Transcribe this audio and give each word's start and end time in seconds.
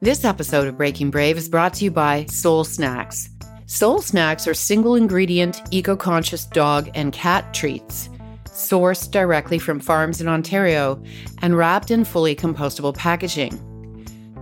This 0.00 0.24
episode 0.24 0.66
of 0.66 0.76
Breaking 0.76 1.10
Brave 1.10 1.38
is 1.38 1.48
brought 1.48 1.72
to 1.74 1.84
you 1.84 1.90
by 1.90 2.26
Soul 2.26 2.64
Snacks. 2.64 3.30
Soul 3.66 4.02
Snacks 4.02 4.46
are 4.46 4.52
single 4.52 4.96
ingredient, 4.96 5.62
eco 5.70 5.96
conscious 5.96 6.44
dog 6.44 6.90
and 6.94 7.12
cat 7.12 7.54
treats, 7.54 8.10
sourced 8.44 9.10
directly 9.10 9.58
from 9.58 9.80
farms 9.80 10.20
in 10.20 10.28
Ontario 10.28 11.02
and 11.40 11.56
wrapped 11.56 11.90
in 11.90 12.04
fully 12.04 12.36
compostable 12.36 12.94
packaging. 12.94 13.58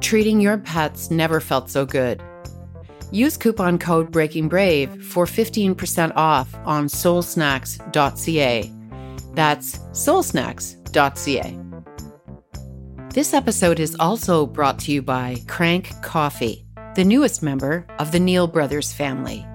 Treating 0.01 0.41
your 0.41 0.59
pets 0.59 1.11
never 1.11 1.39
felt 1.39 1.71
so 1.71 1.87
good. 1.87 2.21
Use 3.13 3.37
coupon 3.37 3.79
code 3.79 4.11
Breaking 4.11 4.49
Brave 4.49 5.05
for 5.05 5.27
15% 5.27 6.13
off 6.17 6.53
on 6.65 6.87
soulsnacks.ca. 6.87 8.73
That's 9.35 9.79
soulsnacks.ca. 9.79 11.59
This 13.15 13.35
episode 13.35 13.79
is 13.79 13.95
also 14.01 14.47
brought 14.47 14.79
to 14.81 14.91
you 14.91 15.03
by 15.03 15.37
Crank 15.47 15.93
Coffee, 16.01 16.65
the 16.95 17.05
newest 17.05 17.43
member 17.43 17.87
of 17.99 18.11
the 18.11 18.19
Neil 18.19 18.47
Brothers 18.47 18.91
family. 18.91 19.47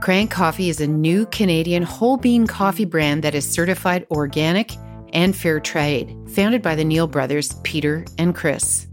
Crank 0.00 0.30
Coffee 0.30 0.68
is 0.68 0.80
a 0.80 0.86
new 0.86 1.26
Canadian 1.26 1.82
whole 1.82 2.16
bean 2.16 2.46
coffee 2.46 2.84
brand 2.84 3.24
that 3.24 3.34
is 3.34 3.50
certified 3.50 4.06
organic 4.12 4.70
and 5.12 5.34
fair 5.34 5.58
trade, 5.58 6.16
founded 6.28 6.62
by 6.62 6.76
the 6.76 6.84
Neil 6.84 7.08
brothers, 7.08 7.54
Peter 7.64 8.04
and 8.16 8.32
Chris. 8.32 8.86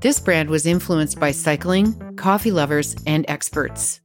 This 0.00 0.18
brand 0.18 0.48
was 0.48 0.64
influenced 0.64 1.20
by 1.20 1.32
cycling, 1.32 1.92
coffee 2.16 2.52
lovers, 2.52 2.96
and 3.06 3.26
experts. 3.28 4.00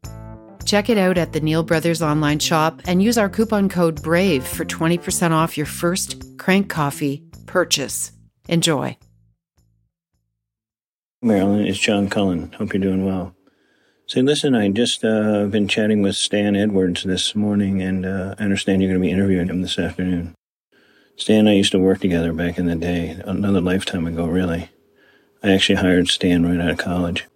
Check 0.66 0.90
it 0.90 0.98
out 0.98 1.18
at 1.18 1.32
the 1.32 1.40
Neil 1.40 1.64
Brothers 1.64 2.02
online 2.02 2.40
shop 2.40 2.82
and 2.84 3.02
use 3.02 3.18
our 3.18 3.30
coupon 3.30 3.70
code 3.70 4.04
BRAVE 4.04 4.46
for 4.46 4.66
20% 4.66 5.32
off 5.32 5.56
your 5.56 5.68
first 5.68 6.38
Crank 6.38 6.70
Coffee 6.70 7.24
purchase. 7.46 8.12
Enjoy. 8.50 8.98
Marilyn, 11.24 11.68
it's 11.68 11.78
John 11.78 12.10
Cullen. 12.10 12.52
Hope 12.54 12.74
you're 12.74 12.82
doing 12.82 13.06
well. 13.06 13.36
Say, 14.08 14.24
listen, 14.24 14.56
I 14.56 14.70
just 14.70 15.06
uh, 15.06 15.46
been 15.46 15.68
chatting 15.68 16.02
with 16.02 16.16
Stan 16.16 16.56
Edwards 16.56 17.04
this 17.04 17.36
morning, 17.36 17.80
and 17.80 18.08
uh, 18.08 18.34
I 18.40 18.44
understand 18.44 18.82
you're 18.82 18.90
going 18.90 19.00
to 19.00 19.08
be 19.08 19.14
interviewing 19.14 19.48
him 19.48 19.62
this 19.62 19.78
afternoon. 19.78 20.34
Stan 21.16 21.42
and 21.42 21.50
I 21.50 21.54
used 21.54 21.74
to 21.74 21.80
work 21.80 22.00
together 22.00 22.34
back 22.34 22.58
in 22.58 22.66
the 22.66 22.76
day, 22.76 23.22
another 23.24 23.62
lifetime 23.62 24.08
ago, 24.08 24.26
really. 24.26 24.72
I 25.44 25.52
actually 25.52 25.76
hired 25.76 26.08
Stan 26.08 26.44
right 26.44 26.60
out 26.60 26.72
of 26.72 26.80
college, 26.80 27.28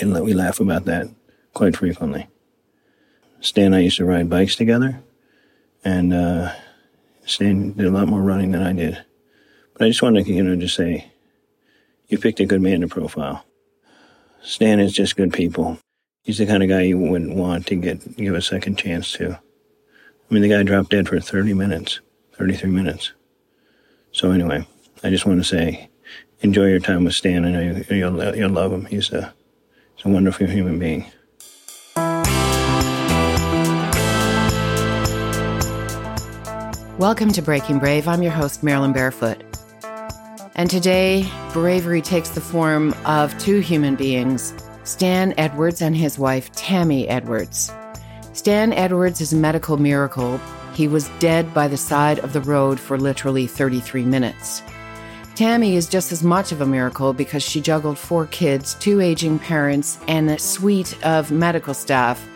and 0.00 0.18
we 0.24 0.32
laugh 0.32 0.58
about 0.58 0.86
that 0.86 1.08
quite 1.52 1.76
frequently. 1.76 2.28
Stan 3.42 3.66
and 3.66 3.74
I 3.74 3.80
used 3.80 3.98
to 3.98 4.06
ride 4.06 4.30
bikes 4.30 4.56
together, 4.56 5.02
and 5.84 6.14
uh, 6.14 6.54
Stan 7.26 7.72
did 7.72 7.84
a 7.84 7.90
lot 7.90 8.08
more 8.08 8.22
running 8.22 8.52
than 8.52 8.62
I 8.62 8.72
did. 8.72 9.04
But 9.74 9.84
I 9.84 9.88
just 9.88 10.00
wanted 10.00 10.24
to, 10.24 10.32
you 10.32 10.42
know, 10.42 10.56
just 10.56 10.74
say, 10.74 11.12
you 12.08 12.18
picked 12.18 12.40
a 12.40 12.46
good 12.46 12.62
man 12.62 12.80
to 12.80 12.88
profile. 12.88 13.44
Stan 14.42 14.78
is 14.80 14.92
just 14.92 15.16
good 15.16 15.32
people. 15.32 15.78
He's 16.22 16.38
the 16.38 16.46
kind 16.46 16.62
of 16.62 16.68
guy 16.68 16.82
you 16.82 16.98
wouldn't 16.98 17.34
want 17.34 17.66
to 17.66 17.76
get 17.76 18.16
give 18.16 18.34
a 18.34 18.42
second 18.42 18.78
chance 18.78 19.12
to. 19.12 19.32
I 19.32 20.34
mean, 20.34 20.42
the 20.42 20.48
guy 20.48 20.62
dropped 20.62 20.90
dead 20.90 21.08
for 21.08 21.20
30 21.20 21.54
minutes, 21.54 22.00
33 22.36 22.70
minutes. 22.70 23.12
So 24.12 24.30
anyway, 24.30 24.66
I 25.02 25.10
just 25.10 25.26
want 25.26 25.40
to 25.40 25.44
say 25.44 25.88
enjoy 26.40 26.66
your 26.66 26.80
time 26.80 27.04
with 27.04 27.14
Stan. 27.14 27.44
I 27.44 27.50
know 27.50 27.60
you, 27.60 27.84
will 28.04 28.36
you'll 28.36 28.50
love 28.50 28.72
him. 28.72 28.86
He's 28.86 29.12
a, 29.12 29.32
he's 29.94 30.06
a 30.06 30.08
wonderful 30.08 30.46
human 30.46 30.78
being. 30.78 31.06
Welcome 36.98 37.30
to 37.32 37.42
Breaking 37.42 37.78
Brave. 37.78 38.08
I'm 38.08 38.22
your 38.22 38.32
host, 38.32 38.62
Marilyn 38.62 38.92
Barefoot. 38.92 39.55
And 40.58 40.70
today, 40.70 41.30
bravery 41.52 42.00
takes 42.00 42.30
the 42.30 42.40
form 42.40 42.94
of 43.04 43.36
two 43.38 43.60
human 43.60 43.94
beings 43.94 44.54
Stan 44.84 45.34
Edwards 45.36 45.82
and 45.82 45.94
his 45.94 46.18
wife, 46.18 46.50
Tammy 46.52 47.06
Edwards. 47.08 47.70
Stan 48.32 48.72
Edwards 48.72 49.20
is 49.20 49.34
a 49.34 49.36
medical 49.36 49.76
miracle. 49.76 50.40
He 50.74 50.88
was 50.88 51.10
dead 51.18 51.52
by 51.52 51.68
the 51.68 51.76
side 51.76 52.20
of 52.20 52.32
the 52.32 52.40
road 52.40 52.80
for 52.80 52.96
literally 52.96 53.46
33 53.46 54.04
minutes. 54.04 54.62
Tammy 55.34 55.76
is 55.76 55.90
just 55.90 56.10
as 56.10 56.22
much 56.22 56.52
of 56.52 56.62
a 56.62 56.66
miracle 56.66 57.12
because 57.12 57.42
she 57.42 57.60
juggled 57.60 57.98
four 57.98 58.24
kids, 58.26 58.74
two 58.76 59.02
aging 59.02 59.38
parents, 59.38 59.98
and 60.08 60.30
a 60.30 60.38
suite 60.38 60.96
of 61.04 61.30
medical 61.30 61.74
staff 61.74 62.26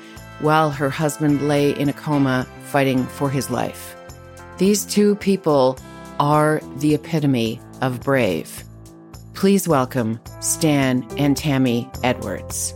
while 0.41 0.69
her 0.69 0.91
husband 0.91 1.49
lay 1.49 1.71
in 1.79 1.89
a 1.89 1.95
coma 1.95 2.47
fighting 2.65 3.07
for 3.07 3.31
his 3.31 3.49
life. 3.49 3.97
These 4.59 4.85
two 4.85 5.15
people 5.17 5.79
are 6.19 6.61
the 6.77 6.95
epitome 6.95 7.61
of 7.81 8.01
brave. 8.01 8.65
Please 9.35 9.67
welcome 9.67 10.21
Stan 10.41 11.07
and 11.17 11.37
Tammy 11.37 11.91
Edwards. 12.03 12.75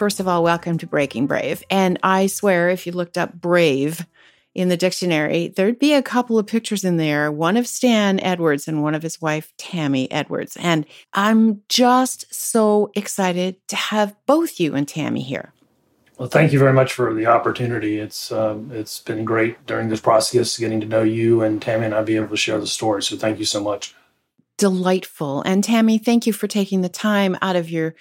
First 0.00 0.18
of 0.18 0.26
all, 0.26 0.42
welcome 0.42 0.78
to 0.78 0.86
Breaking 0.86 1.26
Brave. 1.26 1.62
And 1.68 1.98
I 2.02 2.26
swear, 2.26 2.70
if 2.70 2.86
you 2.86 2.92
looked 2.92 3.18
up 3.18 3.34
brave 3.34 4.06
in 4.54 4.70
the 4.70 4.76
dictionary, 4.78 5.48
there'd 5.48 5.78
be 5.78 5.92
a 5.92 6.02
couple 6.02 6.38
of 6.38 6.46
pictures 6.46 6.84
in 6.84 6.96
there 6.96 7.30
one 7.30 7.58
of 7.58 7.66
Stan 7.66 8.18
Edwards 8.20 8.66
and 8.66 8.82
one 8.82 8.94
of 8.94 9.02
his 9.02 9.20
wife, 9.20 9.52
Tammy 9.58 10.10
Edwards. 10.10 10.56
And 10.58 10.86
I'm 11.12 11.60
just 11.68 12.32
so 12.34 12.90
excited 12.94 13.56
to 13.68 13.76
have 13.76 14.16
both 14.24 14.58
you 14.58 14.74
and 14.74 14.88
Tammy 14.88 15.20
here. 15.20 15.52
Well, 16.20 16.28
thank 16.28 16.52
you 16.52 16.58
very 16.58 16.74
much 16.74 16.92
for 16.92 17.14
the 17.14 17.24
opportunity. 17.24 17.98
It's 17.98 18.30
um, 18.30 18.70
it's 18.74 19.00
been 19.00 19.24
great 19.24 19.66
during 19.66 19.88
this 19.88 20.02
process 20.02 20.58
getting 20.58 20.78
to 20.82 20.86
know 20.86 21.02
you 21.02 21.42
and 21.42 21.62
Tammy 21.62 21.86
and 21.86 21.94
I 21.94 22.02
be 22.02 22.16
able 22.16 22.28
to 22.28 22.36
share 22.36 22.60
the 22.60 22.66
story. 22.66 23.02
So 23.02 23.16
thank 23.16 23.38
you 23.38 23.46
so 23.46 23.58
much. 23.62 23.94
Delightful. 24.58 25.40
And 25.46 25.64
Tammy, 25.64 25.96
thank 25.96 26.26
you 26.26 26.34
for 26.34 26.46
taking 26.46 26.82
the 26.82 26.90
time 26.90 27.38
out 27.40 27.56
of 27.56 27.70
your 27.70 27.94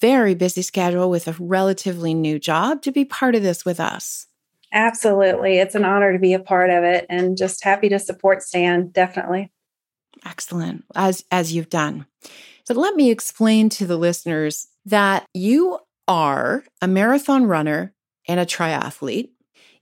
very 0.00 0.34
busy 0.34 0.62
schedule 0.62 1.10
with 1.10 1.28
a 1.28 1.36
relatively 1.38 2.14
new 2.14 2.38
job 2.38 2.80
to 2.80 2.90
be 2.90 3.04
part 3.04 3.34
of 3.34 3.42
this 3.42 3.66
with 3.66 3.80
us. 3.80 4.28
Absolutely. 4.72 5.58
It's 5.58 5.74
an 5.74 5.84
honor 5.84 6.14
to 6.14 6.18
be 6.18 6.32
a 6.32 6.40
part 6.40 6.70
of 6.70 6.84
it 6.84 7.04
and 7.10 7.36
just 7.36 7.62
happy 7.62 7.90
to 7.90 7.98
support 7.98 8.42
Stan, 8.42 8.88
definitely. 8.88 9.52
Excellent. 10.24 10.86
As 10.94 11.22
as 11.30 11.52
you've 11.52 11.68
done. 11.68 12.06
But 12.66 12.78
let 12.78 12.96
me 12.96 13.10
explain 13.10 13.68
to 13.68 13.86
the 13.86 13.98
listeners 13.98 14.68
that 14.86 15.26
you 15.34 15.80
are 16.08 16.64
a 16.80 16.88
marathon 16.88 17.46
runner 17.46 17.94
and 18.28 18.40
a 18.40 18.46
triathlete. 18.46 19.30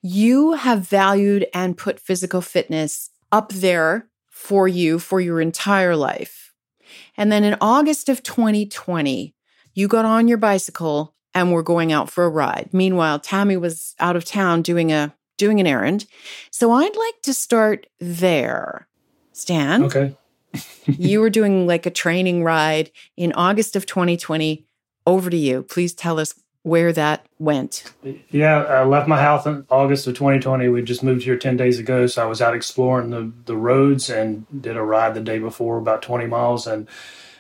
You 0.03 0.53
have 0.53 0.81
valued 0.81 1.47
and 1.55 1.79
put 1.79 2.01
physical 2.01 2.41
fitness 2.41 3.11
up 3.33 3.53
there 3.53 4.09
for 4.31 4.69
you 4.69 4.99
for 4.99 5.21
your 5.21 5.41
entire 5.41 5.97
life. 5.97 6.53
And 7.17 7.33
then 7.33 7.45
in 7.45 7.57
August 7.61 8.09
of 8.09 8.23
2020, 8.23 9.35
you 9.75 9.89
got 9.89 10.05
on 10.05 10.29
your 10.29 10.39
bicycle 10.39 11.15
and 11.35 11.53
were 11.53 11.63
going 11.63 11.93
out 11.93 12.11
for 12.11 12.25
a 12.25 12.29
ride. 12.29 12.69
Meanwhile, 12.73 13.21
Tammy 13.21 13.57
was 13.57 13.95
out 13.99 14.17
of 14.17 14.25
town 14.25 14.63
doing 14.63 14.93
a 14.93 15.15
doing 15.37 15.59
an 15.59 15.67
errand. 15.67 16.07
So 16.51 16.71
I'd 16.71 16.97
like 16.97 17.23
to 17.23 17.35
start 17.35 17.87
there. 17.99 18.87
Stan. 19.33 19.83
Okay. 19.85 20.17
you 20.87 21.21
were 21.21 21.31
doing 21.31 21.67
like 21.67 21.87
a 21.87 21.91
training 21.91 22.45
ride 22.45 22.93
in 23.17 23.33
August 23.33 23.75
of 23.75 23.87
2020. 23.87 24.65
Over 25.07 25.31
to 25.31 25.37
you. 25.37 25.63
Please 25.63 25.93
tell 25.93 26.19
us 26.19 26.35
where 26.63 26.93
that 26.95 27.27
went. 27.39 27.93
Yeah, 28.31 28.63
I 28.63 28.85
left 28.85 29.07
my 29.07 29.21
house 29.21 29.45
in 29.45 29.67
August 29.69 30.07
of 30.07 30.15
2020. 30.15 30.69
We 30.69 30.83
just 30.83 31.03
moved 31.03 31.25
here 31.25 31.37
10 31.37 31.59
days 31.59 31.79
ago. 31.79 32.07
So 32.07 32.23
I 32.23 32.27
was 32.27 32.41
out 32.41 32.55
exploring 32.55 33.11
the, 33.11 33.31
the 33.45 33.57
roads 33.57 34.09
and 34.09 34.47
did 34.63 34.77
a 34.77 34.83
ride 34.83 35.15
the 35.15 35.21
day 35.21 35.39
before, 35.39 35.77
about 35.77 36.01
20 36.01 36.27
miles. 36.27 36.67
And 36.67 36.89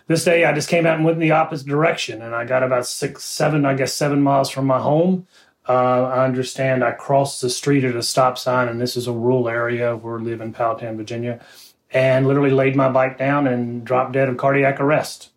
this 0.06 0.24
day 0.24 0.44
I 0.44 0.52
just 0.52 0.68
came 0.68 0.84
out 0.84 0.96
and 0.96 1.04
went 1.04 1.16
in 1.16 1.20
the 1.20 1.30
opposite 1.30 1.66
direction, 1.66 2.20
and 2.20 2.34
I 2.34 2.44
got 2.44 2.62
about 2.62 2.86
six, 2.86 3.24
seven, 3.24 3.64
I 3.64 3.74
guess 3.74 3.94
seven 3.94 4.22
miles 4.22 4.50
from 4.50 4.66
my 4.66 4.78
home. 4.78 5.26
Uh, 5.66 6.02
I 6.02 6.26
understand 6.26 6.84
I 6.84 6.92
crossed 6.92 7.40
the 7.40 7.48
street 7.48 7.84
at 7.84 7.96
a 7.96 8.02
stop 8.02 8.36
sign, 8.36 8.68
and 8.68 8.78
this 8.78 8.98
is 8.98 9.06
a 9.06 9.12
rural 9.12 9.48
area. 9.48 9.96
Where 9.96 10.18
we 10.18 10.24
live 10.24 10.42
in 10.42 10.52
Powhatan, 10.52 10.98
Virginia, 10.98 11.40
and 11.90 12.26
literally 12.26 12.50
laid 12.50 12.76
my 12.76 12.90
bike 12.90 13.16
down 13.16 13.46
and 13.46 13.82
dropped 13.82 14.12
dead 14.12 14.28
of 14.28 14.36
cardiac 14.36 14.78
arrest. 14.78 15.30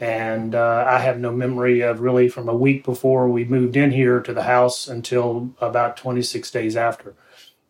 And 0.00 0.54
uh, 0.54 0.84
I 0.86 1.00
have 1.00 1.18
no 1.18 1.32
memory 1.32 1.80
of 1.80 2.00
really 2.00 2.28
from 2.28 2.48
a 2.48 2.54
week 2.54 2.84
before 2.84 3.28
we 3.28 3.44
moved 3.44 3.76
in 3.76 3.90
here 3.90 4.20
to 4.20 4.32
the 4.32 4.44
house 4.44 4.86
until 4.86 5.50
about 5.60 5.96
26 5.96 6.50
days 6.50 6.76
after. 6.76 7.14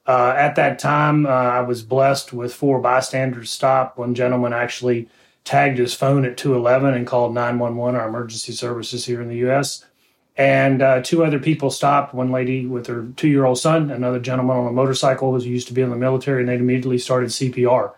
Uh, 0.07 0.35
at 0.37 0.57
that 0.57 0.79
time, 0.79 1.27
uh, 1.27 1.29
I 1.29 1.61
was 1.61 1.83
blessed 1.83 2.33
with 2.33 2.55
four 2.55 2.81
bystanders 2.81 3.51
stop. 3.51 3.99
One 3.99 4.15
gentleman 4.15 4.53
actually 4.53 5.09
tagged 5.45 5.79
his 5.79 5.95
phone 5.95 6.25
at 6.25 6.37
211 6.37 6.95
and 6.95 7.07
called 7.07 7.35
911, 7.35 7.99
our 7.99 8.09
emergency 8.09 8.53
services 8.53 9.07
here 9.07 9.23
in 9.23 9.29
the 9.29 9.37
U.S. 9.37 9.85
And 10.37 10.83
uh, 10.83 11.03
two 11.03 11.25
other 11.25 11.39
people 11.39 11.71
stopped. 11.71 12.15
One 12.15 12.31
lady 12.31 12.65
with 12.65 12.87
her 12.87 13.09
two 13.17 13.29
year 13.29 13.45
old 13.45 13.59
son, 13.59 13.91
another 13.91 14.21
gentleman 14.21 14.57
on 14.57 14.67
a 14.69 14.73
motorcycle 14.73 15.33
who 15.39 15.45
used 15.47 15.69
to 15.69 15.75
be 15.75 15.83
in 15.83 15.91
the 15.91 15.97
military, 15.97 16.41
and 16.41 16.49
they 16.49 16.55
immediately 16.55 16.99
started 16.99 17.31
CPR. 17.31 17.93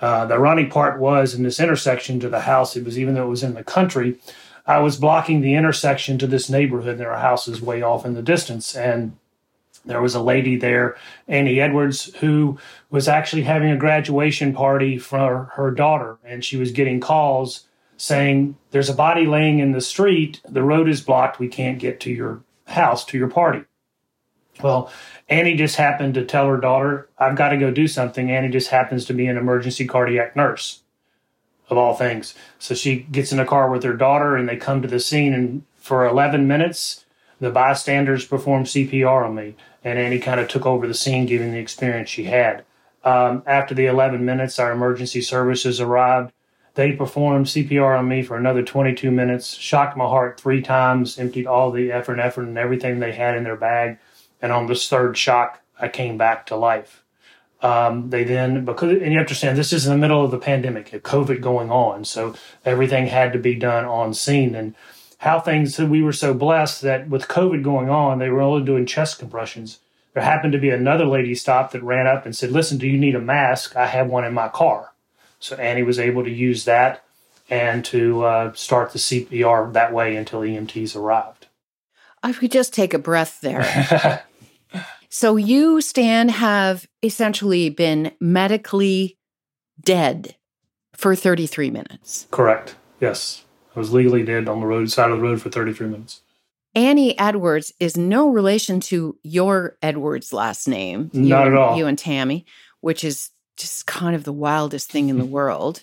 Uh, 0.00 0.26
the 0.26 0.34
ironic 0.34 0.70
part 0.70 1.00
was 1.00 1.34
in 1.34 1.42
this 1.42 1.60
intersection 1.60 2.20
to 2.20 2.28
the 2.28 2.40
house, 2.40 2.76
it 2.76 2.84
was 2.84 2.98
even 2.98 3.14
though 3.14 3.26
it 3.26 3.30
was 3.30 3.42
in 3.42 3.54
the 3.54 3.64
country, 3.64 4.18
I 4.66 4.80
was 4.80 4.96
blocking 4.96 5.40
the 5.40 5.54
intersection 5.54 6.18
to 6.18 6.26
this 6.26 6.50
neighborhood. 6.50 6.98
There 6.98 7.12
are 7.12 7.20
houses 7.20 7.62
way 7.62 7.82
off 7.82 8.04
in 8.04 8.14
the 8.14 8.22
distance. 8.22 8.74
And 8.74 9.16
there 9.86 10.02
was 10.02 10.14
a 10.14 10.22
lady 10.22 10.56
there, 10.56 10.96
Annie 11.28 11.60
Edwards, 11.60 12.12
who 12.16 12.58
was 12.90 13.08
actually 13.08 13.42
having 13.42 13.70
a 13.70 13.76
graduation 13.76 14.52
party 14.52 14.98
for 14.98 15.52
her 15.54 15.70
daughter, 15.70 16.18
and 16.24 16.44
she 16.44 16.56
was 16.56 16.72
getting 16.72 17.00
calls 17.00 17.66
saying, 17.96 18.56
There's 18.72 18.88
a 18.88 18.94
body 18.94 19.26
laying 19.26 19.60
in 19.60 19.72
the 19.72 19.80
street, 19.80 20.40
the 20.48 20.62
road 20.62 20.88
is 20.88 21.00
blocked, 21.00 21.38
we 21.38 21.48
can't 21.48 21.78
get 21.78 22.00
to 22.00 22.10
your 22.10 22.42
house, 22.66 23.04
to 23.06 23.18
your 23.18 23.28
party. 23.28 23.64
Well, 24.62 24.90
Annie 25.28 25.56
just 25.56 25.76
happened 25.76 26.14
to 26.14 26.24
tell 26.24 26.46
her 26.46 26.56
daughter, 26.56 27.08
I've 27.18 27.36
got 27.36 27.50
to 27.50 27.56
go 27.56 27.70
do 27.70 27.88
something. 27.88 28.30
Annie 28.30 28.48
just 28.48 28.70
happens 28.70 29.04
to 29.06 29.12
be 29.12 29.26
an 29.26 29.36
emergency 29.36 29.86
cardiac 29.86 30.36
nurse, 30.36 30.82
of 31.68 31.76
all 31.76 31.94
things. 31.94 32.34
So 32.58 32.74
she 32.74 33.00
gets 33.10 33.32
in 33.32 33.40
a 33.40 33.46
car 33.46 33.70
with 33.70 33.82
her 33.82 33.96
daughter, 33.96 34.36
and 34.36 34.48
they 34.48 34.56
come 34.56 34.82
to 34.82 34.88
the 34.88 35.00
scene, 35.00 35.34
and 35.34 35.64
for 35.76 36.06
11 36.06 36.46
minutes, 36.46 37.04
the 37.40 37.50
bystanders 37.50 38.24
performed 38.24 38.66
CPR 38.66 39.26
on 39.26 39.34
me 39.34 39.56
and 39.86 40.00
Annie 40.00 40.18
kind 40.18 40.40
of 40.40 40.48
took 40.48 40.66
over 40.66 40.88
the 40.88 40.94
scene 40.94 41.26
given 41.26 41.52
the 41.52 41.60
experience 41.60 42.10
she 42.10 42.24
had. 42.24 42.64
Um, 43.04 43.44
after 43.46 43.72
the 43.72 43.86
11 43.86 44.24
minutes, 44.24 44.58
our 44.58 44.72
emergency 44.72 45.20
services 45.20 45.80
arrived. 45.80 46.32
They 46.74 46.90
performed 46.90 47.46
CPR 47.46 47.96
on 47.96 48.08
me 48.08 48.24
for 48.24 48.36
another 48.36 48.64
22 48.64 49.12
minutes, 49.12 49.54
shocked 49.54 49.96
my 49.96 50.06
heart 50.06 50.40
three 50.40 50.60
times, 50.60 51.20
emptied 51.20 51.46
all 51.46 51.70
the 51.70 51.92
effort, 51.92 52.14
and 52.14 52.20
effort, 52.20 52.48
and 52.48 52.58
everything 52.58 52.98
they 52.98 53.12
had 53.12 53.36
in 53.36 53.44
their 53.44 53.56
bag. 53.56 53.98
And 54.40 54.52
on 54.52 54.66
this 54.66 54.88
third 54.88 55.16
shock, 55.16 55.60
I 55.78 55.88
came 55.88 56.16
back 56.16 56.46
to 56.46 56.56
life. 56.56 57.02
Um, 57.62 58.10
they 58.10 58.24
then, 58.24 58.64
because, 58.64 58.90
and 58.90 59.12
you 59.12 59.18
understand, 59.18 59.56
this 59.56 59.72
is 59.72 59.86
in 59.86 59.92
the 59.92 59.98
middle 59.98 60.24
of 60.24 60.30
the 60.30 60.38
pandemic, 60.38 60.90
COVID 60.90 61.40
going 61.40 61.70
on. 61.70 62.04
So 62.04 62.34
everything 62.64 63.06
had 63.06 63.32
to 63.32 63.38
be 63.38 63.54
done 63.54 63.84
on 63.84 64.14
scene. 64.14 64.54
And 64.54 64.74
how 65.18 65.40
things 65.40 65.78
we 65.78 66.02
were 66.02 66.12
so 66.12 66.34
blessed 66.34 66.82
that 66.82 67.08
with 67.08 67.28
COVID 67.28 67.62
going 67.62 67.88
on, 67.88 68.18
they 68.18 68.28
were 68.28 68.42
only 68.42 68.64
doing 68.64 68.86
chest 68.86 69.18
compressions. 69.18 69.80
There 70.12 70.22
happened 70.22 70.52
to 70.52 70.58
be 70.58 70.70
another 70.70 71.04
lady 71.04 71.34
stopped 71.34 71.72
that 71.72 71.82
ran 71.82 72.06
up 72.06 72.24
and 72.24 72.34
said, 72.34 72.50
"Listen, 72.50 72.78
do 72.78 72.86
you 72.86 72.96
need 72.96 73.14
a 73.14 73.20
mask? 73.20 73.76
I 73.76 73.86
have 73.86 74.08
one 74.08 74.24
in 74.24 74.32
my 74.32 74.48
car." 74.48 74.92
So 75.38 75.56
Annie 75.56 75.82
was 75.82 75.98
able 75.98 76.24
to 76.24 76.30
use 76.30 76.64
that 76.64 77.04
and 77.50 77.84
to 77.86 78.24
uh, 78.24 78.52
start 78.54 78.92
the 78.92 78.98
CPR 78.98 79.72
that 79.74 79.92
way 79.92 80.16
until 80.16 80.40
EMTs 80.40 80.96
arrived. 80.96 81.35
I 82.26 82.32
could 82.32 82.50
just 82.50 82.74
take 82.74 82.92
a 82.92 82.98
breath 82.98 83.40
there. 83.40 84.24
so 85.08 85.36
you, 85.36 85.80
Stan, 85.80 86.28
have 86.28 86.84
essentially 87.00 87.68
been 87.68 88.10
medically 88.18 89.16
dead 89.80 90.34
for 90.92 91.14
33 91.14 91.70
minutes. 91.70 92.26
Correct. 92.32 92.74
Yes. 93.00 93.44
I 93.76 93.78
was 93.78 93.92
legally 93.92 94.24
dead 94.24 94.48
on 94.48 94.58
the 94.58 94.66
road 94.66 94.90
side 94.90 95.12
of 95.12 95.18
the 95.18 95.22
road 95.22 95.40
for 95.40 95.50
33 95.50 95.86
minutes. 95.86 96.22
Annie 96.74 97.16
Edwards 97.16 97.72
is 97.78 97.96
no 97.96 98.28
relation 98.28 98.80
to 98.80 99.16
your 99.22 99.76
Edwards 99.80 100.32
last 100.32 100.66
name. 100.66 101.10
Not 101.12 101.46
at 101.46 101.54
all. 101.54 101.76
You 101.76 101.86
and 101.86 101.96
Tammy, 101.96 102.44
which 102.80 103.04
is 103.04 103.30
just 103.56 103.86
kind 103.86 104.16
of 104.16 104.24
the 104.24 104.32
wildest 104.32 104.90
thing 104.90 105.10
in 105.10 105.18
the 105.18 105.24
world. 105.36 105.80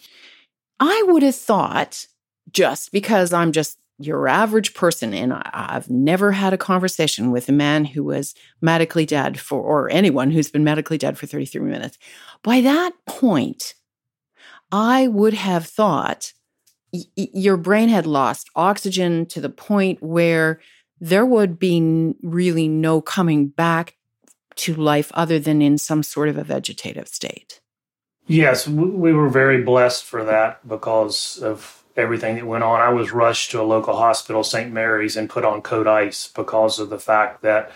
I 0.77 1.05
would 1.07 1.23
have 1.23 1.37
thought, 1.37 2.05
just 2.51 2.91
because 2.91 3.31
I'm 3.31 3.53
just 3.53 3.79
your 3.99 4.27
average 4.27 4.73
person 4.73 5.13
and 5.13 5.33
I've 5.33 5.89
never 5.89 6.31
had 6.31 6.53
a 6.53 6.57
conversation 6.57 7.31
with 7.31 7.47
a 7.47 7.53
man 7.53 7.85
who 7.85 8.03
was 8.03 8.33
medically 8.61 9.05
dead 9.05 9.39
for, 9.39 9.61
or 9.61 9.89
anyone 9.89 10.31
who's 10.31 10.49
been 10.49 10.63
medically 10.63 10.97
dead 10.97 11.17
for 11.17 11.27
33 11.27 11.61
minutes. 11.61 11.97
By 12.41 12.61
that 12.61 12.93
point, 13.05 13.75
I 14.71 15.07
would 15.07 15.35
have 15.35 15.65
thought 15.65 16.33
your 17.15 17.57
brain 17.57 17.89
had 17.89 18.05
lost 18.05 18.49
oxygen 18.55 19.25
to 19.27 19.41
the 19.41 19.49
point 19.49 20.01
where 20.01 20.59
there 20.99 21.25
would 21.25 21.59
be 21.59 22.13
really 22.23 22.67
no 22.67 23.01
coming 23.01 23.47
back 23.47 23.95
to 24.55 24.73
life 24.75 25.11
other 25.13 25.39
than 25.39 25.61
in 25.61 25.77
some 25.77 26.03
sort 26.03 26.29
of 26.29 26.37
a 26.37 26.43
vegetative 26.43 27.07
state. 27.07 27.59
Yes, 28.27 28.67
we 28.67 29.11
were 29.11 29.29
very 29.29 29.63
blessed 29.63 30.05
for 30.05 30.23
that 30.23 30.65
because 30.67 31.39
of 31.39 31.82
everything 31.95 32.35
that 32.35 32.47
went 32.47 32.63
on. 32.63 32.81
I 32.81 32.89
was 32.89 33.11
rushed 33.11 33.51
to 33.51 33.61
a 33.61 33.63
local 33.63 33.95
hospital, 33.95 34.43
St. 34.43 34.71
Mary's, 34.71 35.15
and 35.15 35.29
put 35.29 35.45
on 35.45 35.61
code 35.61 35.87
ice 35.87 36.27
because 36.27 36.79
of 36.79 36.89
the 36.89 36.99
fact 36.99 37.41
that 37.41 37.71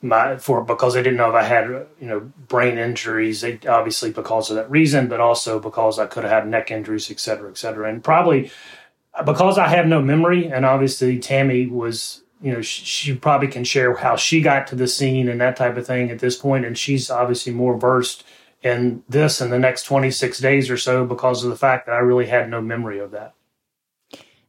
my 0.00 0.36
for 0.36 0.62
because 0.62 0.94
they 0.94 1.02
didn't 1.02 1.16
know 1.16 1.28
if 1.28 1.34
I 1.34 1.42
had 1.42 1.66
you 1.68 2.06
know 2.06 2.20
brain 2.48 2.78
injuries. 2.78 3.40
They, 3.40 3.58
obviously 3.68 4.12
because 4.12 4.50
of 4.50 4.56
that 4.56 4.70
reason, 4.70 5.08
but 5.08 5.20
also 5.20 5.58
because 5.58 5.98
I 5.98 6.06
could 6.06 6.24
have 6.24 6.32
had 6.32 6.48
neck 6.48 6.70
injuries, 6.70 7.10
et 7.10 7.20
cetera, 7.20 7.50
et 7.50 7.58
cetera. 7.58 7.88
And 7.88 8.02
probably 8.02 8.50
because 9.24 9.58
I 9.58 9.68
have 9.68 9.86
no 9.86 10.00
memory, 10.00 10.46
and 10.46 10.64
obviously 10.64 11.18
Tammy 11.18 11.66
was 11.66 12.22
you 12.40 12.52
know 12.52 12.62
she, 12.62 12.84
she 12.84 13.14
probably 13.14 13.48
can 13.48 13.64
share 13.64 13.94
how 13.96 14.16
she 14.16 14.40
got 14.40 14.68
to 14.68 14.76
the 14.76 14.86
scene 14.86 15.28
and 15.28 15.40
that 15.40 15.56
type 15.56 15.76
of 15.76 15.86
thing 15.86 16.10
at 16.10 16.20
this 16.20 16.36
point, 16.36 16.64
and 16.64 16.78
she's 16.78 17.10
obviously 17.10 17.52
more 17.52 17.76
versed 17.76 18.24
in 18.62 19.02
this 19.08 19.40
in 19.40 19.50
the 19.50 19.58
next 19.58 19.84
26 19.84 20.38
days 20.38 20.68
or 20.68 20.76
so 20.76 21.04
because 21.04 21.44
of 21.44 21.50
the 21.50 21.56
fact 21.56 21.86
that 21.86 21.92
I 21.92 21.98
really 21.98 22.26
had 22.26 22.50
no 22.50 22.60
memory 22.60 22.98
of 22.98 23.12
that. 23.12 23.34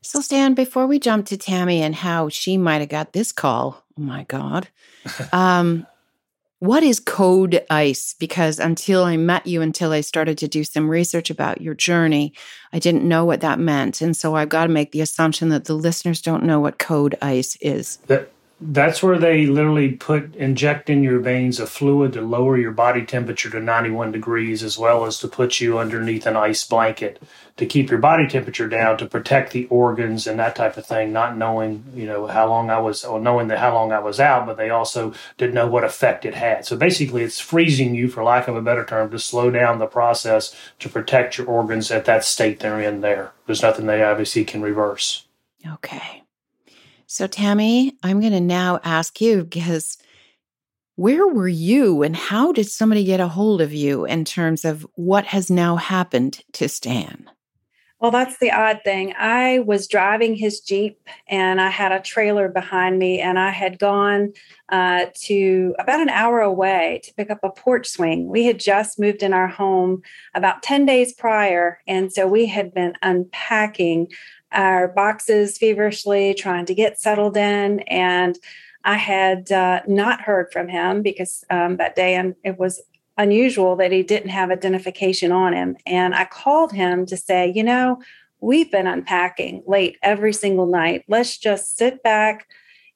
So, 0.01 0.21
Stan, 0.21 0.53
before 0.53 0.87
we 0.87 0.99
jump 0.99 1.25
to 1.27 1.37
Tammy 1.37 1.81
and 1.81 1.93
how 1.93 2.29
she 2.29 2.57
might 2.57 2.79
have 2.79 2.89
got 2.89 3.13
this 3.13 3.31
call, 3.31 3.83
oh 3.97 4.01
my 4.01 4.23
God, 4.23 4.69
um, 5.33 5.85
what 6.59 6.83
is 6.83 6.99
code 6.99 7.65
ice? 7.69 8.15
Because 8.19 8.59
until 8.59 9.03
I 9.05 9.15
met 9.17 9.47
you, 9.47 9.61
until 9.61 9.91
I 9.91 10.01
started 10.01 10.37
to 10.39 10.47
do 10.47 10.63
some 10.63 10.89
research 10.89 11.29
about 11.29 11.61
your 11.61 11.73
journey, 11.73 12.33
I 12.73 12.79
didn't 12.79 13.07
know 13.07 13.23
what 13.23 13.41
that 13.41 13.59
meant. 13.59 14.01
And 14.01 14.15
so 14.15 14.35
I've 14.35 14.49
got 14.49 14.65
to 14.65 14.71
make 14.71 14.91
the 14.91 15.01
assumption 15.01 15.49
that 15.49 15.65
the 15.65 15.73
listeners 15.73 16.21
don't 16.21 16.43
know 16.43 16.59
what 16.59 16.77
code 16.77 17.15
ice 17.21 17.55
is. 17.61 17.97
That 18.07 18.31
that's 18.61 19.01
where 19.01 19.17
they 19.17 19.45
literally 19.45 19.91
put 19.91 20.35
inject 20.35 20.89
in 20.89 21.01
your 21.01 21.19
veins 21.19 21.59
a 21.59 21.67
fluid 21.67 22.13
to 22.13 22.21
lower 22.21 22.57
your 22.57 22.71
body 22.71 23.05
temperature 23.05 23.49
to 23.49 23.59
91 23.59 24.11
degrees 24.11 24.63
as 24.63 24.77
well 24.77 25.05
as 25.05 25.17
to 25.19 25.27
put 25.27 25.61
you 25.61 25.79
underneath 25.79 26.25
an 26.25 26.35
ice 26.35 26.65
blanket 26.67 27.21
to 27.55 27.65
keep 27.65 27.89
your 27.89 27.99
body 27.99 28.27
temperature 28.27 28.67
down 28.67 28.97
to 28.97 29.05
protect 29.05 29.53
the 29.53 29.65
organs 29.67 30.27
and 30.27 30.39
that 30.39 30.55
type 30.55 30.75
of 30.75 30.85
thing 30.85 31.13
not 31.13 31.37
knowing 31.37 31.83
you 31.93 32.05
know 32.05 32.27
how 32.27 32.47
long 32.47 32.69
i 32.69 32.79
was 32.79 33.05
or 33.05 33.19
knowing 33.19 33.47
that 33.47 33.59
how 33.59 33.73
long 33.73 33.93
i 33.93 33.99
was 33.99 34.19
out 34.19 34.45
but 34.45 34.57
they 34.57 34.69
also 34.69 35.13
didn't 35.37 35.55
know 35.55 35.67
what 35.67 35.83
effect 35.83 36.25
it 36.25 36.35
had. 36.35 36.65
So 36.65 36.75
basically 36.75 37.23
it's 37.23 37.39
freezing 37.39 37.95
you 37.95 38.09
for 38.09 38.23
lack 38.23 38.47
of 38.47 38.55
a 38.55 38.61
better 38.61 38.85
term 38.85 39.11
to 39.11 39.19
slow 39.19 39.49
down 39.51 39.79
the 39.79 39.87
process 39.87 40.55
to 40.79 40.89
protect 40.89 41.37
your 41.37 41.47
organs 41.47 41.91
at 41.91 42.05
that 42.05 42.23
state 42.23 42.59
they're 42.59 42.81
in 42.81 43.01
there. 43.01 43.31
There's 43.45 43.61
nothing 43.61 43.85
they 43.85 44.03
obviously 44.03 44.43
can 44.43 44.61
reverse. 44.61 45.25
Okay 45.65 46.23
so, 47.11 47.25
Tammy, 47.25 47.97
I'm 48.03 48.19
going 48.19 48.33
to 48.33 48.39
now 48.39 48.79
ask 48.83 49.19
you 49.19 49.43
because 49.43 49.97
where 50.95 51.25
were 51.25 51.47
you 51.47 52.03
and 52.03 52.15
how 52.15 52.51
did 52.51 52.69
somebody 52.69 53.03
get 53.03 53.19
a 53.19 53.27
hold 53.27 53.61
of 53.61 53.73
you 53.73 54.05
in 54.05 54.25
terms 54.25 54.63
of 54.63 54.85
what 54.93 55.25
has 55.25 55.49
now 55.49 55.75
happened 55.75 56.43
to 56.53 56.69
Stan? 56.69 57.27
Well, 57.99 58.11
that's 58.11 58.37
the 58.37 58.51
odd 58.51 58.81
thing. 58.85 59.13
I 59.17 59.59
was 59.59 59.87
driving 59.87 60.35
his 60.35 60.61
Jeep 60.61 61.01
and 61.27 61.59
I 61.59 61.69
had 61.69 61.91
a 61.91 61.99
trailer 61.99 62.47
behind 62.47 62.97
me, 62.97 63.19
and 63.19 63.37
I 63.37 63.49
had 63.49 63.77
gone 63.77 64.31
uh, 64.69 65.07
to 65.23 65.75
about 65.79 65.99
an 65.99 66.07
hour 66.09 66.39
away 66.39 67.01
to 67.03 67.13
pick 67.15 67.29
up 67.29 67.39
a 67.43 67.49
porch 67.49 67.87
swing. 67.87 68.29
We 68.29 68.45
had 68.45 68.59
just 68.59 68.99
moved 68.99 69.21
in 69.21 69.33
our 69.33 69.49
home 69.49 70.01
about 70.33 70.63
10 70.63 70.85
days 70.85 71.11
prior. 71.11 71.79
And 71.87 72.13
so 72.13 72.25
we 72.25 72.45
had 72.45 72.73
been 72.73 72.93
unpacking 73.01 74.07
our 74.51 74.87
boxes 74.87 75.57
feverishly, 75.57 76.33
trying 76.33 76.65
to 76.65 76.75
get 76.75 76.99
settled 76.99 77.37
in. 77.37 77.81
And 77.81 78.37
I 78.83 78.95
had 78.95 79.51
uh, 79.51 79.81
not 79.87 80.21
heard 80.21 80.51
from 80.51 80.67
him 80.67 81.01
because 81.01 81.43
um, 81.49 81.77
that 81.77 81.95
day 81.95 82.15
and 82.15 82.35
it 82.43 82.57
was 82.57 82.81
unusual 83.17 83.75
that 83.75 83.91
he 83.91 84.01
didn't 84.01 84.29
have 84.29 84.49
identification 84.49 85.31
on 85.31 85.53
him. 85.53 85.75
And 85.85 86.15
I 86.15 86.25
called 86.25 86.71
him 86.71 87.05
to 87.07 87.17
say, 87.17 87.51
you 87.53 87.63
know, 87.63 88.01
we've 88.39 88.71
been 88.71 88.87
unpacking 88.87 89.63
late 89.67 89.97
every 90.01 90.31
single 90.31 90.65
night. 90.65 91.03
Let's 91.09 91.37
just 91.37 91.77
sit 91.77 92.01
back, 92.01 92.47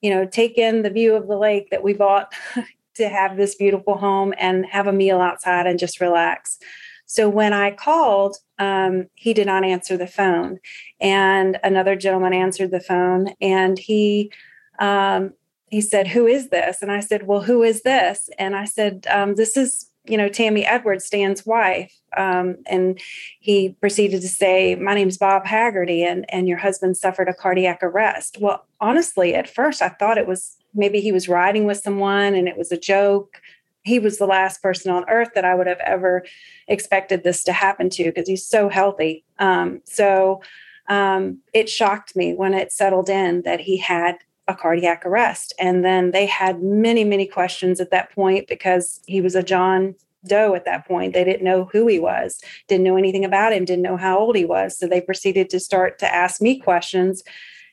you 0.01 0.09
know, 0.09 0.25
take 0.25 0.57
in 0.57 0.81
the 0.81 0.89
view 0.89 1.15
of 1.15 1.27
the 1.27 1.37
lake 1.37 1.69
that 1.71 1.83
we 1.83 1.93
bought 1.93 2.33
to 2.95 3.09
have 3.09 3.35
this 3.35 3.55
beautiful 3.55 3.97
home 3.97 4.33
and 4.37 4.65
have 4.67 4.87
a 4.87 4.93
meal 4.93 5.19
outside 5.19 5.67
and 5.67 5.77
just 5.77 5.99
relax. 5.99 6.59
So 7.05 7.29
when 7.29 7.53
I 7.53 7.71
called, 7.71 8.37
um, 8.59 9.07
he 9.15 9.33
did 9.33 9.47
not 9.47 9.63
answer 9.63 9.97
the 9.97 10.07
phone. 10.07 10.59
And 10.99 11.59
another 11.63 11.95
gentleman 11.95 12.33
answered 12.33 12.71
the 12.71 12.79
phone 12.79 13.33
and 13.41 13.77
he, 13.77 14.31
um, 14.79 15.33
he 15.67 15.81
said, 15.81 16.07
Who 16.07 16.27
is 16.27 16.49
this? 16.49 16.81
And 16.81 16.91
I 16.91 16.99
said, 16.99 17.27
Well, 17.27 17.41
who 17.41 17.63
is 17.63 17.81
this? 17.81 18.29
And 18.37 18.55
I 18.55 18.65
said, 18.65 19.05
um, 19.09 19.35
This 19.35 19.57
is, 19.57 19.89
you 20.05 20.17
know, 20.17 20.29
Tammy 20.29 20.65
Edwards, 20.65 21.05
Stan's 21.05 21.45
wife. 21.45 21.93
Um, 22.15 22.57
and 22.67 22.99
he 23.39 23.69
proceeded 23.81 24.21
to 24.21 24.27
say, 24.27 24.75
My 24.75 24.93
name's 24.93 25.17
Bob 25.17 25.45
Haggerty, 25.45 26.03
and, 26.03 26.25
and 26.29 26.47
your 26.47 26.59
husband 26.59 26.97
suffered 26.97 27.27
a 27.27 27.33
cardiac 27.33 27.81
arrest. 27.81 28.37
Well, 28.39 28.65
honestly, 28.79 29.33
at 29.33 29.49
first 29.49 29.81
I 29.81 29.89
thought 29.89 30.17
it 30.17 30.27
was 30.27 30.57
maybe 30.75 30.99
he 30.99 31.11
was 31.11 31.29
riding 31.29 31.65
with 31.65 31.77
someone 31.77 32.35
and 32.35 32.47
it 32.47 32.57
was 32.57 32.71
a 32.71 32.77
joke 32.77 33.41
he 33.83 33.99
was 33.99 34.17
the 34.17 34.25
last 34.25 34.61
person 34.61 34.91
on 34.91 35.09
earth 35.09 35.29
that 35.35 35.45
I 35.45 35.55
would 35.55 35.67
have 35.67 35.81
ever 35.85 36.25
expected 36.67 37.23
this 37.23 37.43
to 37.43 37.53
happen 37.53 37.89
to 37.91 38.05
because 38.05 38.27
he's 38.27 38.45
so 38.45 38.69
healthy. 38.69 39.23
Um, 39.39 39.81
so 39.85 40.41
um, 40.89 41.39
it 41.53 41.69
shocked 41.69 42.15
me 42.15 42.33
when 42.33 42.53
it 42.53 42.71
settled 42.71 43.09
in 43.09 43.41
that 43.43 43.61
he 43.61 43.77
had 43.77 44.17
a 44.47 44.55
cardiac 44.55 45.05
arrest. 45.05 45.53
And 45.59 45.85
then 45.85 46.11
they 46.11 46.25
had 46.25 46.61
many, 46.61 47.03
many 47.03 47.25
questions 47.25 47.79
at 47.79 47.91
that 47.91 48.11
point 48.11 48.47
because 48.47 48.99
he 49.05 49.21
was 49.21 49.35
a 49.35 49.43
John 49.43 49.95
Doe 50.25 50.55
at 50.55 50.65
that 50.65 50.87
point. 50.87 51.13
They 51.13 51.23
didn't 51.23 51.43
know 51.43 51.65
who 51.71 51.87
he 51.87 51.99
was, 51.99 52.41
didn't 52.67 52.83
know 52.83 52.97
anything 52.97 53.25
about 53.25 53.53
him, 53.53 53.65
didn't 53.65 53.83
know 53.83 53.97
how 53.97 54.17
old 54.17 54.35
he 54.35 54.45
was. 54.45 54.77
So 54.77 54.87
they 54.87 55.01
proceeded 55.01 55.49
to 55.49 55.59
start 55.59 55.99
to 55.99 56.13
ask 56.13 56.41
me 56.41 56.59
questions, 56.59 57.23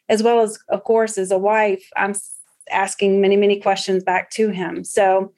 as 0.09 0.23
well 0.23 0.41
as, 0.41 0.59
of 0.69 0.85
course, 0.85 1.19
as 1.19 1.31
a 1.31 1.39
wife, 1.39 1.89
I'm 1.97 2.15
asking 2.71 3.21
many, 3.21 3.37
many 3.37 3.61
questions 3.61 4.03
back 4.03 4.31
to 4.31 4.51
him. 4.51 4.85
So 4.85 5.33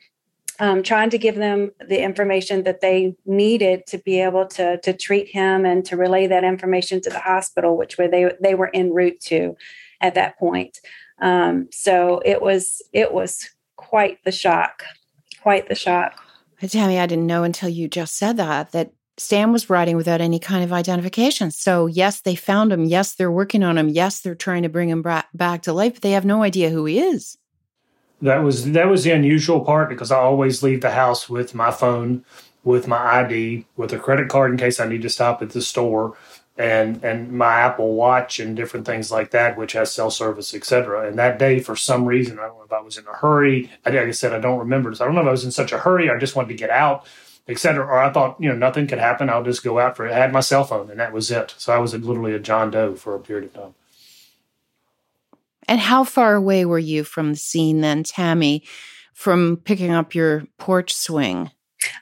um, 0.62 0.85
trying 0.85 1.11
to 1.11 1.19
give 1.19 1.35
them 1.35 1.73
the 1.88 2.00
information 2.00 2.62
that 2.62 2.81
they 2.81 3.16
needed 3.26 3.85
to 3.88 3.99
be 3.99 4.21
able 4.21 4.47
to 4.47 4.78
to 4.78 4.92
treat 4.92 5.28
him 5.28 5.66
and 5.66 5.85
to 5.87 5.97
relay 5.97 6.28
that 6.28 6.45
information 6.45 7.00
to 7.00 7.11
the 7.11 7.19
hospital, 7.19 7.76
which 7.76 7.99
were 7.99 8.07
they 8.07 8.31
they 8.40 8.54
were 8.54 8.71
en 8.73 8.95
route 8.95 9.21
to 9.23 9.57
at 10.00 10.14
that 10.14 10.38
point. 10.38 10.78
Um, 11.21 11.69
so 11.73 12.23
it 12.25 12.40
was 12.40 12.81
it 12.92 13.12
was 13.12 13.50
quite 13.75 14.19
the 14.25 14.31
shock, 14.31 14.85
quite 15.42 15.69
the 15.69 15.75
shock. 15.75 16.14
Tammy, 16.61 17.00
I 17.00 17.07
didn't 17.07 17.26
know 17.26 17.42
until 17.42 17.69
you 17.69 17.88
just 17.88 18.16
said 18.16 18.37
that 18.37 18.71
that 18.71 18.92
Sam 19.19 19.52
was 19.52 19.69
riding 19.69 19.97
without 19.97 20.21
any 20.21 20.38
kind 20.38 20.62
of 20.62 20.73
identification. 20.73 21.50
So 21.50 21.87
yes, 21.87 22.21
they 22.21 22.37
found 22.37 22.73
him. 22.73 22.85
Yes, 22.85 23.16
they're 23.16 23.33
working 23.33 23.64
on 23.64 23.76
him. 23.76 23.88
Yes, 23.88 24.21
they're 24.21 24.37
trying 24.37 24.62
to 24.62 24.69
bring 24.69 24.88
him 24.88 25.02
back 25.02 25.62
to 25.62 25.73
life, 25.73 25.95
but 25.95 26.02
they 26.02 26.12
have 26.12 26.25
no 26.25 26.45
idea 26.45 26.71
who 26.71 26.85
he 26.85 27.00
is. 27.00 27.37
That 28.23 28.45
was 28.45 28.71
that 28.73 28.88
was 28.88 29.02
the 29.02 29.11
unusual 29.11 29.61
part 29.61 29.88
because 29.88 30.12
I 30.12 30.19
always 30.19 30.62
leave 30.62 30.81
the 30.81 30.93
house 30.93 31.29
with 31.29 31.57
my 31.57 31.73
phone, 31.73 32.25
with 32.62 32.87
my 32.87 33.21
ID, 33.21 33.67
with 33.76 33.93
a 33.93 33.99
credit 33.99 34.29
card 34.29 34.52
in 34.52 34.57
case 34.57 34.79
I 34.79 34.87
need 34.87 35.02
to 35.02 35.11
stop 35.11 35.43
at 35.43 35.50
the 35.50 35.61
store, 35.61 36.17
and 36.57 37.02
and 37.02 37.33
my 37.33 37.55
Apple 37.55 37.95
Watch 37.95 38.38
and 38.38 38.57
different 38.57 38.87
things 38.87 39.11
like 39.11 39.33
that, 39.33 39.59
which 39.59 39.73
has 39.73 39.93
cell 39.93 40.11
service, 40.11 40.55
etc. 40.55 41.09
And 41.09 41.19
that 41.19 41.41
day, 41.41 41.59
for 41.59 41.75
some 41.75 42.05
reason, 42.05 42.38
I 42.38 42.43
don't 42.43 42.59
know 42.59 42.64
if 42.64 42.73
I 42.73 42.81
was 42.81 42.97
in 42.97 43.07
a 43.09 43.12
hurry. 43.12 43.69
I, 43.85 43.91
like 43.91 44.07
I 44.07 44.11
said, 44.12 44.33
I 44.33 44.38
don't 44.38 44.61
remember. 44.61 44.95
So 44.95 45.05
I 45.05 45.07
don't 45.09 45.17
know 45.17 45.23
if 45.23 45.26
I 45.26 45.33
was 45.33 45.45
in 45.45 45.50
such 45.50 45.73
a 45.73 45.79
hurry. 45.79 46.09
I 46.09 46.17
just 46.17 46.37
wanted 46.37 46.49
to 46.49 46.55
get 46.55 46.71
out, 46.71 47.05
etc. 47.49 47.85
Or 47.85 47.99
I 47.99 48.12
thought, 48.12 48.37
you 48.38 48.49
know, 48.49 48.57
nothing 48.57 48.87
could 48.87 48.99
happen. 48.99 49.31
I'll 49.31 49.43
just 49.43 49.64
go 49.64 49.81
out 49.81 49.97
for 49.97 50.07
it. 50.07 50.12
I 50.12 50.19
had 50.19 50.33
my 50.33 50.41
cell 50.41 50.62
phone, 50.62 50.91
and 50.93 51.00
that 51.00 51.12
was 51.12 51.33
it. 51.33 51.57
So 51.59 51.75
I 51.75 51.79
was 51.79 51.93
literally 51.93 52.35
a 52.35 52.38
John 52.38 52.71
Doe 52.71 52.95
for 52.95 53.17
a 53.17 53.21
period 53.21 53.47
of 53.47 53.55
time. 53.55 53.75
And 55.73 55.81
how 55.81 56.05
far 56.05 56.35
away 56.35 56.67
were 56.67 56.79
you 56.79 57.02
from 57.02 57.31
the 57.31 57.38
scene 57.38 57.81
then, 57.81 58.02
Tammy, 58.02 58.62
from 59.14 59.57
picking 59.64 59.91
up 59.91 60.14
your 60.14 60.43
porch 60.59 60.95
swing? 60.95 61.50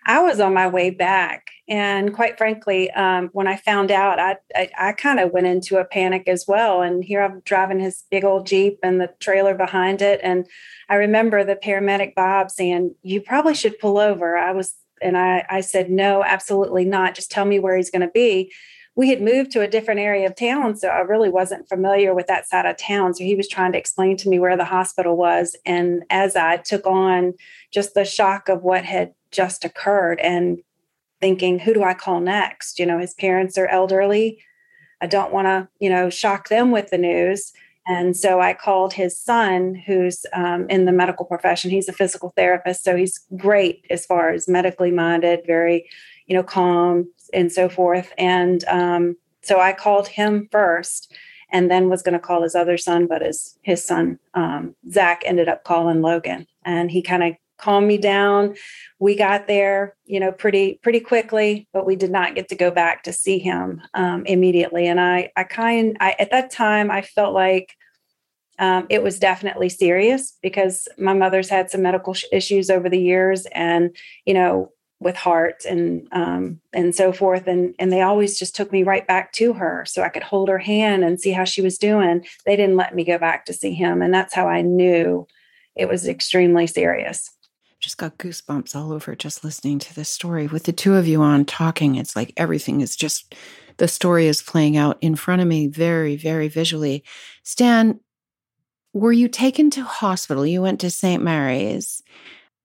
I 0.04 0.20
was 0.22 0.40
on 0.40 0.54
my 0.54 0.66
way 0.66 0.90
back. 0.90 1.46
And 1.68 2.12
quite 2.12 2.36
frankly, 2.36 2.90
um, 2.90 3.28
when 3.32 3.46
I 3.46 3.54
found 3.54 3.92
out, 3.92 4.18
I, 4.18 4.38
I, 4.56 4.70
I 4.76 4.92
kind 4.94 5.20
of 5.20 5.30
went 5.30 5.46
into 5.46 5.76
a 5.76 5.84
panic 5.84 6.24
as 6.26 6.46
well. 6.48 6.82
And 6.82 7.04
here 7.04 7.22
I'm 7.22 7.42
driving 7.44 7.78
his 7.78 8.02
big 8.10 8.24
old 8.24 8.44
Jeep 8.44 8.80
and 8.82 9.00
the 9.00 9.14
trailer 9.20 9.54
behind 9.54 10.02
it. 10.02 10.18
And 10.20 10.48
I 10.88 10.96
remember 10.96 11.44
the 11.44 11.54
paramedic 11.54 12.16
Bob 12.16 12.50
saying, 12.50 12.96
You 13.02 13.20
probably 13.20 13.54
should 13.54 13.78
pull 13.78 13.98
over. 13.98 14.36
I 14.36 14.50
was, 14.50 14.74
and 15.00 15.16
I, 15.16 15.46
I 15.48 15.60
said, 15.60 15.92
No, 15.92 16.24
absolutely 16.24 16.86
not. 16.86 17.14
Just 17.14 17.30
tell 17.30 17.44
me 17.44 17.60
where 17.60 17.76
he's 17.76 17.92
going 17.92 18.02
to 18.02 18.08
be 18.12 18.50
we 18.96 19.08
had 19.08 19.22
moved 19.22 19.52
to 19.52 19.60
a 19.60 19.68
different 19.68 20.00
area 20.00 20.26
of 20.26 20.36
town, 20.36 20.76
so 20.76 20.88
I 20.88 21.00
really 21.00 21.28
wasn't 21.28 21.68
familiar 21.68 22.14
with 22.14 22.26
that 22.26 22.48
side 22.48 22.66
of 22.66 22.76
town. 22.76 23.14
So 23.14 23.24
he 23.24 23.34
was 23.34 23.48
trying 23.48 23.72
to 23.72 23.78
explain 23.78 24.16
to 24.18 24.28
me 24.28 24.38
where 24.38 24.56
the 24.56 24.64
hospital 24.64 25.16
was. 25.16 25.56
And 25.64 26.02
as 26.10 26.36
I 26.36 26.56
took 26.56 26.86
on 26.86 27.34
just 27.72 27.94
the 27.94 28.04
shock 28.04 28.48
of 28.48 28.62
what 28.62 28.84
had 28.84 29.14
just 29.30 29.64
occurred 29.64 30.18
and 30.20 30.58
thinking, 31.20 31.60
who 31.60 31.72
do 31.72 31.84
I 31.84 31.94
call 31.94 32.20
next? 32.20 32.78
You 32.78 32.86
know, 32.86 32.98
his 32.98 33.14
parents 33.14 33.56
are 33.56 33.68
elderly. 33.68 34.42
I 35.00 35.06
don't 35.06 35.32
want 35.32 35.46
to, 35.46 35.68
you 35.78 35.88
know, 35.88 36.10
shock 36.10 36.48
them 36.48 36.70
with 36.70 36.90
the 36.90 36.98
news. 36.98 37.52
And 37.86 38.16
so 38.16 38.40
I 38.40 38.54
called 38.54 38.92
his 38.92 39.18
son, 39.18 39.74
who's 39.86 40.26
um, 40.32 40.68
in 40.68 40.84
the 40.84 40.92
medical 40.92 41.24
profession. 41.24 41.70
He's 41.70 41.88
a 41.88 41.92
physical 41.92 42.32
therapist, 42.36 42.84
so 42.84 42.96
he's 42.96 43.18
great 43.36 43.84
as 43.88 44.04
far 44.04 44.30
as 44.30 44.46
medically 44.46 44.90
minded, 44.90 45.40
very, 45.46 45.88
you 46.26 46.36
know, 46.36 46.42
calm, 46.42 47.08
and 47.32 47.52
so 47.52 47.68
forth. 47.68 48.12
And 48.18 48.64
um, 48.64 49.16
so 49.42 49.60
I 49.60 49.72
called 49.72 50.08
him 50.08 50.48
first 50.50 51.12
and 51.52 51.70
then 51.70 51.88
was 51.88 52.02
going 52.02 52.12
to 52.12 52.18
call 52.18 52.42
his 52.42 52.54
other 52.54 52.76
son, 52.76 53.06
but 53.06 53.22
his 53.22 53.58
his 53.62 53.84
son 53.84 54.18
um, 54.34 54.74
Zach 54.90 55.22
ended 55.24 55.48
up 55.48 55.64
calling 55.64 56.02
Logan, 56.02 56.46
and 56.64 56.90
he 56.90 57.02
kind 57.02 57.22
of 57.22 57.34
calmed 57.58 57.86
me 57.86 57.98
down. 57.98 58.54
We 58.98 59.16
got 59.16 59.46
there, 59.46 59.94
you 60.04 60.20
know, 60.20 60.32
pretty 60.32 60.78
pretty 60.82 61.00
quickly, 61.00 61.68
but 61.72 61.86
we 61.86 61.96
did 61.96 62.10
not 62.10 62.34
get 62.34 62.48
to 62.48 62.54
go 62.54 62.70
back 62.70 63.02
to 63.04 63.12
see 63.12 63.38
him 63.38 63.82
um, 63.94 64.24
immediately. 64.26 64.86
And 64.86 65.00
I 65.00 65.30
I 65.36 65.44
kind 65.44 65.96
I 66.00 66.14
at 66.18 66.30
that 66.30 66.50
time 66.50 66.90
I 66.90 67.02
felt 67.02 67.34
like. 67.34 67.74
Um, 68.58 68.86
it 68.90 69.02
was 69.02 69.18
definitely 69.18 69.70
serious 69.70 70.36
because 70.42 70.86
my 70.98 71.14
mother's 71.14 71.48
had 71.48 71.70
some 71.70 71.80
medical 71.80 72.12
sh- 72.12 72.24
issues 72.30 72.68
over 72.68 72.90
the 72.90 73.00
years, 73.00 73.46
and 73.52 73.96
you 74.26 74.34
know 74.34 74.70
with 75.00 75.16
heart 75.16 75.64
and 75.64 76.06
um, 76.12 76.60
and 76.72 76.94
so 76.94 77.12
forth. 77.12 77.46
And 77.46 77.74
and 77.78 77.90
they 77.90 78.02
always 78.02 78.38
just 78.38 78.54
took 78.54 78.70
me 78.70 78.82
right 78.82 79.06
back 79.06 79.32
to 79.32 79.54
her 79.54 79.84
so 79.86 80.02
i 80.02 80.08
could 80.08 80.22
hold 80.22 80.48
her 80.48 80.58
hand 80.58 81.02
and 81.02 81.20
see 81.20 81.32
how 81.32 81.44
she 81.44 81.62
was 81.62 81.78
doing. 81.78 82.24
They 82.44 82.54
didn't 82.56 82.76
let 82.76 82.94
me 82.94 83.04
go 83.04 83.18
back 83.18 83.46
to 83.46 83.52
see 83.52 83.72
him 83.72 84.02
and 84.02 84.12
that's 84.12 84.34
how 84.34 84.46
i 84.46 84.60
knew 84.60 85.26
it 85.74 85.88
was 85.88 86.06
extremely 86.06 86.66
serious. 86.66 87.30
Just 87.80 87.96
got 87.96 88.18
goosebumps 88.18 88.76
all 88.76 88.92
over 88.92 89.16
just 89.16 89.42
listening 89.42 89.78
to 89.78 89.94
this 89.94 90.10
story. 90.10 90.46
With 90.46 90.64
the 90.64 90.72
two 90.72 90.96
of 90.96 91.08
you 91.08 91.22
on 91.22 91.46
talking 91.46 91.96
it's 91.96 92.14
like 92.14 92.34
everything 92.36 92.82
is 92.82 92.94
just 92.94 93.34
the 93.78 93.88
story 93.88 94.26
is 94.26 94.42
playing 94.42 94.76
out 94.76 94.98
in 95.00 95.16
front 95.16 95.40
of 95.40 95.48
me 95.48 95.66
very 95.66 96.16
very 96.16 96.48
visually. 96.48 97.02
Stan 97.42 98.00
were 98.92 99.12
you 99.12 99.28
taken 99.28 99.70
to 99.70 99.82
hospital? 99.82 100.44
You 100.44 100.60
went 100.60 100.80
to 100.80 100.90
st 100.90 101.22
mary's 101.22 102.02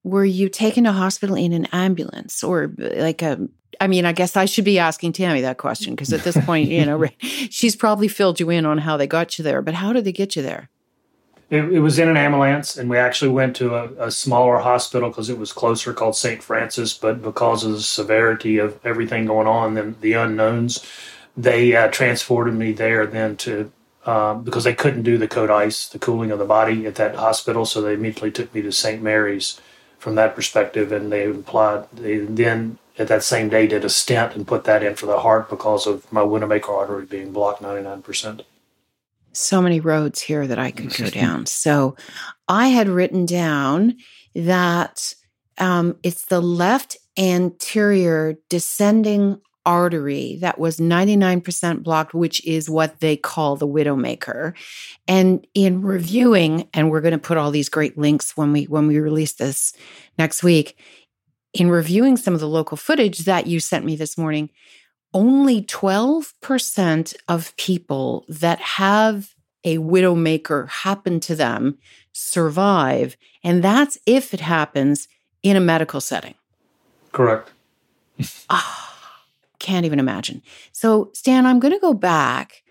were 0.06 0.24
you 0.24 0.48
taken 0.48 0.84
to 0.84 0.92
hospital 0.92 1.34
in 1.34 1.52
an 1.52 1.66
ambulance 1.72 2.44
or 2.44 2.72
like 2.78 3.22
a 3.22 3.48
I 3.78 3.88
mean, 3.88 4.06
I 4.06 4.12
guess 4.12 4.36
I 4.36 4.46
should 4.46 4.64
be 4.64 4.78
asking 4.78 5.12
Tammy 5.12 5.42
that 5.42 5.58
question 5.58 5.94
because 5.94 6.10
at 6.10 6.22
this 6.22 6.36
point, 6.46 6.70
you 6.70 6.86
know, 6.86 7.04
she's 7.20 7.76
probably 7.76 8.08
filled 8.08 8.40
you 8.40 8.48
in 8.48 8.64
on 8.64 8.78
how 8.78 8.96
they 8.96 9.06
got 9.06 9.36
you 9.36 9.42
there. 9.42 9.60
But 9.60 9.74
how 9.74 9.92
did 9.92 10.04
they 10.04 10.12
get 10.12 10.34
you 10.34 10.42
there? 10.42 10.70
It, 11.50 11.64
it 11.64 11.80
was 11.80 11.98
in 11.98 12.08
an 12.08 12.16
ambulance, 12.16 12.78
and 12.78 12.88
we 12.88 12.96
actually 12.96 13.32
went 13.32 13.54
to 13.56 13.74
a, 13.74 14.06
a 14.06 14.10
smaller 14.10 14.58
hospital 14.58 15.10
because 15.10 15.28
it 15.28 15.38
was 15.38 15.52
closer, 15.52 15.92
called 15.92 16.16
St. 16.16 16.42
Francis. 16.42 16.96
But 16.96 17.20
because 17.20 17.64
of 17.64 17.72
the 17.72 17.80
severity 17.80 18.58
of 18.58 18.80
everything 18.82 19.26
going 19.26 19.46
on 19.46 19.76
and 19.76 20.00
the 20.00 20.14
unknowns, 20.14 20.86
they 21.36 21.76
uh, 21.76 21.88
transported 21.88 22.54
me 22.54 22.72
there 22.72 23.06
then 23.06 23.36
to 23.38 23.70
um, 24.06 24.44
because 24.44 24.64
they 24.64 24.74
couldn't 24.74 25.02
do 25.02 25.18
the 25.18 25.28
code 25.28 25.50
ice, 25.50 25.88
the 25.88 25.98
cooling 25.98 26.30
of 26.30 26.38
the 26.38 26.44
body 26.46 26.86
at 26.86 26.94
that 26.94 27.16
hospital. 27.16 27.66
So 27.66 27.82
they 27.82 27.94
immediately 27.94 28.30
took 28.30 28.54
me 28.54 28.62
to 28.62 28.72
St. 28.72 29.02
Mary's 29.02 29.60
from 29.98 30.14
that 30.16 30.34
perspective, 30.34 30.92
and 30.92 31.10
they 31.10 31.28
applied. 31.28 31.90
They 31.92 32.18
then 32.18 32.78
at 32.98 33.08
that 33.08 33.22
same 33.22 33.48
day 33.48 33.66
did 33.66 33.84
a 33.84 33.88
stent 33.90 34.34
and 34.34 34.46
put 34.46 34.64
that 34.64 34.82
in 34.82 34.94
for 34.94 35.06
the 35.06 35.20
heart 35.20 35.50
because 35.50 35.86
of 35.86 36.10
my 36.12 36.22
Widowmaker 36.22 36.68
artery 36.68 37.06
being 37.06 37.32
blocked 37.32 37.62
ninety 37.62 37.82
nine 37.82 38.02
percent. 38.02 38.42
So 39.32 39.60
many 39.60 39.80
roads 39.80 40.22
here 40.22 40.46
that 40.46 40.58
I 40.58 40.70
could 40.70 40.96
go 40.96 41.10
down. 41.10 41.44
So 41.44 41.94
I 42.48 42.68
had 42.68 42.88
written 42.88 43.26
down 43.26 43.96
that 44.34 45.14
um, 45.58 45.96
it's 46.02 46.26
the 46.26 46.40
left 46.40 46.96
anterior 47.18 48.36
descending 48.48 49.40
artery 49.66 50.38
that 50.40 50.58
was 50.58 50.78
99% 50.78 51.82
blocked, 51.82 52.14
which 52.14 52.42
is 52.46 52.70
what 52.70 53.00
they 53.00 53.16
call 53.16 53.56
the 53.56 53.66
widowmaker. 53.66 54.54
And 55.08 55.46
in 55.52 55.82
reviewing, 55.82 56.68
and 56.72 56.90
we're 56.90 57.00
going 57.02 57.12
to 57.12 57.18
put 57.18 57.36
all 57.36 57.50
these 57.50 57.68
great 57.68 57.98
links 57.98 58.36
when 58.36 58.52
we 58.52 58.64
when 58.64 58.86
we 58.86 58.98
release 58.98 59.32
this 59.32 59.74
next 60.16 60.42
week, 60.42 60.78
in 61.52 61.68
reviewing 61.68 62.16
some 62.16 62.32
of 62.32 62.40
the 62.40 62.48
local 62.48 62.76
footage 62.76 63.20
that 63.20 63.46
you 63.46 63.60
sent 63.60 63.84
me 63.84 63.96
this 63.96 64.16
morning, 64.16 64.50
only 65.12 65.62
12% 65.62 67.16
of 67.28 67.56
people 67.56 68.24
that 68.28 68.60
have 68.60 69.34
a 69.64 69.78
widowmaker 69.78 70.68
happen 70.68 71.18
to 71.20 71.34
them 71.34 71.78
survive. 72.12 73.16
And 73.42 73.64
that's 73.64 73.98
if 74.06 74.32
it 74.32 74.40
happens 74.40 75.08
in 75.42 75.56
a 75.56 75.60
medical 75.60 76.00
setting. 76.00 76.34
Correct. 77.12 77.50
ah 78.50 78.95
can't 79.58 79.86
even 79.86 79.98
imagine. 79.98 80.42
So, 80.72 81.10
Stan, 81.14 81.46
I'm 81.46 81.60
going 81.60 81.74
to 81.74 81.80
go 81.80 81.94
back. 81.94 82.62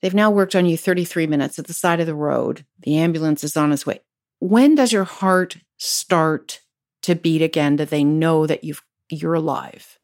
They've 0.00 0.14
now 0.14 0.30
worked 0.30 0.56
on 0.56 0.66
you 0.66 0.76
33 0.76 1.26
minutes 1.26 1.58
at 1.58 1.66
the 1.66 1.74
side 1.74 2.00
of 2.00 2.06
the 2.06 2.14
road. 2.14 2.64
The 2.80 2.96
ambulance 2.96 3.44
is 3.44 3.56
on 3.56 3.72
its 3.72 3.84
way. 3.84 4.00
When 4.38 4.74
does 4.74 4.92
your 4.92 5.04
heart 5.04 5.58
start 5.76 6.60
to 7.02 7.14
beat 7.14 7.42
again? 7.42 7.76
Do 7.76 7.84
they 7.84 8.04
know 8.04 8.46
that 8.46 8.64
you've 8.64 8.82
you're 9.10 9.34
alive? 9.34 9.98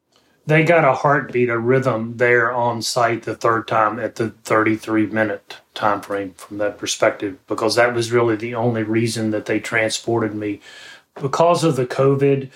They 0.45 0.63
got 0.63 0.85
a 0.85 0.93
heartbeat, 0.93 1.49
a 1.49 1.57
rhythm 1.57 2.17
there 2.17 2.53
on 2.53 2.81
site 2.81 3.23
the 3.23 3.35
third 3.35 3.67
time 3.67 3.99
at 3.99 4.15
the 4.15 4.29
33 4.29 5.07
minute 5.07 5.57
time 5.73 6.01
frame 6.01 6.33
from 6.37 6.57
that 6.59 6.77
perspective, 6.77 7.37
because 7.47 7.75
that 7.75 7.93
was 7.93 8.13
really 8.13 8.37
the 8.37 8.55
only 8.55 8.83
reason 8.83 9.31
that 9.31 9.45
they 9.45 9.59
transported 9.59 10.33
me. 10.33 10.61
Because 11.15 11.63
of 11.63 11.75
the 11.75 11.85
COVID, 11.85 12.49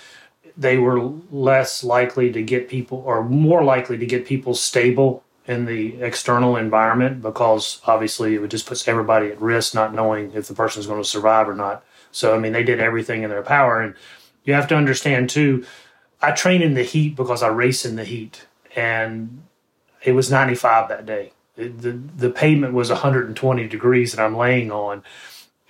they 0.62 0.77
were 0.77 1.01
less 1.32 1.84
likely 1.84 2.32
to 2.32 2.44
get 2.44 2.70
people 2.70 3.01
or 3.06 3.24
more 3.24 3.63
likely 3.63 3.98
to 3.98 4.06
get 4.06 4.27
people 4.27 4.53
stable 4.53 5.24
in 5.48 5.65
the 5.65 6.00
external 6.01 6.56
environment 6.56 7.22
because 7.22 7.82
obviously 7.88 8.36
it 8.36 8.39
would 8.39 8.51
just 8.51 8.68
puts 8.68 8.88
everybody 8.88 9.27
at 9.27 9.41
risk 9.41 9.74
not 9.74 9.94
knowing 9.94 10.32
if 10.34 10.48
the 10.48 10.53
person 10.53 10.80
is 10.80 10.86
going 10.86 11.01
to 11.01 11.08
survive 11.08 11.50
or 11.50 11.56
not. 11.56 11.84
So 12.12 12.36
I 12.36 12.39
mean 12.39 12.53
they 12.53 12.63
did 12.63 12.80
everything 12.80 13.24
in 13.24 13.32
their 13.32 13.41
power 13.41 13.82
and 13.82 13.96
you 14.44 14.53
have 14.53 14.68
to 14.68 14.75
understand 14.75 15.32
too 15.32 15.65
I 16.22 16.32
train 16.32 16.62
in 16.62 16.75
the 16.75 16.84
heat 16.84 17.15
because 17.15 17.41
I 17.41 17.48
race 17.48 17.84
in 17.84 17.96
the 17.96 18.06
heat 18.06 18.46
and 18.75 19.41
it 20.03 20.12
was 20.12 20.30
95 20.30 20.89
that 20.89 21.08
day. 21.08 21.32
the 21.56 22.00
the 22.18 22.30
pavement 22.30 22.74
was 22.74 22.91
120 22.91 23.68
degrees 23.68 24.13
that 24.13 24.24
I'm 24.24 24.38
laying 24.38 24.72
on 24.72 25.03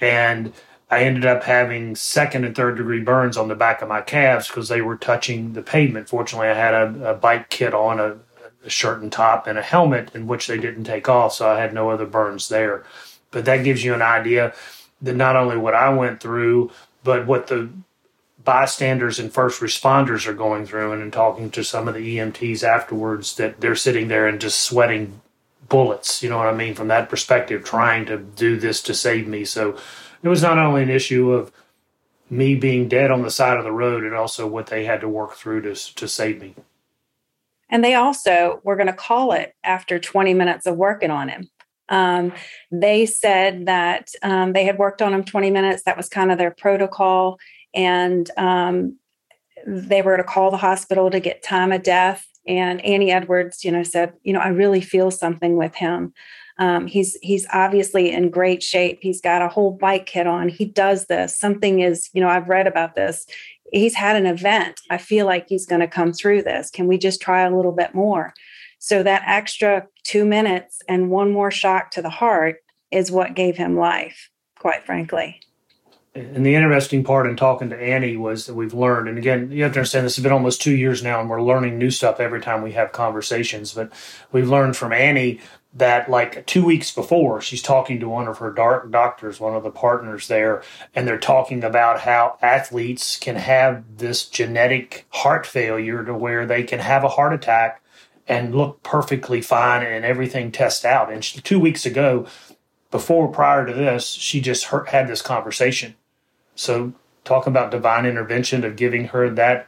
and 0.02 0.52
I 0.92 1.04
ended 1.04 1.26
up 1.26 1.44
having 1.44 1.96
second 1.96 2.44
and 2.44 2.54
third 2.54 2.76
degree 2.76 3.00
burns 3.00 3.38
on 3.38 3.48
the 3.48 3.56
back 3.56 3.82
of 3.82 3.88
my 3.88 4.02
calves 4.02 4.50
because 4.50 4.68
they 4.68 4.82
were 4.82 4.98
touching 4.98 5.54
the 5.54 5.62
pavement. 5.62 6.10
Fortunately, 6.10 6.50
I 6.50 6.54
had 6.54 6.74
a, 6.74 7.12
a 7.12 7.14
bike 7.14 7.50
kit 7.50 7.74
on, 7.74 8.02
a, 8.02 8.18
a, 8.66 8.70
shirt 8.70 9.02
and 9.02 9.10
top, 9.10 9.48
and 9.48 9.58
a 9.58 9.62
helmet 9.62 10.12
in 10.14 10.28
which 10.28 10.48
they 10.48 10.58
didn't 10.58 10.84
take 10.84 11.08
off, 11.08 11.34
so 11.34 11.50
I 11.50 11.62
had 11.62 11.74
no 11.74 11.90
other 11.90 12.06
burns 12.06 12.50
there. 12.50 12.84
But 13.32 13.46
that 13.46 13.64
gives 13.64 13.86
you 13.86 13.94
an 13.94 14.02
idea 14.02 14.54
that 15.02 15.16
not 15.16 15.38
only 15.38 15.56
what 15.56 15.74
I 15.74 15.94
went 15.94 16.20
through, 16.20 16.72
but 17.06 17.26
what 17.26 17.48
the 17.48 17.70
bystanders 18.44 19.18
and 19.18 19.32
first 19.32 19.62
responders 19.62 20.28
are 20.28 20.34
going 20.34 20.66
through. 20.66 20.92
And 20.92 21.02
in 21.02 21.10
talking 21.10 21.52
to 21.52 21.64
some 21.64 21.88
of 21.88 21.94
the 21.94 22.18
EMTs 22.18 22.64
afterwards, 22.64 23.38
that 23.38 23.62
they're 23.62 23.76
sitting 23.78 24.10
there 24.10 24.28
and 24.28 24.42
just 24.42 24.60
sweating 24.60 25.22
bullets. 25.70 26.22
You 26.22 26.30
know 26.30 26.38
what 26.38 26.48
I 26.48 26.54
mean? 26.54 26.74
From 26.74 26.90
that 26.90 27.10
perspective, 27.10 27.64
trying 27.64 28.06
to 28.08 28.18
do 28.18 28.58
this 28.58 28.82
to 28.84 28.94
save 28.94 29.26
me. 29.26 29.46
So 29.46 29.78
it 30.24 30.30
was 30.30 30.42
not 30.42 30.58
only 30.58 30.84
an 30.84 30.90
issue 30.90 31.32
of 31.32 31.52
me 32.30 32.56
being 32.56 32.88
dead 32.88 33.12
on 33.12 33.24
the 33.24 33.32
side 33.32 33.58
of 33.58 33.64
the 33.64 33.72
road 33.72 34.04
and 34.04 34.16
also 34.16 34.48
what 34.48 34.68
they 34.68 34.86
had 34.86 35.02
to 35.02 35.10
work 35.10 35.34
through 35.34 35.62
to, 35.62 35.76
to 35.96 36.08
save 36.08 36.40
me. 36.42 36.56
And 37.70 37.84
they 37.84 37.94
also 37.94 38.62
were 38.64 38.76
going 38.76 38.88
to 38.88 38.94
call 38.94 39.32
it 39.32 39.54
after 39.64 40.00
20 40.00 40.34
minutes 40.34 40.66
of 40.66 40.76
working 40.76 41.12
on 41.12 41.30
him. 41.30 41.50
Um, 41.90 42.34
they 42.72 43.06
said 43.06 43.66
that 43.66 44.10
um, 44.24 44.54
they 44.54 44.64
had 44.64 44.78
worked 44.78 45.02
on 45.02 45.14
him 45.14 45.24
20 45.24 45.52
minutes. 45.52 45.84
That 45.84 45.98
was 45.98 46.08
kind 46.08 46.32
of 46.32 46.38
their 46.38 46.52
protocol. 46.52 47.38
And 47.74 48.30
um, 48.38 48.98
they 49.68 50.02
were 50.02 50.18
to 50.18 50.24
call 50.24 50.52
the 50.52 50.58
hospital 50.58 51.10
to 51.12 51.20
get 51.20 51.44
time 51.44 51.72
of 51.72 51.84
death. 51.84 52.26
And 52.48 52.84
Annie 52.84 53.12
Edwards, 53.12 53.64
you 53.64 53.72
know, 53.72 53.84
said, 53.84 54.14
you 54.24 54.34
know, 54.34 54.40
I 54.40 54.50
really 54.50 54.82
feel 54.82 55.12
something 55.12 55.58
with 55.58 55.76
him. 55.76 56.14
Um, 56.58 56.88
he's 56.88 57.18
he's 57.22 57.48
obviously 57.54 58.12
in 58.12 58.30
great 58.30 58.62
shape. 58.62 59.00
He's 59.02 59.22
got 59.22 59.42
a 59.42 59.48
whole 59.48 59.72
bike 59.72 60.06
kit 60.06 60.28
on. 60.28 60.50
He 60.50 60.66
does 60.66 61.06
this. 61.06 61.38
Something 61.38 61.80
is, 61.80 62.10
you 62.14 62.22
know, 62.22 62.30
I've 62.30 62.50
read 62.50 62.68
about 62.68 62.96
this. 62.96 63.26
He's 63.72 63.96
had 63.96 64.16
an 64.16 64.26
event. 64.26 64.82
I 64.90 64.98
feel 64.98 65.26
like 65.26 65.48
he's 65.48 65.66
going 65.66 65.82
to 65.82 65.88
come 65.88 66.14
through 66.14 66.44
this. 66.44 66.70
Can 66.70 66.88
we 66.88 66.98
just 66.98 67.22
try 67.22 67.42
a 67.42 67.56
little 67.56 67.72
bit 67.72 67.96
more? 67.96 68.34
So 68.80 69.04
that 69.04 69.24
extra 69.26 69.88
two 70.04 70.26
minutes 70.26 70.82
and 70.90 71.10
one 71.10 71.32
more 71.32 71.52
shock 71.52 71.92
to 71.92 72.02
the 72.02 72.10
heart 72.10 72.58
is 72.92 73.12
what 73.12 73.36
gave 73.36 73.56
him 73.56 73.78
life, 73.78 74.30
quite 74.60 74.84
frankly 74.86 75.40
and 76.14 76.46
the 76.46 76.56
interesting 76.56 77.04
part 77.04 77.26
in 77.26 77.38
talking 77.38 77.70
to 77.70 77.82
Annie 77.82 78.18
was 78.18 78.46
that 78.46 78.54
we've 78.54 78.74
learned, 78.74 79.08
and 79.08 79.18
again, 79.18 79.50
you 79.50 79.64
have 79.64 79.72
to 79.74 79.80
understand 79.80 80.06
this 80.06 80.18
has 80.18 80.24
been 80.24 80.34
almost 80.34 80.62
two 80.62 80.76
years 80.76 81.02
now, 81.02 81.22
and 81.22 81.30
we're 81.30 81.42
learning 81.42 81.78
new 81.78 81.90
stuff 81.90 82.20
every 82.20 82.42
time 82.42 82.62
we 82.62 82.74
have 82.74 82.92
conversations. 82.92 83.74
But 83.74 83.94
we've 84.32 84.50
learned 84.50 84.76
from 84.76 84.92
Annie 84.92 85.40
that 85.74 86.10
like 86.10 86.46
two 86.46 86.66
weeks 86.66 86.92
before 86.92 87.42
she's 87.42 87.62
talking 87.62 88.00
to 88.00 88.10
one 88.10 88.28
of 88.28 88.40
her 88.40 88.52
dark 88.52 88.92
doctors 88.92 89.40
one 89.40 89.56
of 89.56 89.64
the 89.64 89.72
partners 89.72 90.28
there 90.28 90.62
and 90.94 91.08
they're 91.08 91.18
talking 91.18 91.64
about 91.64 92.02
how 92.02 92.38
athletes 92.42 93.18
can 93.18 93.38
have 93.38 93.84
this 93.98 94.26
genetic 94.28 95.06
heart 95.10 95.46
failure 95.46 96.04
to 96.04 96.14
where 96.14 96.46
they 96.46 96.64
can 96.64 96.80
have 96.80 97.06
a 97.06 97.10
heart 97.10 97.34
attack 97.34 97.82
and 98.28 98.56
look 98.56 98.82
perfectly 98.84 99.42
fine 99.42 99.84
and 99.84 100.06
everything 100.06 100.52
tests 100.52 100.86
out. 100.86 101.12
And 101.12 101.24
she, 101.24 101.42
two 101.42 101.60
weeks 101.60 101.86
ago 101.86 102.26
before 102.90 103.28
prior 103.28 103.66
to 103.66 103.74
this 103.74 104.08
she 104.08 104.42
just 104.42 104.66
heard, 104.66 104.88
had 104.90 105.08
this 105.08 105.22
conversation. 105.22 105.96
So 106.56 106.94
talk 107.24 107.48
about 107.48 107.72
divine 107.72 108.06
intervention 108.06 108.64
of 108.64 108.76
giving 108.76 109.10
her 109.10 109.30
that 109.30 109.68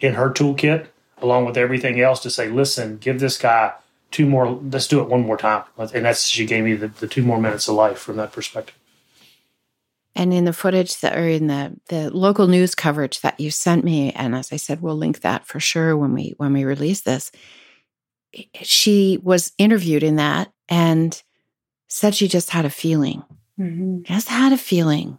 in 0.00 0.14
her 0.14 0.30
toolkit 0.30 0.86
along 1.18 1.44
with 1.46 1.56
everything 1.56 2.00
else 2.00 2.20
to 2.20 2.28
say 2.28 2.48
listen 2.48 2.98
give 2.98 3.20
this 3.20 3.38
guy 3.38 3.72
two 4.14 4.26
more 4.26 4.48
let's 4.48 4.86
do 4.86 5.00
it 5.00 5.08
one 5.08 5.22
more 5.22 5.36
time. 5.36 5.64
And 5.76 6.04
that's 6.04 6.26
she 6.26 6.46
gave 6.46 6.64
me 6.64 6.74
the, 6.74 6.88
the 6.88 7.08
two 7.08 7.22
more 7.22 7.40
minutes 7.40 7.68
of 7.68 7.74
life 7.74 7.98
from 7.98 8.16
that 8.16 8.32
perspective. 8.32 8.76
And 10.14 10.32
in 10.32 10.44
the 10.44 10.52
footage 10.52 11.00
that 11.00 11.18
or 11.18 11.26
in 11.26 11.48
the 11.48 11.76
the 11.88 12.10
local 12.10 12.46
news 12.46 12.76
coverage 12.76 13.20
that 13.22 13.40
you 13.40 13.50
sent 13.50 13.84
me 13.84 14.12
and 14.12 14.36
as 14.36 14.52
i 14.52 14.56
said 14.56 14.80
we'll 14.80 14.96
link 14.96 15.20
that 15.22 15.44
for 15.44 15.58
sure 15.58 15.96
when 15.96 16.14
we 16.14 16.34
when 16.36 16.52
we 16.52 16.64
release 16.64 17.00
this 17.00 17.32
she 18.62 19.18
was 19.22 19.52
interviewed 19.58 20.02
in 20.02 20.16
that 20.16 20.52
and 20.68 21.22
said 21.88 22.14
she 22.14 22.28
just 22.28 22.50
had 22.50 22.64
a 22.64 22.70
feeling. 22.70 23.22
Mm-hmm. 23.58 24.02
just 24.02 24.28
had 24.28 24.52
a 24.52 24.56
feeling. 24.56 25.18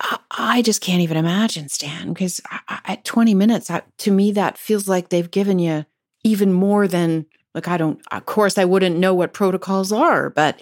I, 0.00 0.18
I 0.30 0.62
just 0.62 0.82
can't 0.82 1.00
even 1.00 1.16
imagine 1.16 1.70
stan 1.70 2.12
because 2.12 2.40
at 2.68 3.06
20 3.06 3.32
minutes 3.32 3.70
to 3.98 4.10
me 4.10 4.32
that 4.32 4.58
feels 4.58 4.86
like 4.86 5.08
they've 5.08 5.30
given 5.30 5.58
you 5.58 5.86
even 6.24 6.52
more 6.52 6.88
than 6.88 7.26
like 7.54 7.68
I 7.68 7.76
don't 7.76 8.00
of 8.10 8.26
course 8.26 8.58
I 8.58 8.64
wouldn't 8.64 8.96
know 8.96 9.14
what 9.14 9.32
protocols 9.32 9.92
are, 9.92 10.30
but 10.30 10.60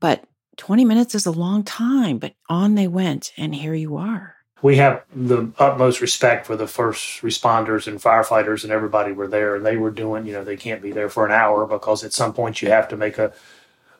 but 0.00 0.24
20 0.56 0.84
minutes 0.84 1.14
is 1.14 1.26
a 1.26 1.32
long 1.32 1.62
time, 1.62 2.18
but 2.18 2.34
on 2.48 2.74
they 2.74 2.88
went 2.88 3.32
and 3.36 3.54
here 3.54 3.74
you 3.74 3.96
are. 3.96 4.36
We 4.62 4.76
have 4.76 5.02
the 5.14 5.50
utmost 5.58 6.00
respect 6.00 6.46
for 6.46 6.56
the 6.56 6.68
first 6.68 7.22
responders 7.22 7.88
and 7.88 8.00
firefighters 8.00 8.62
and 8.62 8.72
everybody 8.72 9.12
were 9.12 9.26
there 9.26 9.56
and 9.56 9.66
they 9.66 9.76
were 9.76 9.90
doing, 9.90 10.24
you 10.24 10.32
know, 10.32 10.44
they 10.44 10.56
can't 10.56 10.80
be 10.80 10.92
there 10.92 11.08
for 11.08 11.26
an 11.26 11.32
hour 11.32 11.66
because 11.66 12.04
at 12.04 12.12
some 12.12 12.32
point 12.32 12.62
you 12.62 12.70
have 12.70 12.88
to 12.88 12.96
make 12.96 13.18
a 13.18 13.32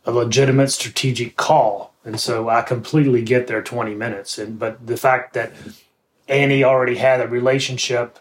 a 0.05 0.13
legitimate 0.13 0.71
strategic 0.71 1.37
call. 1.37 1.95
And 2.05 2.19
so 2.19 2.49
I 2.49 2.63
completely 2.63 3.23
get 3.23 3.47
their 3.47 3.63
20 3.63 3.95
minutes 3.95 4.39
and 4.39 4.59
but 4.59 4.87
the 4.87 4.97
fact 4.97 5.35
that 5.35 5.53
Annie 6.29 6.65
already 6.65 6.97
had 6.97 7.21
a 7.21 7.27
relationship 7.27 8.19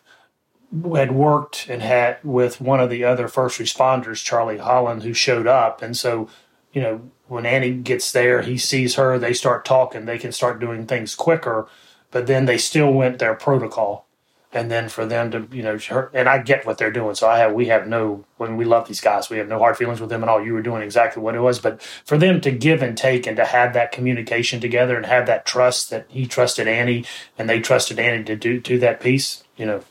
had 0.96 1.12
worked 1.12 1.68
and 1.70 1.82
had 1.82 2.18
with 2.24 2.62
one 2.62 2.80
of 2.80 2.90
the 2.90 3.04
other 3.04 3.28
first 3.28 3.60
responders, 3.60 4.24
Charlie 4.24 4.58
Holland, 4.58 5.04
who 5.04 5.14
showed 5.14 5.48
up. 5.48 5.82
And 5.82 5.98
so, 5.98 6.30
you 6.72 6.82
know, 6.82 7.12
when 7.28 7.46
Annie 7.46 7.72
gets 7.72 8.12
there, 8.12 8.42
he 8.42 8.58
sees 8.58 8.96
her, 8.96 9.20
they 9.20 9.34
start 9.34 9.66
talking, 9.66 10.06
they 10.06 10.18
can 10.18 10.32
start 10.32 10.60
doing 10.60 10.86
things 10.86 11.16
quicker, 11.16 11.68
but 12.10 12.28
then 12.28 12.46
they 12.46 12.58
still 12.58 12.92
went 12.92 13.20
their 13.20 13.36
protocol. 13.36 14.06
And 14.54 14.70
then 14.70 14.90
for 14.90 15.06
them 15.06 15.32
to, 15.32 15.48
you 15.50 15.64
know, 15.64 16.10
and 16.14 16.28
I 16.28 16.40
get 16.40 16.66
what 16.66 16.78
they're 16.78 16.92
doing. 16.92 17.16
So 17.16 17.30
I 17.30 17.38
have, 17.38 17.54
we 17.54 17.68
have 17.68 17.88
no, 17.88 18.26
when 18.36 18.58
we 18.58 18.66
love 18.66 18.86
these 18.86 19.00
guys, 19.00 19.30
we 19.30 19.38
have 19.38 19.48
no 19.48 19.60
hard 19.60 19.78
feelings 19.78 20.02
with 20.02 20.10
them 20.10 20.24
at 20.24 20.30
all. 20.30 20.44
You 20.44 20.54
were 20.54 20.62
doing 20.62 20.82
exactly 20.82 21.24
what 21.24 21.36
it 21.36 21.40
was. 21.40 21.60
But 21.60 21.82
for 21.82 22.18
them 22.18 22.42
to 22.42 22.52
give 22.52 22.82
and 22.82 22.98
take 22.98 23.26
and 23.26 23.38
to 23.38 23.46
have 23.46 23.72
that 23.74 23.94
communication 23.94 24.60
together 24.60 24.98
and 24.98 25.06
have 25.06 25.26
that 25.28 25.46
trust 25.46 25.90
that 25.92 26.06
he 26.10 26.26
trusted 26.26 26.68
Annie 26.68 27.06
and 27.38 27.50
they 27.50 27.62
trusted 27.62 27.98
Annie 27.98 28.26
to 28.26 28.36
do, 28.36 28.60
do 28.60 28.78
that 28.80 29.00
piece, 29.00 29.46
you 29.56 29.66
know, 29.66 29.86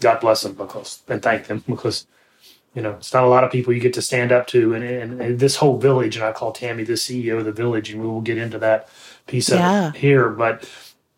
God 0.00 0.20
bless 0.20 0.42
them 0.42 0.54
because 0.54 1.02
and 1.08 1.22
thank 1.22 1.46
them 1.46 1.64
because 1.68 2.06
you 2.74 2.82
know 2.82 2.92
it's 2.92 3.12
not 3.12 3.24
a 3.24 3.28
lot 3.28 3.44
of 3.44 3.50
people 3.50 3.72
you 3.72 3.80
get 3.80 3.94
to 3.94 4.02
stand 4.02 4.32
up 4.32 4.46
to 4.48 4.74
and, 4.74 4.84
and, 4.84 5.20
and 5.20 5.38
this 5.40 5.56
whole 5.56 5.78
village 5.78 6.16
and 6.16 6.24
I 6.24 6.32
call 6.32 6.52
Tammy 6.52 6.84
the 6.84 6.92
CEO 6.92 7.38
of 7.38 7.44
the 7.44 7.52
village 7.52 7.90
and 7.90 8.00
we 8.00 8.06
will 8.06 8.20
get 8.20 8.38
into 8.38 8.58
that 8.58 8.88
piece 9.26 9.50
of 9.50 9.58
yeah. 9.58 9.88
it 9.88 9.96
here 9.96 10.28
but 10.28 10.68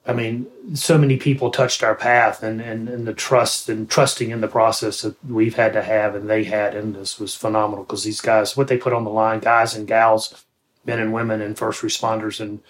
I 0.06 0.12
mean 0.12 0.46
so 0.74 0.96
many 0.96 1.16
people 1.16 1.50
touched 1.50 1.82
our 1.82 1.94
path 1.94 2.42
and, 2.42 2.60
and 2.60 2.88
and 2.88 3.06
the 3.06 3.12
trust 3.12 3.68
and 3.68 3.90
trusting 3.90 4.30
in 4.30 4.40
the 4.40 4.48
process 4.48 5.02
that 5.02 5.22
we've 5.24 5.56
had 5.56 5.72
to 5.72 5.82
have 5.82 6.14
and 6.14 6.30
they 6.30 6.44
had 6.44 6.74
and 6.74 6.94
this 6.94 7.18
was 7.18 7.34
phenomenal 7.34 7.84
because 7.84 8.04
these 8.04 8.20
guys 8.20 8.56
what 8.56 8.68
they 8.68 8.78
put 8.78 8.92
on 8.92 9.04
the 9.04 9.10
line 9.10 9.40
guys 9.40 9.74
and 9.74 9.88
gals 9.88 10.44
men 10.86 11.00
and 11.00 11.12
women 11.12 11.42
and 11.42 11.58
first 11.58 11.82
responders 11.82 12.40
and 12.40 12.60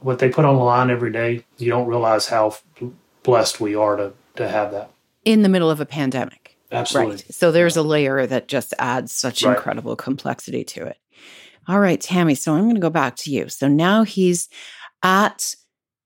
what 0.00 0.18
they 0.18 0.28
put 0.28 0.44
on 0.44 0.56
the 0.56 0.62
line 0.62 0.90
every 0.90 1.10
day 1.10 1.44
you 1.56 1.70
don't 1.70 1.88
realize 1.88 2.26
how 2.28 2.54
blessed 3.22 3.60
we 3.60 3.74
are 3.74 3.96
to 3.96 4.12
to 4.36 4.46
have 4.46 4.70
that 4.70 4.90
in 5.26 5.42
the 5.42 5.48
middle 5.50 5.70
of 5.70 5.80
a 5.80 5.86
pandemic. 5.86 6.56
Absolutely. 6.72 7.16
Right. 7.16 7.34
So 7.34 7.52
there's 7.52 7.76
a 7.76 7.82
layer 7.82 8.26
that 8.26 8.48
just 8.48 8.72
adds 8.78 9.12
such 9.12 9.42
right. 9.42 9.56
incredible 9.56 9.96
complexity 9.96 10.64
to 10.64 10.86
it. 10.86 10.96
All 11.68 11.80
right, 11.80 12.00
Tammy. 12.00 12.34
So 12.34 12.54
I'm 12.54 12.62
going 12.62 12.76
to 12.76 12.80
go 12.80 12.90
back 12.90 13.16
to 13.16 13.30
you. 13.30 13.48
So 13.48 13.68
now 13.68 14.04
he's 14.04 14.48
at 15.02 15.54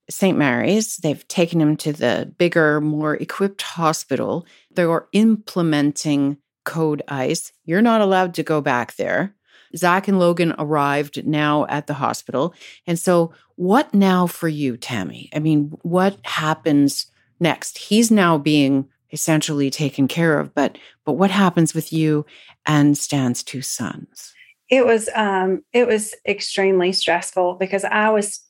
St. 0.09 0.37
Mary's. 0.37 0.97
They've 0.97 1.27
taken 1.29 1.61
him 1.61 1.77
to 1.79 1.93
the 1.93 2.33
bigger, 2.39 2.81
more 2.81 3.15
equipped 3.15 3.63
hospital. 3.63 4.47
They're 4.71 5.07
implementing 5.13 6.39
Code 6.65 7.03
ICE. 7.09 7.53
You're 7.65 7.83
not 7.83 8.01
allowed 8.01 8.35
to 8.35 8.43
go 8.43 8.61
back 8.61 8.97
there. 8.97 9.35
Zach 9.77 10.09
and 10.09 10.19
Logan 10.19 10.55
arrived 10.59 11.27
now 11.27 11.67
at 11.67 11.87
the 11.87 11.95
hospital. 11.95 12.55
And 12.87 12.99
so, 12.99 13.33
what 13.57 13.93
now 13.95 14.27
for 14.27 14.49
you, 14.49 14.77
Tammy? 14.77 15.31
I 15.35 15.39
mean, 15.39 15.73
what 15.83 16.19
happens 16.25 17.07
next? 17.39 17.79
He's 17.79 18.11
now 18.11 18.37
being 18.37 18.89
essentially 19.13 19.71
taken 19.71 20.09
care 20.09 20.39
of. 20.39 20.55
But 20.55 20.79
but 21.05 21.15
what 21.15 21.31
happens 21.31 21.75
with 21.75 21.93
you 21.93 22.27
and 22.67 22.97
Stan's 22.97 23.43
two 23.43 23.63
sons? 23.63 24.35
It 24.69 24.87
was 24.87 25.09
um, 25.15 25.63
it 25.73 25.87
was 25.87 26.15
extremely 26.27 26.93
stressful 26.93 27.55
because 27.55 27.85
I 27.85 28.11
was 28.11 28.41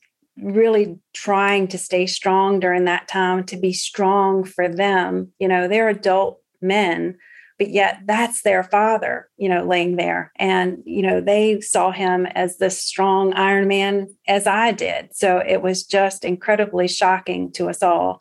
really 0.41 0.99
trying 1.13 1.69
to 1.69 1.79
stay 1.79 2.07
strong 2.07 2.61
during 2.61 2.85
that 2.85 3.09
time 3.09 3.45
to 3.45 3.57
be 3.57 3.73
strong 3.73 4.45
for 4.45 4.69
them. 4.69 5.33
You 5.39 5.49
know, 5.49 5.69
they're 5.69 5.89
adult 5.89 6.41
men, 6.61 7.17
but 7.59 7.71
yet 7.71 8.01
that's 8.07 8.43
their 8.43 8.63
father, 8.63 9.29
you 9.37 9.49
know, 9.49 9.65
laying 9.65 9.97
there. 9.97 10.33
And, 10.37 10.79
you 10.85 11.03
know, 11.03 11.21
they 11.21 11.61
saw 11.61 11.91
him 11.91 12.27
as 12.27 12.57
the 12.57 12.71
strong 12.71 13.35
Iron 13.35 13.69
Man 13.69 14.09
as 14.27 14.47
I 14.47 14.73
did. 14.73 15.15
So 15.15 15.43
it 15.47 15.63
was 15.63 15.85
just 15.85 16.25
incredibly 16.25 16.89
shocking 16.89 17.53
to 17.53 17.69
us 17.69 17.83
all. 17.83 18.21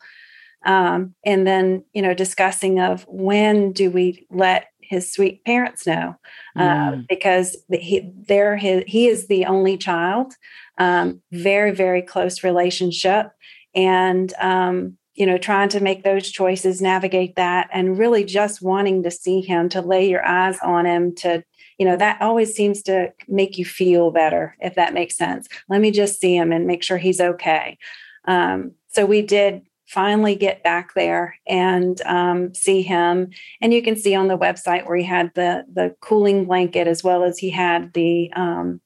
Um, 0.64 1.14
and 1.24 1.46
then, 1.46 1.84
you 1.92 2.02
know, 2.02 2.14
discussing 2.14 2.80
of 2.80 3.04
when 3.08 3.72
do 3.72 3.90
we 3.90 4.26
let 4.30 4.66
his 4.80 5.10
sweet 5.12 5.44
parents 5.44 5.86
know? 5.86 6.16
Uh, 6.56 6.60
mm. 6.62 7.08
because 7.08 7.56
he 7.70 8.10
they're 8.26 8.56
his, 8.56 8.84
he 8.86 9.06
is 9.06 9.28
the 9.28 9.46
only 9.46 9.76
child 9.76 10.34
um, 10.78 11.22
very 11.32 11.70
very 11.70 12.02
close 12.02 12.42
relationship. 12.42 13.30
And 13.74 14.32
um, 14.40 14.98
you 15.14 15.26
know 15.26 15.36
trying 15.36 15.68
to 15.68 15.80
make 15.80 16.02
those 16.02 16.30
choices 16.30 16.80
navigate 16.80 17.36
that 17.36 17.68
and 17.72 17.98
really 17.98 18.24
just 18.24 18.62
wanting 18.62 19.02
to 19.02 19.10
see 19.10 19.42
him 19.42 19.68
to 19.68 19.82
lay 19.82 20.08
your 20.08 20.24
eyes 20.26 20.58
on 20.62 20.86
him 20.86 21.14
to 21.14 21.44
you 21.78 21.84
know 21.84 21.96
that 21.96 22.20
always 22.22 22.54
seems 22.54 22.82
to 22.82 23.12
make 23.28 23.58
you 23.58 23.64
feel 23.64 24.10
better 24.10 24.56
if 24.60 24.74
that 24.74 24.94
makes 24.94 25.16
sense. 25.16 25.46
Let 25.68 25.80
me 25.80 25.90
just 25.90 26.20
see 26.20 26.34
him 26.34 26.52
and 26.52 26.66
make 26.66 26.82
sure 26.82 26.98
he's 26.98 27.20
okay. 27.20 27.78
Um, 28.26 28.72
so 28.88 29.06
we 29.06 29.22
did 29.22 29.62
finally 29.90 30.36
get 30.36 30.62
back 30.62 30.94
there 30.94 31.36
and 31.48 32.00
um, 32.02 32.54
see 32.54 32.80
him. 32.80 33.28
And 33.60 33.74
you 33.74 33.82
can 33.82 33.96
see 33.96 34.14
on 34.14 34.28
the 34.28 34.38
website 34.38 34.86
where 34.86 34.96
he 34.96 35.04
had 35.04 35.32
the 35.34 35.64
the 35.72 35.94
cooling 36.00 36.44
blanket 36.44 36.86
as 36.86 37.02
well 37.02 37.24
as 37.24 37.38
he 37.38 37.50
had 37.50 37.92
the 37.92 38.32
um, 38.34 38.80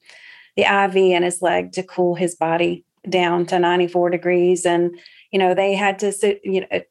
the 0.55 0.63
IV 0.63 0.95
in 0.95 1.21
his 1.21 1.41
leg 1.41 1.73
to 1.73 1.83
cool 1.83 2.15
his 2.15 2.35
body 2.35 2.83
down 3.07 3.45
to 3.45 3.59
94 3.59 4.09
degrees. 4.09 4.65
And 4.65 4.97
you 5.31 5.37
know 5.37 5.53
they 5.53 5.75
had 5.75 5.99
to 5.99 6.11
sit, 6.11 6.41
you 6.43 6.61
know 6.61 6.81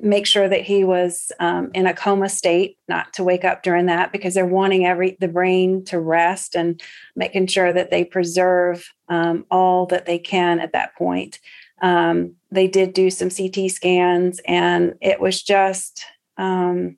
make 0.00 0.26
sure 0.26 0.48
that 0.48 0.62
he 0.62 0.84
was 0.84 1.32
um, 1.40 1.72
in 1.74 1.84
a 1.86 1.92
coma 1.92 2.28
state 2.28 2.78
not 2.86 3.12
to 3.14 3.24
wake 3.24 3.44
up 3.44 3.64
during 3.64 3.86
that 3.86 4.12
because 4.12 4.32
they're 4.32 4.46
wanting 4.46 4.86
every 4.86 5.16
the 5.20 5.26
brain 5.26 5.84
to 5.84 5.98
rest 5.98 6.54
and 6.54 6.80
making 7.16 7.48
sure 7.48 7.72
that 7.72 7.90
they 7.90 8.04
preserve 8.04 8.92
um, 9.08 9.44
all 9.50 9.86
that 9.86 10.06
they 10.06 10.18
can 10.18 10.60
at 10.60 10.72
that 10.72 10.94
point 10.94 11.40
um, 11.82 12.34
they 12.50 12.66
did 12.66 12.92
do 12.92 13.10
some 13.10 13.30
CT 13.30 13.70
scans, 13.70 14.40
and 14.46 14.94
it 15.00 15.20
was 15.20 15.42
just 15.42 16.04
um, 16.36 16.96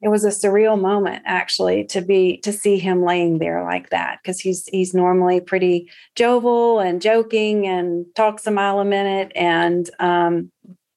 it 0.00 0.08
was 0.08 0.24
a 0.24 0.28
surreal 0.28 0.80
moment 0.80 1.22
actually 1.26 1.84
to 1.84 2.00
be 2.00 2.38
to 2.38 2.52
see 2.52 2.78
him 2.78 3.02
laying 3.02 3.38
there 3.38 3.64
like 3.64 3.90
that 3.90 4.18
because 4.22 4.38
he's 4.38 4.66
he's 4.68 4.94
normally 4.94 5.40
pretty 5.40 5.90
jovial 6.14 6.78
and 6.78 7.02
joking 7.02 7.66
and 7.66 8.06
talks 8.14 8.46
a 8.46 8.50
mile 8.50 8.78
a 8.78 8.84
minute 8.84 9.32
and 9.34 9.90
um, 9.98 10.52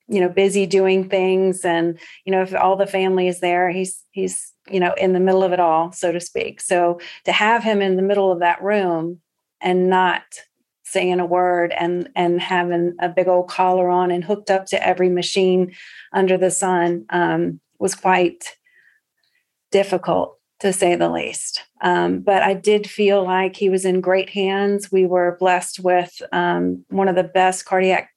you 0.07 0.21
know 0.21 0.29
busy 0.29 0.65
doing 0.67 1.09
things. 1.09 1.65
And 1.65 1.99
you 2.25 2.31
know 2.31 2.43
if 2.43 2.53
all 2.53 2.75
the 2.75 2.87
family 2.87 3.27
is 3.27 3.39
there 3.39 3.71
he's 3.71 4.03
he's 4.11 4.51
you 4.69 4.79
know 4.79 4.93
in 4.97 5.13
the 5.13 5.19
middle 5.19 5.43
of 5.43 5.51
it 5.51 5.59
all 5.59 5.91
so 5.91 6.11
to 6.11 6.19
speak. 6.19 6.61
So 6.61 6.99
to 7.25 7.31
have 7.31 7.63
him 7.63 7.81
in 7.81 7.95
the 7.95 8.03
middle 8.03 8.31
of 8.31 8.39
that 8.39 8.61
room 8.61 9.19
and 9.61 9.89
not 9.89 10.23
saying 10.91 11.19
a 11.19 11.25
word 11.25 11.73
and 11.77 12.09
and 12.15 12.41
having 12.41 12.95
a 12.99 13.09
big 13.09 13.27
old 13.27 13.47
collar 13.49 13.89
on 13.89 14.11
and 14.11 14.23
hooked 14.23 14.51
up 14.51 14.65
to 14.67 14.87
every 14.87 15.09
machine 15.09 15.73
under 16.13 16.37
the 16.37 16.51
sun 16.51 17.05
um, 17.09 17.59
was 17.79 17.95
quite 17.95 18.55
difficult 19.71 20.37
to 20.59 20.71
say 20.71 20.95
the 20.95 21.09
least. 21.09 21.61
Um, 21.81 22.19
but 22.19 22.43
I 22.43 22.53
did 22.53 22.87
feel 22.87 23.23
like 23.23 23.55
he 23.55 23.69
was 23.69 23.83
in 23.83 24.01
great 24.01 24.29
hands. 24.29 24.91
We 24.91 25.07
were 25.07 25.37
blessed 25.39 25.79
with 25.79 26.21
um, 26.31 26.85
one 26.89 27.07
of 27.07 27.15
the 27.15 27.23
best 27.23 27.65
cardiac 27.65 28.09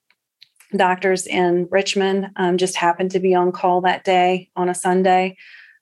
doctors 0.76 1.26
in 1.26 1.68
Richmond, 1.70 2.30
um, 2.37 2.58
just 2.58 2.76
happened 2.76 3.12
to 3.12 3.20
be 3.20 3.34
on 3.34 3.52
call 3.52 3.80
that 3.82 4.04
day 4.04 4.50
on 4.56 4.68
a 4.68 4.74
Sunday. 4.74 5.37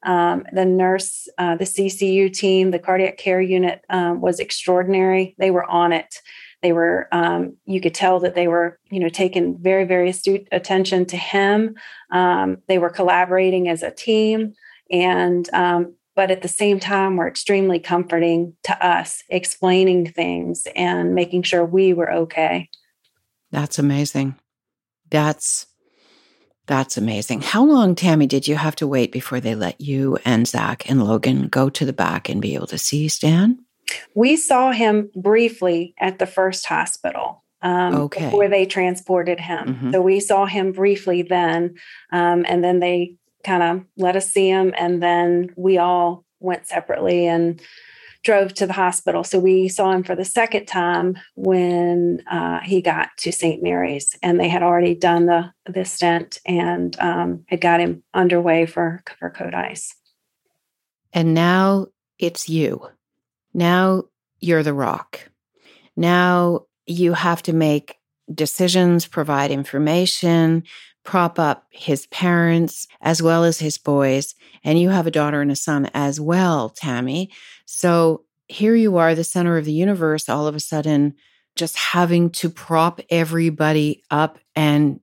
Um, 0.05 0.45
the 0.53 0.65
nurse, 0.65 1.29
uh, 1.39 1.57
the 1.57 1.65
CCU 1.65 2.33
team, 2.33 2.71
the 2.71 2.79
cardiac 2.79 3.19
care 3.19 3.41
unit 3.41 3.85
um, 3.89 4.21
was 4.21 4.41
extraordinary. 4.41 5.35
They 5.39 5.51
were 5.51 5.65
on 5.65 5.93
it. 5.93 6.17
They 6.63 6.73
were, 6.73 7.09
um, 7.13 7.57
you 7.65 7.81
could 7.81 7.95
tell 7.95 8.21
that 8.21 8.35
they 8.35 8.47
were, 8.47 8.79
you 8.91 9.01
know, 9.01 9.09
taking 9.09 9.59
very, 9.59 9.85
very 9.85 10.11
astute 10.11 10.47
attention 10.53 11.07
to 11.07 11.17
him. 11.17 11.75
Um, 12.11 12.59
they 12.69 12.79
were 12.79 12.91
collaborating 12.91 13.69
as 13.69 13.83
a 13.83 13.91
team, 13.91 14.55
and 14.91 15.49
um, 15.53 15.95
but 16.15 16.31
at 16.31 16.43
the 16.43 16.49
same 16.49 16.79
time, 16.79 17.17
were 17.17 17.27
extremely 17.27 17.79
comforting 17.79 18.55
to 18.65 18.87
us, 18.87 19.25
explaining 19.29 20.11
things 20.13 20.67
and 20.77 21.15
making 21.15 21.43
sure 21.43 21.65
we 21.65 21.93
were 21.93 22.13
okay. 22.13 22.69
That's 23.51 23.79
amazing. 23.79 24.37
That's 25.11 25.67
that's 26.67 26.97
amazing. 26.97 27.41
How 27.41 27.65
long, 27.65 27.97
Tammy, 27.97 28.27
did 28.27 28.47
you 28.47 28.55
have 28.55 28.77
to 28.77 28.87
wait 28.87 29.11
before 29.11 29.41
they 29.41 29.55
let 29.55 29.81
you 29.81 30.17
and 30.25 30.47
Zach 30.47 30.89
and 30.89 31.05
Logan 31.05 31.49
go 31.49 31.69
to 31.69 31.85
the 31.85 31.93
back 31.93 32.29
and 32.29 32.41
be 32.41 32.55
able 32.55 32.69
to 32.69 32.79
see 32.79 33.09
Stan? 33.09 33.59
We 34.15 34.37
saw 34.37 34.73
him 34.73 35.11
briefly 35.15 35.95
at 35.99 36.19
the 36.19 36.27
first 36.27 36.67
hospital. 36.67 37.45
Um, 37.63 37.95
okay. 37.95 38.25
Before 38.25 38.49
they 38.49 38.67
transported 38.67 39.39
him. 39.39 39.69
Mm-hmm. 39.69 39.93
So 39.93 40.03
we 40.03 40.19
saw 40.19 40.47
him 40.47 40.73
briefly 40.73 41.23
then. 41.23 41.77
Um, 42.11 42.45
and 42.49 42.65
then 42.65 42.81
they 42.81 43.15
kind 43.45 43.63
of 43.63 43.85
let 43.97 44.17
us 44.17 44.31
see 44.31 44.49
him. 44.49 44.75
And 44.77 45.01
then 45.01 45.51
we 45.57 45.79
all 45.79 46.25
went 46.41 46.67
separately 46.67 47.27
and 47.29 47.63
drove 48.23 48.55
to 48.55 48.67
the 48.67 48.73
hospital. 48.73 49.25
So 49.25 49.39
we 49.39 49.69
saw 49.69 49.91
him 49.93 50.03
for 50.03 50.15
the 50.15 50.25
second 50.25 50.67
time 50.67 51.19
when 51.35 52.23
uh, 52.31 52.61
he 52.61 52.81
got 52.81 53.11
to 53.19 53.33
St. 53.33 53.63
Mary's, 53.63 54.17
and 54.23 54.39
they 54.39 54.49
had 54.49 54.63
already 54.63 54.95
done 54.95 55.27
the 55.27 55.53
the 55.67 55.85
stent 55.85 56.39
and 56.47 56.99
um, 57.01 57.45
had 57.49 57.61
got 57.61 57.81
him 57.81 58.03
underway 58.15 58.67
for 58.67 59.03
for 59.19 59.31
code 59.31 59.55
ice. 59.55 59.95
And 61.13 61.35
now 61.35 61.89
it's 62.19 62.49
you. 62.49 62.89
Now 63.55 64.05
you're 64.41 64.63
the 64.63 64.75
rock. 64.75 65.31
Now 65.97 66.67
you 66.87 67.13
have 67.13 67.43
to 67.43 67.53
make 67.53 67.97
decisions, 68.33 69.07
provide 69.07 69.51
information, 69.51 70.65
prop 71.05 71.39
up 71.39 71.67
his 71.71 72.07
parents 72.07 72.87
as 73.01 73.23
well 73.23 73.45
as 73.45 73.59
his 73.59 73.79
boys. 73.79 74.35
And 74.65 74.79
you 74.81 74.91
have 74.91 75.07
a 75.07 75.11
daughter 75.11 75.41
and 75.41 75.51
a 75.51 75.57
son 75.57 75.91
as 75.95 76.21
well, 76.21 76.71
Tammy. 76.71 77.31
So 77.67 78.25
here 78.49 78.75
you 78.75 78.97
are, 78.97 79.15
the 79.15 79.25
center 79.25 79.57
of 79.57 79.65
the 79.65 79.73
universe, 79.73 80.29
all 80.29 80.47
of 80.47 80.55
a 80.55 80.61
sudden, 80.61 81.15
just 81.57 81.77
having 81.77 82.31
to 82.31 82.49
prop 82.49 83.01
everybody 83.11 84.03
up 84.11 84.39
and 84.55 85.01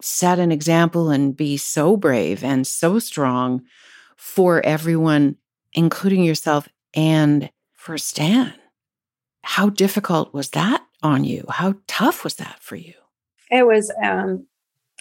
set 0.00 0.38
an 0.38 0.50
example 0.52 1.10
and 1.10 1.36
be 1.36 1.56
so 1.56 1.96
brave 1.96 2.42
and 2.42 2.66
so 2.66 2.98
strong 2.98 3.62
for 4.16 4.64
everyone, 4.64 5.36
including 5.74 6.24
yourself 6.24 6.68
and 6.94 7.50
for 7.80 7.96
Stan. 7.96 8.52
How 9.42 9.70
difficult 9.70 10.34
was 10.34 10.50
that 10.50 10.84
on 11.02 11.24
you? 11.24 11.46
How 11.48 11.76
tough 11.86 12.24
was 12.24 12.34
that 12.34 12.58
for 12.60 12.76
you? 12.76 12.92
It 13.50 13.66
was 13.66 13.90
um, 14.04 14.46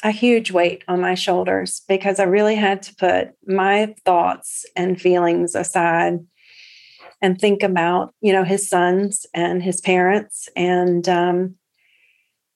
a 0.01 0.11
huge 0.11 0.51
weight 0.51 0.85
on 0.87 1.01
my 1.01 1.13
shoulders 1.13 1.81
because 1.89 2.21
I 2.21 2.23
really 2.23 2.55
had 2.55 2.81
to 2.83 2.95
put 2.95 3.31
my 3.45 3.93
thoughts 4.05 4.65
and 4.77 4.99
feelings 4.99 5.55
aside 5.55 6.19
and 7.21 7.37
think 7.37 7.63
about, 7.63 8.13
you 8.21 8.31
know, 8.31 8.45
his 8.45 8.69
sons 8.69 9.25
and 9.33 9.61
his 9.61 9.81
parents 9.81 10.47
and 10.55 11.07
um, 11.09 11.55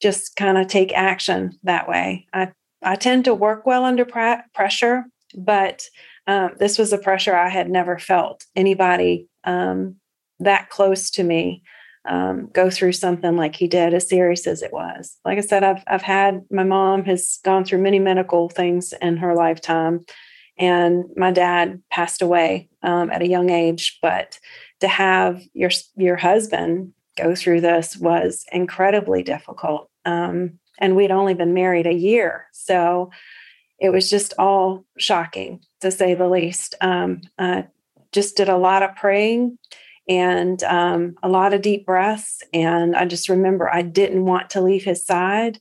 just 0.02 0.38
kind 0.38 0.58
of 0.58 0.68
take 0.68 0.94
action 0.94 1.60
that 1.64 1.90
way. 1.90 2.28
I, 2.32 2.54
I 2.82 2.96
tend 2.96 3.26
to 3.26 3.34
work 3.34 3.66
well 3.66 3.84
under 3.84 4.06
pressure, 4.06 5.04
but 5.38 5.84
um, 6.28 6.52
this 6.60 6.78
was 6.78 6.94
a 6.94 6.98
pressure 6.98 7.36
I 7.36 7.50
had 7.50 7.70
never 7.70 8.00
felt 8.00 8.46
anybody 8.56 9.28
um, 9.44 9.98
that 10.44 10.70
close 10.70 11.10
to 11.12 11.24
me 11.24 11.64
um, 12.06 12.50
go 12.52 12.70
through 12.70 12.94
something 12.94 13.36
like 13.38 13.56
he 13.56 13.68
did, 13.68 13.94
as 13.94 14.10
serious 14.10 14.46
as 14.46 14.62
it 14.62 14.74
was. 14.74 15.18
Like 15.24 15.38
I 15.38 15.42
said, 15.42 15.64
I've 15.64 15.84
I've 15.88 16.02
had 16.02 16.42
my 16.52 16.64
mom 16.64 17.06
has 17.06 17.40
gone 17.44 17.64
through 17.64 17.82
many 17.82 18.00
medical 18.00 18.50
things 18.50 18.94
in 19.02 19.18
her 19.18 19.36
lifetime, 19.36 20.06
and 20.58 21.06
my 21.16 21.32
dad 21.32 21.82
passed 21.90 22.22
away 22.22 22.70
um, 22.82 23.10
at 23.10 23.22
a 23.22 23.28
young 23.28 23.50
age. 23.50 24.00
But 24.02 24.40
to 24.82 24.88
have 24.88 25.42
your 25.54 25.70
your 25.96 26.18
husband 26.18 26.94
go 27.18 27.36
through 27.36 27.62
this 27.62 27.96
was 27.96 28.46
incredibly 28.52 29.24
difficult. 29.24 29.90
Um, 30.06 30.60
and 30.80 30.96
we'd 30.96 31.12
only 31.12 31.36
been 31.36 31.54
married 31.54 31.88
a 31.88 31.94
year, 31.94 32.48
so 32.52 33.12
it 33.80 33.92
was 33.92 34.10
just 34.10 34.34
all 34.38 34.86
shocking 34.98 35.62
to 35.82 35.90
say 35.90 36.16
the 36.16 36.28
least. 36.28 36.76
Um, 36.82 37.22
uh, 37.40 37.64
just 38.12 38.36
did 38.36 38.50
a 38.50 38.58
lot 38.58 38.84
of 38.84 38.96
praying 38.96 39.58
and 40.08 40.62
um, 40.64 41.16
a 41.24 41.30
lot 41.30 41.54
of 41.54 41.62
deep 41.62 41.86
breaths. 41.86 42.44
And 42.54 42.96
I 42.96 43.06
just 43.06 43.30
remember 43.30 43.74
I 43.74 43.82
didn't 43.82 44.26
want 44.26 44.50
to 44.52 44.62
leave 44.62 44.84
his 44.84 45.06
side. 45.06 45.60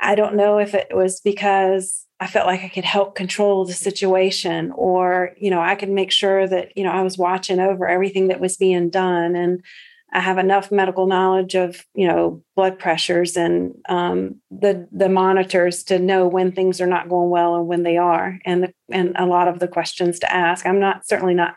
I 0.00 0.14
don't 0.14 0.36
know 0.36 0.58
if 0.58 0.74
it 0.74 0.88
was 0.94 1.20
because 1.20 2.06
I 2.20 2.26
felt 2.26 2.46
like 2.46 2.62
I 2.62 2.68
could 2.68 2.84
help 2.84 3.14
control 3.14 3.64
the 3.64 3.72
situation 3.72 4.72
or, 4.74 5.32
you 5.38 5.50
know, 5.50 5.60
I 5.60 5.74
could 5.74 5.90
make 5.90 6.10
sure 6.10 6.46
that, 6.46 6.76
you 6.76 6.84
know, 6.84 6.92
I 6.92 7.02
was 7.02 7.18
watching 7.18 7.60
over 7.60 7.88
everything 7.88 8.28
that 8.28 8.40
was 8.40 8.56
being 8.56 8.90
done. 8.90 9.34
And 9.36 9.62
I 10.12 10.20
have 10.20 10.38
enough 10.38 10.70
medical 10.70 11.06
knowledge 11.06 11.54
of 11.54 11.84
you 11.94 12.06
know 12.06 12.42
blood 12.54 12.78
pressures 12.78 13.36
and 13.36 13.74
um, 13.88 14.40
the 14.50 14.88
the 14.92 15.08
monitors 15.08 15.82
to 15.84 15.98
know 15.98 16.26
when 16.26 16.52
things 16.52 16.80
are 16.80 16.86
not 16.86 17.08
going 17.08 17.28
well 17.28 17.56
and 17.56 17.66
when 17.66 17.82
they 17.82 17.96
are, 17.96 18.38
and 18.44 18.62
the, 18.62 18.72
and 18.90 19.12
a 19.16 19.26
lot 19.26 19.48
of 19.48 19.58
the 19.58 19.68
questions 19.68 20.18
to 20.20 20.32
ask. 20.32 20.64
I'm 20.64 20.80
not 20.80 21.06
certainly 21.06 21.34
not 21.34 21.56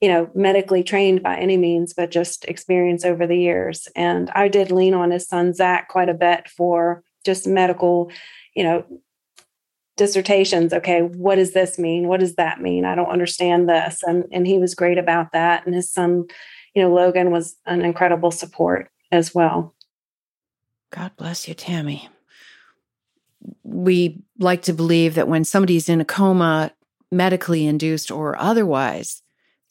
you 0.00 0.08
know 0.08 0.30
medically 0.34 0.82
trained 0.82 1.22
by 1.22 1.36
any 1.36 1.56
means, 1.56 1.94
but 1.94 2.10
just 2.10 2.44
experience 2.46 3.04
over 3.04 3.26
the 3.26 3.38
years. 3.38 3.88
And 3.96 4.30
I 4.30 4.48
did 4.48 4.70
lean 4.70 4.94
on 4.94 5.10
his 5.10 5.26
son 5.26 5.52
Zach 5.52 5.88
quite 5.88 6.08
a 6.08 6.14
bit 6.14 6.48
for 6.48 7.02
just 7.24 7.46
medical, 7.46 8.10
you 8.54 8.62
know, 8.62 8.84
dissertations. 9.96 10.72
Okay 10.72 11.00
what 11.00 11.36
does 11.36 11.52
this 11.52 11.78
mean? 11.78 12.08
What 12.08 12.20
does 12.20 12.34
that 12.36 12.60
mean? 12.60 12.84
I 12.84 12.94
don't 12.94 13.10
understand 13.10 13.68
this. 13.68 14.02
And 14.02 14.24
and 14.32 14.46
he 14.46 14.58
was 14.58 14.74
great 14.74 14.98
about 14.98 15.32
that. 15.32 15.66
And 15.66 15.74
his 15.74 15.90
son 15.90 16.24
you 16.74 16.82
know 16.82 16.92
logan 16.92 17.30
was 17.30 17.56
an 17.64 17.82
incredible 17.82 18.30
support 18.30 18.90
as 19.10 19.34
well. 19.34 19.74
God 20.92 21.12
bless 21.16 21.48
you 21.48 21.54
tammy. 21.54 22.08
We 23.62 24.22
like 24.38 24.62
to 24.62 24.72
believe 24.72 25.14
that 25.14 25.28
when 25.28 25.44
somebody's 25.44 25.88
in 25.88 26.00
a 26.00 26.04
coma 26.04 26.72
medically 27.10 27.66
induced 27.66 28.10
or 28.10 28.36
otherwise 28.38 29.22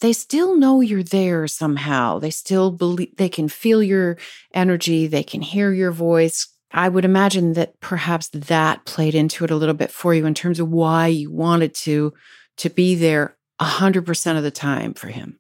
they 0.01 0.13
still 0.13 0.57
know 0.57 0.81
you're 0.81 1.03
there 1.03 1.47
somehow 1.47 2.19
they 2.19 2.29
still 2.29 2.71
believe 2.71 3.15
they 3.17 3.29
can 3.29 3.47
feel 3.47 3.81
your 3.81 4.17
energy 4.53 5.07
they 5.07 5.23
can 5.23 5.41
hear 5.41 5.71
your 5.71 5.91
voice 5.91 6.47
I 6.71 6.89
would 6.89 7.05
imagine 7.05 7.53
that 7.53 7.79
perhaps 7.79 8.27
that 8.27 8.83
played 8.83 9.15
into 9.15 9.45
it 9.45 9.51
a 9.51 9.55
little 9.55 9.73
bit 9.73 9.91
for 9.91 10.13
you 10.13 10.25
in 10.25 10.33
terms 10.33 10.59
of 10.59 10.69
why 10.69 11.07
you 11.07 11.31
wanted 11.31 11.73
to 11.75 12.13
to 12.57 12.69
be 12.69 12.95
there 12.95 13.37
100% 13.61 14.37
of 14.37 14.43
the 14.43 14.51
time 14.51 14.93
for 14.93 15.07
him. 15.07 15.39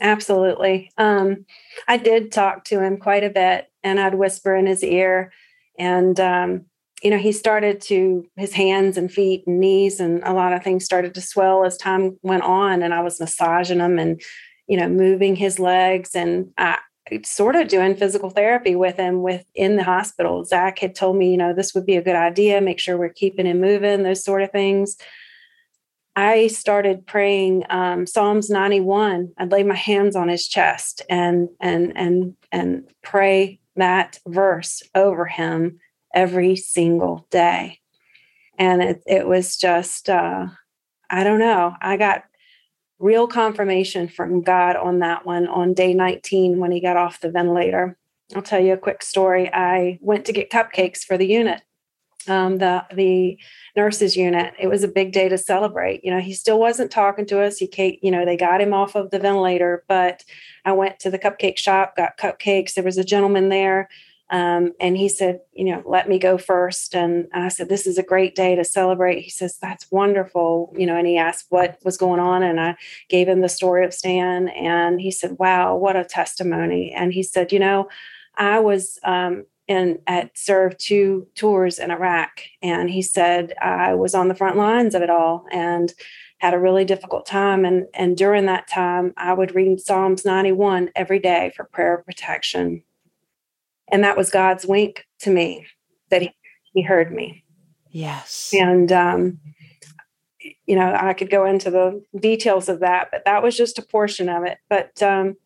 Absolutely. 0.00 0.90
Um, 0.98 1.46
I 1.88 1.96
did 1.96 2.32
talk 2.32 2.64
to 2.66 2.82
him 2.82 2.98
quite 2.98 3.24
a 3.24 3.30
bit 3.30 3.70
and 3.82 3.98
I'd 3.98 4.14
whisper 4.14 4.54
in 4.54 4.66
his 4.66 4.82
ear 4.82 5.32
and 5.78 6.18
um, 6.20 6.66
you 7.04 7.10
know, 7.10 7.18
he 7.18 7.32
started 7.32 7.80
to 7.82 8.26
his 8.36 8.54
hands 8.54 8.96
and 8.96 9.12
feet 9.12 9.44
and 9.46 9.60
knees 9.60 10.00
and 10.00 10.22
a 10.24 10.32
lot 10.32 10.54
of 10.54 10.64
things 10.64 10.84
started 10.84 11.14
to 11.14 11.20
swell 11.20 11.64
as 11.64 11.76
time 11.76 12.18
went 12.22 12.42
on 12.42 12.82
and 12.82 12.94
I 12.94 13.02
was 13.02 13.20
massaging 13.20 13.80
him 13.80 13.98
and 13.98 14.20
you 14.66 14.78
know, 14.78 14.88
moving 14.88 15.36
his 15.36 15.58
legs 15.58 16.14
and 16.14 16.50
I, 16.56 16.78
sort 17.22 17.54
of 17.56 17.68
doing 17.68 17.96
physical 17.96 18.30
therapy 18.30 18.74
with 18.74 18.96
him 18.96 19.22
within 19.22 19.76
the 19.76 19.84
hospital. 19.84 20.44
Zach 20.44 20.78
had 20.78 20.94
told 20.94 21.16
me, 21.16 21.30
you 21.30 21.36
know, 21.36 21.52
this 21.52 21.74
would 21.74 21.84
be 21.84 21.96
a 21.96 22.02
good 22.02 22.16
idea, 22.16 22.60
make 22.60 22.80
sure 22.80 22.96
we're 22.96 23.10
keeping 23.10 23.46
him 23.46 23.60
moving, 23.60 24.02
those 24.02 24.24
sort 24.24 24.42
of 24.42 24.50
things. 24.50 24.96
I 26.16 26.46
started 26.46 27.06
praying 27.06 27.64
um, 27.68 28.06
Psalms 28.06 28.48
91. 28.48 29.32
I'd 29.36 29.52
lay 29.52 29.64
my 29.64 29.74
hands 29.74 30.16
on 30.16 30.28
his 30.28 30.46
chest 30.46 31.02
and 31.10 31.48
and 31.60 31.92
and 31.96 32.36
and 32.52 32.88
pray 33.02 33.60
that 33.76 34.18
verse 34.26 34.82
over 34.94 35.26
him 35.26 35.80
every 36.14 36.56
single 36.56 37.26
day. 37.30 37.80
And 38.58 38.82
it 38.82 39.02
it 39.06 39.26
was 39.26 39.56
just 39.56 40.08
uh, 40.08 40.46
I 41.10 41.24
don't 41.24 41.40
know. 41.40 41.74
I 41.82 41.96
got 41.96 42.24
real 42.98 43.26
confirmation 43.26 44.08
from 44.08 44.42
God 44.42 44.76
on 44.76 45.00
that 45.00 45.26
one 45.26 45.46
on 45.46 45.74
day 45.74 45.92
19 45.92 46.58
when 46.58 46.70
he 46.70 46.80
got 46.80 46.96
off 46.96 47.20
the 47.20 47.30
ventilator. 47.30 47.98
I'll 48.34 48.42
tell 48.42 48.60
you 48.60 48.72
a 48.72 48.78
quick 48.78 49.02
story. 49.02 49.52
I 49.52 49.98
went 50.00 50.24
to 50.26 50.32
get 50.32 50.50
cupcakes 50.50 51.04
for 51.04 51.18
the 51.18 51.26
unit, 51.26 51.60
um, 52.26 52.58
the 52.58 52.84
the 52.94 53.38
nurses 53.76 54.16
unit. 54.16 54.54
It 54.58 54.68
was 54.68 54.82
a 54.82 54.88
big 54.88 55.12
day 55.12 55.28
to 55.28 55.36
celebrate. 55.36 56.04
You 56.04 56.12
know, 56.12 56.20
he 56.20 56.32
still 56.32 56.58
wasn't 56.58 56.90
talking 56.90 57.26
to 57.26 57.42
us. 57.42 57.58
He, 57.58 57.98
you 58.02 58.10
know, 58.10 58.24
they 58.24 58.36
got 58.36 58.62
him 58.62 58.72
off 58.72 58.94
of 58.94 59.10
the 59.10 59.18
ventilator, 59.18 59.84
but 59.88 60.24
I 60.64 60.72
went 60.72 61.00
to 61.00 61.10
the 61.10 61.18
cupcake 61.18 61.58
shop, 61.58 61.96
got 61.96 62.16
cupcakes. 62.16 62.74
There 62.74 62.84
was 62.84 62.98
a 62.98 63.04
gentleman 63.04 63.50
there 63.50 63.90
um, 64.30 64.72
and 64.80 64.96
he 64.96 65.08
said, 65.08 65.40
you 65.52 65.64
know, 65.64 65.82
let 65.84 66.08
me 66.08 66.18
go 66.18 66.38
first. 66.38 66.94
And 66.94 67.28
I 67.34 67.48
said, 67.48 67.68
this 67.68 67.86
is 67.86 67.98
a 67.98 68.02
great 68.02 68.34
day 68.34 68.54
to 68.54 68.64
celebrate. 68.64 69.20
He 69.20 69.30
says, 69.30 69.58
that's 69.58 69.90
wonderful. 69.90 70.74
You 70.76 70.86
know, 70.86 70.96
and 70.96 71.06
he 71.06 71.18
asked 71.18 71.46
what 71.50 71.78
was 71.84 71.98
going 71.98 72.20
on. 72.20 72.42
And 72.42 72.58
I 72.58 72.76
gave 73.08 73.28
him 73.28 73.42
the 73.42 73.48
story 73.48 73.84
of 73.84 73.92
Stan. 73.92 74.48
And 74.48 75.00
he 75.00 75.10
said, 75.10 75.36
wow, 75.38 75.76
what 75.76 75.96
a 75.96 76.04
testimony. 76.04 76.90
And 76.92 77.12
he 77.12 77.22
said, 77.22 77.52
you 77.52 77.58
know, 77.58 77.88
I 78.36 78.60
was 78.60 78.98
um, 79.04 79.44
in 79.68 79.98
at 80.06 80.36
served 80.36 80.80
two 80.80 81.28
tours 81.34 81.78
in 81.78 81.90
Iraq. 81.90 82.40
And 82.62 82.88
he 82.88 83.02
said, 83.02 83.52
I 83.60 83.94
was 83.94 84.14
on 84.14 84.28
the 84.28 84.34
front 84.34 84.56
lines 84.56 84.94
of 84.94 85.02
it 85.02 85.10
all 85.10 85.44
and 85.52 85.92
had 86.38 86.54
a 86.54 86.58
really 86.58 86.86
difficult 86.86 87.26
time. 87.26 87.66
And, 87.66 87.86
and 87.92 88.16
during 88.16 88.46
that 88.46 88.68
time, 88.68 89.12
I 89.18 89.34
would 89.34 89.54
read 89.54 89.80
Psalms 89.80 90.24
91 90.24 90.90
every 90.96 91.18
day 91.18 91.52
for 91.54 91.64
prayer 91.64 91.98
protection 91.98 92.82
and 93.90 94.04
that 94.04 94.16
was 94.16 94.30
God's 94.30 94.66
wink 94.66 95.06
to 95.20 95.30
me 95.30 95.66
that 96.10 96.22
he, 96.22 96.30
he 96.72 96.82
heard 96.82 97.12
me. 97.12 97.44
Yes. 97.90 98.52
And, 98.52 98.90
um, 98.90 99.38
you 100.66 100.76
know, 100.76 100.96
I 100.98 101.12
could 101.12 101.30
go 101.30 101.46
into 101.46 101.70
the 101.70 102.02
details 102.18 102.68
of 102.68 102.80
that, 102.80 103.08
but 103.10 103.24
that 103.24 103.42
was 103.42 103.56
just 103.56 103.78
a 103.78 103.82
portion 103.82 104.28
of 104.28 104.44
it. 104.44 104.58
But 104.68 105.02
um, 105.02 105.36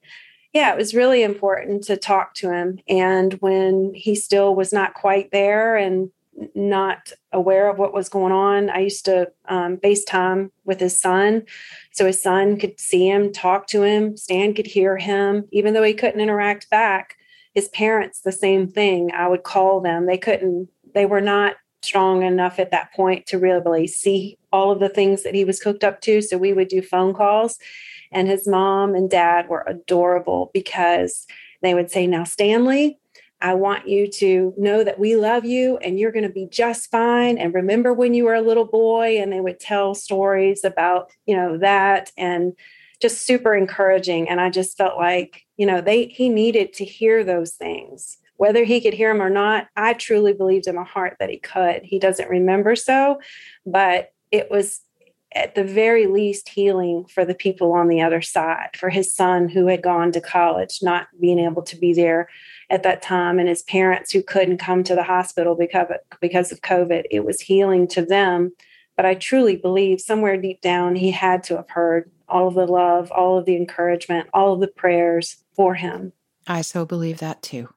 yeah, 0.53 0.73
it 0.73 0.79
was 0.79 0.95
really 0.95 1.23
important 1.23 1.85
to 1.85 1.97
talk 1.97 2.35
to 2.37 2.51
him. 2.51 2.79
And 2.89 3.35
when 3.35 3.93
he 3.95 4.15
still 4.15 4.55
was 4.55 4.73
not 4.73 4.95
quite 4.95 5.31
there 5.31 5.77
and 5.77 6.11
not 6.55 7.13
aware 7.33 7.69
of 7.69 7.79
what 7.79 7.93
was 7.93 8.09
going 8.09 8.33
on, 8.33 8.71
I 8.71 8.81
used 8.81 9.05
to 9.05 9.31
um, 9.49 9.77
FaceTime 9.79 10.51
with 10.65 10.81
his 10.81 10.99
son. 10.99 11.45
So 11.93 12.07
his 12.07 12.23
son 12.23 12.59
could 12.59 12.81
see 12.81 13.09
him, 13.09 13.33
talk 13.33 13.67
to 13.69 13.83
him, 13.83 14.17
Stan 14.17 14.55
could 14.55 14.67
hear 14.67 14.97
him, 14.97 15.47
even 15.53 15.75
though 15.75 15.83
he 15.83 15.95
couldn't 15.95 16.21
interact 16.21 16.71
back 16.71 17.18
his 17.59 17.69
parents 17.71 18.21
the 18.21 18.31
same 18.31 18.69
thing 18.69 19.11
i 19.13 19.27
would 19.27 19.43
call 19.43 19.81
them. 19.81 20.07
They 20.07 20.19
couldn't 20.19 20.69
they 20.95 21.07
were 21.07 21.21
not 21.21 21.57
strong 21.83 22.23
enough 22.23 22.59
at 22.59 22.71
that 22.71 22.93
point 22.93 23.27
to 23.27 23.39
really 23.39 23.87
see 23.89 24.39
all 24.53 24.71
of 24.71 24.81
the 24.81 24.89
things 24.89 25.23
that 25.23 25.35
he 25.35 25.45
was 25.45 25.61
cooked 25.61 25.85
up 25.85 26.01
to 26.03 26.23
so 26.23 26.37
we 26.39 26.53
would 26.53 26.69
do 26.69 26.83
phone 26.83 27.15
calls. 27.15 27.59
And 28.11 28.29
his 28.29 28.49
mom 28.49 28.95
and 28.95 29.11
dad 29.11 29.49
were 29.49 29.65
adorable 29.67 30.51
because 30.55 31.27
they 31.63 31.75
would 31.75 31.91
say 31.91 32.07
now 32.07 32.25
stanley 32.25 32.99
I 33.41 33.55
want 33.55 33.89
you 33.89 34.09
to 34.23 34.55
know 34.57 34.83
that 34.83 34.99
we 34.99 35.17
love 35.17 35.45
you 35.45 35.77
and 35.79 35.99
you're 35.99 36.13
going 36.13 36.27
to 36.27 36.41
be 36.43 36.49
just 36.51 36.91
fine. 36.91 37.39
And 37.39 37.55
remember 37.55 37.93
when 37.93 38.15
you 38.15 38.25
were 38.25 38.35
a 38.35 38.49
little 38.51 38.65
boy, 38.65 39.21
and 39.21 39.33
they 39.33 39.41
would 39.41 39.61
tell 39.61 39.95
stories 39.95 40.65
about, 40.65 41.13
you 41.25 41.37
know, 41.37 41.57
that 41.59 42.11
and 42.19 42.55
just 43.01 43.25
super 43.25 43.55
encouraging. 43.55 44.29
And 44.29 44.41
I 44.41 44.51
just 44.51 44.77
felt 44.77 44.97
like, 44.97 45.43
you 45.57 45.67
know, 45.67 45.81
they 45.81 46.07
he 46.07 46.29
needed 46.29 46.73
to 46.75 46.85
hear 46.85 47.25
those 47.25 47.53
things. 47.53 48.19
Whether 48.37 48.65
he 48.65 48.81
could 48.81 48.95
hear 48.95 49.13
them 49.13 49.23
or 49.23 49.31
not, 49.31 49.67
I 49.77 49.95
truly 49.95 50.33
believed 50.33 50.69
in 50.69 50.77
my 50.77 50.85
heart 50.85 51.17
that 51.19 51.31
he 51.31 51.39
could. 51.39 51.83
He 51.83 51.99
doesn't 51.99 52.29
remember 52.29 52.77
so, 52.77 53.21
but 53.67 54.13
it 54.31 54.51
was 54.51 54.81
at 55.35 55.55
the 55.55 55.65
very 55.65 56.07
least 56.07 56.49
healing 56.49 57.05
for 57.05 57.25
the 57.25 57.35
people 57.35 57.73
on 57.73 57.89
the 57.89 58.01
other 58.01 58.23
side, 58.23 58.71
for 58.75 58.89
his 58.89 59.13
son 59.13 59.49
who 59.49 59.67
had 59.67 59.83
gone 59.83 60.11
to 60.13 60.21
college, 60.21 60.79
not 60.83 61.09
being 61.21 61.39
able 61.39 61.63
to 61.63 61.77
be 61.77 61.93
there 61.93 62.29
at 62.71 62.83
that 62.83 63.03
time, 63.03 63.39
and 63.39 63.49
his 63.49 63.63
parents 63.63 64.11
who 64.11 64.23
couldn't 64.23 64.59
come 64.59 64.83
to 64.85 64.95
the 64.95 65.03
hospital 65.03 65.55
because 65.55 65.89
of, 65.91 65.97
because 66.21 66.51
of 66.51 66.63
COVID. 66.63 67.05
It 67.11 67.25
was 67.25 67.41
healing 67.41 67.87
to 67.89 68.03
them. 68.03 68.53
But 68.97 69.05
I 69.05 69.15
truly 69.15 69.57
believe 69.57 70.01
somewhere 70.01 70.37
deep 70.41 70.61
down, 70.61 70.97
he 70.97 71.11
had 71.11 71.43
to 71.45 71.57
have 71.57 71.71
heard 71.71 72.11
all 72.29 72.49
of 72.49 72.55
the 72.55 72.67
love, 72.67 73.11
all 73.11 73.39
of 73.39 73.45
the 73.45 73.57
encouragement, 73.57 74.29
all 74.33 74.55
of 74.55 74.61
the 74.61 74.69
prayers 74.69 75.37
for 75.55 75.75
him. 75.75 76.13
I 76.47 76.63
so 76.63 76.85
believe 76.85 77.19
that 77.19 77.43
too. 77.43 77.69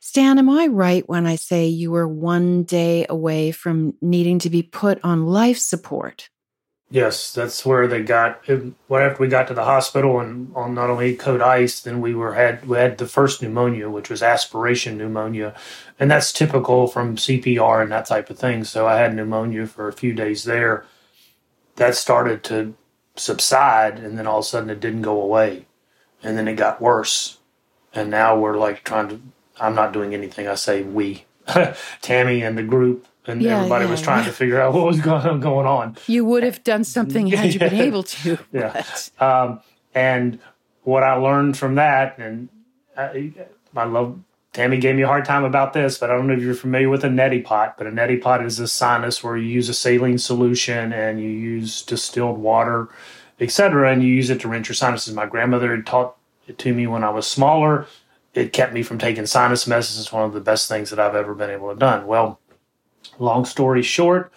Stan, 0.00 0.38
am 0.38 0.48
I 0.48 0.66
right 0.66 1.06
when 1.08 1.26
I 1.26 1.36
say 1.36 1.66
you 1.66 1.90
were 1.90 2.08
one 2.08 2.62
day 2.62 3.04
away 3.08 3.50
from 3.50 3.94
needing 4.00 4.38
to 4.40 4.50
be 4.50 4.62
put 4.62 4.98
on 5.04 5.26
life 5.26 5.58
support? 5.58 6.30
Yes, 6.92 7.32
that's 7.32 7.64
where 7.64 7.86
they 7.86 8.02
got. 8.02 8.44
What 8.88 9.02
after 9.02 9.22
we 9.22 9.28
got 9.28 9.46
to 9.46 9.54
the 9.54 9.64
hospital 9.64 10.18
and 10.18 10.50
on 10.56 10.74
not 10.74 10.90
only 10.90 11.14
code 11.14 11.40
ice, 11.40 11.80
then 11.80 12.00
we 12.00 12.14
were 12.14 12.34
had 12.34 12.66
we 12.66 12.78
had 12.78 12.98
the 12.98 13.06
first 13.06 13.40
pneumonia, 13.40 13.88
which 13.88 14.10
was 14.10 14.24
aspiration 14.24 14.98
pneumonia, 14.98 15.54
and 16.00 16.10
that's 16.10 16.32
typical 16.32 16.88
from 16.88 17.14
CPR 17.14 17.80
and 17.80 17.92
that 17.92 18.06
type 18.06 18.28
of 18.28 18.38
thing. 18.40 18.64
So 18.64 18.88
I 18.88 18.96
had 18.96 19.14
pneumonia 19.14 19.68
for 19.68 19.86
a 19.86 19.92
few 19.92 20.12
days 20.12 20.42
there. 20.42 20.84
That 21.76 21.94
started 21.94 22.42
to 22.44 22.74
subside 23.20 23.98
and 23.98 24.18
then 24.18 24.26
all 24.26 24.38
of 24.38 24.44
a 24.44 24.48
sudden 24.48 24.70
it 24.70 24.80
didn't 24.80 25.02
go 25.02 25.20
away. 25.20 25.66
And 26.22 26.36
then 26.36 26.48
it 26.48 26.56
got 26.56 26.80
worse. 26.80 27.38
And 27.94 28.10
now 28.10 28.38
we're 28.38 28.58
like 28.58 28.84
trying 28.84 29.08
to 29.08 29.20
i'm 29.60 29.74
not 29.74 29.92
doing 29.92 30.14
anything. 30.14 30.48
I 30.48 30.54
say 30.54 30.82
we. 30.82 31.24
Tammy 32.02 32.42
and 32.42 32.56
the 32.56 32.62
group 32.62 33.06
and 33.26 33.42
yeah, 33.42 33.58
everybody 33.58 33.84
yeah, 33.84 33.90
was 33.90 34.02
trying 34.02 34.20
yeah. 34.20 34.30
to 34.30 34.32
figure 34.32 34.60
out 34.60 34.72
what 34.72 34.86
was 34.86 35.00
going, 35.00 35.40
going 35.40 35.66
on. 35.66 35.96
You 36.06 36.24
would 36.24 36.42
have 36.42 36.62
done 36.64 36.84
something 36.84 37.26
had 37.28 37.52
you 37.52 37.60
been 37.60 37.74
able 37.88 38.02
to 38.02 38.38
yeah. 38.52 38.84
um, 39.18 39.60
and 39.94 40.38
what 40.82 41.02
i 41.02 41.14
learned 41.14 41.56
from 41.56 41.74
that 41.74 42.18
and 42.18 42.48
I, 42.96 43.32
I 43.76 43.84
love 43.84 44.18
Tammy 44.52 44.78
gave 44.78 44.96
me 44.96 45.02
a 45.02 45.06
hard 45.06 45.24
time 45.24 45.44
about 45.44 45.72
this, 45.72 45.98
but 45.98 46.10
I 46.10 46.14
don't 46.14 46.26
know 46.26 46.34
if 46.34 46.42
you're 46.42 46.54
familiar 46.54 46.88
with 46.88 47.04
a 47.04 47.08
neti 47.08 47.44
pot. 47.44 47.78
But 47.78 47.86
a 47.86 47.90
neti 47.90 48.20
pot 48.20 48.44
is 48.44 48.58
a 48.58 48.66
sinus 48.66 49.22
where 49.22 49.36
you 49.36 49.46
use 49.46 49.68
a 49.68 49.74
saline 49.74 50.18
solution 50.18 50.92
and 50.92 51.20
you 51.20 51.28
use 51.28 51.82
distilled 51.82 52.38
water, 52.38 52.88
etc., 53.38 53.92
and 53.92 54.02
you 54.02 54.12
use 54.12 54.28
it 54.28 54.40
to 54.40 54.48
rinse 54.48 54.68
your 54.68 54.74
sinuses. 54.74 55.14
My 55.14 55.26
grandmother 55.26 55.74
had 55.74 55.86
taught 55.86 56.16
it 56.48 56.58
to 56.58 56.74
me 56.74 56.88
when 56.88 57.04
I 57.04 57.10
was 57.10 57.28
smaller. 57.28 57.86
It 58.34 58.52
kept 58.52 58.72
me 58.72 58.82
from 58.82 58.98
taking 58.98 59.26
sinus 59.26 59.66
medicine. 59.66 60.00
It's 60.00 60.12
one 60.12 60.24
of 60.24 60.32
the 60.32 60.40
best 60.40 60.68
things 60.68 60.90
that 60.90 60.98
I've 60.98 61.14
ever 61.14 61.34
been 61.34 61.50
able 61.50 61.72
to 61.72 61.78
done. 61.78 62.06
Well, 62.06 62.40
long 63.18 63.44
story 63.44 63.82
short, 63.82 64.32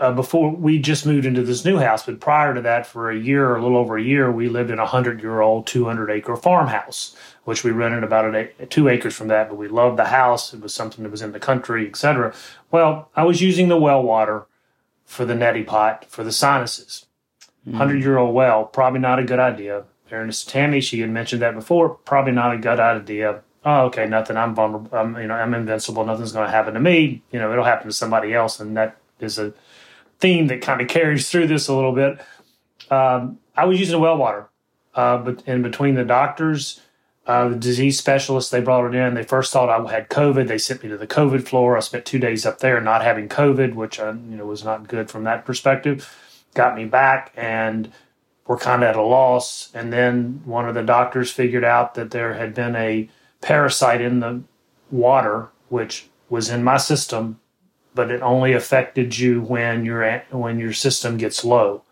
uh, 0.00 0.12
before 0.12 0.50
we 0.50 0.78
just 0.78 1.04
moved 1.04 1.26
into 1.26 1.42
this 1.42 1.64
new 1.64 1.76
house, 1.76 2.06
but 2.06 2.20
prior 2.20 2.54
to 2.54 2.62
that, 2.62 2.86
for 2.86 3.10
a 3.10 3.18
year 3.18 3.50
or 3.50 3.56
a 3.56 3.62
little 3.62 3.76
over 3.76 3.98
a 3.98 4.02
year, 4.02 4.32
we 4.32 4.48
lived 4.48 4.70
in 4.70 4.78
a 4.78 4.86
hundred 4.86 5.20
year 5.20 5.40
old, 5.42 5.66
200 5.66 6.10
acre 6.10 6.36
farmhouse, 6.36 7.14
which 7.44 7.62
we 7.62 7.70
rented 7.70 8.02
about 8.02 8.34
a, 8.34 8.66
two 8.66 8.88
acres 8.88 9.14
from 9.14 9.28
that. 9.28 9.50
But 9.50 9.56
we 9.56 9.68
loved 9.68 9.98
the 9.98 10.06
house; 10.06 10.54
it 10.54 10.60
was 10.60 10.72
something 10.72 11.04
that 11.04 11.10
was 11.10 11.20
in 11.20 11.32
the 11.32 11.38
country, 11.38 11.86
etc. 11.86 12.34
Well, 12.70 13.10
I 13.14 13.24
was 13.24 13.42
using 13.42 13.68
the 13.68 13.76
well 13.76 14.02
water 14.02 14.46
for 15.04 15.26
the 15.26 15.34
neti 15.34 15.66
pot 15.66 16.06
for 16.06 16.24
the 16.24 16.32
sinuses. 16.32 17.06
Mm. 17.68 17.74
Hundred 17.74 18.02
year 18.02 18.16
old 18.16 18.34
well, 18.34 18.64
probably 18.64 19.00
not 19.00 19.18
a 19.18 19.24
good 19.24 19.38
idea. 19.38 19.84
Fairness 20.06 20.44
Tammy, 20.44 20.80
she 20.80 21.00
had 21.00 21.10
mentioned 21.10 21.42
that 21.42 21.54
before. 21.54 21.90
Probably 21.90 22.32
not 22.32 22.54
a 22.54 22.58
good 22.58 22.80
idea. 22.80 23.42
Oh, 23.66 23.82
okay, 23.86 24.06
nothing. 24.06 24.38
I'm 24.38 24.54
vulnerable. 24.54 24.96
I'm, 24.96 25.14
you 25.18 25.26
know, 25.26 25.34
I'm 25.34 25.52
invincible. 25.52 26.06
Nothing's 26.06 26.32
going 26.32 26.46
to 26.46 26.50
happen 26.50 26.72
to 26.72 26.80
me. 26.80 27.22
You 27.30 27.38
know, 27.38 27.52
it'll 27.52 27.64
happen 27.64 27.86
to 27.86 27.92
somebody 27.92 28.32
else, 28.32 28.58
and 28.58 28.74
that 28.78 28.96
is 29.20 29.38
a 29.38 29.52
theme 30.20 30.46
that 30.48 30.62
kind 30.62 30.80
of 30.80 30.88
carries 30.88 31.30
through 31.30 31.46
this 31.46 31.68
a 31.68 31.74
little 31.74 31.92
bit. 31.92 32.20
Um, 32.90 33.38
I 33.56 33.64
was 33.64 33.80
using 33.80 34.00
well 34.00 34.16
water, 34.16 34.48
uh, 34.94 35.18
but 35.18 35.42
in 35.46 35.62
between 35.62 35.94
the 35.94 36.04
doctors, 36.04 36.80
uh, 37.26 37.48
the 37.48 37.56
disease 37.56 37.98
specialists, 37.98 38.50
they 38.50 38.60
brought 38.60 38.86
it 38.86 38.94
in. 38.94 39.14
They 39.14 39.22
first 39.22 39.52
thought 39.52 39.68
I 39.68 39.92
had 39.92 40.08
COVID. 40.08 40.48
They 40.48 40.58
sent 40.58 40.82
me 40.82 40.88
to 40.88 40.96
the 40.96 41.06
COVID 41.06 41.46
floor. 41.46 41.76
I 41.76 41.80
spent 41.80 42.04
two 42.04 42.18
days 42.18 42.44
up 42.46 42.58
there 42.58 42.80
not 42.80 43.02
having 43.02 43.28
COVID, 43.28 43.74
which 43.74 44.00
uh, 44.00 44.14
you 44.28 44.36
know 44.36 44.46
was 44.46 44.64
not 44.64 44.88
good 44.88 45.10
from 45.10 45.24
that 45.24 45.44
perspective. 45.44 46.16
Got 46.54 46.76
me 46.76 46.84
back, 46.84 47.32
and 47.36 47.92
we're 48.46 48.58
kind 48.58 48.82
of 48.82 48.88
at 48.88 48.96
a 48.96 49.02
loss. 49.02 49.70
And 49.74 49.92
then 49.92 50.42
one 50.44 50.68
of 50.68 50.74
the 50.74 50.82
doctors 50.82 51.30
figured 51.30 51.64
out 51.64 51.94
that 51.94 52.10
there 52.10 52.34
had 52.34 52.54
been 52.54 52.74
a 52.74 53.08
parasite 53.40 54.00
in 54.00 54.20
the 54.20 54.42
water, 54.90 55.50
which 55.68 56.08
was 56.28 56.50
in 56.50 56.64
my 56.64 56.76
system 56.76 57.39
but 57.94 58.10
it 58.10 58.22
only 58.22 58.52
affected 58.52 59.18
you 59.18 59.40
when 59.40 59.84
your 59.84 60.20
when 60.30 60.58
your 60.58 60.72
system 60.72 61.16
gets 61.16 61.44
low 61.44 61.82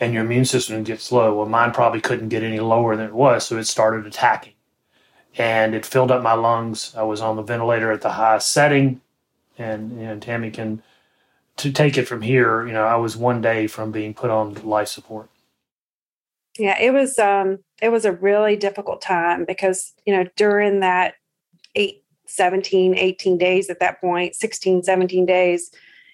and 0.00 0.12
your 0.12 0.24
immune 0.24 0.44
system 0.44 0.82
gets 0.82 1.12
low. 1.12 1.36
Well, 1.36 1.46
mine 1.46 1.72
probably 1.72 2.00
couldn't 2.00 2.28
get 2.28 2.42
any 2.42 2.60
lower 2.60 2.96
than 2.96 3.06
it 3.06 3.14
was, 3.14 3.46
so 3.46 3.56
it 3.56 3.64
started 3.64 4.06
attacking, 4.06 4.54
and 5.36 5.74
it 5.74 5.86
filled 5.86 6.10
up 6.10 6.22
my 6.22 6.34
lungs. 6.34 6.94
I 6.96 7.02
was 7.02 7.20
on 7.20 7.36
the 7.36 7.42
ventilator 7.42 7.92
at 7.92 8.02
the 8.02 8.12
highest 8.12 8.50
setting, 8.50 9.00
and 9.58 9.92
and 10.00 10.22
Tammy 10.22 10.50
can 10.50 10.82
to 11.56 11.72
take 11.72 11.96
it 11.96 12.06
from 12.06 12.22
here. 12.22 12.66
You 12.66 12.72
know, 12.72 12.84
I 12.84 12.96
was 12.96 13.16
one 13.16 13.40
day 13.40 13.66
from 13.66 13.92
being 13.92 14.14
put 14.14 14.30
on 14.30 14.54
life 14.54 14.88
support. 14.88 15.28
Yeah, 16.58 16.80
it 16.80 16.92
was 16.92 17.18
um 17.18 17.58
it 17.82 17.88
was 17.88 18.04
a 18.04 18.12
really 18.12 18.56
difficult 18.56 19.02
time 19.02 19.44
because 19.44 19.92
you 20.06 20.14
know 20.14 20.28
during 20.36 20.80
that 20.80 21.14
eight 21.74 22.03
17, 22.34 22.96
18 22.96 23.38
days 23.38 23.70
at 23.70 23.80
that 23.80 24.00
point, 24.00 24.34
16, 24.34 24.82
17 24.82 25.26
days, 25.26 25.70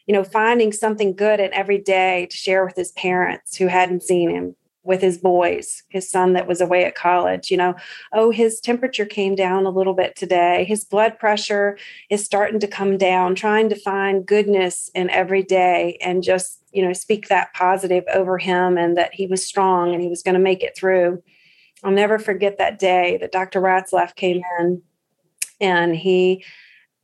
you 0.07 0.15
know, 0.15 0.25
finding 0.25 0.73
something 0.73 1.15
good 1.15 1.41
in 1.41 1.53
every 1.53 1.79
day 1.79 2.27
to 2.31 2.37
share 2.37 2.65
with 2.65 2.77
his 2.77 2.93
parents 2.93 3.57
who 3.57 3.67
hadn't 3.67 4.03
seen 4.03 4.31
him, 4.31 4.57
with 4.83 5.03
his 5.03 5.19
boys, 5.19 5.83
his 5.89 6.11
son 6.11 6.33
that 6.33 6.47
was 6.47 6.61
away 6.61 6.85
at 6.85 6.95
college, 6.95 7.51
you 7.51 7.57
know, 7.57 7.75
oh, 8.13 8.31
his 8.31 8.61
temperature 8.61 9.05
came 9.05 9.35
down 9.35 9.67
a 9.67 9.71
little 9.71 9.93
bit 9.93 10.17
today. 10.17 10.65
His 10.65 10.85
blood 10.85 11.19
pressure 11.19 11.79
is 12.09 12.25
starting 12.25 12.61
to 12.61 12.67
come 12.67 12.97
down, 12.97 13.35
trying 13.35 13.69
to 13.69 13.77
find 13.79 14.27
goodness 14.27 14.91
in 14.95 15.11
every 15.11 15.43
day 15.43 15.99
and 16.01 16.23
just, 16.23 16.63
you 16.73 16.85
know, 16.85 16.93
speak 16.93 17.29
that 17.29 17.53
positive 17.53 18.05
over 18.13 18.39
him 18.39 18.79
and 18.79 18.97
that 18.97 19.15
he 19.15 19.27
was 19.27 19.47
strong 19.47 19.93
and 19.93 20.03
he 20.03 20.09
was 20.09 20.23
going 20.23 20.35
to 20.35 20.41
make 20.41 20.63
it 20.63 20.77
through. 20.77 21.23
I'll 21.85 21.93
never 21.93 22.19
forget 22.19 22.59
that 22.59 22.79
day 22.79 23.19
that 23.21 23.33
Dr. 23.33 23.61
Ratzlaff 23.61 24.15
came 24.15 24.43
in 24.59 24.83
and 25.61 25.97
he 25.97 26.45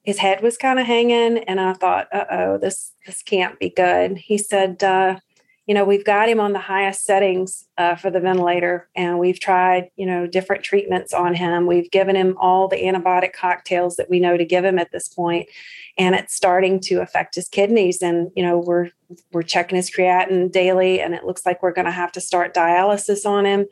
his 0.02 0.18
head 0.18 0.40
was 0.42 0.56
kind 0.56 0.78
of 0.78 0.86
hanging 0.86 1.38
and 1.38 1.60
i 1.60 1.72
thought 1.72 2.06
uh-oh 2.12 2.58
this 2.58 2.92
this 3.06 3.22
can't 3.22 3.58
be 3.58 3.70
good. 3.70 4.18
He 4.18 4.36
said 4.36 4.82
uh, 4.82 5.18
you 5.66 5.74
know 5.74 5.84
we've 5.84 6.04
got 6.04 6.28
him 6.28 6.40
on 6.40 6.52
the 6.52 6.58
highest 6.58 7.04
settings 7.04 7.64
uh, 7.78 7.96
for 7.96 8.10
the 8.10 8.20
ventilator 8.20 8.88
and 8.94 9.18
we've 9.18 9.40
tried 9.40 9.90
you 9.96 10.06
know 10.06 10.26
different 10.26 10.64
treatments 10.64 11.14
on 11.14 11.34
him. 11.34 11.66
We've 11.66 11.90
given 11.90 12.16
him 12.16 12.36
all 12.38 12.68
the 12.68 12.76
antibiotic 12.82 13.32
cocktails 13.32 13.96
that 13.96 14.10
we 14.10 14.20
know 14.20 14.36
to 14.36 14.44
give 14.44 14.64
him 14.64 14.78
at 14.78 14.92
this 14.92 15.08
point 15.08 15.48
and 15.96 16.14
it's 16.14 16.34
starting 16.34 16.80
to 16.80 17.00
affect 17.00 17.36
his 17.36 17.48
kidneys 17.48 18.02
and 18.02 18.30
you 18.36 18.42
know 18.42 18.58
we're 18.58 18.90
we're 19.32 19.42
checking 19.42 19.76
his 19.76 19.90
creatinine 19.90 20.50
daily 20.52 21.00
and 21.00 21.14
it 21.14 21.24
looks 21.24 21.46
like 21.46 21.62
we're 21.62 21.72
going 21.72 21.86
to 21.86 21.92
have 21.92 22.12
to 22.12 22.20
start 22.20 22.54
dialysis 22.54 23.24
on 23.24 23.46
him 23.46 23.66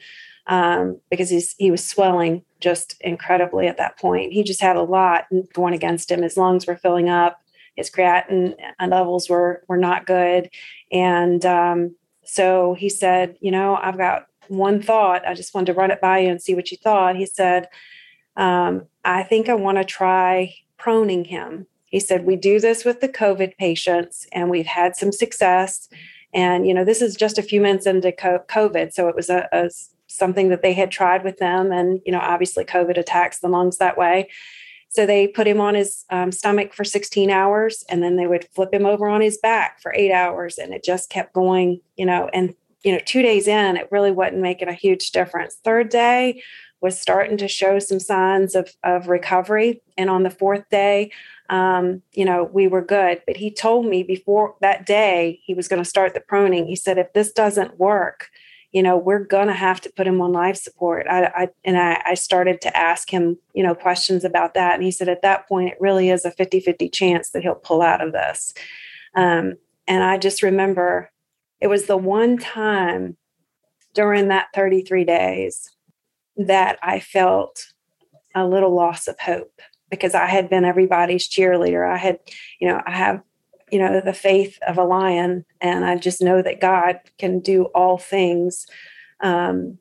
um, 0.46 1.00
because 1.11 1.30
he's 1.30 1.54
he 1.59 1.70
was 1.70 1.87
swelling 1.87 2.42
just 2.61 2.96
incredibly 3.00 3.66
at 3.66 3.76
that 3.78 3.98
point. 3.98 4.33
He 4.33 4.42
just 4.42 4.61
had 4.61 4.76
a 4.76 4.83
lot 4.83 5.26
going 5.52 5.74
against 5.74 6.11
him. 6.11 6.22
His 6.22 6.37
lungs 6.37 6.66
were 6.66 6.76
filling 6.76 7.09
up, 7.09 7.40
his 7.76 7.90
creatinine 7.90 8.54
levels 8.87 9.28
were 9.28 9.64
were 9.68 9.76
not 9.76 10.07
good, 10.07 10.50
and 10.92 11.44
um, 11.44 11.96
so 12.24 12.74
he 12.74 12.88
said, 12.88 13.37
"You 13.40 13.50
know, 13.50 13.76
I've 13.76 13.98
got 13.98 14.26
one 14.48 14.80
thought. 14.80 15.26
I 15.26 15.35
just 15.35 15.54
wanted 15.54 15.72
to 15.72 15.78
run 15.78 15.90
it 15.90 16.00
by 16.00 16.20
you 16.20 16.28
and 16.28 16.40
see 16.40 16.54
what 16.54 16.70
you 16.70 16.76
thought." 16.76 17.16
He 17.16 17.26
said, 17.26 17.68
um, 18.37 18.87
"I 19.04 19.22
think 19.22 19.48
I 19.48 19.54
want 19.54 19.78
to 19.78 19.85
try 19.85 20.54
proning 20.78 21.26
him." 21.26 21.66
He 21.87 22.00
said, 22.00 22.24
"We 22.26 22.37
do 22.37 22.61
this 22.61 22.85
with 22.85 23.00
the 23.00 23.09
COVID 23.09 23.57
patients, 23.57 24.26
and 24.33 24.50
we've 24.50 24.66
had 24.66 24.96
some 24.96 25.12
success." 25.12 25.88
And 26.33 26.66
you 26.66 26.74
know, 26.74 26.85
this 26.85 27.02
is 27.02 27.16
just 27.16 27.38
a 27.38 27.42
few 27.42 27.61
months 27.61 27.87
into 27.87 28.12
COVID, 28.12 28.92
so 28.92 29.09
it 29.09 29.16
was 29.16 29.30
a, 29.30 29.48
a 29.52 29.70
something 30.16 30.48
that 30.48 30.62
they 30.62 30.72
had 30.72 30.90
tried 30.90 31.24
with 31.24 31.38
them. 31.38 31.72
And, 31.72 32.00
you 32.05 32.12
know, 32.12 32.20
obviously 32.20 32.64
COVID 32.64 32.96
attacks 32.96 33.40
the 33.40 33.48
lungs 33.48 33.79
that 33.79 33.98
way. 33.98 34.29
So 34.88 35.07
they 35.07 35.27
put 35.27 35.48
him 35.48 35.61
on 35.61 35.74
his 35.74 36.05
um, 36.11 36.31
stomach 36.31 36.72
for 36.72 36.85
16 36.85 37.29
hours 37.29 37.85
and 37.88 38.00
then 38.00 38.14
they 38.14 38.29
would 38.29 38.46
flip 38.55 38.72
him 38.72 38.87
over 38.87 39.09
on 39.09 39.20
his 39.20 39.38
back 39.38 39.81
for 39.81 39.92
eight 39.94 40.12
hours. 40.12 40.57
And 40.57 40.72
it 40.72 40.85
just 40.85 41.11
kept 41.11 41.33
going, 41.33 41.81
you 41.96 42.07
know, 42.07 42.31
and, 42.33 42.55
you 42.85 42.92
know, 42.92 43.00
two 43.05 43.22
days 43.22 43.48
in, 43.48 43.77
it 43.77 43.88
really 43.90 44.12
wasn't 44.12 44.40
making 44.40 44.68
a 44.68 44.74
huge 44.74 45.11
difference. 45.11 45.57
Third 45.64 45.88
day 45.88 46.42
was 46.81 47.00
starting 47.00 47.37
to 47.38 47.48
show 47.48 47.81
some 47.81 47.98
signs 47.98 48.55
of, 48.55 48.70
of 48.85 49.09
recovery. 49.09 49.83
And 49.98 50.09
on 50.09 50.22
the 50.22 50.31
fourth 50.31 50.68
day, 50.70 51.11
um, 51.50 52.03
you 52.12 52.24
know, 52.24 52.44
we 52.44 52.68
were 52.68 52.83
good. 52.83 53.22
But 53.27 53.37
he 53.37 53.50
told 53.50 53.87
me 53.87 54.03
before 54.03 54.55
that 54.61 54.87
day 54.87 55.40
he 55.42 55.55
was 55.55 55.66
going 55.66 55.83
to 55.83 55.88
start 55.88 56.14
the 56.14 56.20
proning. 56.20 56.66
He 56.66 56.77
said, 56.77 56.98
if 56.98 57.12
this 57.14 57.33
doesn't 57.33 57.79
work, 57.79 58.29
you 58.75 58.83
know, 58.83 58.97
we're 58.97 59.25
going 59.25 59.47
to 59.47 59.55
have 59.55 59.81
to 59.83 59.93
put 59.97 60.07
him 60.07 60.21
on 60.21 60.33
life 60.33 60.57
support. 60.57 61.07
I, 61.09 61.27
I 61.27 61.49
and 61.65 61.79
I, 61.79 62.03
I, 62.07 62.15
started 62.15 62.61
to 62.63 62.77
ask 62.77 63.09
him, 63.09 63.39
you 63.55 63.63
know, 63.63 63.73
questions 63.73 64.25
about 64.25 64.55
that. 64.55 64.75
And 64.75 64.83
he 64.83 64.91
said, 64.91 65.09
at 65.09 65.23
that 65.23 65.47
point, 65.47 65.71
it 65.71 65.81
really 65.81 66.11
is 66.11 66.25
a 66.25 66.33
50 66.33 66.59
50 66.59 66.89
chance 66.89 67.31
that 67.31 67.45
he'll 67.45 67.55
pull 67.55 67.83
out 67.83 68.05
of 68.05 68.13
this. 68.13 68.53
Um, 69.15 69.55
and 69.87 70.03
I 70.03 70.19
just 70.19 70.43
remember 70.43 71.13
it 71.61 71.69
was 71.69 71.87
the 71.87 71.97
one 71.97 72.37
time 72.37 73.17
during 73.95 74.27
that 74.29 74.49
33 74.57 75.05
days 75.05 75.71
that 76.37 76.77
I 76.83 76.99
felt 76.99 77.67
a 78.35 78.45
little 78.45 78.75
loss 78.75 79.07
of 79.07 79.21
hope 79.21 79.61
because 79.89 80.17
I 80.17 80.27
had 80.27 80.51
been 80.51 80.65
everybody's 80.65 81.29
cheerleader. 81.29 81.89
I 81.89 81.97
had, 81.97 82.19
you 82.59 82.67
know, 82.67 82.83
I 82.85 82.97
have 82.97 83.23
you 83.70 83.79
know 83.79 84.00
the 84.00 84.12
faith 84.12 84.59
of 84.66 84.79
a 84.79 84.85
lion 84.85 85.44
and 85.61 85.85
i 85.85 85.96
just 85.96 86.22
know 86.22 86.42
that 86.42 86.61
god 86.61 86.98
can 87.18 87.40
do 87.40 87.64
all 87.66 87.98
things 87.98 88.66
um, 89.20 89.79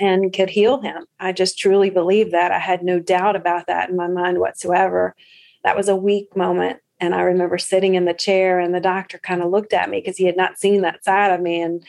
and 0.00 0.32
could 0.32 0.50
heal 0.50 0.80
him. 0.80 1.06
I 1.20 1.32
just 1.32 1.58
truly 1.58 1.88
believe 1.88 2.32
that. 2.32 2.50
I 2.50 2.58
had 2.58 2.82
no 2.82 2.98
doubt 2.98 3.36
about 3.36 3.68
that 3.68 3.90
in 3.90 3.96
my 3.96 4.08
mind 4.08 4.38
whatsoever. 4.38 5.14
That 5.62 5.76
was 5.76 5.88
a 5.88 5.96
weak 5.96 6.36
moment 6.36 6.80
and 7.00 7.14
i 7.14 7.20
remember 7.20 7.58
sitting 7.58 7.94
in 7.94 8.04
the 8.04 8.14
chair 8.14 8.58
and 8.58 8.74
the 8.74 8.80
doctor 8.80 9.18
kind 9.18 9.42
of 9.42 9.50
looked 9.50 9.72
at 9.72 9.90
me 9.90 9.98
because 9.98 10.16
he 10.16 10.24
had 10.24 10.36
not 10.36 10.58
seen 10.58 10.82
that 10.82 11.04
side 11.04 11.30
of 11.30 11.40
me 11.40 11.60
and 11.60 11.84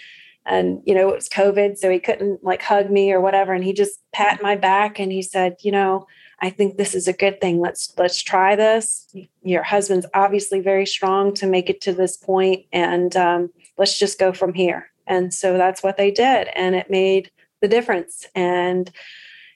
and 0.45 0.81
you 0.85 0.93
know 0.93 1.09
it 1.09 1.15
was 1.15 1.29
covid 1.29 1.77
so 1.77 1.89
he 1.89 1.99
couldn't 1.99 2.43
like 2.43 2.61
hug 2.61 2.89
me 2.89 3.11
or 3.11 3.21
whatever 3.21 3.53
and 3.53 3.63
he 3.63 3.73
just 3.73 3.99
pat 4.11 4.41
my 4.41 4.55
back 4.55 4.99
and 4.99 5.11
he 5.11 5.21
said 5.21 5.55
you 5.61 5.71
know 5.71 6.05
I 6.41 6.49
think 6.49 6.77
this 6.77 6.93
is 6.95 7.07
a 7.07 7.13
good 7.13 7.39
thing. 7.39 7.59
Let's 7.59 7.93
let's 7.97 8.21
try 8.21 8.55
this. 8.55 9.07
Your 9.43 9.63
husband's 9.63 10.05
obviously 10.13 10.59
very 10.59 10.85
strong 10.85 11.33
to 11.35 11.47
make 11.47 11.69
it 11.69 11.81
to 11.81 11.93
this 11.93 12.17
point, 12.17 12.65
and 12.73 13.15
um, 13.15 13.51
let's 13.77 13.97
just 13.97 14.19
go 14.19 14.33
from 14.33 14.53
here. 14.53 14.91
And 15.07 15.33
so 15.33 15.57
that's 15.57 15.83
what 15.83 15.97
they 15.97 16.11
did, 16.11 16.49
and 16.55 16.75
it 16.75 16.89
made 16.89 17.31
the 17.61 17.67
difference. 17.67 18.27
And 18.35 18.91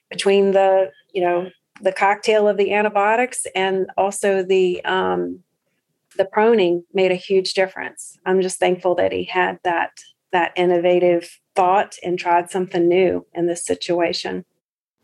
between 0.08 0.52
the 0.52 0.90
you 1.12 1.22
know 1.22 1.50
the 1.82 1.92
cocktail 1.92 2.46
of 2.46 2.56
the 2.56 2.72
antibiotics 2.74 3.46
and 3.54 3.90
also 3.96 4.42
the 4.42 4.84
um, 4.84 5.40
the 6.16 6.24
proning 6.24 6.82
made 6.92 7.10
a 7.10 7.16
huge 7.16 7.54
difference. 7.54 8.18
I'm 8.26 8.42
just 8.42 8.58
thankful 8.58 8.94
that 8.96 9.12
he 9.12 9.24
had 9.24 9.58
that 9.64 9.92
that 10.32 10.52
innovative 10.56 11.40
thought 11.56 11.96
and 12.02 12.18
tried 12.18 12.50
something 12.50 12.88
new 12.88 13.26
in 13.34 13.46
this 13.46 13.64
situation 13.64 14.44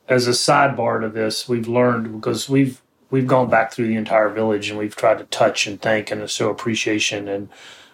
as 0.09 0.27
a 0.27 0.31
sidebar 0.31 1.01
to 1.01 1.09
this, 1.09 1.49
we've 1.49 1.69
learned 1.69 2.13
because 2.13 2.49
we've 2.49 2.81
we've 3.11 3.27
gone 3.27 3.49
back 3.49 3.73
through 3.73 3.87
the 3.87 3.97
entire 3.97 4.29
village 4.29 4.69
and 4.69 4.79
we've 4.79 4.97
tried 4.97 5.19
to 5.19 5.25
touch 5.25 5.67
and 5.67 5.81
thank 5.81 6.11
and 6.11 6.29
show 6.29 6.51
appreciation 6.51 7.29
and 7.29 7.49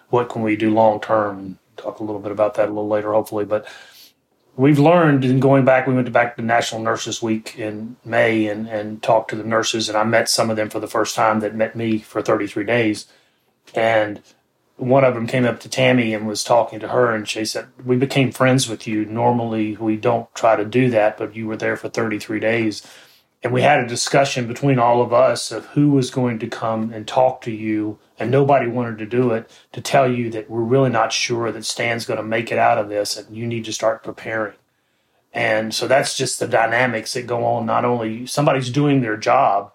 what 0.08 0.28
can 0.28 0.42
we 0.42 0.56
do 0.56 0.70
long 0.72 1.00
term. 1.00 1.58
Talk 1.76 2.00
a 2.00 2.04
little 2.04 2.20
bit 2.20 2.32
about 2.32 2.54
that 2.54 2.66
a 2.66 2.72
little 2.72 2.88
later, 2.88 3.12
hopefully. 3.12 3.44
But 3.44 3.66
we've 4.56 4.78
learned 4.78 5.24
in 5.24 5.40
going 5.40 5.64
back, 5.64 5.86
we 5.86 5.94
went 5.94 6.12
back 6.12 6.36
to 6.36 6.42
National 6.42 6.82
Nurses 6.82 7.22
Week 7.22 7.58
in 7.58 7.96
May 8.04 8.46
and, 8.46 8.68
and 8.68 9.02
talked 9.02 9.30
to 9.30 9.36
the 9.36 9.44
nurses, 9.44 9.88
and 9.88 9.96
I 9.96 10.04
met 10.04 10.28
some 10.28 10.50
of 10.50 10.56
them 10.56 10.70
for 10.70 10.80
the 10.80 10.86
first 10.86 11.14
time 11.14 11.40
that 11.40 11.54
met 11.54 11.74
me 11.74 11.98
for 11.98 12.22
33 12.22 12.64
days. 12.64 13.06
And 13.74 14.20
one 14.82 15.04
of 15.04 15.14
them 15.14 15.26
came 15.26 15.44
up 15.44 15.60
to 15.60 15.68
Tammy 15.68 16.12
and 16.12 16.26
was 16.26 16.42
talking 16.42 16.80
to 16.80 16.88
her, 16.88 17.14
and 17.14 17.28
she 17.28 17.44
said, 17.44 17.68
We 17.84 17.96
became 17.96 18.32
friends 18.32 18.68
with 18.68 18.86
you. 18.86 19.04
Normally, 19.04 19.76
we 19.76 19.96
don't 19.96 20.32
try 20.34 20.56
to 20.56 20.64
do 20.64 20.90
that, 20.90 21.16
but 21.16 21.36
you 21.36 21.46
were 21.46 21.56
there 21.56 21.76
for 21.76 21.88
33 21.88 22.40
days. 22.40 22.86
And 23.44 23.52
we 23.52 23.62
had 23.62 23.80
a 23.80 23.88
discussion 23.88 24.46
between 24.46 24.78
all 24.78 25.02
of 25.02 25.12
us 25.12 25.50
of 25.50 25.66
who 25.66 25.90
was 25.90 26.10
going 26.10 26.38
to 26.40 26.46
come 26.46 26.92
and 26.92 27.06
talk 27.06 27.40
to 27.42 27.50
you, 27.50 27.98
and 28.18 28.30
nobody 28.30 28.66
wanted 28.66 28.98
to 28.98 29.06
do 29.06 29.30
it 29.30 29.50
to 29.72 29.80
tell 29.80 30.10
you 30.10 30.30
that 30.30 30.50
we're 30.50 30.60
really 30.60 30.90
not 30.90 31.12
sure 31.12 31.50
that 31.50 31.64
Stan's 31.64 32.04
going 32.04 32.18
to 32.18 32.24
make 32.24 32.52
it 32.52 32.58
out 32.58 32.78
of 32.78 32.88
this, 32.88 33.16
and 33.16 33.36
you 33.36 33.46
need 33.46 33.64
to 33.64 33.72
start 33.72 34.04
preparing. 34.04 34.54
And 35.32 35.74
so 35.74 35.88
that's 35.88 36.16
just 36.16 36.40
the 36.40 36.46
dynamics 36.46 37.14
that 37.14 37.26
go 37.26 37.44
on. 37.44 37.66
Not 37.66 37.84
only 37.84 38.26
somebody's 38.26 38.70
doing 38.70 39.00
their 39.00 39.16
job, 39.16 39.72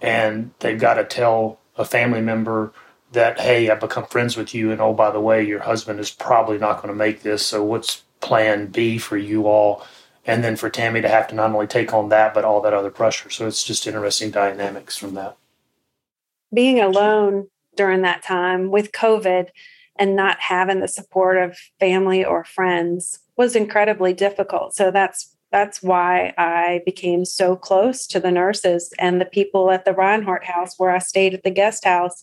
and 0.00 0.52
they've 0.60 0.78
got 0.78 0.94
to 0.94 1.04
tell 1.04 1.58
a 1.76 1.84
family 1.84 2.20
member 2.20 2.72
that, 3.12 3.40
hey, 3.40 3.70
I've 3.70 3.80
become 3.80 4.06
friends 4.06 4.36
with 4.36 4.54
you, 4.54 4.70
and 4.70 4.80
oh, 4.80 4.92
by 4.92 5.10
the 5.10 5.20
way, 5.20 5.44
your 5.44 5.60
husband 5.60 6.00
is 6.00 6.10
probably 6.10 6.58
not 6.58 6.76
going 6.76 6.88
to 6.88 6.94
make 6.94 7.22
this. 7.22 7.46
So 7.46 7.64
what's 7.64 8.02
plan 8.20 8.66
B 8.66 8.98
for 8.98 9.16
you 9.16 9.46
all? 9.46 9.84
and 10.26 10.44
then 10.44 10.56
for 10.56 10.70
Tammy 10.70 11.00
to 11.00 11.08
have 11.08 11.28
to 11.28 11.34
not 11.34 11.50
only 11.50 11.66
take 11.66 11.92
on 11.92 12.08
that 12.10 12.34
but 12.34 12.44
all 12.44 12.60
that 12.60 12.74
other 12.74 12.90
pressure. 12.90 13.30
So 13.30 13.46
it's 13.46 13.64
just 13.64 13.86
interesting 13.86 14.30
dynamics 14.30 14.96
from 14.96 15.14
that. 15.14 15.36
Being 16.52 16.80
alone 16.80 17.48
during 17.76 18.02
that 18.02 18.22
time 18.22 18.70
with 18.70 18.92
COVID 18.92 19.48
and 19.96 20.16
not 20.16 20.38
having 20.40 20.80
the 20.80 20.88
support 20.88 21.36
of 21.36 21.58
family 21.78 22.24
or 22.24 22.44
friends 22.44 23.20
was 23.36 23.56
incredibly 23.56 24.12
difficult. 24.12 24.74
So 24.74 24.90
that's 24.90 25.36
that's 25.52 25.82
why 25.82 26.32
I 26.38 26.80
became 26.84 27.24
so 27.24 27.56
close 27.56 28.06
to 28.06 28.20
the 28.20 28.30
nurses 28.30 28.92
and 29.00 29.20
the 29.20 29.24
people 29.24 29.72
at 29.72 29.84
the 29.84 29.92
Reinhardt 29.92 30.44
house 30.44 30.78
where 30.78 30.90
I 30.90 30.98
stayed 30.98 31.34
at 31.34 31.42
the 31.42 31.50
guest 31.50 31.84
house 31.84 32.22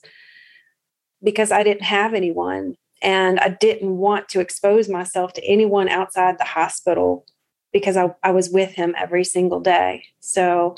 because 1.23 1.51
I 1.51 1.63
didn't 1.63 1.83
have 1.83 2.13
anyone 2.13 2.75
and 3.01 3.39
I 3.39 3.49
didn't 3.49 3.97
want 3.97 4.29
to 4.29 4.39
expose 4.39 4.89
myself 4.89 5.33
to 5.33 5.45
anyone 5.45 5.89
outside 5.89 6.37
the 6.37 6.45
hospital 6.45 7.25
because 7.73 7.97
I, 7.97 8.13
I 8.23 8.31
was 8.31 8.49
with 8.49 8.71
him 8.71 8.95
every 8.97 9.23
single 9.23 9.59
day. 9.59 10.03
So 10.19 10.75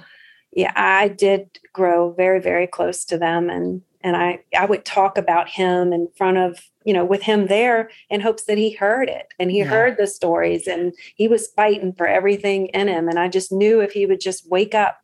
yeah, 0.52 0.74
I 0.76 1.10
did 1.10 1.60
grow 1.74 2.12
very, 2.12 2.42
very 2.42 2.68
close 2.68 3.06
to 3.06 3.18
them 3.18 3.50
and 3.50 3.82
and 4.02 4.16
I, 4.16 4.40
I 4.58 4.66
would 4.66 4.86
talk 4.86 5.18
about 5.18 5.50
him 5.50 5.92
in 5.92 6.08
front 6.16 6.38
of, 6.38 6.58
you 6.86 6.94
know, 6.94 7.04
with 7.04 7.22
him 7.22 7.48
there 7.48 7.90
in 8.10 8.22
hopes 8.22 8.46
that 8.46 8.58
he 8.58 8.72
heard 8.72 9.10
it 9.10 9.34
and 9.38 9.52
he 9.52 9.60
yeah. 9.60 9.66
heard 9.66 9.98
the 9.98 10.08
stories 10.08 10.68
and 10.68 10.94
he 11.16 11.28
was 11.28 11.48
fighting 11.48 11.94
for 11.94 12.08
everything 12.08 12.68
in 12.68 12.88
him. 12.88 13.10
And 13.10 13.20
I 13.20 13.28
just 13.28 13.52
knew 13.52 13.82
if 13.82 13.92
he 13.92 14.06
would 14.06 14.22
just 14.22 14.50
wake 14.50 14.74
up, 14.74 15.00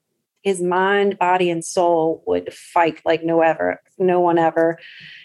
his 0.46 0.62
mind, 0.62 1.18
body, 1.18 1.50
and 1.50 1.66
soul 1.66 2.24
would 2.28 2.54
fight 2.54 3.02
like 3.04 3.24
no 3.24 3.42
ever, 3.42 3.82
no 3.98 4.20
one 4.20 4.38
ever 4.38 4.78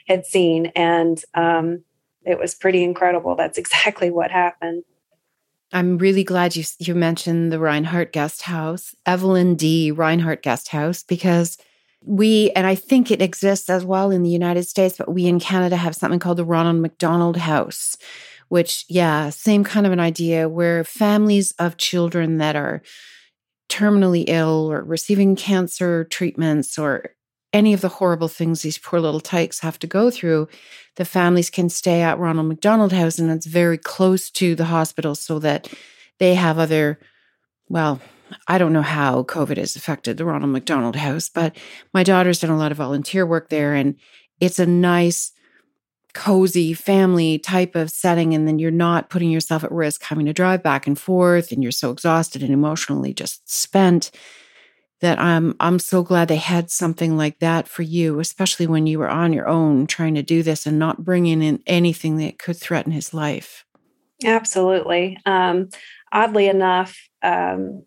had 0.09 0.25
seen. 0.25 0.73
And 0.75 1.23
um, 1.35 1.85
it 2.25 2.39
was 2.39 2.55
pretty 2.55 2.83
incredible. 2.83 3.37
That's 3.37 3.59
exactly 3.65 4.11
what 4.11 4.33
happened. 4.33 4.83
I'm 5.73 5.99
really 5.99 6.25
glad 6.25 6.57
you 6.57 6.65
you 6.81 6.97
mentioned 6.97 7.53
the 7.53 7.61
Reinhardt 7.61 8.13
Guest 8.13 8.43
House, 8.43 8.97
Evelyn 9.07 9.55
D. 9.55 9.93
Reinhardt 9.93 10.43
Guest 10.43 10.69
House, 10.69 11.05
because 11.05 11.59
we 12.03 12.51
and 12.57 12.67
I 12.67 12.75
think 12.75 13.11
it 13.11 13.23
exists 13.23 13.71
as 13.71 13.85
well 13.85 14.11
in 14.11 14.25
the 14.25 14.31
United 14.31 14.65
States, 14.65 14.97
but 14.99 15.13
we 15.13 15.27
in 15.27 15.39
Canada 15.39 15.77
have 15.77 15.95
something 15.95 16.19
called 16.19 16.39
the 16.39 16.45
Ronald 16.45 16.77
McDonald 16.77 17.37
House, 17.37 17.97
which 18.49 18.85
yeah, 18.89 19.31
same 19.31 19.63
kind 19.63 19.87
of 19.87 19.93
an 19.93 20.01
idea 20.01 20.49
where 20.49 20.83
families 20.83 21.53
of 21.59 21.77
children 21.77 22.39
that 22.39 22.57
are 22.57 22.83
terminally 23.71 24.25
ill 24.27 24.71
or 24.71 24.83
receiving 24.83 25.37
cancer 25.37 26.05
treatments 26.05 26.79
or 26.79 27.15
any 27.53 27.73
of 27.73 27.81
the 27.81 27.89
horrible 27.89 28.29
things 28.29 28.63
these 28.63 28.79
poor 28.79 29.01
little 29.01 29.21
tykes 29.21 29.61
have 29.61 29.79
to 29.79 29.87
go 29.87 30.11
through, 30.11 30.49
the 30.97 31.05
families 31.05 31.51
can 31.51 31.69
stay 31.69 32.03
at 32.03 32.19
Ronald 32.19 32.49
McDonald 32.49 32.93
House, 32.93 33.19
and 33.19 33.31
it's 33.31 33.47
very 33.47 33.79
close 33.79 34.31
to 34.33 34.55
the 34.55 34.67
hospital 34.67 35.15
so 35.15 35.39
that 35.39 35.73
they 36.19 36.35
have 36.35 36.59
other, 36.59 36.99
well, 37.69 38.01
I 38.47 38.59
don't 38.59 38.73
know 38.73 38.83
how 38.83 39.25
COVID 39.25 39.57
has 39.57 39.75
affected 39.75 40.17
the 40.17 40.25
Ronald 40.25 40.53
McDonald 40.53 40.97
House, 40.97 41.29
but 41.29 41.57
my 41.93 42.05
daughter's 42.05 42.41
done 42.41 42.51
a 42.51 42.59
lot 42.59 42.71
of 42.71 42.79
volunteer 42.79 43.27
work 43.27 43.49
there, 43.49 43.75
and 43.75 43.97
it's 44.39 44.59
a 44.59 44.67
nice, 44.67 45.33
cozy 46.15 46.73
family 46.75 47.39
type 47.39 47.75
of 47.75 47.91
setting. 47.91 48.35
And 48.35 48.47
then 48.47 48.59
you're 48.59 48.71
not 48.71 49.11
putting 49.11 49.31
yourself 49.31 49.65
at 49.65 49.73
risk 49.73 50.03
having 50.03 50.27
to 50.27 50.33
drive 50.33 50.63
back 50.63 50.87
and 50.87 50.99
forth, 50.99 51.53
and 51.53 51.63
you're 51.63 51.73
so 51.73 51.91
exhausted 51.91 52.43
and 52.43 52.53
emotionally 52.53 53.13
just 53.15 53.51
spent 53.51 54.11
that 55.01 55.19
I'm 55.19 55.55
I'm 55.61 55.79
so 55.79 56.03
glad 56.03 56.29
they 56.29 56.37
had 56.37 56.71
something 56.71 57.17
like 57.17 57.39
that 57.41 57.67
for 57.67 57.83
you, 57.83 58.21
especially 58.21 58.67
when 58.67 58.87
you 58.87 58.99
were 58.99 59.09
on 59.09 59.33
your 59.33 59.49
own 59.49 59.87
trying 59.87 60.15
to 60.15 60.23
do 60.23 60.43
this 60.43 60.67
and 60.67 60.79
not 60.79 61.05
bringing 61.05 61.43
in 61.43 61.63
anything 61.67 62.19
that 62.19 62.39
could 62.39 62.57
threaten 62.57 62.93
his 62.93 63.13
life. 63.15 63.65
Absolutely. 64.25 65.17
Um, 65.25 65.71
oddly 66.13 66.49
enough, 66.49 66.99
um, 67.23 67.85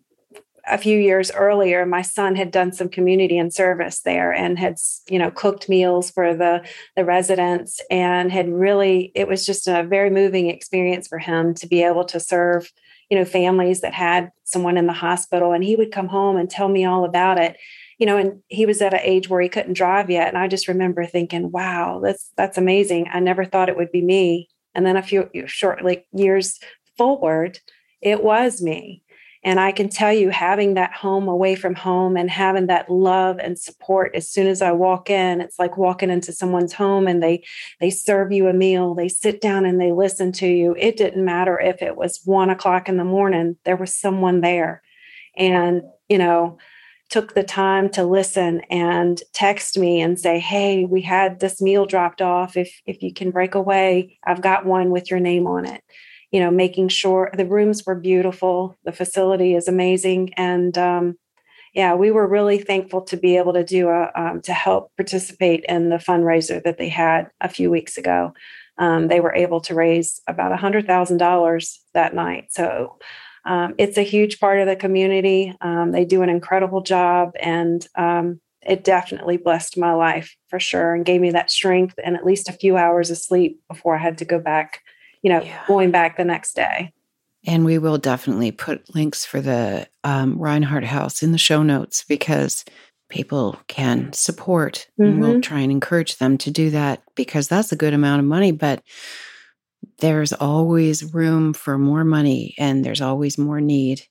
a 0.66 0.78
few 0.78 0.98
years 0.98 1.30
earlier, 1.32 1.84
my 1.84 2.02
son 2.02 2.36
had 2.36 2.50
done 2.50 2.72
some 2.72 2.88
community 2.88 3.38
and 3.38 3.52
service 3.52 4.00
there 4.00 4.32
and 4.32 4.58
had, 4.58 4.76
you 5.08 5.18
know, 5.18 5.30
cooked 5.30 5.68
meals 5.68 6.10
for 6.10 6.34
the 6.34 6.66
the 6.96 7.04
residents 7.04 7.80
and 7.90 8.32
had 8.32 8.48
really. 8.48 9.12
It 9.14 9.28
was 9.28 9.44
just 9.46 9.68
a 9.68 9.82
very 9.82 10.10
moving 10.10 10.48
experience 10.48 11.08
for 11.08 11.18
him 11.18 11.54
to 11.54 11.66
be 11.66 11.82
able 11.82 12.04
to 12.06 12.20
serve 12.20 12.70
you 13.10 13.18
know 13.18 13.24
families 13.24 13.82
that 13.82 13.92
had 13.92 14.30
someone 14.44 14.76
in 14.76 14.86
the 14.86 14.92
hospital. 14.92 15.52
And 15.52 15.62
he 15.62 15.76
would 15.76 15.92
come 15.92 16.08
home 16.08 16.36
and 16.36 16.48
tell 16.48 16.68
me 16.68 16.84
all 16.84 17.04
about 17.04 17.38
it 17.38 17.56
you 17.98 18.06
know 18.06 18.16
and 18.16 18.42
he 18.48 18.66
was 18.66 18.82
at 18.82 18.94
an 18.94 19.00
age 19.02 19.28
where 19.28 19.40
he 19.40 19.48
couldn't 19.48 19.74
drive 19.74 20.10
yet. 20.10 20.28
And 20.28 20.38
i 20.38 20.48
just 20.48 20.68
remember 20.68 21.04
thinking 21.04 21.50
wow 21.50 22.00
that's 22.02 22.30
that's 22.36 22.58
amazing. 22.58 23.08
I 23.12 23.20
never 23.20 23.44
thought 23.44 23.68
it 23.68 23.76
would 23.76 23.92
be 23.92 24.02
me. 24.02 24.48
And 24.74 24.84
then 24.86 24.96
a 24.96 25.02
few 25.02 25.28
short 25.46 25.84
like 25.84 26.06
years 26.12 26.58
forward 26.96 27.58
it 28.00 28.22
was 28.22 28.60
me 28.60 29.02
and 29.44 29.60
I 29.60 29.72
can 29.72 29.90
tell 29.90 30.12
you, 30.12 30.30
having 30.30 30.74
that 30.74 30.94
home 30.94 31.28
away 31.28 31.54
from 31.54 31.74
home 31.74 32.16
and 32.16 32.30
having 32.30 32.66
that 32.68 32.90
love 32.90 33.38
and 33.38 33.58
support 33.58 34.14
as 34.14 34.28
soon 34.28 34.46
as 34.46 34.62
I 34.62 34.72
walk 34.72 35.10
in, 35.10 35.42
it's 35.42 35.58
like 35.58 35.76
walking 35.76 36.10
into 36.10 36.32
someone's 36.32 36.72
home 36.72 37.06
and 37.06 37.22
they 37.22 37.44
they 37.78 37.90
serve 37.90 38.32
you 38.32 38.48
a 38.48 38.54
meal, 38.54 38.94
they 38.94 39.08
sit 39.08 39.42
down 39.42 39.66
and 39.66 39.78
they 39.80 39.92
listen 39.92 40.32
to 40.32 40.46
you. 40.46 40.74
It 40.78 40.96
didn't 40.96 41.24
matter 41.24 41.60
if 41.60 41.82
it 41.82 41.96
was 41.96 42.22
one 42.24 42.48
o'clock 42.48 42.88
in 42.88 42.96
the 42.96 43.04
morning, 43.04 43.56
there 43.64 43.76
was 43.76 43.94
someone 43.94 44.40
there. 44.40 44.82
And, 45.36 45.82
you 46.08 46.18
know, 46.18 46.58
took 47.10 47.34
the 47.34 47.42
time 47.42 47.90
to 47.90 48.04
listen 48.04 48.62
and 48.70 49.22
text 49.34 49.78
me 49.78 50.00
and 50.00 50.18
say, 50.18 50.38
"Hey, 50.38 50.84
we 50.84 51.02
had 51.02 51.40
this 51.40 51.60
meal 51.60 51.84
dropped 51.86 52.22
off. 52.22 52.56
If 52.56 52.80
if 52.86 53.02
you 53.02 53.12
can 53.12 53.30
break 53.30 53.54
away, 53.54 54.18
I've 54.26 54.40
got 54.40 54.66
one 54.66 54.90
with 54.90 55.10
your 55.10 55.20
name 55.20 55.46
on 55.46 55.66
it." 55.66 55.82
You 56.34 56.40
know, 56.40 56.50
making 56.50 56.88
sure 56.88 57.30
the 57.32 57.46
rooms 57.46 57.86
were 57.86 57.94
beautiful, 57.94 58.76
the 58.82 58.90
facility 58.90 59.54
is 59.54 59.68
amazing, 59.68 60.34
and 60.34 60.76
um, 60.76 61.16
yeah, 61.74 61.94
we 61.94 62.10
were 62.10 62.26
really 62.26 62.58
thankful 62.58 63.02
to 63.02 63.16
be 63.16 63.36
able 63.36 63.52
to 63.52 63.62
do 63.62 63.88
a 63.88 64.10
um, 64.16 64.42
to 64.42 64.52
help 64.52 64.90
participate 64.96 65.64
in 65.68 65.90
the 65.90 65.98
fundraiser 65.98 66.60
that 66.64 66.76
they 66.76 66.88
had 66.88 67.30
a 67.40 67.48
few 67.48 67.70
weeks 67.70 67.96
ago. 67.96 68.32
Um, 68.78 69.06
they 69.06 69.20
were 69.20 69.32
able 69.32 69.60
to 69.60 69.76
raise 69.76 70.20
about 70.26 70.50
a 70.50 70.56
hundred 70.56 70.88
thousand 70.88 71.18
dollars 71.18 71.80
that 71.94 72.14
night, 72.14 72.46
so. 72.50 72.98
Um, 73.46 73.74
it's 73.76 73.98
a 73.98 74.02
huge 74.02 74.40
part 74.40 74.58
of 74.58 74.66
the 74.66 74.74
community. 74.74 75.54
Um, 75.60 75.92
they 75.92 76.06
do 76.06 76.22
an 76.22 76.30
incredible 76.30 76.80
job, 76.80 77.34
and 77.38 77.86
um, 77.94 78.40
it 78.62 78.84
definitely 78.84 79.36
blessed 79.36 79.76
my 79.76 79.92
life 79.92 80.34
for 80.48 80.58
sure, 80.58 80.94
and 80.94 81.04
gave 81.04 81.20
me 81.20 81.32
that 81.32 81.50
strength 81.50 81.94
and 82.02 82.16
at 82.16 82.24
least 82.24 82.48
a 82.48 82.54
few 82.54 82.78
hours 82.78 83.10
of 83.10 83.18
sleep 83.18 83.60
before 83.68 83.96
I 83.96 84.02
had 84.02 84.16
to 84.18 84.24
go 84.24 84.40
back 84.40 84.80
you 85.24 85.30
know, 85.30 85.42
yeah. 85.42 85.64
going 85.66 85.90
back 85.90 86.16
the 86.16 86.24
next 86.24 86.54
day. 86.54 86.92
And 87.46 87.64
we 87.64 87.78
will 87.78 87.98
definitely 87.98 88.52
put 88.52 88.94
links 88.94 89.24
for 89.24 89.40
the 89.40 89.88
um, 90.04 90.38
Reinhardt 90.38 90.84
House 90.84 91.22
in 91.22 91.32
the 91.32 91.38
show 91.38 91.62
notes 91.62 92.04
because 92.06 92.64
people 93.08 93.58
can 93.66 94.12
support. 94.12 94.86
Mm-hmm. 94.92 95.02
And 95.02 95.20
we'll 95.20 95.30
mm-hmm. 95.32 95.40
try 95.40 95.60
and 95.60 95.72
encourage 95.72 96.18
them 96.18 96.38
to 96.38 96.50
do 96.50 96.70
that 96.70 97.02
because 97.16 97.48
that's 97.48 97.72
a 97.72 97.76
good 97.76 97.94
amount 97.94 98.20
of 98.20 98.26
money. 98.26 98.52
But 98.52 98.82
there's 99.98 100.32
always 100.34 101.14
room 101.14 101.52
for 101.52 101.78
more 101.78 102.04
money 102.04 102.54
and 102.58 102.84
there's 102.84 103.00
always 103.00 103.38
more 103.38 103.60
need. 103.60 104.02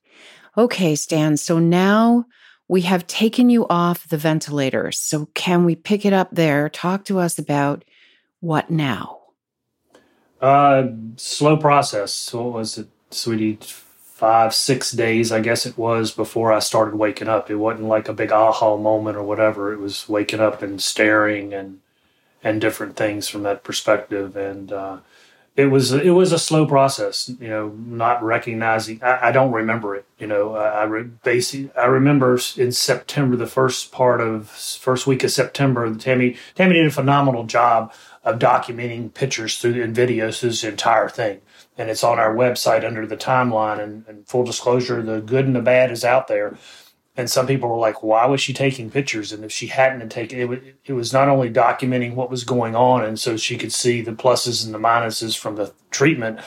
Okay, 0.58 0.96
Stan. 0.96 1.38
So 1.38 1.60
now 1.60 2.26
we 2.68 2.82
have 2.82 3.06
taken 3.08 3.50
you 3.50 3.68
off 3.68 4.08
the 4.08 4.18
ventilator. 4.18 4.92
So 4.92 5.28
can 5.34 5.66
we 5.66 5.76
pick 5.76 6.06
it 6.06 6.14
up 6.14 6.30
there? 6.32 6.70
Talk 6.70 7.06
to 7.06 7.20
us 7.20 7.38
about 7.38 7.84
what 8.40 8.70
now? 8.70 9.23
Uh, 10.44 10.90
slow 11.16 11.56
process. 11.56 12.34
What 12.34 12.52
was 12.52 12.78
it, 12.78 12.90
sweetie? 13.12 13.60
Five, 13.62 14.54
six 14.54 14.92
days, 14.92 15.32
I 15.32 15.40
guess 15.40 15.66
it 15.66 15.78
was, 15.78 16.12
before 16.12 16.52
I 16.52 16.60
started 16.60 16.96
waking 16.96 17.30
up. 17.30 17.50
It 17.50 17.56
wasn't 17.56 17.88
like 17.88 18.10
a 18.10 18.14
big 18.14 18.32
aha 18.32 18.76
moment 18.76 19.16
or 19.16 19.24
whatever. 19.24 19.72
It 19.72 19.80
was 19.80 20.08
waking 20.10 20.42
up 20.42 20.62
and 20.62 20.82
staring 20.82 21.54
and 21.54 21.80
and 22.44 22.60
different 22.60 22.98
things 22.98 23.30
from 23.30 23.44
that 23.44 23.64
perspective. 23.64 24.36
And 24.36 24.72
uh, 24.74 24.98
it 25.56 25.68
was 25.68 25.94
it 25.94 26.10
was 26.12 26.34
a 26.34 26.40
slow 26.40 26.66
process, 26.66 27.30
you 27.40 27.48
know, 27.48 27.70
not 27.70 28.22
recognizing. 28.22 29.02
I, 29.02 29.30
I 29.30 29.32
don't 29.32 29.52
remember 29.52 29.96
it, 29.96 30.06
you 30.20 30.28
know. 30.28 30.56
I, 30.56 30.82
I 30.82 30.84
re, 30.84 31.04
basically 31.04 31.72
I 31.78 31.86
remember 31.86 32.38
in 32.58 32.74
September, 32.74 33.38
the 33.38 33.48
first 33.48 33.94
part 33.94 34.20
of 34.20 34.50
first 34.50 35.08
week 35.08 35.24
of 35.24 35.32
September, 35.32 35.94
Tammy 35.96 36.36
Tammy 36.56 36.74
did 36.74 36.86
a 36.86 36.92
phenomenal 36.92 37.46
job 37.46 37.94
of 38.24 38.40
documenting 38.40 39.14
pictures 39.14 39.58
through 39.58 39.82
and 39.84 39.96
videos 39.96 40.40
through 40.40 40.50
this 40.50 40.64
entire 40.64 41.10
thing, 41.10 41.42
and 41.78 41.90
it's 41.90 42.04
on 42.04 42.20
our 42.20 42.36
website 42.36 42.86
under 42.86 43.06
the 43.06 43.18
timeline. 43.18 43.80
And, 43.80 44.06
and 44.08 44.28
full 44.28 44.44
disclosure, 44.44 45.02
the 45.02 45.22
good 45.22 45.46
and 45.46 45.56
the 45.56 45.62
bad 45.62 45.92
is 45.92 46.06
out 46.06 46.28
there 46.28 46.58
and 47.16 47.30
some 47.30 47.46
people 47.46 47.70
were 47.70 47.78
like, 47.78 48.02
"Why 48.02 48.26
was 48.26 48.42
she 48.42 48.54
taking 48.54 48.90
pictures?" 48.90 49.32
And 49.32 49.44
if 49.44 49.52
she 49.52 49.68
hadn't 49.68 50.10
taken 50.10 50.54
it, 50.54 50.78
it 50.86 50.94
was 50.94 51.14
not 51.14 51.30
only 51.30 51.50
documenting 51.50 52.16
what 52.16 52.32
was 52.32 52.44
going 52.44 52.76
on, 52.76 53.04
and 53.04 53.20
so 53.20 53.38
she 53.38 53.58
could 53.58 53.72
see 53.72 54.02
the 54.02 54.14
pluses 54.14 54.66
and 54.66 54.74
the 54.74 54.80
minuses 54.80 55.38
from 55.38 55.56
the 55.56 55.74
treatment. 55.92 56.40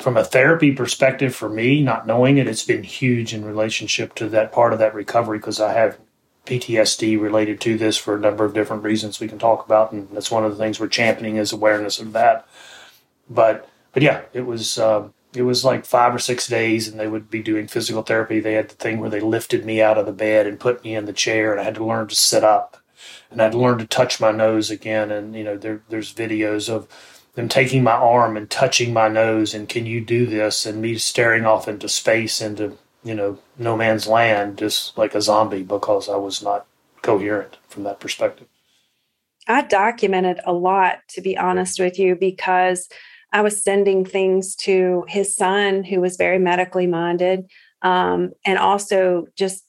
From 0.00 0.16
a 0.16 0.24
therapy 0.24 0.72
perspective, 0.72 1.34
for 1.34 1.48
me, 1.48 1.80
not 1.80 2.06
knowing 2.06 2.36
it, 2.38 2.48
it's 2.48 2.64
been 2.64 2.82
huge 2.82 3.32
in 3.32 3.44
relationship 3.44 4.14
to 4.16 4.28
that 4.30 4.52
part 4.52 4.72
of 4.72 4.80
that 4.80 4.94
recovery 4.94 5.38
because 5.38 5.60
I 5.60 5.72
have 5.72 5.98
PTSD 6.46 7.20
related 7.20 7.60
to 7.62 7.78
this 7.78 7.96
for 7.96 8.16
a 8.16 8.20
number 8.20 8.44
of 8.44 8.54
different 8.54 8.82
reasons 8.82 9.20
we 9.20 9.28
can 9.28 9.38
talk 9.38 9.64
about, 9.64 9.92
and 9.92 10.08
that's 10.10 10.30
one 10.30 10.44
of 10.44 10.50
the 10.50 10.58
things 10.58 10.78
we're 10.78 10.88
championing 10.88 11.36
is 11.36 11.52
awareness 11.52 11.98
of 11.98 12.12
that. 12.12 12.46
But 13.28 13.68
but 13.92 14.02
yeah, 14.02 14.22
it 14.32 14.42
was. 14.42 14.78
Uh, 14.78 15.08
it 15.36 15.42
was 15.42 15.64
like 15.64 15.84
five 15.84 16.14
or 16.14 16.20
six 16.20 16.46
days 16.46 16.86
and 16.86 17.00
they 17.00 17.08
would 17.08 17.28
be 17.28 17.42
doing 17.42 17.66
physical 17.66 18.04
therapy 18.04 18.38
they 18.38 18.52
had 18.52 18.68
the 18.68 18.74
thing 18.76 19.00
where 19.00 19.10
they 19.10 19.18
lifted 19.18 19.64
me 19.64 19.82
out 19.82 19.98
of 19.98 20.06
the 20.06 20.12
bed 20.12 20.46
and 20.46 20.60
put 20.60 20.84
me 20.84 20.94
in 20.94 21.06
the 21.06 21.12
chair 21.12 21.50
and 21.50 21.60
i 21.60 21.64
had 21.64 21.74
to 21.74 21.84
learn 21.84 22.06
to 22.06 22.14
sit 22.14 22.44
up 22.44 22.84
and 23.30 23.42
I'd 23.42 23.54
learn 23.54 23.78
to 23.78 23.86
touch 23.86 24.20
my 24.20 24.30
nose 24.30 24.70
again 24.70 25.10
and 25.10 25.34
you 25.34 25.44
know 25.44 25.56
there, 25.56 25.82
there's 25.88 26.14
videos 26.14 26.68
of 26.68 26.88
them 27.34 27.48
taking 27.48 27.82
my 27.82 27.92
arm 27.92 28.36
and 28.36 28.48
touching 28.48 28.92
my 28.92 29.08
nose 29.08 29.54
and 29.54 29.68
can 29.68 29.86
you 29.86 30.00
do 30.00 30.26
this 30.26 30.66
and 30.66 30.80
me 30.80 30.96
staring 30.96 31.44
off 31.44 31.66
into 31.66 31.88
space 31.88 32.40
into 32.40 32.78
you 33.04 33.14
know 33.14 33.38
no 33.58 33.76
man's 33.76 34.06
land 34.06 34.58
just 34.58 34.96
like 34.98 35.14
a 35.14 35.22
zombie 35.22 35.62
because 35.62 36.08
i 36.08 36.16
was 36.16 36.42
not 36.42 36.66
coherent 37.04 37.58
from 37.68 37.84
that 37.84 38.00
perspective. 38.00 38.48
I 39.46 39.62
documented 39.62 40.40
a 40.44 40.52
lot 40.52 41.00
to 41.10 41.20
be 41.20 41.36
honest 41.36 41.78
with 41.78 41.98
you 41.98 42.16
because 42.16 42.88
I 43.32 43.42
was 43.42 43.62
sending 43.62 44.04
things 44.04 44.56
to 44.56 45.04
his 45.08 45.36
son, 45.36 45.84
who 45.84 46.00
was 46.00 46.16
very 46.16 46.38
medically 46.38 46.86
minded, 46.86 47.50
um, 47.82 48.30
and 48.46 48.58
also 48.58 49.26
just 49.36 49.64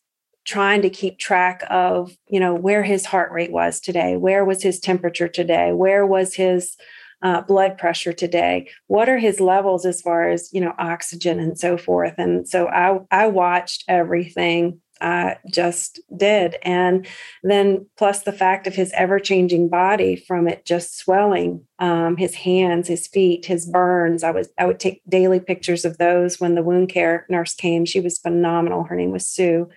trying 0.46 0.84
to 0.84 0.90
keep 0.90 1.18
track 1.18 1.64
of, 1.70 2.16
you 2.30 2.40
know, 2.40 2.54
where 2.54 2.84
his 2.84 3.06
heart 3.06 3.32
rate 3.32 3.52
was 3.52 3.80
today, 3.80 4.16
where 4.16 4.46
was 4.46 4.62
his 4.62 4.80
temperature 4.80 5.28
today, 5.28 5.74
where 5.74 6.06
was 6.06 6.36
his 6.36 6.78
uh, 7.22 7.41
blood 7.41 7.78
pressure 7.78 8.13
today, 8.13 8.70
what 8.88 9.09
are 9.09 9.18
his 9.18 9.39
levels 9.39 9.86
as 9.86 10.01
far 10.01 10.30
as 10.30 10.49
you 10.53 10.61
know 10.61 10.74
oxygen 10.78 11.39
and 11.39 11.57
so 11.57 11.78
forth. 11.78 12.16
And 12.18 12.47
so 12.47 12.68
I 12.68 12.99
I 13.11 13.28
watched 13.28 13.84
everything 13.88 14.82
I 15.01 15.38
just 15.51 15.99
did. 16.16 16.55
And 16.61 17.05
then, 17.43 17.86
plus 17.97 18.24
the 18.24 18.32
fact 18.32 18.66
of 18.66 18.76
his 18.76 18.93
ever 18.95 19.20
changing 19.20 19.70
body 19.70 20.16
from 20.16 20.47
it 20.47 20.66
just 20.66 20.97
swelling, 20.97 21.66
um, 21.80 22.18
his 22.18 22.36
hands, 22.36 22.88
his 22.88 23.07
feet, 23.07 23.45
his 23.45 23.66
burns. 23.66 24.24
I 24.24 24.32
was, 24.32 24.49
I 24.57 24.66
would 24.66 24.80
take 24.80 25.01
daily 25.07 25.39
pictures 25.39 25.86
of 25.86 25.97
those 25.97 26.39
when 26.39 26.55
the 26.55 26.63
wound 26.63 26.89
care 26.89 27.26
nurse 27.30 27.53
came. 27.53 27.86
She 27.86 27.99
was 27.99 28.20
phenomenal. 28.20 28.84
Her 28.84 28.95
name 28.95 29.11
was 29.11 29.28
Sue. 29.28 29.70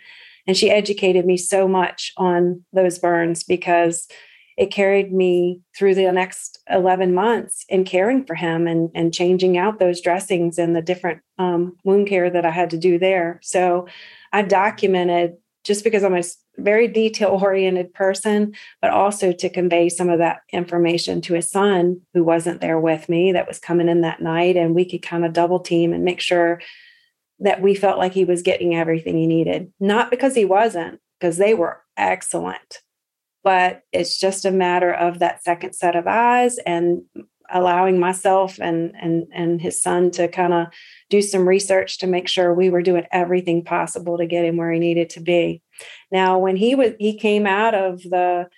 And 0.46 0.56
she 0.56 0.70
educated 0.70 1.26
me 1.26 1.36
so 1.36 1.68
much 1.68 2.12
on 2.16 2.64
those 2.72 2.98
burns 2.98 3.44
because 3.44 4.08
it 4.58 4.72
carried 4.72 5.12
me 5.12 5.60
through 5.76 5.94
the 5.94 6.10
next 6.10 6.58
11 6.68 7.14
months 7.14 7.64
in 7.68 7.84
caring 7.84 8.24
for 8.24 8.34
him 8.34 8.66
and, 8.66 8.90
and 8.92 9.14
changing 9.14 9.56
out 9.56 9.78
those 9.78 10.00
dressings 10.00 10.58
and 10.58 10.74
the 10.74 10.82
different 10.82 11.20
um, 11.38 11.76
wound 11.84 12.08
care 12.08 12.28
that 12.28 12.44
I 12.44 12.50
had 12.50 12.70
to 12.70 12.76
do 12.76 12.98
there. 12.98 13.38
So 13.40 13.86
I 14.32 14.42
documented 14.42 15.36
just 15.62 15.84
because 15.84 16.02
I'm 16.02 16.16
a 16.16 16.24
very 16.56 16.88
detail 16.88 17.38
oriented 17.40 17.94
person, 17.94 18.52
but 18.82 18.90
also 18.90 19.30
to 19.30 19.48
convey 19.48 19.88
some 19.88 20.10
of 20.10 20.18
that 20.18 20.40
information 20.52 21.20
to 21.22 21.34
his 21.34 21.48
son 21.48 22.00
who 22.12 22.24
wasn't 22.24 22.60
there 22.60 22.80
with 22.80 23.08
me, 23.08 23.30
that 23.30 23.46
was 23.46 23.60
coming 23.60 23.88
in 23.88 24.00
that 24.00 24.20
night. 24.20 24.56
And 24.56 24.74
we 24.74 24.84
could 24.84 25.02
kind 25.02 25.24
of 25.24 25.32
double 25.32 25.60
team 25.60 25.92
and 25.92 26.04
make 26.04 26.20
sure 26.20 26.60
that 27.38 27.62
we 27.62 27.76
felt 27.76 27.98
like 27.98 28.12
he 28.12 28.24
was 28.24 28.42
getting 28.42 28.74
everything 28.74 29.16
he 29.16 29.28
needed. 29.28 29.72
Not 29.78 30.10
because 30.10 30.34
he 30.34 30.44
wasn't, 30.44 30.98
because 31.20 31.36
they 31.36 31.54
were 31.54 31.80
excellent, 31.96 32.80
but 33.44 33.82
it's 33.92 34.18
just 34.18 34.44
a 34.44 34.50
matter 34.50 34.92
of 34.92 35.18
that 35.20 35.42
second 35.42 35.74
set 35.74 35.96
of 35.96 36.06
eyes 36.06 36.58
and 36.66 37.02
allowing 37.50 37.98
myself 37.98 38.58
and 38.60 38.92
and 39.00 39.26
and 39.32 39.60
his 39.60 39.80
son 39.82 40.10
to 40.10 40.28
kind 40.28 40.52
of 40.52 40.66
do 41.08 41.22
some 41.22 41.48
research 41.48 41.98
to 41.98 42.06
make 42.06 42.28
sure 42.28 42.52
we 42.52 42.70
were 42.70 42.82
doing 42.82 43.06
everything 43.10 43.64
possible 43.64 44.18
to 44.18 44.26
get 44.26 44.44
him 44.44 44.56
where 44.56 44.70
he 44.72 44.78
needed 44.78 45.10
to 45.10 45.20
be. 45.20 45.62
Now, 46.12 46.38
when 46.38 46.56
he 46.56 46.74
was 46.74 46.92
he 46.98 47.18
came 47.18 47.46
out 47.46 47.74
of 47.74 48.02
the 48.02 48.48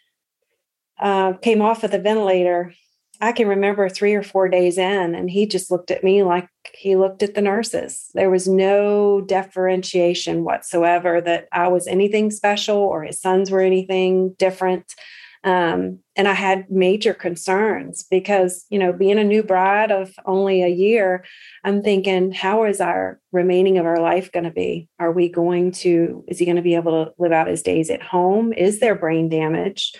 uh, 0.98 1.34
came 1.34 1.62
off 1.62 1.84
of 1.84 1.90
the 1.90 1.98
ventilator, 1.98 2.74
I 3.20 3.32
can 3.32 3.48
remember 3.48 3.88
three 3.88 4.14
or 4.14 4.22
four 4.22 4.48
days 4.48 4.78
in, 4.78 5.14
and 5.14 5.28
he 5.28 5.46
just 5.46 5.70
looked 5.70 5.90
at 5.90 6.02
me 6.02 6.22
like 6.22 6.48
he 6.74 6.96
looked 6.96 7.22
at 7.22 7.34
the 7.34 7.42
nurses. 7.42 8.10
There 8.14 8.30
was 8.30 8.48
no 8.48 9.20
differentiation 9.20 10.44
whatsoever 10.44 11.20
that 11.20 11.46
I 11.52 11.68
was 11.68 11.86
anything 11.86 12.30
special 12.30 12.78
or 12.78 13.04
his 13.04 13.20
sons 13.20 13.50
were 13.50 13.60
anything 13.60 14.34
different. 14.38 14.94
Um, 15.42 16.00
and 16.16 16.28
I 16.28 16.34
had 16.34 16.70
major 16.70 17.14
concerns 17.14 18.04
because, 18.10 18.66
you 18.68 18.78
know, 18.78 18.92
being 18.92 19.18
a 19.18 19.24
new 19.24 19.42
bride 19.42 19.90
of 19.90 20.12
only 20.26 20.62
a 20.62 20.68
year, 20.68 21.24
I'm 21.64 21.82
thinking, 21.82 22.30
how 22.30 22.64
is 22.64 22.80
our 22.80 23.18
remaining 23.32 23.78
of 23.78 23.86
our 23.86 24.00
life 24.00 24.30
going 24.32 24.44
to 24.44 24.50
be? 24.50 24.88
Are 24.98 25.12
we 25.12 25.30
going 25.30 25.72
to, 25.72 26.24
is 26.28 26.38
he 26.38 26.44
going 26.44 26.56
to 26.56 26.62
be 26.62 26.74
able 26.74 27.06
to 27.06 27.12
live 27.18 27.32
out 27.32 27.48
his 27.48 27.62
days 27.62 27.88
at 27.88 28.02
home? 28.02 28.52
Is 28.52 28.80
there 28.80 28.94
brain 28.94 29.30
damage? 29.30 29.94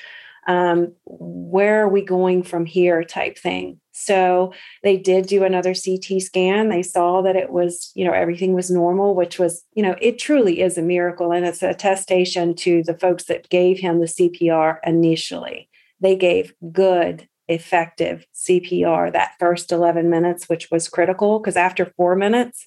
Um, 0.47 0.95
where 1.05 1.83
are 1.83 1.89
we 1.89 2.03
going 2.05 2.43
from 2.43 2.67
here 2.67 3.05
type 3.05 3.39
thing? 3.39 3.81
So 3.93 4.53
they 4.83 4.97
did 4.97 5.27
do 5.27 5.45
another 5.45 5.75
CT 5.75 6.23
scan. 6.23 6.69
They 6.69 6.83
saw 6.83 7.21
that 7.23 7.37
it 7.37 7.51
was, 7.51 7.93
you 7.95 8.05
know, 8.05 8.13
everything 8.13 8.55
was 8.55 8.71
normal, 8.71 9.15
which 9.15 9.39
was, 9.39 9.63
you 9.75 9.83
know, 9.83 9.97
it 10.01 10.19
truly 10.19 10.61
is 10.61 10.79
a 10.79 10.83
miracle. 10.83 11.33
And 11.33 11.45
it's 11.45 11.63
a 11.63 11.71
attestation 11.71 12.55
to 12.57 12.83
the 12.83 12.95
folks 12.95 13.25
that 13.25 13.49
gave 13.51 13.79
him 13.79 14.01
the 14.01 14.07
CPR 14.07 14.79
initially. 14.85 15.69
They 16.01 16.17
gave 16.17 16.55
good, 16.73 17.29
effective 17.49 18.27
CPR 18.35 19.13
that 19.13 19.35
first 19.39 19.73
11 19.73 20.09
minutes, 20.09 20.49
which 20.49 20.71
was 20.71 20.89
critical 20.89 21.39
because 21.39 21.57
after 21.57 21.93
four 21.97 22.15
minutes, 22.15 22.67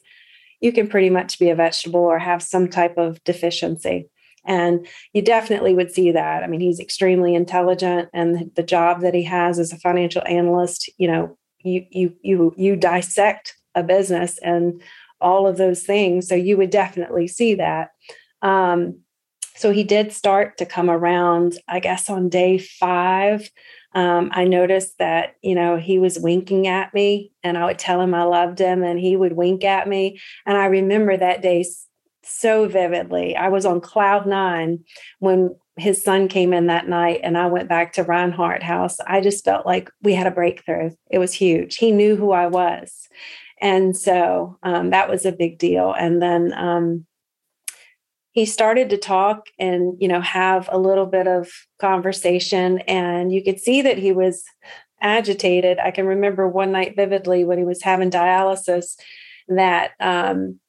you 0.60 0.72
can 0.72 0.88
pretty 0.88 1.10
much 1.10 1.40
be 1.40 1.50
a 1.50 1.56
vegetable 1.56 2.02
or 2.02 2.20
have 2.20 2.44
some 2.44 2.70
type 2.70 2.98
of 2.98 3.24
deficiency. 3.24 4.10
And 4.46 4.88
you 5.14 5.22
definitely 5.22 5.74
would 5.74 5.92
see 5.92 6.12
that. 6.12 6.44
I 6.44 6.48
mean, 6.48 6.60
he's 6.60 6.80
extremely 6.80 7.34
intelligent, 7.36 8.10
and 8.14 8.52
the 8.56 8.64
job 8.64 9.02
that 9.02 9.14
he 9.14 9.24
has 9.24 9.60
as 9.60 9.72
a 9.72 9.80
financial 9.80 10.22
analyst, 10.28 10.90
you 10.98 11.08
know, 11.08 11.38
you 11.64 11.86
you 11.92 12.16
you 12.22 12.54
you 12.58 12.76
dissect 12.76 13.56
a 13.76 13.84
business 13.84 14.38
and 14.40 14.82
all 15.22 15.48
of 15.48 15.58
those 15.58 15.84
things. 15.84 16.28
So 16.28 16.36
you 16.36 16.58
would 16.58 16.70
definitely 16.70 17.28
see 17.28 17.56
that. 17.56 17.92
Um, 18.42 19.00
so 19.56 19.72
he 19.72 19.84
did 19.84 20.12
start 20.12 20.58
to 20.58 20.66
come 20.66 20.90
around, 20.90 21.58
I 21.68 21.80
guess, 21.80 22.10
on 22.10 22.30
day 22.30 22.58
five. 22.58 23.50
Um, 23.96 24.32
I 24.34 24.46
noticed 24.46 24.98
that, 24.98 25.36
you 25.44 25.54
know, 25.54 25.78
he 25.78 26.00
was 26.00 26.20
winking 26.20 26.68
at 26.68 26.94
me 26.94 27.32
and 27.44 27.58
I 27.58 27.66
would 27.66 27.78
tell 27.78 28.02
him 28.02 28.16
I 28.16 28.24
loved 28.24 28.60
him 28.60 28.84
and 28.84 29.00
he 29.00 29.16
would 29.16 29.34
wink 29.34 29.64
at 29.64 29.88
me. 29.88 30.20
And 30.48 30.58
I 30.58 30.66
remember 30.66 31.16
that 31.16 31.44
day 31.44 31.64
so 32.24 32.68
vividly. 32.68 33.36
I 33.36 33.50
was 33.50 33.66
on 33.66 33.82
cloud 33.82 34.26
nine 34.26 34.84
when 35.20 35.56
his 35.78 36.04
son 36.04 36.28
came 36.28 36.54
in 36.54 36.68
that 36.68 36.88
night 36.88 37.22
and 37.24 37.38
I 37.38 37.48
went 37.48 37.68
back 37.70 37.94
to 37.94 38.04
Reinhardt 38.04 38.62
House. 38.62 39.00
I 39.08 39.22
just 39.22 39.44
felt 39.44 39.66
like 39.66 39.90
we 40.02 40.14
had 40.14 40.28
a 40.28 40.32
breakthrough. 40.32 40.92
It 41.10 41.18
was 41.18 41.34
huge. 41.34 41.78
He 41.78 41.92
knew 41.92 42.16
who 42.16 42.32
I 42.32 42.48
was. 42.48 43.08
And 43.60 43.96
so 43.96 44.58
um, 44.62 44.92
that 44.92 45.10
was 45.10 45.26
a 45.26 45.32
big 45.32 45.58
deal. 45.58 45.94
And 45.94 46.22
then 46.22 46.54
um, 46.54 47.06
he 48.32 48.46
started 48.46 48.90
to 48.90 48.98
talk 48.98 49.48
and, 49.58 49.96
you 50.00 50.08
know, 50.08 50.22
have 50.22 50.70
a 50.72 50.78
little 50.78 51.06
bit 51.06 51.28
of 51.28 51.50
conversation. 51.80 52.80
And 52.80 53.32
you 53.32 53.44
could 53.44 53.60
see 53.60 53.82
that 53.82 53.98
he 53.98 54.12
was 54.12 54.44
agitated. 55.02 55.80
I 55.80 55.92
can 55.92 56.06
remember 56.06 56.48
one 56.48 56.72
night 56.72 56.96
vividly 56.96 57.46
when 57.46 57.58
he 57.58 57.64
was 57.64 57.82
having 57.82 58.12
dialysis 58.12 58.96
that 59.48 59.92
um, 60.00 60.60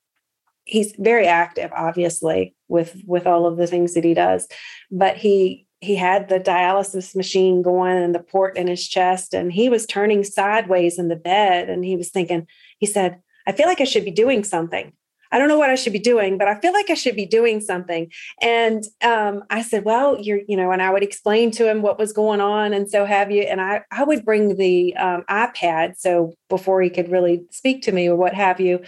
he's 0.64 0.94
very 0.98 1.26
active 1.26 1.70
obviously 1.76 2.54
with 2.68 3.00
with 3.06 3.26
all 3.26 3.46
of 3.46 3.56
the 3.56 3.66
things 3.66 3.94
that 3.94 4.04
he 4.04 4.14
does 4.14 4.48
but 4.90 5.16
he 5.16 5.66
he 5.80 5.96
had 5.96 6.28
the 6.28 6.40
dialysis 6.40 7.14
machine 7.14 7.60
going 7.62 7.96
and 7.96 8.14
the 8.14 8.20
port 8.20 8.56
in 8.56 8.66
his 8.66 8.86
chest 8.86 9.34
and 9.34 9.52
he 9.52 9.68
was 9.68 9.86
turning 9.86 10.24
sideways 10.24 10.98
in 10.98 11.08
the 11.08 11.16
bed 11.16 11.68
and 11.68 11.84
he 11.84 11.96
was 11.96 12.10
thinking 12.10 12.46
he 12.78 12.86
said 12.86 13.20
i 13.46 13.52
feel 13.52 13.66
like 13.66 13.80
i 13.80 13.84
should 13.84 14.04
be 14.04 14.10
doing 14.10 14.42
something 14.42 14.92
I 15.34 15.38
don't 15.38 15.48
know 15.48 15.58
what 15.58 15.68
I 15.68 15.74
should 15.74 15.92
be 15.92 15.98
doing, 15.98 16.38
but 16.38 16.46
I 16.46 16.60
feel 16.60 16.72
like 16.72 16.90
I 16.90 16.94
should 16.94 17.16
be 17.16 17.26
doing 17.26 17.60
something. 17.60 18.12
And 18.40 18.84
um, 19.02 19.42
I 19.50 19.62
said, 19.62 19.84
well, 19.84 20.16
you're, 20.20 20.42
you 20.46 20.56
know, 20.56 20.70
and 20.70 20.80
I 20.80 20.90
would 20.90 21.02
explain 21.02 21.50
to 21.52 21.68
him 21.68 21.82
what 21.82 21.98
was 21.98 22.12
going 22.12 22.40
on 22.40 22.72
and 22.72 22.88
so 22.88 23.04
have 23.04 23.32
you. 23.32 23.42
And 23.42 23.60
I, 23.60 23.82
I 23.90 24.04
would 24.04 24.24
bring 24.24 24.56
the 24.56 24.96
um, 24.96 25.24
iPad. 25.28 25.98
So 25.98 26.34
before 26.48 26.80
he 26.82 26.88
could 26.88 27.10
really 27.10 27.42
speak 27.50 27.82
to 27.82 27.92
me 27.92 28.08
or 28.08 28.14
what 28.14 28.32
have 28.32 28.60
you, 28.60 28.78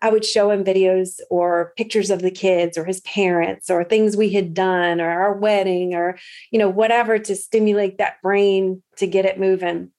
I 0.00 0.10
would 0.10 0.24
show 0.24 0.52
him 0.52 0.62
videos 0.62 1.18
or 1.28 1.72
pictures 1.76 2.10
of 2.10 2.22
the 2.22 2.30
kids 2.30 2.78
or 2.78 2.84
his 2.84 3.00
parents 3.00 3.68
or 3.68 3.82
things 3.82 4.16
we 4.16 4.30
had 4.30 4.54
done 4.54 5.00
or 5.00 5.10
our 5.10 5.32
wedding 5.34 5.94
or, 5.94 6.20
you 6.52 6.60
know, 6.60 6.68
whatever 6.68 7.18
to 7.18 7.34
stimulate 7.34 7.98
that 7.98 8.22
brain 8.22 8.80
to 8.98 9.08
get 9.08 9.24
it 9.24 9.40
moving. 9.40 9.90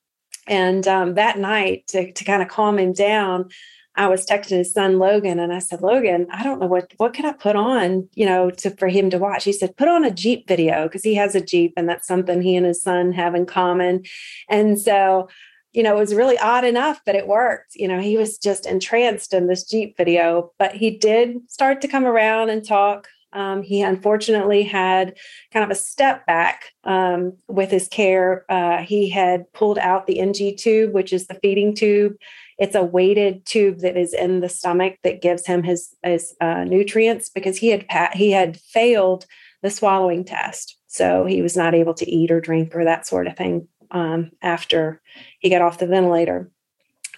And 0.48 0.88
um, 0.88 1.16
that 1.16 1.38
night, 1.38 1.88
to, 1.88 2.14
to 2.14 2.24
kind 2.24 2.42
of 2.42 2.48
calm 2.48 2.80
him 2.80 2.94
down, 2.94 3.50
I 3.98 4.08
was 4.08 4.26
texting 4.26 4.58
his 4.58 4.72
son 4.72 5.00
Logan, 5.00 5.40
and 5.40 5.52
I 5.52 5.60
said, 5.60 5.82
"Logan, 5.82 6.28
I 6.32 6.44
don't 6.44 6.60
know 6.60 6.68
what 6.68 6.94
what 6.98 7.14
can 7.14 7.26
I 7.26 7.34
put 7.34 7.56
on, 7.56 8.08
you 8.14 8.26
know, 8.26 8.52
to 8.52 8.70
for 8.72 8.88
him 8.88 9.10
to 9.10 9.18
watch." 9.18 9.44
He 9.44 9.52
said, 9.52 9.76
"Put 9.76 9.88
on 9.88 10.06
a 10.06 10.12
Jeep 10.12 10.48
video 10.48 10.84
because 10.84 11.04
he 11.04 11.16
has 11.16 11.36
a 11.36 11.42
Jeep, 11.42 11.74
and 11.76 11.90
that's 11.90 12.08
something 12.08 12.42
he 12.42 12.56
and 12.56 12.66
his 12.66 12.82
son 12.82 13.12
have 13.14 13.34
in 13.36 13.48
common." 13.48 14.04
And 14.50 14.80
so, 14.80 15.28
you 15.74 15.82
know, 15.84 15.96
it 15.96 16.00
was 16.00 16.14
really 16.14 16.38
odd 16.38 16.64
enough, 16.64 17.02
but 17.06 17.16
it 17.16 17.28
worked. 17.28 17.76
You 17.76 17.88
know, 17.88 18.00
he 18.00 18.18
was 18.18 18.38
just 18.38 18.68
entranced 18.68 19.34
in 19.34 19.48
this 19.48 19.64
Jeep 19.64 19.98
video, 19.98 20.52
but 20.60 20.74
he 20.74 20.92
did 20.92 21.50
start 21.50 21.82
to 21.82 21.88
come 21.88 22.06
around 22.06 22.50
and 22.50 22.66
talk. 22.66 23.08
Um, 23.34 23.62
he 23.62 23.82
unfortunately 23.82 24.64
had 24.64 25.18
kind 25.52 25.66
of 25.66 25.72
a 25.72 25.76
step 25.76 26.26
back 26.26 26.72
um, 26.86 27.34
with 27.48 27.72
his 27.72 27.88
care. 27.88 28.46
Uh, 28.50 28.78
he 28.78 29.10
had 29.10 29.52
pulled 29.54 29.78
out 29.80 30.08
the 30.08 30.20
NG 30.20 30.56
tube, 30.56 30.94
which 30.94 31.12
is 31.12 31.28
the 31.28 31.40
feeding 31.42 31.76
tube 31.76 32.14
it's 32.58 32.76
a 32.76 32.84
weighted 32.84 33.46
tube 33.46 33.80
that 33.80 33.98
is 33.98 34.14
in 34.14 34.40
the 34.40 34.50
stomach 34.50 34.98
that 35.04 35.22
gives 35.22 35.46
him 35.46 35.64
his 35.64 35.96
his 36.04 36.36
uh, 36.42 36.64
nutrients 36.64 37.30
because 37.30 37.58
he 37.58 37.70
had 37.70 37.86
he 38.14 38.32
had 38.32 38.60
failed 38.60 39.26
the 39.62 39.70
swallowing 39.70 40.24
test, 40.24 40.78
so 40.88 41.26
he 41.26 41.42
was 41.42 41.56
not 41.56 41.76
able 41.76 41.94
to 41.96 42.10
eat 42.10 42.32
or 42.32 42.42
drink 42.42 42.76
or 42.76 42.84
that 42.84 43.08
sort 43.08 43.28
of 43.28 43.36
thing 43.36 43.68
um, 43.92 44.32
after 44.42 45.02
he 45.40 45.50
got 45.50 45.62
off 45.62 45.80
the 45.80 45.88
ventilator. 45.88 46.52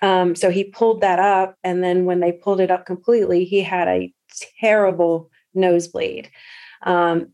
Um, 0.02 0.36
so 0.36 0.50
he 0.50 0.64
pulled 0.64 1.02
that 1.02 1.20
up, 1.20 1.56
and 1.64 1.84
then 1.84 2.06
when 2.06 2.20
they 2.20 2.32
pulled 2.32 2.62
it 2.62 2.72
up 2.72 2.86
completely, 2.86 3.44
he 3.46 3.62
had 3.62 3.88
a 3.88 4.14
terrible 4.62 5.30
nosebleed. 5.54 6.30
Um, 6.84 7.34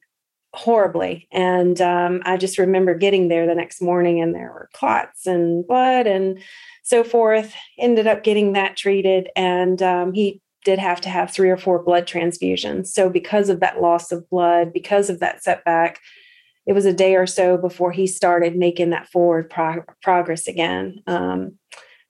horribly. 0.55 1.27
And 1.31 1.79
um, 1.81 2.21
I 2.25 2.37
just 2.37 2.57
remember 2.57 2.95
getting 2.95 3.27
there 3.27 3.45
the 3.45 3.55
next 3.55 3.81
morning 3.81 4.21
and 4.21 4.33
there 4.33 4.51
were 4.51 4.69
clots 4.73 5.27
and 5.27 5.67
blood 5.67 6.07
and 6.07 6.39
so 6.83 7.03
forth. 7.03 7.53
Ended 7.77 8.07
up 8.07 8.23
getting 8.23 8.53
that 8.53 8.77
treated, 8.77 9.29
and 9.35 9.81
um, 9.81 10.13
he 10.13 10.41
did 10.63 10.79
have 10.79 11.01
to 11.01 11.09
have 11.09 11.31
three 11.31 11.49
or 11.49 11.57
four 11.57 11.83
blood 11.83 12.07
transfusions. 12.07 12.87
So, 12.87 13.09
because 13.09 13.49
of 13.49 13.59
that 13.59 13.81
loss 13.81 14.11
of 14.11 14.29
blood, 14.29 14.71
because 14.73 15.09
of 15.09 15.19
that 15.19 15.43
setback, 15.43 15.99
it 16.65 16.73
was 16.73 16.85
a 16.85 16.93
day 16.93 17.15
or 17.15 17.27
so 17.27 17.57
before 17.57 17.91
he 17.91 18.07
started 18.07 18.55
making 18.55 18.91
that 18.91 19.07
forward 19.07 19.53
progress 20.01 20.47
again. 20.47 21.01
Um, 21.05 21.57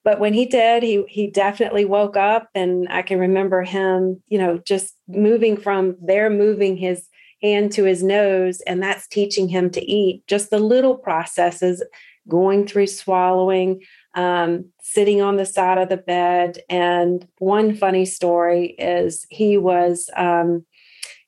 but 0.04 0.20
when 0.20 0.34
he 0.34 0.46
did, 0.46 0.82
he 0.82 1.04
he 1.08 1.26
definitely 1.26 1.84
woke 1.84 2.16
up, 2.16 2.48
and 2.54 2.86
I 2.90 3.02
can 3.02 3.18
remember 3.18 3.62
him, 3.62 4.22
you 4.28 4.38
know, 4.38 4.58
just 4.58 4.94
moving 5.08 5.56
from 5.56 5.96
there, 6.00 6.30
moving 6.30 6.76
his 6.76 7.08
hand 7.42 7.72
to 7.72 7.84
his 7.84 8.02
nose, 8.02 8.60
and 8.62 8.82
that's 8.82 9.06
teaching 9.06 9.48
him 9.48 9.70
to 9.70 9.84
eat. 9.84 10.26
Just 10.26 10.50
the 10.50 10.58
little 10.58 10.96
processes, 10.96 11.82
going 12.28 12.66
through 12.66 12.88
swallowing, 12.88 13.82
um, 14.14 14.64
sitting 14.80 15.22
on 15.22 15.36
the 15.36 15.46
side 15.46 15.78
of 15.78 15.88
the 15.88 15.96
bed. 15.96 16.58
And 16.68 17.26
one 17.38 17.76
funny 17.76 18.04
story 18.04 18.74
is 18.78 19.26
he 19.30 19.58
was 19.58 20.10
um, 20.16 20.64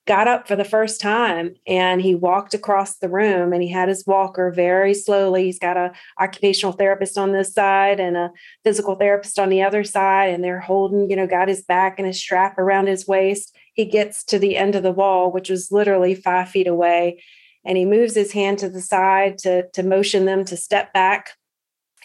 got 0.09 0.27
up 0.27 0.47
for 0.47 0.55
the 0.55 0.65
first 0.65 0.99
time 0.99 1.53
and 1.67 2.01
he 2.01 2.15
walked 2.15 2.55
across 2.55 2.97
the 2.97 3.07
room 3.07 3.53
and 3.53 3.61
he 3.61 3.69
had 3.69 3.87
his 3.87 4.07
walker 4.07 4.51
very 4.51 4.93
slowly. 4.93 5.43
He's 5.43 5.59
got 5.59 5.77
a 5.77 5.91
occupational 6.19 6.73
therapist 6.73 7.15
on 7.15 7.31
this 7.31 7.53
side 7.53 7.99
and 7.99 8.17
a 8.17 8.31
physical 8.63 8.95
therapist 8.95 9.37
on 9.37 9.49
the 9.49 9.61
other 9.61 9.83
side, 9.83 10.31
and 10.31 10.43
they're 10.43 10.59
holding, 10.59 11.11
you 11.11 11.15
know, 11.15 11.27
got 11.27 11.47
his 11.47 11.61
back 11.61 11.99
and 11.99 12.07
his 12.07 12.19
strap 12.19 12.57
around 12.57 12.87
his 12.87 13.07
waist. 13.07 13.55
He 13.79 13.85
gets 13.85 14.25
to 14.25 14.37
the 14.37 14.57
end 14.57 14.75
of 14.75 14.83
the 14.83 14.91
wall, 14.91 15.31
which 15.31 15.49
was 15.49 15.71
literally 15.71 16.13
five 16.13 16.49
feet 16.49 16.67
away, 16.67 17.23
and 17.63 17.77
he 17.77 17.85
moves 17.85 18.13
his 18.13 18.33
hand 18.33 18.59
to 18.59 18.69
the 18.69 18.81
side 18.81 19.37
to, 19.37 19.69
to 19.69 19.83
motion 19.83 20.25
them 20.25 20.43
to 20.43 20.57
step 20.57 20.91
back 20.91 21.29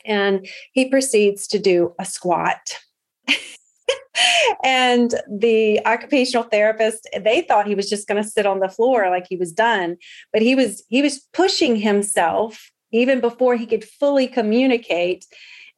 and 0.05 0.47
he 0.73 0.89
proceeds 0.89 1.49
to 1.49 1.59
do 1.59 1.93
a 1.99 2.05
squat. 2.05 2.79
and 4.63 5.17
the 5.29 5.85
occupational 5.85 6.45
therapist 6.45 7.09
they 7.21 7.41
thought 7.41 7.67
he 7.67 7.75
was 7.75 7.91
just 7.91 8.07
going 8.07 8.23
to 8.23 8.29
sit 8.29 8.47
on 8.47 8.61
the 8.61 8.69
floor 8.69 9.11
like 9.11 9.27
he 9.29 9.37
was 9.37 9.53
done 9.53 9.97
but 10.33 10.43
he 10.43 10.55
was 10.55 10.85
he 10.89 11.03
was 11.03 11.27
pushing 11.33 11.75
himself 11.75 12.71
even 12.93 13.21
before 13.21 13.57
he 13.57 13.67
could 13.67 13.83
fully 13.83 14.29
communicate 14.29 15.27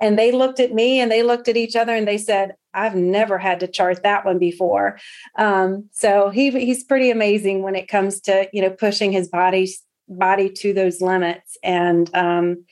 and 0.01 0.19
they 0.19 0.33
looked 0.33 0.61
at 0.61 0.75
me 0.75 1.01
and 1.01 1.11
they 1.11 1.23
looked 1.23 1.49
at 1.49 1.57
each 1.57 1.75
other 1.75 1.95
and 1.95 2.07
they 2.07 2.19
said 2.19 2.55
i've 2.77 2.95
never 2.95 3.39
had 3.39 3.61
to 3.61 3.67
chart 3.67 4.03
that 4.03 4.25
one 4.25 4.39
before. 4.39 4.99
Um, 5.37 5.89
so 5.93 6.31
he, 6.31 6.51
he's 6.51 6.85
pretty 6.85 7.11
amazing 7.11 7.63
when 7.63 7.75
it 7.75 7.89
comes 7.89 8.21
to 8.23 8.49
you 8.53 8.63
know 8.63 8.71
pushing 8.71 9.13
his 9.13 9.29
body 9.29 9.69
body 10.09 10.51
to 10.51 10.73
those 10.73 11.01
limits. 11.01 11.57
And 11.63 12.15
um, 12.15 12.65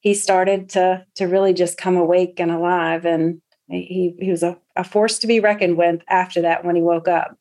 he 0.00 0.14
started 0.14 0.68
to 0.70 1.04
to 1.16 1.26
really 1.26 1.54
just 1.54 1.78
come 1.78 1.96
awake 1.96 2.40
and 2.40 2.50
alive. 2.50 3.04
And 3.06 3.40
he 3.68 4.14
he 4.18 4.30
was 4.30 4.42
a, 4.42 4.58
a 4.76 4.84
force 4.84 5.18
to 5.20 5.26
be 5.26 5.40
reckoned 5.40 5.76
with 5.76 6.02
after 6.08 6.42
that 6.42 6.64
when 6.64 6.76
he 6.76 6.82
woke 6.82 7.08
up. 7.08 7.38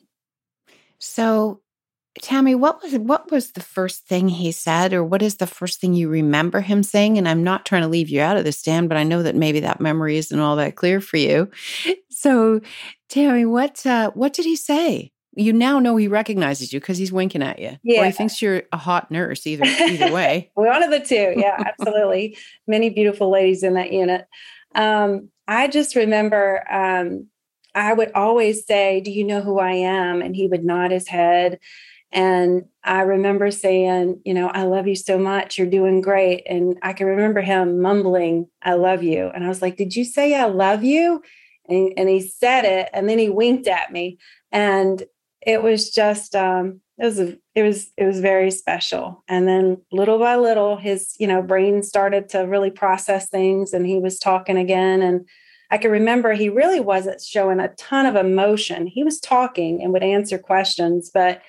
So 0.99 1.59
Tammy, 2.21 2.53
what 2.53 2.81
was 2.83 2.93
what 2.95 3.31
was 3.31 3.51
the 3.51 3.61
first 3.61 4.05
thing 4.05 4.29
he 4.29 4.51
said, 4.51 4.93
or 4.93 5.03
what 5.03 5.21
is 5.21 5.37
the 5.37 5.47
first 5.47 5.81
thing 5.81 5.93
you 5.93 6.09
remember 6.09 6.61
him 6.61 6.83
saying? 6.83 7.17
And 7.17 7.27
I'm 7.27 7.43
not 7.43 7.65
trying 7.65 7.81
to 7.81 7.87
leave 7.87 8.09
you 8.09 8.21
out 8.21 8.37
of 8.37 8.43
this, 8.43 8.61
Dan, 8.61 8.87
but 8.87 8.97
I 8.97 9.03
know 9.03 9.23
that 9.23 9.35
maybe 9.35 9.59
that 9.61 9.81
memory 9.81 10.17
isn't 10.17 10.39
all 10.39 10.55
that 10.57 10.75
clear 10.75 11.01
for 11.01 11.17
you. 11.17 11.49
So, 12.09 12.61
Tammy, 13.09 13.45
what 13.45 13.85
uh, 13.85 14.11
what 14.11 14.33
did 14.33 14.45
he 14.45 14.55
say? 14.55 15.13
you 15.35 15.53
now 15.53 15.79
know 15.79 15.95
he 15.95 16.07
recognizes 16.07 16.71
you 16.71 16.79
because 16.79 16.97
he's 16.97 17.11
winking 17.11 17.41
at 17.41 17.59
you. 17.59 17.77
Yeah. 17.83 18.01
Or 18.01 18.05
he 18.05 18.11
thinks 18.11 18.41
you're 18.41 18.63
a 18.71 18.77
hot 18.77 19.09
nurse, 19.09 19.47
either 19.47 19.65
either 19.65 20.11
way. 20.11 20.51
One 20.53 20.83
of 20.83 20.91
the 20.91 20.99
two. 20.99 21.33
Yeah, 21.35 21.57
absolutely. 21.79 22.37
Many 22.67 22.89
beautiful 22.89 23.31
ladies 23.31 23.63
in 23.63 23.73
that 23.73 23.91
unit. 23.91 24.27
Um, 24.75 25.29
I 25.47 25.67
just 25.67 25.95
remember 25.95 26.63
um, 26.71 27.27
I 27.75 27.93
would 27.93 28.11
always 28.13 28.65
say, 28.65 29.01
Do 29.01 29.11
you 29.11 29.23
know 29.23 29.41
who 29.41 29.59
I 29.59 29.71
am? 29.71 30.21
And 30.21 30.35
he 30.35 30.47
would 30.47 30.63
nod 30.63 30.91
his 30.91 31.07
head. 31.07 31.59
And 32.13 32.65
I 32.83 33.01
remember 33.01 33.51
saying, 33.51 34.21
You 34.23 34.33
know, 34.33 34.47
I 34.47 34.63
love 34.63 34.87
you 34.87 34.95
so 34.95 35.17
much. 35.17 35.57
You're 35.57 35.67
doing 35.67 35.99
great. 35.99 36.43
And 36.47 36.77
I 36.81 36.93
can 36.93 37.07
remember 37.07 37.41
him 37.41 37.81
mumbling, 37.81 38.47
I 38.61 38.73
love 38.73 39.03
you. 39.03 39.29
And 39.33 39.43
I 39.43 39.49
was 39.49 39.61
like, 39.61 39.75
Did 39.75 39.95
you 39.95 40.05
say 40.05 40.35
I 40.35 40.45
love 40.45 40.83
you? 40.83 41.21
And, 41.67 41.93
and 41.97 42.09
he 42.09 42.21
said 42.21 42.65
it 42.65 42.89
and 42.93 43.09
then 43.09 43.19
he 43.19 43.29
winked 43.29 43.67
at 43.67 43.91
me. 43.91 44.17
And 44.51 45.03
it 45.45 45.63
was 45.63 45.89
just 45.89 46.35
um, 46.35 46.81
it 46.97 47.05
was 47.05 47.19
a, 47.19 47.37
it 47.55 47.63
was 47.63 47.91
it 47.97 48.05
was 48.05 48.19
very 48.19 48.51
special 48.51 49.23
and 49.27 49.47
then 49.47 49.77
little 49.91 50.19
by 50.19 50.35
little 50.35 50.77
his 50.77 51.15
you 51.19 51.27
know 51.27 51.41
brain 51.41 51.81
started 51.81 52.29
to 52.29 52.39
really 52.39 52.69
process 52.69 53.29
things 53.29 53.73
and 53.73 53.85
he 53.85 53.99
was 53.99 54.19
talking 54.19 54.57
again 54.57 55.01
and 55.01 55.27
i 55.71 55.77
can 55.77 55.89
remember 55.89 56.33
he 56.33 56.49
really 56.49 56.79
wasn't 56.79 57.19
showing 57.19 57.59
a 57.59 57.73
ton 57.75 58.05
of 58.05 58.15
emotion 58.15 58.85
he 58.85 59.03
was 59.03 59.19
talking 59.19 59.81
and 59.81 59.91
would 59.91 60.03
answer 60.03 60.37
questions 60.37 61.09
but 61.13 61.41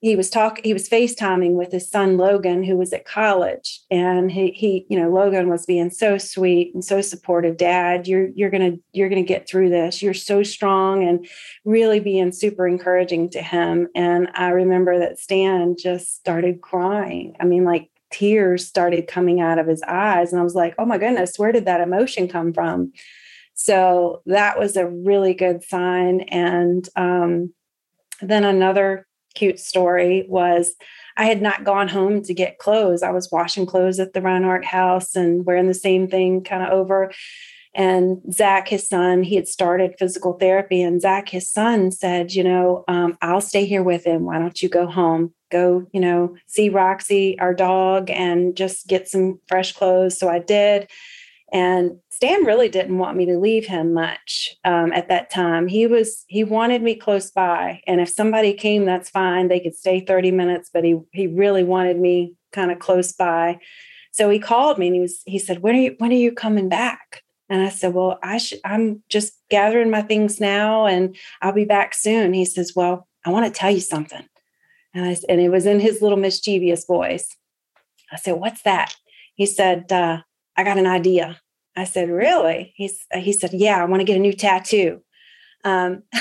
he 0.00 0.16
was 0.16 0.30
talking 0.30 0.64
he 0.64 0.72
was 0.72 0.88
facetiming 0.88 1.52
with 1.52 1.70
his 1.70 1.88
son 1.88 2.16
logan 2.16 2.62
who 2.62 2.76
was 2.76 2.92
at 2.92 3.04
college 3.04 3.80
and 3.90 4.30
he 4.30 4.50
he 4.52 4.86
you 4.88 4.98
know 4.98 5.10
logan 5.10 5.48
was 5.48 5.66
being 5.66 5.90
so 5.90 6.18
sweet 6.18 6.74
and 6.74 6.84
so 6.84 7.00
supportive. 7.00 7.56
Dad 7.56 8.08
you're 8.08 8.28
you're 8.34 8.50
gonna 8.50 8.76
you're 8.92 9.08
gonna 9.08 9.22
get 9.22 9.48
through 9.48 9.70
this. 9.70 10.02
You're 10.02 10.14
so 10.14 10.42
strong 10.42 11.06
and 11.06 11.26
really 11.64 12.00
being 12.00 12.32
super 12.32 12.66
encouraging 12.66 13.30
to 13.30 13.42
him. 13.42 13.88
And 13.94 14.28
i 14.34 14.48
remember 14.48 14.98
that 14.98 15.18
stan 15.18 15.76
just 15.78 16.16
started 16.16 16.60
crying. 16.60 17.36
I 17.40 17.44
mean 17.44 17.64
like 17.64 17.90
tears 18.10 18.66
started 18.66 19.06
coming 19.06 19.40
out 19.40 19.60
of 19.60 19.68
his 19.68 19.84
eyes 19.86 20.32
and 20.32 20.40
i 20.40 20.42
was 20.42 20.56
like 20.56 20.74
oh 20.78 20.84
my 20.84 20.98
goodness 20.98 21.38
where 21.38 21.52
did 21.52 21.66
that 21.66 21.80
emotion 21.80 22.26
come 22.26 22.52
from? 22.52 22.92
So 23.54 24.22
that 24.24 24.58
was 24.58 24.76
a 24.76 24.88
really 24.88 25.34
good 25.34 25.62
sign. 25.62 26.22
And 26.22 26.88
um, 26.96 27.52
then 28.22 28.42
another 28.42 29.06
cute 29.34 29.58
story 29.58 30.24
was 30.28 30.74
I 31.16 31.24
had 31.24 31.42
not 31.42 31.64
gone 31.64 31.88
home 31.88 32.22
to 32.22 32.34
get 32.34 32.58
clothes. 32.58 33.02
I 33.02 33.10
was 33.10 33.30
washing 33.30 33.66
clothes 33.66 34.00
at 34.00 34.12
the 34.12 34.22
Reinhardt 34.22 34.64
house 34.64 35.14
and 35.14 35.44
wearing 35.44 35.66
the 35.66 35.74
same 35.74 36.08
thing 36.08 36.42
kind 36.42 36.62
of 36.62 36.70
over. 36.70 37.12
And 37.74 38.20
Zach, 38.32 38.68
his 38.68 38.88
son, 38.88 39.22
he 39.22 39.36
had 39.36 39.46
started 39.46 39.94
physical 39.98 40.32
therapy. 40.34 40.82
And 40.82 41.00
Zach, 41.00 41.28
his 41.28 41.50
son, 41.50 41.92
said, 41.92 42.32
You 42.32 42.42
know, 42.42 42.84
um, 42.88 43.16
I'll 43.22 43.40
stay 43.40 43.64
here 43.64 43.82
with 43.82 44.04
him. 44.04 44.24
Why 44.24 44.38
don't 44.38 44.60
you 44.60 44.68
go 44.68 44.86
home? 44.86 45.32
Go, 45.50 45.86
you 45.92 46.00
know, 46.00 46.36
see 46.46 46.68
Roxy, 46.68 47.38
our 47.38 47.54
dog, 47.54 48.10
and 48.10 48.56
just 48.56 48.86
get 48.86 49.08
some 49.08 49.40
fresh 49.46 49.72
clothes. 49.72 50.18
So 50.18 50.28
I 50.28 50.38
did. 50.40 50.88
And 51.52 51.98
Stan 52.10 52.44
really 52.44 52.68
didn't 52.68 52.98
want 52.98 53.16
me 53.16 53.26
to 53.26 53.38
leave 53.38 53.66
him 53.66 53.92
much 53.92 54.56
um, 54.64 54.92
at 54.92 55.08
that 55.08 55.30
time. 55.30 55.66
He 55.66 55.86
was 55.86 56.24
he 56.28 56.44
wanted 56.44 56.82
me 56.82 56.94
close 56.94 57.30
by, 57.30 57.82
and 57.86 58.00
if 58.00 58.08
somebody 58.08 58.52
came, 58.54 58.84
that's 58.84 59.10
fine. 59.10 59.48
They 59.48 59.60
could 59.60 59.74
stay 59.74 60.00
thirty 60.00 60.30
minutes, 60.30 60.70
but 60.72 60.84
he 60.84 60.98
he 61.12 61.26
really 61.26 61.64
wanted 61.64 61.98
me 61.98 62.34
kind 62.52 62.70
of 62.70 62.78
close 62.78 63.12
by. 63.12 63.58
So 64.12 64.28
he 64.28 64.38
called 64.38 64.78
me 64.78 64.86
and 64.88 64.94
he 64.94 65.00
was 65.00 65.22
he 65.26 65.38
said, 65.38 65.62
"When 65.62 65.74
are 65.74 65.80
you 65.80 65.94
when 65.98 66.12
are 66.12 66.14
you 66.14 66.32
coming 66.32 66.68
back?" 66.68 67.22
And 67.48 67.62
I 67.62 67.68
said, 67.68 67.94
"Well, 67.94 68.18
I 68.22 68.38
should. 68.38 68.60
I'm 68.64 69.02
just 69.08 69.32
gathering 69.50 69.90
my 69.90 70.02
things 70.02 70.40
now, 70.40 70.86
and 70.86 71.16
I'll 71.42 71.52
be 71.52 71.64
back 71.64 71.94
soon." 71.94 72.32
He 72.32 72.44
says, 72.44 72.74
"Well, 72.76 73.08
I 73.24 73.30
want 73.30 73.52
to 73.52 73.58
tell 73.58 73.70
you 73.72 73.80
something," 73.80 74.28
and 74.94 75.04
I 75.04 75.16
and 75.28 75.40
it 75.40 75.48
was 75.48 75.66
in 75.66 75.80
his 75.80 76.00
little 76.00 76.18
mischievous 76.18 76.84
voice. 76.84 77.36
I 78.12 78.16
said, 78.16 78.34
"What's 78.34 78.62
that?" 78.62 78.94
He 79.40 79.46
said, 79.46 79.90
uh, 79.90 80.20
"I 80.60 80.64
got 80.64 80.78
an 80.78 80.86
idea." 80.86 81.40
I 81.76 81.84
said, 81.84 82.10
"Really?" 82.10 82.72
He's 82.76 83.06
he 83.14 83.32
said, 83.32 83.50
"Yeah, 83.52 83.80
I 83.80 83.86
want 83.86 84.00
to 84.00 84.04
get 84.04 84.16
a 84.16 84.20
new 84.20 84.32
tattoo." 84.32 85.02
Um, 85.64 86.02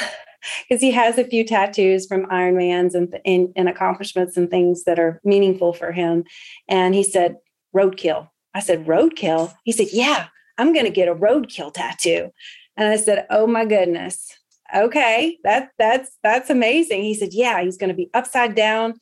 because 0.69 0.81
he 0.81 0.91
has 0.91 1.17
a 1.17 1.25
few 1.25 1.43
tattoos 1.43 2.07
from 2.07 2.25
Ironmans 2.27 2.93
and, 2.93 3.13
and, 3.25 3.49
and 3.55 3.67
accomplishments 3.67 4.37
and 4.37 4.49
things 4.49 4.85
that 4.85 4.97
are 4.97 5.19
meaningful 5.23 5.73
for 5.73 5.91
him. 5.91 6.23
And 6.69 6.95
he 6.95 7.03
said, 7.03 7.35
roadkill. 7.75 8.29
I 8.53 8.61
said, 8.61 8.85
roadkill? 8.85 9.53
He 9.65 9.73
said, 9.73 9.87
yeah, 9.91 10.27
I'm 10.57 10.71
going 10.71 10.85
to 10.85 10.91
get 10.91 11.09
a 11.09 11.15
roadkill 11.15 11.73
tattoo. 11.73 12.31
And 12.79 12.87
I 12.87 12.95
said, 12.95 13.25
"Oh 13.29 13.45
my 13.45 13.65
goodness. 13.65 14.37
Okay, 14.73 15.37
that 15.43 15.71
that's 15.77 16.17
that's 16.23 16.49
amazing." 16.49 17.03
He 17.03 17.13
said, 17.13 17.33
"Yeah, 17.33 17.61
he's 17.61 17.75
going 17.75 17.89
to 17.89 17.95
be 17.95 18.09
upside 18.13 18.55
down, 18.55 18.93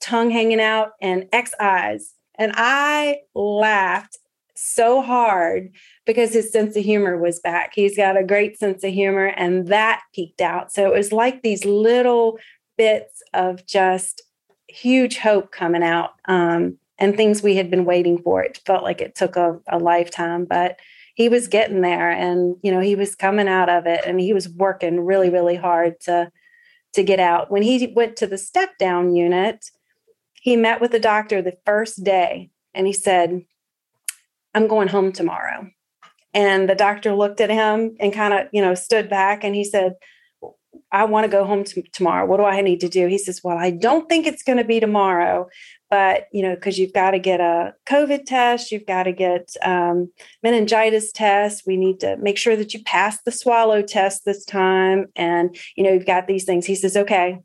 tongue 0.00 0.30
hanging 0.30 0.60
out 0.60 0.92
and 1.02 1.28
X 1.32 1.52
eyes." 1.60 2.14
And 2.38 2.52
I 2.56 3.18
laughed 3.34 4.18
so 4.58 5.02
hard 5.02 5.70
because 6.04 6.32
his 6.32 6.50
sense 6.50 6.76
of 6.76 6.84
humor 6.84 7.18
was 7.18 7.40
back. 7.40 7.72
He's 7.74 7.96
got 7.96 8.16
a 8.16 8.24
great 8.24 8.58
sense 8.58 8.84
of 8.84 8.92
humor 8.92 9.26
and 9.26 9.68
that 9.68 10.02
peeked 10.14 10.40
out. 10.40 10.72
So 10.72 10.86
it 10.86 10.96
was 10.96 11.12
like 11.12 11.42
these 11.42 11.64
little 11.64 12.38
bits 12.76 13.22
of 13.34 13.66
just 13.66 14.22
huge 14.68 15.18
hope 15.18 15.52
coming 15.52 15.82
out 15.82 16.10
um, 16.26 16.78
and 16.98 17.16
things 17.16 17.42
we 17.42 17.56
had 17.56 17.70
been 17.70 17.84
waiting 17.84 18.20
for. 18.22 18.42
It 18.42 18.60
felt 18.66 18.82
like 18.82 19.00
it 19.00 19.14
took 19.14 19.36
a, 19.36 19.58
a 19.68 19.78
lifetime, 19.78 20.44
but 20.44 20.78
he 21.16 21.30
was 21.30 21.48
getting 21.48 21.80
there 21.80 22.10
and 22.10 22.56
you 22.62 22.70
know 22.70 22.80
he 22.80 22.94
was 22.94 23.16
coming 23.16 23.48
out 23.48 23.68
of 23.68 23.86
it 23.86 24.02
and 24.06 24.20
he 24.20 24.32
was 24.32 24.48
working 24.48 25.00
really 25.00 25.30
really 25.30 25.56
hard 25.56 25.98
to 26.00 26.30
to 26.92 27.02
get 27.02 27.18
out 27.18 27.50
when 27.50 27.62
he 27.62 27.92
went 27.96 28.16
to 28.16 28.26
the 28.26 28.38
step 28.38 28.78
down 28.78 29.16
unit 29.16 29.64
he 30.34 30.56
met 30.56 30.80
with 30.80 30.92
the 30.92 31.00
doctor 31.00 31.42
the 31.42 31.56
first 31.64 32.04
day 32.04 32.50
and 32.74 32.86
he 32.86 32.92
said 32.92 33.42
i'm 34.56 34.66
going 34.66 34.88
home 34.88 35.12
tomorrow 35.12 35.68
and 36.34 36.68
the 36.68 36.74
doctor 36.74 37.14
looked 37.14 37.40
at 37.40 37.50
him 37.50 37.96
and 38.00 38.12
kind 38.12 38.34
of 38.34 38.48
you 38.52 38.60
know 38.60 38.74
stood 38.74 39.08
back 39.08 39.44
and 39.44 39.54
he 39.54 39.62
said 39.62 39.94
I 40.92 41.04
want 41.04 41.24
to 41.24 41.28
go 41.28 41.44
home 41.44 41.64
to, 41.64 41.82
tomorrow. 41.92 42.26
What 42.26 42.38
do 42.38 42.44
I 42.44 42.60
need 42.60 42.80
to 42.80 42.88
do? 42.88 43.06
He 43.06 43.18
says, 43.18 43.40
Well, 43.42 43.58
I 43.58 43.70
don't 43.70 44.08
think 44.08 44.26
it's 44.26 44.42
going 44.42 44.58
to 44.58 44.64
be 44.64 44.80
tomorrow, 44.80 45.48
but 45.90 46.26
you 46.32 46.42
know, 46.42 46.54
because 46.54 46.78
you've 46.78 46.92
got 46.92 47.10
to 47.10 47.18
get 47.18 47.40
a 47.40 47.74
COVID 47.86 48.24
test, 48.24 48.70
you've 48.70 48.86
got 48.86 49.04
to 49.04 49.12
get 49.12 49.54
um, 49.62 50.12
meningitis 50.42 51.12
test. 51.12 51.64
We 51.66 51.76
need 51.76 52.00
to 52.00 52.16
make 52.18 52.38
sure 52.38 52.56
that 52.56 52.72
you 52.72 52.82
pass 52.84 53.20
the 53.22 53.32
swallow 53.32 53.82
test 53.82 54.24
this 54.24 54.44
time, 54.44 55.06
and 55.16 55.56
you 55.76 55.84
know, 55.84 55.92
you've 55.92 56.06
got 56.06 56.26
these 56.26 56.44
things. 56.44 56.66
He 56.66 56.74
says, 56.76 56.96
Okay, 56.96 57.40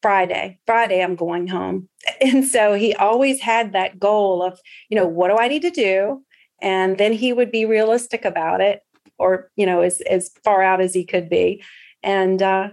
Friday, 0.00 0.58
Friday, 0.66 1.02
I'm 1.02 1.16
going 1.16 1.48
home. 1.48 1.88
And 2.20 2.44
so 2.44 2.74
he 2.74 2.94
always 2.94 3.40
had 3.40 3.72
that 3.72 3.98
goal 3.98 4.42
of, 4.42 4.58
you 4.88 4.96
know, 4.96 5.06
what 5.06 5.28
do 5.28 5.36
I 5.36 5.48
need 5.48 5.62
to 5.62 5.70
do? 5.70 6.22
And 6.60 6.98
then 6.98 7.12
he 7.12 7.32
would 7.32 7.52
be 7.52 7.64
realistic 7.64 8.24
about 8.24 8.60
it, 8.60 8.80
or 9.18 9.50
you 9.56 9.66
know, 9.66 9.82
as 9.82 10.00
as 10.02 10.30
far 10.42 10.62
out 10.62 10.80
as 10.80 10.94
he 10.94 11.04
could 11.04 11.28
be 11.28 11.62
and 12.02 12.42
uh, 12.42 12.70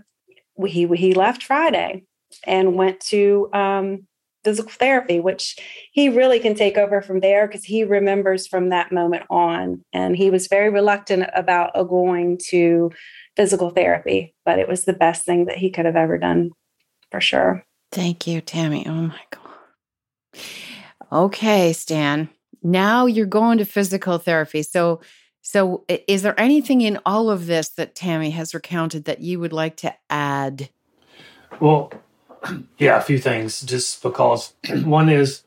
he 0.66 0.88
he 0.88 1.14
left 1.14 1.44
Friday 1.44 2.04
and 2.46 2.76
went 2.76 3.00
to 3.00 3.50
um, 3.54 4.08
physical 4.44 4.72
therapy, 4.72 5.20
which 5.20 5.58
he 5.92 6.10
really 6.10 6.40
can 6.40 6.56
take 6.56 6.78
over 6.78 7.02
from 7.02 7.20
there 7.20 7.48
because 7.48 7.64
he 7.64 7.84
remembers 7.84 8.48
from 8.48 8.70
that 8.70 8.92
moment 8.92 9.24
on. 9.30 9.84
And 9.94 10.16
he 10.16 10.30
was 10.30 10.48
very 10.48 10.70
reluctant 10.70 11.30
about 11.34 11.74
going 11.74 12.40
to 12.50 12.92
physical 13.36 13.72
therapy, 13.72 14.34
but 14.46 14.60
it 14.60 14.68
was 14.68 14.86
the 14.86 14.94
best 14.94 15.24
thing 15.26 15.46
that 15.46 15.58
he 15.58 15.70
could 15.70 15.86
have 15.86 15.96
ever 15.96 16.18
done 16.18 16.52
for 17.16 17.22
sure. 17.22 17.66
Thank 17.94 18.28
you, 18.28 18.42
Tammy. 18.42 18.86
Oh 18.86 18.92
my 18.92 19.22
God. 19.32 20.42
Okay, 21.14 21.72
Stan. 21.72 22.28
Now 22.62 23.06
you're 23.06 23.26
going 23.26 23.58
to 23.60 23.66
physical 23.66 24.18
therapy. 24.18 24.64
So 24.64 25.00
so, 25.42 25.86
is 25.88 26.24
there 26.24 26.38
anything 26.40 26.82
in 26.82 27.00
all 27.06 27.30
of 27.30 27.46
this 27.46 27.70
that 27.70 27.96
Tammy 27.96 28.32
has 28.32 28.54
recounted 28.54 29.06
that 29.06 29.22
you 29.22 29.40
would 29.40 29.54
like 29.54 29.78
to 29.78 29.94
add? 30.10 30.70
Well, 31.62 31.94
yeah, 32.80 32.98
a 32.98 33.02
few 33.02 33.20
things. 33.20 33.62
Just 33.62 34.02
because 34.02 34.54
one 34.84 35.08
is 35.08 35.44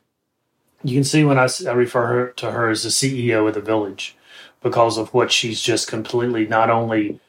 you 0.83 0.95
can 0.95 1.03
see 1.03 1.23
when 1.23 1.37
I, 1.37 1.49
I 1.67 1.73
refer 1.73 2.07
her 2.07 2.27
to 2.37 2.51
her 2.51 2.69
as 2.69 2.81
the 2.81 2.89
CEO 2.89 3.47
of 3.47 3.53
the 3.53 3.61
village 3.61 4.17
because 4.63 4.97
of 4.97 5.13
what 5.13 5.31
she's 5.31 5.61
just 5.61 5.87
completely 5.87 6.47
not 6.47 6.71
only 6.71 7.19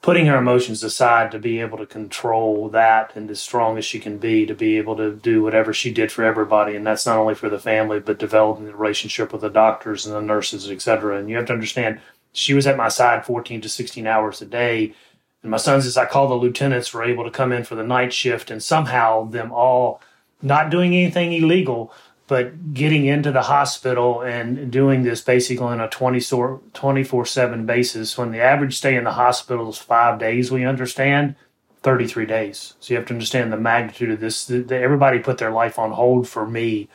putting 0.00 0.26
her 0.26 0.36
emotions 0.36 0.84
aside 0.84 1.30
to 1.30 1.38
be 1.38 1.60
able 1.60 1.76
to 1.78 1.86
control 1.86 2.68
that 2.68 3.14
and 3.16 3.28
as 3.30 3.40
strong 3.40 3.76
as 3.76 3.84
she 3.84 3.98
can 3.98 4.18
be 4.18 4.46
to 4.46 4.54
be 4.54 4.78
able 4.78 4.96
to 4.96 5.12
do 5.14 5.42
whatever 5.42 5.72
she 5.72 5.92
did 5.92 6.12
for 6.12 6.24
everybody. 6.24 6.76
And 6.76 6.86
that's 6.86 7.06
not 7.06 7.18
only 7.18 7.34
for 7.34 7.48
the 7.48 7.58
family 7.58 7.98
but 8.00 8.18
developing 8.18 8.66
the 8.66 8.76
relationship 8.76 9.32
with 9.32 9.42
the 9.42 9.50
doctors 9.50 10.06
and 10.06 10.14
the 10.14 10.22
nurses 10.22 10.70
etc 10.70 11.18
and 11.18 11.28
you 11.28 11.36
have 11.36 11.46
to 11.46 11.52
understand 11.52 12.00
she 12.32 12.54
was 12.54 12.66
at 12.66 12.76
my 12.76 12.88
side 12.88 13.26
14 13.26 13.60
to 13.62 13.68
16 13.68 14.06
hours 14.06 14.40
a 14.40 14.46
day. 14.46 14.94
And 15.42 15.50
my 15.50 15.56
sons 15.56 15.86
as 15.86 15.96
i 15.96 16.06
call 16.06 16.28
the 16.28 16.34
lieutenants 16.34 16.94
were 16.94 17.04
able 17.04 17.24
to 17.24 17.30
come 17.30 17.52
in 17.52 17.64
for 17.64 17.74
the 17.74 17.84
night 17.84 18.12
shift 18.12 18.50
and 18.50 18.62
somehow 18.62 19.24
them 19.24 19.52
all 19.52 20.00
not 20.40 20.70
doing 20.70 20.94
anything 20.94 21.32
illegal 21.32 21.92
but 22.28 22.74
getting 22.74 23.06
into 23.06 23.32
the 23.32 23.42
hospital 23.42 24.20
and 24.20 24.70
doing 24.70 25.02
this 25.02 25.22
basically 25.22 25.64
on 25.64 25.80
a 25.80 25.88
24 25.88 27.26
7 27.26 27.66
basis 27.66 28.16
when 28.16 28.30
the 28.30 28.40
average 28.40 28.76
stay 28.76 28.94
in 28.94 29.04
the 29.04 29.12
hospital 29.12 29.70
is 29.70 29.78
five 29.78 30.18
days 30.20 30.52
we 30.52 30.64
understand 30.64 31.34
33 31.82 32.26
days. 32.26 32.74
So 32.80 32.92
you 32.92 32.98
have 32.98 33.06
to 33.06 33.14
understand 33.14 33.52
the 33.52 33.56
magnitude 33.56 34.10
of 34.10 34.20
this 34.20 34.50
everybody 34.50 35.18
put 35.18 35.38
their 35.38 35.50
life 35.50 35.78
on 35.78 35.92
hold 35.92 36.28
for 36.28 36.46
me. 36.46 36.88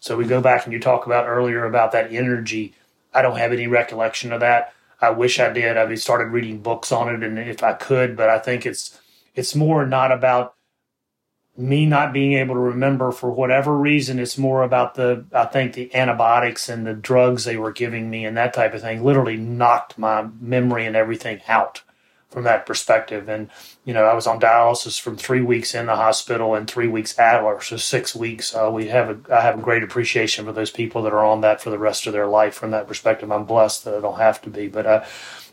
So 0.00 0.16
we 0.16 0.24
go 0.24 0.40
back 0.40 0.64
and 0.64 0.72
you 0.72 0.80
talk 0.80 1.06
about 1.06 1.28
earlier 1.28 1.64
about 1.64 1.92
that 1.92 2.12
energy. 2.12 2.74
I 3.14 3.22
don't 3.22 3.38
have 3.38 3.52
any 3.52 3.66
recollection 3.66 4.32
of 4.32 4.40
that. 4.40 4.74
I 5.00 5.10
wish 5.10 5.38
i 5.38 5.50
did. 5.50 5.76
I've 5.76 5.98
started 6.00 6.32
reading 6.32 6.58
books 6.58 6.90
on 6.90 7.08
it 7.14 7.22
and 7.22 7.38
if 7.38 7.62
i 7.62 7.72
could 7.72 8.16
but 8.16 8.28
i 8.28 8.38
think 8.38 8.66
it's 8.66 9.00
it's 9.34 9.54
more 9.54 9.86
not 9.86 10.12
about 10.12 10.54
me 11.60 11.86
not 11.86 12.12
being 12.12 12.32
able 12.34 12.54
to 12.54 12.60
remember 12.60 13.12
for 13.12 13.30
whatever 13.30 13.76
reason 13.76 14.18
it's 14.18 14.38
more 14.38 14.62
about 14.62 14.94
the 14.94 15.24
i 15.32 15.44
think 15.44 15.74
the 15.74 15.94
antibiotics 15.94 16.68
and 16.68 16.86
the 16.86 16.94
drugs 16.94 17.44
they 17.44 17.56
were 17.56 17.72
giving 17.72 18.08
me 18.08 18.24
and 18.24 18.36
that 18.36 18.54
type 18.54 18.72
of 18.74 18.80
thing 18.80 19.04
literally 19.04 19.36
knocked 19.36 19.98
my 19.98 20.26
memory 20.40 20.86
and 20.86 20.96
everything 20.96 21.40
out 21.48 21.82
from 22.30 22.44
that 22.44 22.64
perspective. 22.64 23.28
And 23.28 23.50
you 23.84 23.92
know 23.92 24.04
i 24.04 24.14
was 24.14 24.26
on 24.26 24.40
dialysis 24.40 25.00
from 25.00 25.16
three 25.16 25.40
weeks 25.40 25.74
in 25.74 25.86
the 25.86 25.96
hospital 25.96 26.54
and 26.54 26.68
three 26.68 26.88
weeks 26.88 27.18
out 27.18 27.42
or 27.42 27.60
so 27.60 27.76
six 27.76 28.14
weeks. 28.14 28.54
Uh, 28.54 28.70
we 28.72 28.88
have 28.88 29.10
a 29.10 29.36
i 29.36 29.40
have 29.40 29.58
a 29.58 29.62
great 29.62 29.82
appreciation 29.82 30.44
for 30.44 30.52
those 30.52 30.70
people 30.70 31.02
that 31.02 31.12
are 31.12 31.24
on 31.24 31.40
that 31.42 31.60
for 31.60 31.70
the 31.70 31.78
rest 31.78 32.06
of 32.06 32.12
their 32.12 32.26
life 32.26 32.54
from 32.54 32.70
that 32.70 32.86
perspective. 32.86 33.30
I'm 33.30 33.44
blessed 33.44 33.84
that 33.84 33.94
i 33.94 34.00
don't 34.00 34.18
have 34.18 34.40
to 34.42 34.50
be 34.50 34.68
but 34.68 34.86
uh 34.86 35.04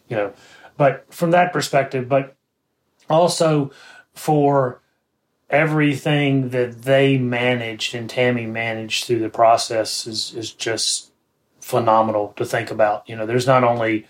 you 0.08 0.16
know 0.16 0.34
but 0.78 1.06
from 1.14 1.32
that 1.32 1.52
perspective 1.52 2.08
but 2.08 2.36
also 3.10 3.72
for 4.14 4.82
everything 5.50 6.50
that 6.50 6.84
they 6.84 7.18
managed 7.18 7.96
and 7.96 8.10
Tammy 8.10 8.46
managed 8.46 9.06
through 9.06 9.20
the 9.20 9.30
process 9.30 10.06
is 10.06 10.34
is 10.36 10.52
just 10.52 11.12
phenomenal 11.62 12.34
to 12.38 12.46
think 12.46 12.72
about. 12.72 13.08
You 13.08 13.16
know, 13.16 13.26
there's 13.26 13.48
not 13.48 13.64
only 13.64 14.08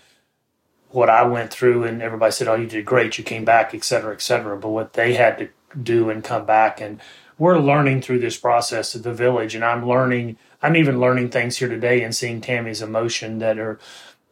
what 0.90 1.10
I 1.10 1.22
went 1.24 1.50
through 1.50 1.84
and 1.84 2.02
everybody 2.02 2.32
said, 2.32 2.48
"Oh, 2.48 2.54
you 2.54 2.66
did 2.66 2.84
great, 2.84 3.18
you 3.18 3.24
came 3.24 3.44
back, 3.44 3.74
et 3.74 3.84
cetera, 3.84 4.12
et 4.12 4.22
cetera," 4.22 4.56
but 4.56 4.70
what 4.70 4.94
they 4.94 5.14
had 5.14 5.38
to 5.38 5.48
do 5.80 6.10
and 6.10 6.24
come 6.24 6.46
back. 6.46 6.80
And 6.80 7.00
we're 7.36 7.58
learning 7.58 8.02
through 8.02 8.18
this 8.20 8.36
process 8.36 8.96
at 8.96 9.02
the 9.02 9.12
village. 9.12 9.54
And 9.54 9.64
I'm 9.64 9.86
learning 9.86 10.38
I'm 10.62 10.76
even 10.76 11.00
learning 11.00 11.30
things 11.30 11.58
here 11.58 11.68
today 11.68 12.02
and 12.02 12.14
seeing 12.14 12.40
Tammy's 12.40 12.82
emotion 12.82 13.38
that 13.38 13.58
are 13.58 13.78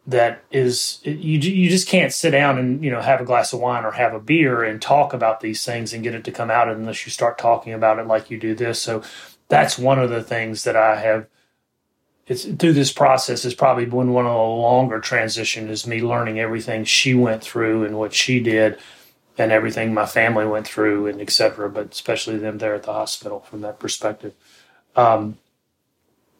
that 0.07 0.41
is 0.51 0.99
you 1.03 1.37
you 1.37 1.69
just 1.69 1.87
can't 1.87 2.13
sit 2.13 2.31
down 2.31 2.57
and 2.57 2.83
you 2.83 2.89
know 2.89 3.01
have 3.01 3.19
a 3.19 3.25
glass 3.25 3.51
of 3.51 3.59
wine 3.59 3.83
or 3.83 3.91
have 3.91 4.13
a 4.13 4.19
beer 4.19 4.63
and 4.63 4.81
talk 4.81 5.13
about 5.13 5.41
these 5.41 5.65
things 5.65 5.93
and 5.93 6.01
get 6.03 6.15
it 6.15 6.23
to 6.23 6.31
come 6.31 6.49
out 6.49 6.69
unless 6.69 7.05
you 7.05 7.11
start 7.11 7.37
talking 7.37 7.73
about 7.73 7.99
it 7.99 8.07
like 8.07 8.31
you 8.31 8.39
do 8.39 8.55
this. 8.55 8.81
So 8.81 9.03
that's 9.49 9.77
one 9.77 9.99
of 9.99 10.09
the 10.09 10.23
things 10.23 10.63
that 10.63 10.77
I 10.77 10.95
have 11.01 11.27
it's 12.25 12.45
through 12.45 12.73
this 12.73 12.91
process 12.91 13.43
has 13.43 13.53
probably 13.53 13.85
been 13.85 14.11
one 14.11 14.25
of 14.25 14.33
the 14.33 14.37
longer 14.37 14.99
transition 14.99 15.69
is 15.69 15.87
me 15.87 16.01
learning 16.01 16.39
everything 16.39 16.83
she 16.83 17.13
went 17.13 17.41
through 17.41 17.85
and 17.85 17.97
what 17.97 18.13
she 18.13 18.41
did 18.41 18.77
and 19.37 19.51
everything 19.51 19.93
my 19.93 20.05
family 20.05 20.45
went 20.45 20.67
through 20.67 21.07
and 21.07 21.21
etc 21.21 21.69
but 21.69 21.91
especially 21.91 22.37
them 22.37 22.57
there 22.57 22.75
at 22.75 22.83
the 22.83 22.93
hospital 22.93 23.41
from 23.41 23.61
that 23.61 23.79
perspective. 23.79 24.33
Um, 24.95 25.37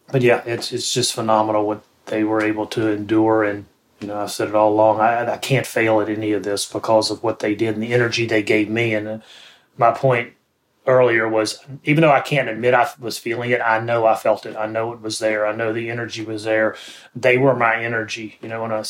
but 0.10 0.22
yeah 0.22 0.42
it's 0.46 0.72
it's 0.72 0.94
just 0.94 1.14
phenomenal 1.14 1.68
what 1.68 1.84
they 2.08 2.24
were 2.24 2.42
able 2.42 2.66
to 2.68 2.88
endure. 2.90 3.44
And, 3.44 3.66
you 4.00 4.08
know, 4.08 4.22
I've 4.22 4.32
said 4.32 4.50
it 4.50 4.56
all 4.56 4.74
along, 4.74 5.00
I, 5.00 5.34
I 5.34 5.38
can't 5.38 5.66
fail 5.66 6.02
at 6.02 6.10
any 6.10 6.32
of 6.32 6.44
this 6.44 6.72
because 6.72 7.12
of 7.12 7.24
what 7.24 7.40
they 7.40 7.56
did 7.56 7.76
and 7.76 7.84
the 7.84 7.94
energy 7.94 8.26
they 8.26 8.44
gave 8.44 8.70
me. 8.70 8.94
And 8.94 9.08
uh, 9.08 9.20
my 9.78 9.92
point 9.92 10.34
earlier 10.88 11.28
was 11.28 11.60
even 11.84 12.02
though 12.02 12.12
I 12.12 12.22
can't 12.22 12.48
admit 12.50 12.74
I 12.74 12.90
was 13.00 13.18
feeling 13.18 13.52
it, 13.52 13.62
I 13.62 13.80
know 13.80 14.06
I 14.06 14.16
felt 14.16 14.46
it. 14.46 14.56
I 14.56 14.66
know 14.68 14.94
it 14.94 15.02
was 15.02 15.20
there. 15.20 15.46
I 15.46 15.54
know 15.54 15.74
the 15.74 15.90
energy 15.90 16.24
was 16.24 16.46
there. 16.46 16.76
They 17.16 17.38
were 17.38 17.56
my 17.56 17.76
energy. 17.76 18.40
You 18.42 18.50
know, 18.50 18.62
when 18.62 18.72
I 18.72 18.84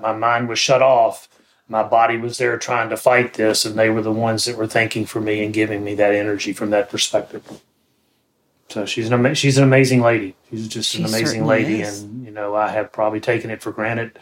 my 0.00 0.12
mind 0.12 0.48
was 0.48 0.58
shut 0.58 0.82
off, 0.82 1.28
my 1.68 1.82
body 1.82 2.16
was 2.16 2.38
there 2.38 2.58
trying 2.58 2.90
to 2.90 2.96
fight 2.96 3.34
this, 3.34 3.64
and 3.64 3.78
they 3.78 3.90
were 3.90 4.02
the 4.02 4.12
ones 4.12 4.44
that 4.44 4.56
were 4.56 4.66
thinking 4.66 5.06
for 5.06 5.20
me 5.20 5.44
and 5.44 5.54
giving 5.54 5.84
me 5.84 5.94
that 5.94 6.14
energy 6.14 6.52
from 6.52 6.70
that 6.70 6.90
perspective. 6.90 7.42
So 8.68 8.84
she's 8.84 9.10
an 9.10 9.34
she's 9.34 9.58
an 9.58 9.64
amazing 9.64 10.00
lady. 10.00 10.34
She's 10.50 10.68
just 10.68 10.90
she 10.90 11.02
an 11.02 11.08
amazing 11.08 11.46
lady, 11.46 11.82
is. 11.82 12.02
and 12.02 12.24
you 12.24 12.32
know 12.32 12.54
I 12.54 12.68
have 12.68 12.92
probably 12.92 13.20
taken 13.20 13.50
it 13.50 13.62
for 13.62 13.72
granted 13.72 14.18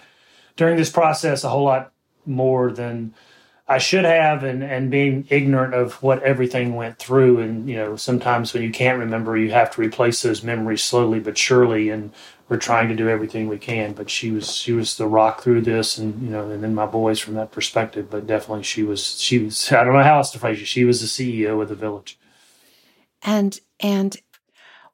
during 0.56 0.76
this 0.76 0.90
process 0.90 1.44
a 1.44 1.48
whole 1.48 1.64
lot 1.64 1.92
more 2.26 2.70
than 2.70 3.14
I 3.66 3.78
should 3.78 4.04
have, 4.04 4.44
and 4.44 4.62
and 4.62 4.90
being 4.90 5.26
ignorant 5.30 5.72
of 5.72 6.02
what 6.02 6.22
everything 6.22 6.74
went 6.74 6.98
through, 6.98 7.40
and 7.40 7.68
you 7.68 7.76
know 7.76 7.96
sometimes 7.96 8.52
when 8.52 8.62
you 8.62 8.70
can't 8.70 8.98
remember, 8.98 9.36
you 9.38 9.50
have 9.52 9.70
to 9.72 9.80
replace 9.80 10.20
those 10.20 10.42
memories 10.42 10.84
slowly 10.84 11.20
but 11.20 11.38
surely, 11.38 11.88
and 11.88 12.12
we're 12.50 12.58
trying 12.58 12.88
to 12.88 12.94
do 12.94 13.08
everything 13.08 13.48
we 13.48 13.56
can. 13.56 13.94
But 13.94 14.10
she 14.10 14.30
was 14.30 14.54
she 14.54 14.72
was 14.72 14.98
the 14.98 15.06
rock 15.06 15.40
through 15.40 15.62
this, 15.62 15.96
and 15.96 16.22
you 16.22 16.28
know, 16.28 16.50
and 16.50 16.62
then 16.62 16.74
my 16.74 16.84
boys 16.84 17.18
from 17.18 17.34
that 17.34 17.52
perspective. 17.52 18.10
But 18.10 18.26
definitely, 18.26 18.64
she 18.64 18.82
was 18.82 19.18
she 19.18 19.38
was 19.38 19.72
I 19.72 19.82
don't 19.82 19.94
know 19.94 20.02
how 20.02 20.18
else 20.18 20.30
to 20.32 20.38
phrase 20.38 20.60
it. 20.60 20.66
She 20.66 20.84
was 20.84 21.00
the 21.00 21.06
CEO 21.06 21.62
of 21.62 21.70
the 21.70 21.74
village. 21.74 22.18
And 23.22 23.58
and 23.80 24.14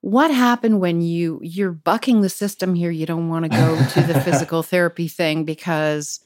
what 0.01 0.31
happened 0.31 0.81
when 0.81 1.01
you 1.01 1.41
you're 1.43 1.73
bucking 1.73 2.21
the 2.21 2.29
system 2.29 2.75
here? 2.75 2.91
You 2.91 3.07
don't 3.07 3.29
want 3.29 3.45
to 3.45 3.49
go 3.51 3.85
to 3.91 4.01
the 4.03 4.21
physical 4.25 4.63
therapy 4.63 5.09
thing 5.09 5.45
because 5.45 6.21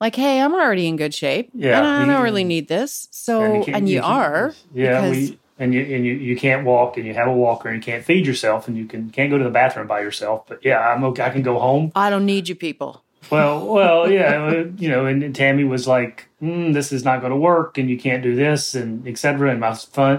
like, 0.00 0.14
hey, 0.14 0.40
I'm 0.40 0.54
already 0.54 0.86
in 0.86 0.96
good 0.96 1.14
shape. 1.14 1.50
Yeah. 1.54 1.78
And 1.78 1.86
I 1.86 2.04
don't 2.04 2.22
really 2.22 2.44
need 2.44 2.68
this. 2.68 3.08
So, 3.10 3.42
and 3.42 3.66
you, 3.66 3.74
and 3.74 3.88
you, 3.88 3.96
you 3.96 4.02
are. 4.02 4.54
Yeah. 4.74 5.10
We, 5.10 5.38
and 5.58 5.72
you, 5.72 5.80
and 5.80 6.04
you, 6.04 6.12
you 6.14 6.36
can't 6.36 6.66
walk 6.66 6.98
and 6.98 7.06
you 7.06 7.14
have 7.14 7.28
a 7.28 7.32
walker 7.32 7.70
and 7.70 7.82
you 7.82 7.82
can't 7.82 8.04
feed 8.04 8.26
yourself 8.26 8.68
and 8.68 8.76
you 8.76 8.84
can, 8.84 9.08
can't 9.08 9.30
go 9.30 9.38
to 9.38 9.44
the 9.44 9.50
bathroom 9.50 9.86
by 9.86 10.00
yourself. 10.00 10.44
But 10.46 10.62
yeah, 10.62 10.80
I'm 10.80 11.02
okay. 11.04 11.22
I 11.22 11.30
can 11.30 11.42
go 11.42 11.58
home. 11.58 11.92
I 11.94 12.10
don't 12.10 12.26
need 12.26 12.48
you 12.48 12.54
people. 12.54 13.02
Well, 13.30 13.66
well, 13.66 14.10
yeah, 14.12 14.64
you 14.76 14.88
know, 14.88 15.06
and, 15.06 15.22
and 15.22 15.34
Tammy 15.34 15.64
was 15.64 15.88
like, 15.88 16.28
mm, 16.40 16.72
"This 16.74 16.92
is 16.92 17.04
not 17.04 17.20
going 17.20 17.30
to 17.30 17.36
work, 17.36 17.76
and 17.76 17.90
you 17.90 17.98
can't 17.98 18.22
do 18.22 18.36
this, 18.36 18.74
and 18.74 19.06
etc." 19.08 19.50
And 19.50 19.58
my 19.58 19.72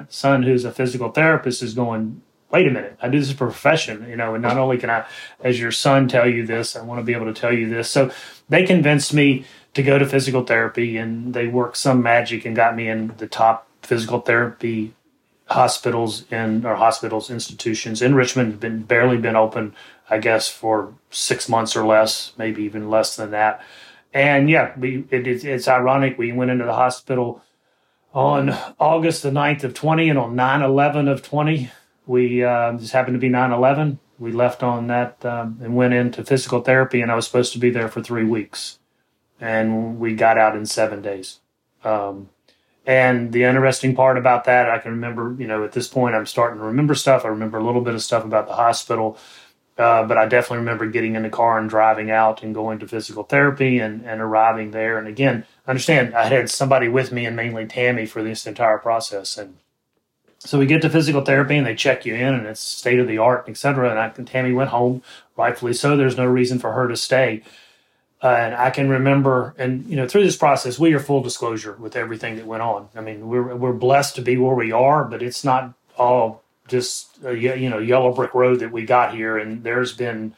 son, 0.10 0.44
who's 0.44 0.66
a 0.66 0.72
physical 0.72 1.10
therapist, 1.12 1.64
is 1.64 1.74
going, 1.74 2.22
"Wait 2.52 2.68
a 2.68 2.72
minute, 2.72 2.98
I 3.02 3.10
do 3.10 3.20
this 3.20 3.34
profession, 3.34 4.08
you 4.10 4.16
know, 4.16 4.34
and 4.36 4.42
not 4.42 4.58
only 4.58 4.78
can 4.78 4.90
I, 4.90 5.06
as 5.44 5.60
your 5.60 5.72
son, 5.72 6.08
tell 6.08 6.28
you 6.28 6.46
this, 6.46 6.76
I 6.76 6.82
want 6.82 7.00
to 7.00 7.04
be 7.04 7.14
able 7.14 7.26
to 7.26 7.40
tell 7.40 7.54
you 7.54 7.70
this." 7.70 7.90
So 7.90 8.12
they 8.50 8.66
convinced 8.66 9.14
me 9.14 9.46
to 9.74 9.84
go 9.84 10.00
to 10.00 10.06
physical 10.06 10.44
therapy, 10.44 10.98
and 10.98 11.34
they 11.34 11.48
worked 11.48 11.78
some 11.78 12.02
magic 12.02 12.46
and 12.46 12.56
got 12.56 12.76
me 12.76 12.88
in 12.88 13.14
the 13.18 13.28
top 13.28 13.68
physical 13.82 14.20
therapy 14.20 14.94
hospitals 15.50 16.26
in 16.32 16.66
or 16.66 16.76
hospitals 16.76 17.30
institutions 17.30 18.02
in 18.02 18.16
Richmond. 18.16 18.60
Been 18.60 18.84
barely 18.84 19.18
been 19.18 19.36
open, 19.36 19.76
I 20.10 20.20
guess, 20.20 20.50
for 20.50 20.94
six 21.10 21.48
months 21.48 21.76
or 21.76 21.86
less, 21.86 22.34
maybe 22.38 22.64
even 22.64 22.90
less 22.90 23.16
than 23.16 23.32
that. 23.32 23.62
And 24.14 24.50
yeah, 24.50 24.74
we 24.78 25.06
it, 25.10 25.28
it, 25.28 25.44
it's 25.44 25.68
ironic. 25.68 26.18
We 26.18 26.32
went 26.32 26.52
into 26.52 26.66
the 26.66 26.74
hospital 26.74 27.42
on 28.14 28.50
August 28.80 29.24
the 29.24 29.30
9th 29.30 29.64
of 29.64 29.74
20 29.74 30.10
and 30.10 30.18
on 30.18 30.36
9-11 30.36 31.12
of 31.12 31.22
20 31.22 31.70
we 32.08 32.44
uh, 32.44 32.74
just 32.74 32.94
happened 32.94 33.16
to 33.16 33.20
be 33.20 33.30
9-11 33.30 33.98
we 34.20 34.32
left 34.32 34.64
on 34.64 34.88
that 34.88 35.24
um, 35.26 35.60
and 35.62 35.76
went 35.76 35.94
into 35.94 36.24
physical 36.24 36.62
therapy 36.62 37.02
and 37.02 37.12
i 37.12 37.16
was 37.16 37.26
supposed 37.26 37.54
to 37.54 37.60
be 37.60 37.70
there 37.70 37.88
for 37.88 38.02
three 38.02 38.24
weeks 38.24 38.80
and 39.40 40.00
we 40.00 40.16
got 40.16 40.38
out 40.38 40.56
in 40.56 40.66
seven 40.66 41.02
days. 41.02 41.40
Um, 41.84 42.30
and 42.86 43.34
the 43.34 43.44
interesting 43.44 43.96
part 43.96 44.18
about 44.18 44.46
that, 44.46 44.70
I 44.70 44.80
can 44.80 44.92
remember, 44.92 45.36
you 45.38 45.48
know, 45.48 45.64
at 45.64 45.74
this 45.74 45.88
point, 45.88 46.16
I'm 46.16 46.26
starting 46.26 46.60
to 46.60 46.66
remember 46.66 46.96
stuff. 46.96 47.26
I 47.26 47.30
remember 47.30 47.58
a 47.58 47.64
little 47.64 47.82
bit 47.82 47.94
of 47.94 48.02
stuff 48.02 48.24
about 48.24 48.48
the 48.48 48.56
hospital, 48.56 49.18
uh, 49.78 50.04
but 50.06 50.18
I 50.18 50.26
definitely 50.26 50.60
remember 50.60 50.86
getting 50.88 51.16
in 51.16 51.24
the 51.24 51.30
car 51.30 51.60
and 51.60 51.70
driving 51.70 52.10
out 52.10 52.42
and 52.44 52.56
going 52.56 52.80
to 52.80 52.88
physical 52.88 53.24
therapy 53.24 53.80
and, 53.80 54.06
and 54.06 54.22
arriving 54.22 54.72
there. 54.72 54.98
And 54.98 55.08
again, 55.08 55.46
understand 55.68 56.16
I 56.16 56.28
had 56.28 56.50
somebody 56.50 56.88
with 56.88 57.12
me 57.12 57.26
and 57.26 57.36
mainly 57.36 57.66
Tammy 57.66 58.06
for 58.06 58.24
this 58.24 58.48
entire 58.48 58.78
process. 58.78 59.38
And 59.38 59.58
so 60.40 60.60
we 60.60 60.66
get 60.66 60.82
to 60.84 60.90
physical 60.90 61.22
therapy 61.22 61.58
and 61.58 61.66
they 61.66 61.76
check 61.76 62.06
you 62.06 62.16
in 62.16 62.34
and 62.34 62.46
it's 62.46 62.60
state 62.60 63.00
of 63.00 63.08
the 63.08 63.18
art, 63.18 63.46
et 63.48 63.58
cetera. 63.58 63.90
And 63.90 64.00
I, 64.00 64.10
Tammy 64.10 64.54
went 64.54 64.70
home, 64.70 65.02
rightfully 65.36 65.74
so. 65.74 65.98
There's 65.98 66.18
no 66.18 66.26
reason 66.26 66.60
for 66.60 66.74
her 66.74 66.88
to 66.88 66.96
stay. 66.96 67.44
Uh, 68.22 68.30
and 68.30 68.56
I 68.56 68.72
can 68.72 68.90
remember, 68.90 69.54
and 69.58 69.86
you 69.86 69.96
know, 69.96 70.08
through 70.08 70.24
this 70.24 70.36
process, 70.36 70.80
we 70.80 70.94
are 70.94 71.00
full 71.00 71.22
disclosure 71.22 71.74
with 71.74 71.96
everything 71.96 72.36
that 72.38 72.48
went 72.48 72.64
on. 72.64 72.90
I 72.96 73.02
mean, 73.02 73.28
we're 73.28 73.56
we're 73.56 73.74
blessed 73.74 74.16
to 74.16 74.22
be 74.24 74.38
where 74.38 74.56
we 74.56 74.72
are, 74.72 75.04
but 75.04 75.22
it's 75.22 75.44
not 75.44 75.74
all 75.98 76.42
just 76.68 77.24
a, 77.24 77.36
you 77.36 77.70
know 77.70 77.78
yellow 77.78 78.12
brick 78.12 78.34
road 78.34 78.60
that 78.60 78.72
we 78.72 78.86
got 78.86 79.14
here. 79.14 79.38
And 79.38 79.64
there's 79.64 79.94
been 79.94 80.34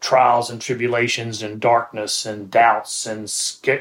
trials 0.00 0.48
and 0.48 0.62
tribulations 0.62 1.42
and 1.42 1.60
darkness 1.60 2.24
and 2.24 2.50
doubts 2.50 3.04
and 3.04 3.30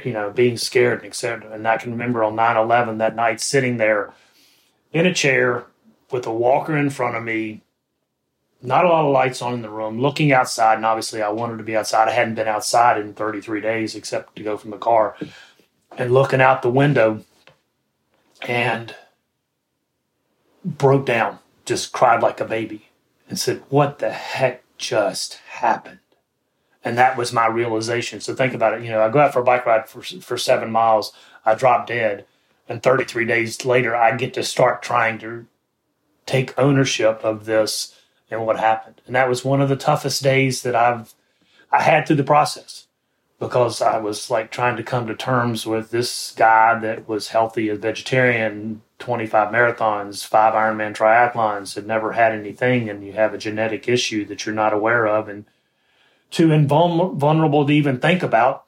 you 0.04 0.12
know 0.12 0.32
being 0.32 0.58
scared 0.58 1.00
and 1.00 1.08
etc. 1.08 1.50
And 1.54 1.66
I 1.66 1.78
can 1.78 1.92
remember 1.92 2.26
on 2.26 2.36
9/11 2.36 2.98
that 2.98 3.16
night 3.16 3.40
sitting 3.40 3.78
there 3.78 4.12
in 4.92 5.06
a 5.06 5.14
chair 5.14 5.66
with 6.12 6.26
a 6.26 6.34
walker 6.34 6.76
in 6.76 6.90
front 6.90 7.16
of 7.16 7.24
me, 7.24 7.62
not 8.62 8.86
a 8.86 8.90
lot 8.90 9.06
of 9.06 9.12
lights 9.12 9.42
on 9.42 9.54
in 9.54 9.62
the 9.62 9.70
room, 9.70 10.00
looking 10.00 10.32
outside. 10.32 10.76
And 10.76 10.86
obviously, 10.86 11.22
I 11.22 11.30
wanted 11.30 11.58
to 11.58 11.64
be 11.64 11.76
outside. 11.76 12.08
I 12.08 12.12
hadn't 12.12 12.36
been 12.36 12.48
outside 12.48 13.00
in 13.00 13.14
33 13.14 13.62
days 13.62 13.96
except 13.96 14.36
to 14.36 14.44
go 14.44 14.58
from 14.58 14.72
the 14.72 14.78
car 14.78 15.16
and 15.98 16.14
looking 16.14 16.42
out 16.42 16.62
the 16.62 16.70
window 16.70 17.24
and 18.42 18.96
broke 20.64 21.06
down, 21.06 21.40
just 21.66 21.92
cried 21.92 22.22
like 22.22 22.40
a 22.40 22.46
baby 22.46 22.90
and 23.28 23.40
said, 23.40 23.64
What 23.70 24.00
the 24.00 24.12
heck 24.12 24.64
just 24.78 25.36
happened? 25.50 26.00
And 26.84 26.98
that 26.98 27.18
was 27.18 27.34
my 27.34 27.48
realization. 27.48 28.22
So 28.22 28.34
think 28.34 28.54
about 28.54 28.74
it. 28.74 28.84
You 28.84 28.92
know, 28.92 29.02
I 29.02 29.10
go 29.10 29.20
out 29.20 29.34
for 29.34 29.42
a 29.42 29.44
bike 29.44 29.66
ride 29.66 29.88
for, 29.88 30.02
for 30.02 30.38
seven 30.38 30.72
miles, 30.72 31.14
I 31.46 31.56
drop 31.56 31.88
dead. 31.88 32.26
And 32.70 32.82
33 32.82 33.26
days 33.26 33.66
later, 33.66 33.96
I 33.96 34.16
get 34.16 34.34
to 34.36 34.44
start 34.44 34.82
trying 34.82 35.18
to 35.20 35.48
take 36.26 36.58
ownership 36.58 37.22
of 37.24 37.46
this 37.46 38.00
and 38.30 38.46
what 38.46 38.60
happened. 38.60 39.02
And 39.08 39.16
that 39.16 39.28
was 39.28 39.44
one 39.44 39.60
of 39.60 39.70
the 39.70 39.76
toughest 39.76 40.24
days 40.24 40.62
that 40.62 40.76
I've 40.76 41.14
I 41.72 41.82
had 41.82 42.08
through 42.08 42.16
the 42.18 42.24
process 42.24 42.88
because 43.40 43.82
I 43.82 43.98
was 43.98 44.30
like 44.30 44.52
trying 44.52 44.76
to 44.78 44.84
come 44.84 45.08
to 45.08 45.16
terms 45.16 45.66
with 45.66 45.92
this 45.92 46.34
guy 46.36 46.78
that 46.80 47.08
was 47.08 47.30
healthy 47.30 47.70
as 47.70 47.80
vegetarian, 47.80 48.82
25 49.00 49.54
marathons, 49.54 50.26
five 50.26 50.54
Ironman 50.54 50.96
triathlons, 50.96 51.76
had 51.76 51.88
never 51.88 52.12
had 52.12 52.34
anything, 52.34 52.90
and 52.90 53.06
you 53.06 53.14
have 53.14 53.34
a 53.34 53.38
genetic 53.38 53.88
issue 53.88 54.26
that 54.26 54.46
you're 54.46 54.56
not 54.56 54.74
aware 54.74 55.08
of, 55.08 55.30
and 55.30 55.46
too 56.32 56.52
invulnerable 56.52 57.66
to 57.66 57.74
even 57.74 58.00
think 58.00 58.22
about 58.22 58.66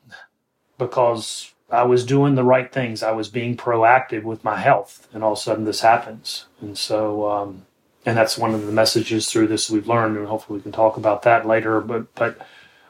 because 0.78 1.51
I 1.72 1.84
was 1.84 2.06
doing 2.06 2.36
the 2.36 2.44
right 2.44 2.72
things. 2.72 3.02
I 3.02 3.12
was 3.12 3.30
being 3.30 3.56
proactive 3.56 4.24
with 4.24 4.44
my 4.44 4.58
health, 4.58 5.08
and 5.14 5.24
all 5.24 5.34
of 5.34 5.38
a 5.38 5.42
sudden 5.42 5.66
this 5.66 5.82
happens. 5.82 6.46
And 6.60 6.78
so, 6.78 7.30
um, 7.30 7.66
and 8.06 8.18
that's 8.18 8.38
one 8.38 8.54
of 8.54 8.66
the 8.66 8.72
messages 8.72 9.30
through 9.30 9.48
this 9.48 9.70
we've 9.70 9.88
learned, 9.88 10.18
and 10.18 10.28
hopefully 10.28 10.60
we 10.60 10.64
can 10.64 10.72
talk 10.72 10.98
about 10.98 11.22
that 11.24 11.48
later. 11.48 11.80
But 11.80 12.14
but 12.16 12.38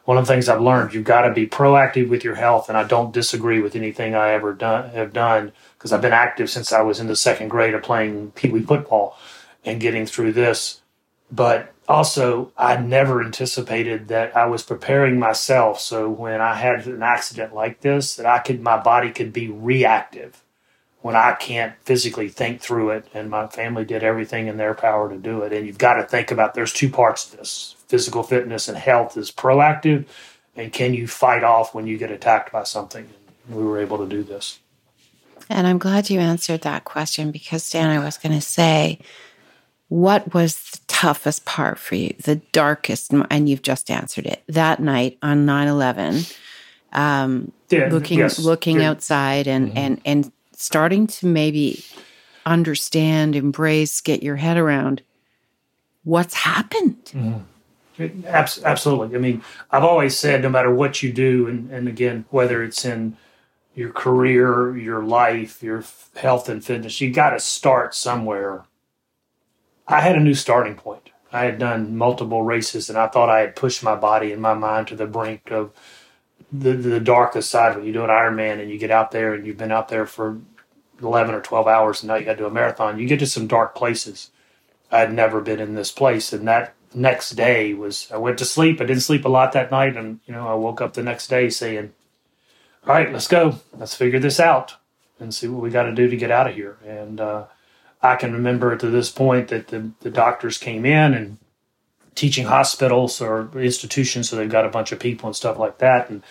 one 0.06 0.18
of 0.18 0.26
the 0.26 0.34
things 0.34 0.50
I've 0.50 0.62
learned, 0.62 0.94
you've 0.94 1.04
got 1.04 1.22
to 1.22 1.34
be 1.34 1.48
proactive 1.48 2.10
with 2.10 2.24
your 2.24 2.36
health, 2.36 2.70
and 2.70 2.78
I 2.78 2.84
don't 2.84 3.14
disagree 3.14 3.62
with 3.62 3.76
anything 3.76 4.16
I 4.16 4.32
ever 4.32 4.54
done 4.54 4.90
have 4.92 5.14
done 5.14 5.52
because 5.78 5.94
I've 5.94 6.02
been 6.02 6.14
active 6.14 6.50
since 6.50 6.74
I 6.74 6.82
was 6.82 7.00
in 7.00 7.08
the 7.08 7.16
second 7.16 7.50
grade 7.50 7.74
of 7.74 7.84
playing 7.84 8.32
pee 8.32 8.50
wee 8.50 8.64
football 8.64 9.18
and 9.64 9.80
getting 9.80 10.06
through 10.06 10.34
this. 10.34 10.82
But 11.32 11.74
also, 11.88 12.52
I 12.58 12.78
never 12.78 13.24
anticipated 13.24 14.08
that 14.10 14.36
I 14.36 14.46
was 14.46 14.64
preparing 14.64 15.20
myself 15.20 15.80
so 15.80 16.10
when 16.10 16.40
I 16.40 16.56
had 16.56 16.86
an 16.88 17.04
accident 17.04 17.54
like 17.54 17.82
this, 17.82 18.16
that 18.16 18.26
I 18.26 18.40
could 18.40 18.62
my 18.62 18.78
body 18.78 19.12
could 19.12 19.34
be 19.34 19.48
reactive 19.50 20.44
when 21.02 21.16
I 21.16 21.34
can't 21.34 21.74
physically 21.84 22.30
think 22.30 22.62
through 22.62 22.92
it, 22.92 23.08
and 23.14 23.30
my 23.30 23.48
family 23.48 23.84
did 23.84 24.04
everything 24.04 24.48
in 24.48 24.58
their 24.58 24.76
power 24.76 25.10
to 25.10 25.18
do 25.18 25.42
it. 25.42 25.52
And 25.52 25.66
you've 25.66 25.80
got 25.80 25.96
to 25.96 26.04
think 26.04 26.30
about 26.30 26.54
there's 26.54 26.74
two 26.74 26.90
parts 26.90 27.30
to 27.30 27.38
this 27.38 27.76
physical 27.88 28.22
fitness 28.22 28.68
and 28.68 28.78
health 28.78 29.18
is 29.18 29.32
proactive, 29.32 30.06
and 30.56 30.72
can 30.72 30.94
you 30.94 31.08
fight 31.08 31.44
off 31.44 31.74
when 31.74 31.88
you 31.88 31.98
get 31.98 32.12
attacked 32.12 32.52
by 32.52 32.64
something? 32.64 33.10
And 33.48 33.56
we 33.58 33.64
were 33.64 33.80
able 33.80 33.98
to 33.98 34.08
do 34.08 34.22
this. 34.24 34.60
And 35.50 35.66
I'm 35.68 35.80
glad 35.80 36.10
you 36.10 36.20
answered 36.20 36.62
that 36.62 36.86
question 36.86 37.32
because, 37.32 37.70
Dan, 37.70 37.90
I 37.90 38.04
was 38.04 38.18
going 38.18 38.36
to 38.36 38.42
say, 38.46 39.00
what 39.90 40.34
was 40.34 40.81
toughest 41.02 41.46
part 41.46 41.80
for 41.80 41.96
you, 41.96 42.14
the 42.20 42.36
darkest, 42.52 43.12
and 43.32 43.50
you've 43.50 43.64
just 43.64 43.90
answered 43.90 44.28
it 44.28 44.44
that 44.48 44.80
night 44.80 45.18
on 45.24 45.48
9 45.48 45.68
11? 45.68 46.22
Um, 46.94 47.52
yeah, 47.70 47.88
looking 47.90 48.20
yes. 48.20 48.38
looking 48.38 48.82
yeah. 48.82 48.90
outside 48.90 49.48
and, 49.48 49.70
mm-hmm. 49.70 49.78
and 49.78 50.02
and 50.06 50.32
starting 50.52 51.08
to 51.08 51.26
maybe 51.26 51.84
understand, 52.46 53.36
embrace, 53.36 54.02
get 54.02 54.22
your 54.22 54.36
head 54.36 54.58
around 54.58 55.02
what's 56.04 56.36
happened. 56.36 57.04
Mm-hmm. 57.06 58.26
absolutely. 58.28 59.16
I 59.16 59.20
mean, 59.20 59.42
I've 59.72 59.84
always 59.84 60.16
said 60.18 60.42
no 60.42 60.50
matter 60.50 60.74
what 60.74 61.02
you 61.02 61.12
do, 61.12 61.48
and, 61.48 61.72
and 61.72 61.88
again, 61.88 62.26
whether 62.30 62.62
it's 62.64 62.86
in 62.86 63.18
your 63.74 63.92
career, 63.92 64.78
your 64.78 65.02
life, 65.02 65.64
your 65.64 65.84
health 66.16 66.50
and 66.50 66.64
fitness, 66.64 67.02
you 67.02 67.12
got 67.12 67.32
to 67.32 67.40
start 67.40 67.96
somewhere. 67.96 68.66
I 69.92 70.00
had 70.00 70.16
a 70.16 70.22
new 70.22 70.34
starting 70.34 70.76
point. 70.76 71.10
I 71.34 71.44
had 71.44 71.60
done 71.60 71.98
multiple 71.98 72.44
races, 72.44 72.90
and 72.90 72.98
I 72.98 73.08
thought 73.08 73.30
I 73.30 73.42
had 73.42 73.56
pushed 73.56 73.84
my 73.84 73.96
body 73.96 74.32
and 74.32 74.42
my 74.42 74.54
mind 74.54 74.88
to 74.88 74.96
the 74.96 75.06
brink 75.06 75.52
of 75.52 75.72
the 76.52 76.74
the 76.74 77.00
darkest 77.00 77.52
side. 77.52 77.76
When 77.76 77.86
you 77.86 77.94
do 77.94 78.04
an 78.04 78.10
Ironman 78.10 78.62
and 78.62 78.72
you 78.72 78.78
get 78.78 78.92
out 78.92 79.12
there, 79.12 79.34
and 79.34 79.46
you've 79.46 79.58
been 79.58 79.72
out 79.72 79.90
there 79.90 80.06
for 80.06 80.40
eleven 81.02 81.36
or 81.36 81.42
twelve 81.42 81.68
hours, 81.68 82.02
and 82.02 82.08
now 82.08 82.16
you 82.16 82.26
got 82.26 82.34
to 82.34 82.38
do 82.38 82.46
a 82.46 82.52
marathon, 82.52 83.00
you 83.00 83.08
get 83.08 83.20
to 83.20 83.28
some 83.28 83.48
dark 83.48 83.76
places. 83.76 84.32
I 84.92 85.00
had 85.00 85.14
never 85.14 85.42
been 85.42 85.60
in 85.60 85.76
this 85.76 85.92
place, 85.92 86.34
and 86.34 86.48
that 86.48 86.74
next 86.94 87.32
day 87.32 87.74
was 87.74 88.10
I 88.12 88.18
went 88.18 88.38
to 88.40 88.46
sleep. 88.46 88.80
I 88.80 88.86
didn't 88.86 89.04
sleep 89.04 89.26
a 89.26 89.30
lot 89.30 89.52
that 89.54 89.72
night, 89.72 89.98
and 89.98 90.20
you 90.26 90.34
know 90.34 90.48
I 90.48 90.54
woke 90.54 90.82
up 90.82 90.94
the 90.94 91.04
next 91.04 91.28
day 91.28 91.50
saying, 91.50 91.92
"All 92.88 92.94
right, 92.94 93.12
let's 93.12 93.28
go. 93.28 93.60
Let's 93.78 93.96
figure 93.96 94.20
this 94.20 94.40
out 94.40 94.76
and 95.20 95.34
see 95.34 95.48
what 95.50 95.62
we 95.62 95.70
got 95.70 95.84
to 95.84 95.94
do 95.94 96.10
to 96.10 96.18
get 96.18 96.32
out 96.32 96.50
of 96.50 96.56
here." 96.56 96.78
And 96.86 97.20
uh, 97.22 97.46
I 98.04 98.16
can 98.16 98.34
remember 98.34 98.76
to 98.76 98.90
this 98.90 99.12
point 99.12 99.50
that 99.50 99.68
the, 99.68 99.92
the 100.00 100.10
doctors 100.10 100.58
came 100.58 100.86
in 100.86 101.14
and 101.14 101.38
teaching 102.16 102.46
hospitals 102.46 103.22
or 103.22 103.50
institutions, 103.56 104.30
so 104.30 104.36
they've 104.36 104.50
got 104.50 104.66
a 104.66 104.70
bunch 104.70 104.92
of 104.92 105.00
people 105.00 105.28
and 105.28 105.36
stuff 105.36 105.58
like 105.58 105.78
that, 105.78 106.10
and 106.10 106.24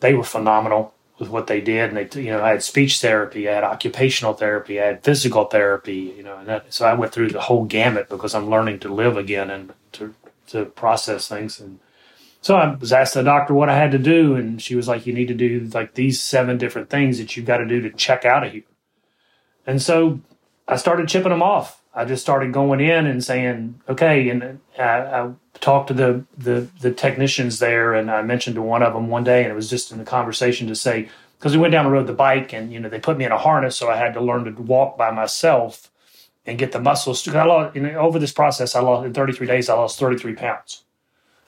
they 0.00 0.14
were 0.14 0.24
phenomenal 0.24 0.92
with 1.18 1.28
what 1.28 1.46
they 1.46 1.60
did. 1.60 1.92
And 1.92 1.96
they, 1.96 2.20
you 2.20 2.30
know, 2.30 2.42
I 2.42 2.50
had 2.50 2.62
speech 2.62 3.00
therapy, 3.00 3.48
I 3.48 3.54
had 3.54 3.64
occupational 3.64 4.34
therapy, 4.34 4.80
I 4.80 4.86
had 4.86 5.04
physical 5.04 5.44
therapy, 5.44 6.14
you 6.16 6.22
know, 6.22 6.38
and 6.38 6.48
that, 6.48 6.74
so 6.74 6.86
I 6.86 6.94
went 6.94 7.12
through 7.12 7.30
the 7.30 7.40
whole 7.40 7.64
gamut 7.64 8.08
because 8.08 8.34
I'm 8.34 8.50
learning 8.50 8.80
to 8.80 8.92
live 8.92 9.16
again 9.16 9.50
and 9.50 9.72
to 9.92 10.14
to 10.48 10.66
process 10.66 11.26
things. 11.26 11.58
And 11.58 11.78
so 12.42 12.56
I 12.56 12.74
was 12.74 12.92
asked 12.92 13.14
the 13.14 13.22
doctor 13.22 13.54
what 13.54 13.70
I 13.70 13.76
had 13.76 13.92
to 13.92 13.98
do, 13.98 14.34
and 14.34 14.60
she 14.60 14.74
was 14.74 14.88
like, 14.88 15.06
"You 15.06 15.14
need 15.14 15.28
to 15.28 15.34
do 15.34 15.70
like 15.72 15.94
these 15.94 16.20
seven 16.20 16.58
different 16.58 16.90
things 16.90 17.18
that 17.18 17.36
you've 17.36 17.46
got 17.46 17.58
to 17.58 17.66
do 17.66 17.80
to 17.80 17.90
check 17.90 18.24
out 18.24 18.44
of 18.44 18.52
here." 18.52 18.64
And 19.66 19.80
so 19.80 20.20
I 20.66 20.76
started 20.76 21.08
chipping 21.08 21.30
them 21.30 21.42
off. 21.42 21.82
I 21.94 22.04
just 22.04 22.22
started 22.22 22.52
going 22.52 22.80
in 22.80 23.06
and 23.06 23.22
saying, 23.22 23.80
"Okay," 23.88 24.28
and 24.28 24.60
I, 24.78 24.82
I 24.82 25.30
talked 25.60 25.88
to 25.88 25.94
the, 25.94 26.24
the 26.36 26.68
the 26.80 26.90
technicians 26.90 27.58
there, 27.58 27.94
and 27.94 28.10
I 28.10 28.22
mentioned 28.22 28.56
to 28.56 28.62
one 28.62 28.82
of 28.82 28.94
them 28.94 29.08
one 29.08 29.24
day, 29.24 29.42
and 29.42 29.52
it 29.52 29.54
was 29.54 29.70
just 29.70 29.92
in 29.92 29.98
the 29.98 30.04
conversation 30.04 30.66
to 30.68 30.74
say 30.74 31.08
because 31.38 31.54
we 31.54 31.60
went 31.60 31.72
down 31.72 31.84
the 31.84 31.90
road 31.90 32.06
the 32.06 32.12
bike, 32.12 32.52
and 32.52 32.72
you 32.72 32.80
know 32.80 32.88
they 32.88 32.98
put 32.98 33.18
me 33.18 33.24
in 33.24 33.32
a 33.32 33.38
harness, 33.38 33.76
so 33.76 33.90
I 33.90 33.96
had 33.96 34.14
to 34.14 34.20
learn 34.20 34.44
to 34.44 34.62
walk 34.62 34.96
by 34.96 35.10
myself 35.10 35.90
and 36.46 36.58
get 36.58 36.72
the 36.72 36.80
muscles. 36.80 37.26
I 37.28 37.44
lost, 37.44 37.76
you 37.76 37.82
know, 37.82 37.98
over 37.98 38.18
this 38.18 38.32
process, 38.32 38.74
I 38.74 38.80
lost 38.80 39.06
in 39.06 39.14
33 39.14 39.46
days. 39.46 39.68
I 39.68 39.74
lost 39.74 39.98
33 39.98 40.34
pounds. 40.34 40.84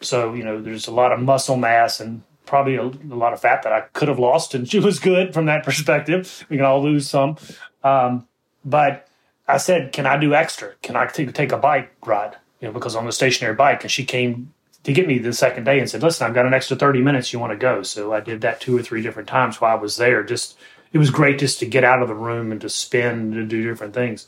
So 0.00 0.34
you 0.34 0.44
know, 0.44 0.60
there's 0.60 0.86
a 0.86 0.92
lot 0.92 1.12
of 1.12 1.20
muscle 1.20 1.56
mass 1.56 1.98
and 1.98 2.22
probably 2.44 2.76
a, 2.76 2.82
a 2.82 3.16
lot 3.16 3.32
of 3.32 3.40
fat 3.40 3.62
that 3.64 3.72
I 3.72 3.80
could 3.92 4.08
have 4.08 4.18
lost, 4.18 4.54
and 4.54 4.68
she 4.70 4.78
was 4.78 4.98
good 5.00 5.34
from 5.34 5.46
that 5.46 5.64
perspective. 5.64 6.46
We 6.48 6.56
can 6.56 6.66
all 6.66 6.82
lose 6.82 7.08
some, 7.08 7.36
um, 7.82 8.28
but 8.64 9.05
I 9.48 9.58
said, 9.58 9.92
"Can 9.92 10.06
I 10.06 10.16
do 10.16 10.34
extra? 10.34 10.72
Can 10.82 10.96
I 10.96 11.06
t- 11.06 11.26
take 11.26 11.52
a 11.52 11.58
bike 11.58 11.92
ride?" 12.04 12.36
You 12.60 12.68
know, 12.68 12.72
because 12.72 12.96
on 12.96 13.06
the 13.06 13.12
stationary 13.12 13.54
bike, 13.54 13.82
and 13.82 13.90
she 13.90 14.04
came 14.04 14.52
to 14.82 14.92
get 14.92 15.06
me 15.06 15.18
the 15.18 15.32
second 15.32 15.64
day 15.64 15.78
and 15.78 15.88
said, 15.88 16.02
"Listen, 16.02 16.26
I've 16.26 16.34
got 16.34 16.46
an 16.46 16.54
extra 16.54 16.76
30 16.76 17.00
minutes. 17.02 17.32
You 17.32 17.38
want 17.38 17.52
to 17.52 17.58
go?" 17.58 17.82
So 17.82 18.12
I 18.12 18.20
did 18.20 18.40
that 18.42 18.60
two 18.60 18.76
or 18.76 18.82
three 18.82 19.02
different 19.02 19.28
times 19.28 19.60
while 19.60 19.76
I 19.76 19.80
was 19.80 19.96
there. 19.96 20.22
Just 20.22 20.56
it 20.92 20.98
was 20.98 21.10
great 21.10 21.38
just 21.38 21.58
to 21.60 21.66
get 21.66 21.84
out 21.84 22.02
of 22.02 22.08
the 22.08 22.14
room 22.14 22.52
and 22.52 22.60
to 22.60 22.68
spin 22.68 23.32
to 23.32 23.44
do 23.44 23.62
different 23.62 23.94
things. 23.94 24.26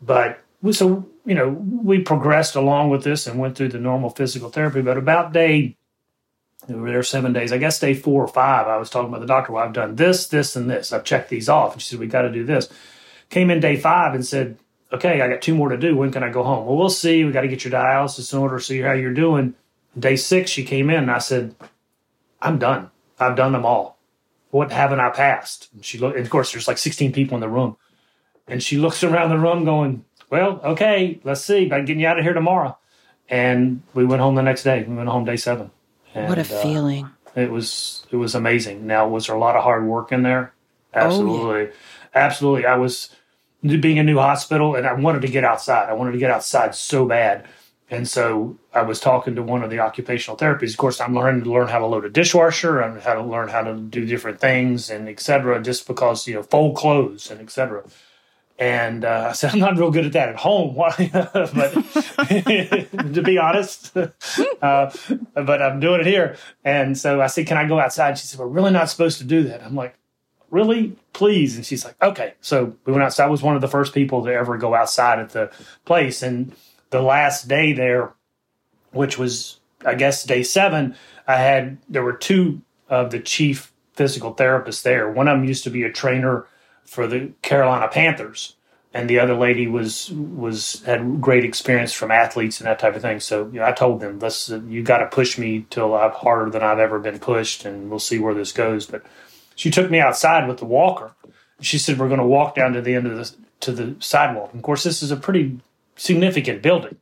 But 0.00 0.40
so 0.72 1.08
you 1.28 1.34
know, 1.34 1.48
we 1.48 2.00
progressed 2.00 2.56
along 2.56 2.88
with 2.88 3.04
this 3.04 3.26
and 3.26 3.38
went 3.38 3.54
through 3.54 3.68
the 3.68 3.78
normal 3.78 4.08
physical 4.08 4.48
therapy. 4.48 4.80
But 4.80 4.96
about 4.96 5.34
day, 5.34 5.76
we 6.66 6.74
were 6.74 6.90
there 6.90 7.02
seven 7.02 7.34
days. 7.34 7.52
I 7.52 7.58
guess 7.58 7.78
day 7.78 7.92
four 7.92 8.24
or 8.24 8.28
five, 8.28 8.66
I 8.66 8.78
was 8.78 8.88
talking 8.88 9.10
about 9.10 9.20
the 9.20 9.26
doctor. 9.26 9.52
Well, 9.52 9.62
I've 9.62 9.74
done 9.74 9.96
this, 9.96 10.26
this, 10.26 10.56
and 10.56 10.70
this. 10.70 10.90
I've 10.90 11.04
checked 11.04 11.28
these 11.28 11.50
off. 11.50 11.74
And 11.74 11.82
she 11.82 11.90
said, 11.90 12.00
"We 12.00 12.06
got 12.06 12.22
to 12.22 12.32
do 12.32 12.44
this." 12.44 12.70
Came 13.30 13.50
in 13.50 13.60
day 13.60 13.76
five 13.76 14.14
and 14.14 14.26
said, 14.26 14.58
"Okay, 14.92 15.20
I 15.20 15.28
got 15.28 15.42
two 15.42 15.54
more 15.54 15.68
to 15.68 15.76
do. 15.76 15.96
When 15.96 16.10
can 16.10 16.22
I 16.22 16.30
go 16.30 16.42
home?" 16.42 16.66
Well, 16.66 16.76
we'll 16.76 16.90
see. 16.90 17.24
We 17.24 17.32
got 17.32 17.42
to 17.42 17.48
get 17.48 17.64
your 17.64 17.72
dialysis 17.72 18.32
in 18.32 18.38
order, 18.38 18.58
see 18.58 18.80
how 18.80 18.92
you're 18.92 19.12
doing. 19.12 19.54
Day 19.98 20.16
six, 20.16 20.50
she 20.50 20.64
came 20.64 20.90
in 20.90 20.96
and 20.96 21.10
I 21.10 21.18
said, 21.18 21.54
"I'm 22.40 22.58
done. 22.58 22.90
I've 23.18 23.36
done 23.36 23.52
them 23.52 23.66
all. 23.66 23.98
What 24.50 24.72
haven't 24.72 25.00
I 25.00 25.10
passed?" 25.10 25.68
And 25.74 25.84
she 25.84 25.98
looked. 25.98 26.16
And 26.16 26.24
of 26.24 26.30
course, 26.30 26.52
there's 26.52 26.68
like 26.68 26.78
16 26.78 27.12
people 27.12 27.34
in 27.34 27.40
the 27.40 27.48
room. 27.48 27.76
And 28.48 28.62
she 28.62 28.78
looks 28.78 29.04
around 29.04 29.30
the 29.30 29.38
room 29.38 29.64
going, 29.64 30.04
Well, 30.30 30.60
okay, 30.64 31.20
let's 31.22 31.42
see 31.42 31.66
about 31.66 31.86
getting 31.86 32.00
you 32.00 32.06
out 32.08 32.18
of 32.18 32.24
here 32.24 32.32
tomorrow. 32.32 32.78
And 33.28 33.82
we 33.94 34.06
went 34.06 34.22
home 34.22 34.34
the 34.34 34.42
next 34.42 34.62
day. 34.62 34.84
We 34.88 34.94
went 34.94 35.08
home 35.08 35.24
day 35.24 35.36
seven. 35.36 35.70
And, 36.14 36.28
what 36.28 36.38
a 36.38 36.42
uh, 36.42 36.62
feeling. 36.62 37.10
It 37.36 37.50
was 37.50 38.06
it 38.10 38.16
was 38.16 38.34
amazing. 38.34 38.86
Now 38.86 39.06
was 39.06 39.26
there 39.26 39.36
a 39.36 39.38
lot 39.38 39.54
of 39.54 39.62
hard 39.62 39.84
work 39.84 40.12
in 40.12 40.22
there? 40.22 40.54
Absolutely. 40.94 41.60
Oh, 41.60 41.60
yeah. 41.64 41.72
Absolutely. 42.14 42.66
I 42.66 42.76
was 42.76 43.10
being 43.62 43.98
a 43.98 44.04
new 44.04 44.18
hospital 44.18 44.74
and 44.74 44.86
I 44.86 44.92
wanted 44.92 45.22
to 45.22 45.28
get 45.28 45.44
outside. 45.44 45.88
I 45.88 45.94
wanted 45.94 46.12
to 46.12 46.18
get 46.18 46.30
outside 46.30 46.74
so 46.74 47.06
bad. 47.06 47.46
And 47.90 48.06
so 48.06 48.58
I 48.74 48.82
was 48.82 49.00
talking 49.00 49.34
to 49.36 49.42
one 49.42 49.62
of 49.62 49.70
the 49.70 49.80
occupational 49.80 50.36
therapists. 50.36 50.72
Of 50.72 50.76
course, 50.76 51.00
I'm 51.00 51.14
learning 51.14 51.44
to 51.44 51.52
learn 51.52 51.68
how 51.68 51.78
to 51.78 51.86
load 51.86 52.04
a 52.04 52.10
dishwasher 52.10 52.80
and 52.80 53.00
how 53.00 53.14
to 53.14 53.22
learn 53.22 53.48
how 53.48 53.62
to 53.62 53.76
do 53.76 54.04
different 54.04 54.40
things 54.40 54.90
and 54.90 55.08
et 55.08 55.20
cetera, 55.20 55.62
just 55.62 55.86
because, 55.86 56.28
you 56.28 56.34
know, 56.34 56.42
fold 56.42 56.76
clothes 56.76 57.30
and 57.30 57.40
et 57.40 57.50
cetera. 57.50 57.84
And 58.58 59.04
uh, 59.04 59.28
I 59.30 59.32
said, 59.32 59.52
I'm 59.52 59.60
not 59.60 59.78
real 59.78 59.90
good 59.90 60.04
at 60.04 60.12
that 60.12 60.28
at 60.28 60.36
home. 60.36 60.74
but 60.76 60.96
to 63.14 63.22
be 63.24 63.38
honest, 63.38 63.96
uh, 63.96 64.90
but 65.34 65.62
I'm 65.62 65.80
doing 65.80 66.00
it 66.00 66.06
here. 66.06 66.36
And 66.64 66.98
so 66.98 67.22
I 67.22 67.28
said, 67.28 67.46
Can 67.46 67.56
I 67.56 67.66
go 67.66 67.78
outside? 67.78 68.18
She 68.18 68.26
said, 68.26 68.40
We're 68.40 68.48
really 68.48 68.72
not 68.72 68.90
supposed 68.90 69.18
to 69.18 69.24
do 69.24 69.44
that. 69.44 69.62
I'm 69.62 69.76
like, 69.76 69.94
Really? 70.50 70.96
Please. 71.12 71.56
And 71.56 71.64
she's 71.64 71.84
like, 71.84 72.00
Okay. 72.02 72.34
So 72.40 72.76
we 72.84 72.92
went 72.92 73.04
outside. 73.04 73.26
I 73.26 73.30
was 73.30 73.42
one 73.42 73.56
of 73.56 73.60
the 73.60 73.68
first 73.68 73.94
people 73.94 74.24
to 74.24 74.32
ever 74.32 74.56
go 74.56 74.74
outside 74.74 75.18
at 75.18 75.30
the 75.30 75.50
place. 75.84 76.22
And 76.22 76.52
the 76.90 77.02
last 77.02 77.48
day 77.48 77.72
there, 77.72 78.12
which 78.92 79.18
was, 79.18 79.60
I 79.84 79.94
guess, 79.94 80.24
day 80.24 80.42
seven, 80.42 80.96
I 81.26 81.36
had, 81.36 81.78
there 81.88 82.02
were 82.02 82.14
two 82.14 82.62
of 82.88 83.10
the 83.10 83.20
chief 83.20 83.72
physical 83.94 84.34
therapists 84.34 84.82
there. 84.82 85.10
One 85.10 85.28
of 85.28 85.38
them 85.38 85.46
used 85.46 85.64
to 85.64 85.70
be 85.70 85.82
a 85.82 85.92
trainer 85.92 86.46
for 86.84 87.06
the 87.06 87.32
Carolina 87.42 87.88
Panthers, 87.88 88.56
and 88.94 89.10
the 89.10 89.18
other 89.18 89.34
lady 89.34 89.66
was 89.66 90.10
was 90.10 90.82
had 90.84 91.20
great 91.20 91.44
experience 91.44 91.92
from 91.92 92.10
athletes 92.10 92.60
and 92.60 92.66
that 92.66 92.78
type 92.78 92.96
of 92.96 93.02
thing. 93.02 93.20
So 93.20 93.46
you 93.52 93.60
know, 93.60 93.66
I 93.66 93.72
told 93.72 94.00
them, 94.00 94.18
"Let's 94.20 94.48
you 94.48 94.82
got 94.82 94.98
to 94.98 95.06
push 95.06 95.36
me 95.36 95.66
till 95.68 95.94
I'm 95.94 96.12
harder 96.12 96.50
than 96.50 96.62
I've 96.62 96.78
ever 96.78 96.98
been 96.98 97.18
pushed, 97.18 97.64
and 97.66 97.90
we'll 97.90 97.98
see 97.98 98.18
where 98.18 98.34
this 98.34 98.52
goes." 98.52 98.86
But 98.86 99.04
she 99.58 99.72
took 99.72 99.90
me 99.90 99.98
outside 99.98 100.46
with 100.46 100.58
the 100.58 100.64
walker. 100.64 101.10
She 101.60 101.78
said, 101.78 101.98
"We're 101.98 102.06
going 102.06 102.20
to 102.20 102.26
walk 102.26 102.54
down 102.54 102.74
to 102.74 102.80
the 102.80 102.94
end 102.94 103.08
of 103.08 103.16
the 103.16 103.34
to 103.60 103.72
the 103.72 103.96
sidewalk." 103.98 104.50
And 104.52 104.60
of 104.60 104.62
course, 104.62 104.84
this 104.84 105.02
is 105.02 105.10
a 105.10 105.16
pretty 105.16 105.58
significant 105.96 106.62
building. 106.62 106.96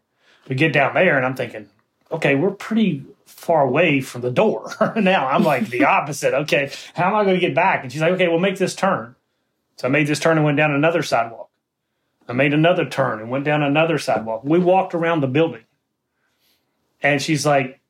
We 0.48 0.56
get 0.56 0.72
down 0.72 0.94
there, 0.94 1.18
and 1.18 1.26
I'm 1.26 1.36
thinking, 1.36 1.68
"Okay, 2.10 2.34
we're 2.34 2.52
pretty 2.52 3.04
far 3.26 3.60
away 3.60 4.00
from 4.00 4.22
the 4.22 4.30
door 4.30 4.74
now." 4.96 5.28
I'm 5.28 5.44
like 5.44 5.68
the 5.68 5.84
opposite. 5.98 6.32
Okay, 6.32 6.72
how 6.94 7.08
am 7.08 7.16
I 7.16 7.24
going 7.24 7.36
to 7.36 7.46
get 7.46 7.54
back? 7.54 7.82
And 7.82 7.92
she's 7.92 8.00
like, 8.00 8.12
"Okay, 8.12 8.28
we'll 8.28 8.38
make 8.38 8.56
this 8.56 8.74
turn." 8.74 9.14
So 9.76 9.86
I 9.86 9.90
made 9.90 10.06
this 10.06 10.18
turn 10.18 10.38
and 10.38 10.44
went 10.46 10.56
down 10.56 10.72
another 10.72 11.02
sidewalk. 11.02 11.50
I 12.26 12.32
made 12.32 12.54
another 12.54 12.86
turn 12.86 13.20
and 13.20 13.30
went 13.30 13.44
down 13.44 13.62
another 13.62 13.98
sidewalk. 13.98 14.44
We 14.44 14.58
walked 14.58 14.94
around 14.94 15.20
the 15.20 15.26
building. 15.26 15.64
And 17.02 17.20
she's 17.20 17.44
like, 17.44 17.80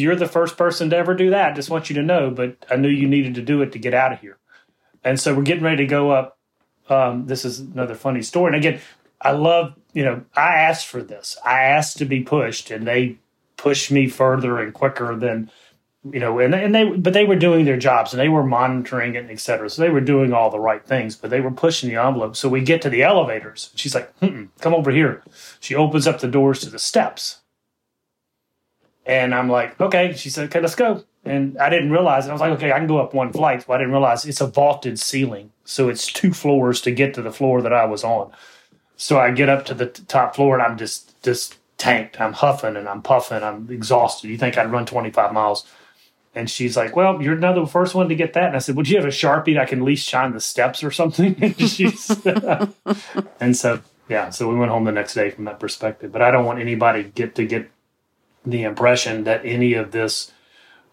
You're 0.00 0.16
the 0.16 0.26
first 0.28 0.56
person 0.56 0.90
to 0.90 0.96
ever 0.96 1.14
do 1.14 1.30
that. 1.30 1.56
Just 1.56 1.70
want 1.70 1.90
you 1.90 1.96
to 1.96 2.02
know, 2.02 2.30
but 2.30 2.64
I 2.70 2.76
knew 2.76 2.88
you 2.88 3.08
needed 3.08 3.34
to 3.34 3.42
do 3.42 3.62
it 3.62 3.72
to 3.72 3.78
get 3.78 3.94
out 3.94 4.12
of 4.12 4.20
here. 4.20 4.38
And 5.04 5.18
so 5.18 5.34
we're 5.34 5.42
getting 5.42 5.64
ready 5.64 5.78
to 5.78 5.86
go 5.86 6.10
up. 6.10 6.38
Um, 6.88 7.26
this 7.26 7.44
is 7.44 7.60
another 7.60 7.94
funny 7.94 8.22
story. 8.22 8.48
And 8.48 8.56
again, 8.56 8.80
I 9.20 9.32
love, 9.32 9.74
you 9.92 10.04
know, 10.04 10.24
I 10.34 10.54
asked 10.54 10.86
for 10.86 11.02
this. 11.02 11.36
I 11.44 11.62
asked 11.62 11.98
to 11.98 12.04
be 12.04 12.20
pushed, 12.22 12.70
and 12.70 12.86
they 12.86 13.18
pushed 13.56 13.90
me 13.90 14.08
further 14.08 14.58
and 14.58 14.72
quicker 14.72 15.16
than 15.16 15.50
you 16.12 16.20
know, 16.20 16.38
and 16.38 16.54
and 16.54 16.74
they 16.74 16.84
but 16.84 17.12
they 17.12 17.24
were 17.24 17.36
doing 17.36 17.64
their 17.64 17.76
jobs 17.76 18.12
and 18.12 18.20
they 18.20 18.28
were 18.28 18.44
monitoring 18.44 19.14
it, 19.14 19.26
et 19.28 19.40
cetera. 19.40 19.68
So 19.68 19.82
they 19.82 19.90
were 19.90 20.00
doing 20.00 20.32
all 20.32 20.50
the 20.50 20.60
right 20.60 20.84
things, 20.84 21.16
but 21.16 21.30
they 21.30 21.40
were 21.40 21.50
pushing 21.50 21.90
the 21.90 22.00
envelope. 22.00 22.36
So 22.36 22.48
we 22.48 22.60
get 22.60 22.82
to 22.82 22.90
the 22.90 23.02
elevators. 23.02 23.70
She's 23.74 23.94
like, 23.94 24.12
"Come 24.20 24.74
over 24.74 24.90
here." 24.90 25.22
She 25.60 25.74
opens 25.74 26.06
up 26.06 26.20
the 26.20 26.28
doors 26.28 26.60
to 26.60 26.70
the 26.70 26.78
steps, 26.78 27.37
and 29.08 29.34
I'm 29.34 29.48
like, 29.48 29.80
"Okay." 29.80 30.12
She 30.14 30.30
said, 30.30 30.44
"Okay, 30.44 30.60
let's 30.60 30.76
go." 30.76 31.02
And 31.24 31.58
I 31.58 31.68
didn't 31.68 31.90
realize 31.90 32.26
it. 32.26 32.30
I 32.30 32.32
was 32.32 32.40
like, 32.40 32.52
"Okay, 32.52 32.70
I 32.70 32.78
can 32.78 32.86
go 32.86 32.98
up 32.98 33.14
one 33.14 33.32
flight." 33.32 33.64
But 33.66 33.74
I 33.74 33.78
didn't 33.78 33.92
realize 33.92 34.24
it's 34.24 34.40
a 34.40 34.46
vaulted 34.46 35.00
ceiling, 35.00 35.50
so 35.64 35.88
it's 35.88 36.06
two 36.06 36.32
floors 36.32 36.80
to 36.82 36.92
get 36.92 37.14
to 37.14 37.22
the 37.22 37.32
floor 37.32 37.60
that 37.62 37.72
I 37.72 37.86
was 37.86 38.04
on. 38.04 38.30
So 38.96 39.18
I 39.18 39.32
get 39.32 39.48
up 39.48 39.64
to 39.66 39.74
the 39.74 39.86
t- 39.86 40.04
top 40.06 40.36
floor, 40.36 40.54
and 40.54 40.62
I'm 40.62 40.78
just 40.78 41.20
just 41.22 41.56
tanked. 41.78 42.20
I'm 42.20 42.34
huffing 42.34 42.76
and 42.76 42.88
I'm 42.88 43.00
puffing. 43.00 43.42
I'm 43.42 43.70
exhausted. 43.70 44.28
You 44.28 44.36
think 44.36 44.58
I'd 44.58 44.70
run 44.70 44.84
25 44.84 45.32
miles? 45.32 45.66
And 46.34 46.50
she's 46.50 46.76
like, 46.76 46.94
Well, 46.94 47.22
you're 47.22 47.36
not 47.36 47.54
the 47.54 47.66
first 47.66 47.94
one 47.94 48.08
to 48.10 48.14
get 48.14 48.34
that. 48.34 48.48
And 48.48 48.56
I 48.56 48.58
said, 48.58 48.76
Would 48.76 48.88
you 48.88 48.96
have 48.96 49.06
a 49.06 49.08
Sharpie 49.08 49.58
I 49.58 49.64
can 49.64 49.78
at 49.78 49.84
least 49.84 50.06
shine 50.06 50.32
the 50.32 50.40
steps 50.40 50.84
or 50.84 50.90
something? 50.90 51.34
and, 51.42 52.74
and 53.40 53.56
so, 53.56 53.80
yeah, 54.08 54.30
so 54.30 54.48
we 54.48 54.56
went 54.56 54.70
home 54.70 54.84
the 54.84 54.92
next 54.92 55.14
day 55.14 55.30
from 55.30 55.44
that 55.44 55.58
perspective. 55.58 56.12
But 56.12 56.22
I 56.22 56.30
don't 56.30 56.44
want 56.44 56.60
anybody 56.60 57.04
to 57.04 57.08
get 57.08 57.34
to 57.36 57.46
get 57.46 57.70
the 58.50 58.62
impression 58.62 59.24
that 59.24 59.44
any 59.44 59.74
of 59.74 59.92
this 59.92 60.32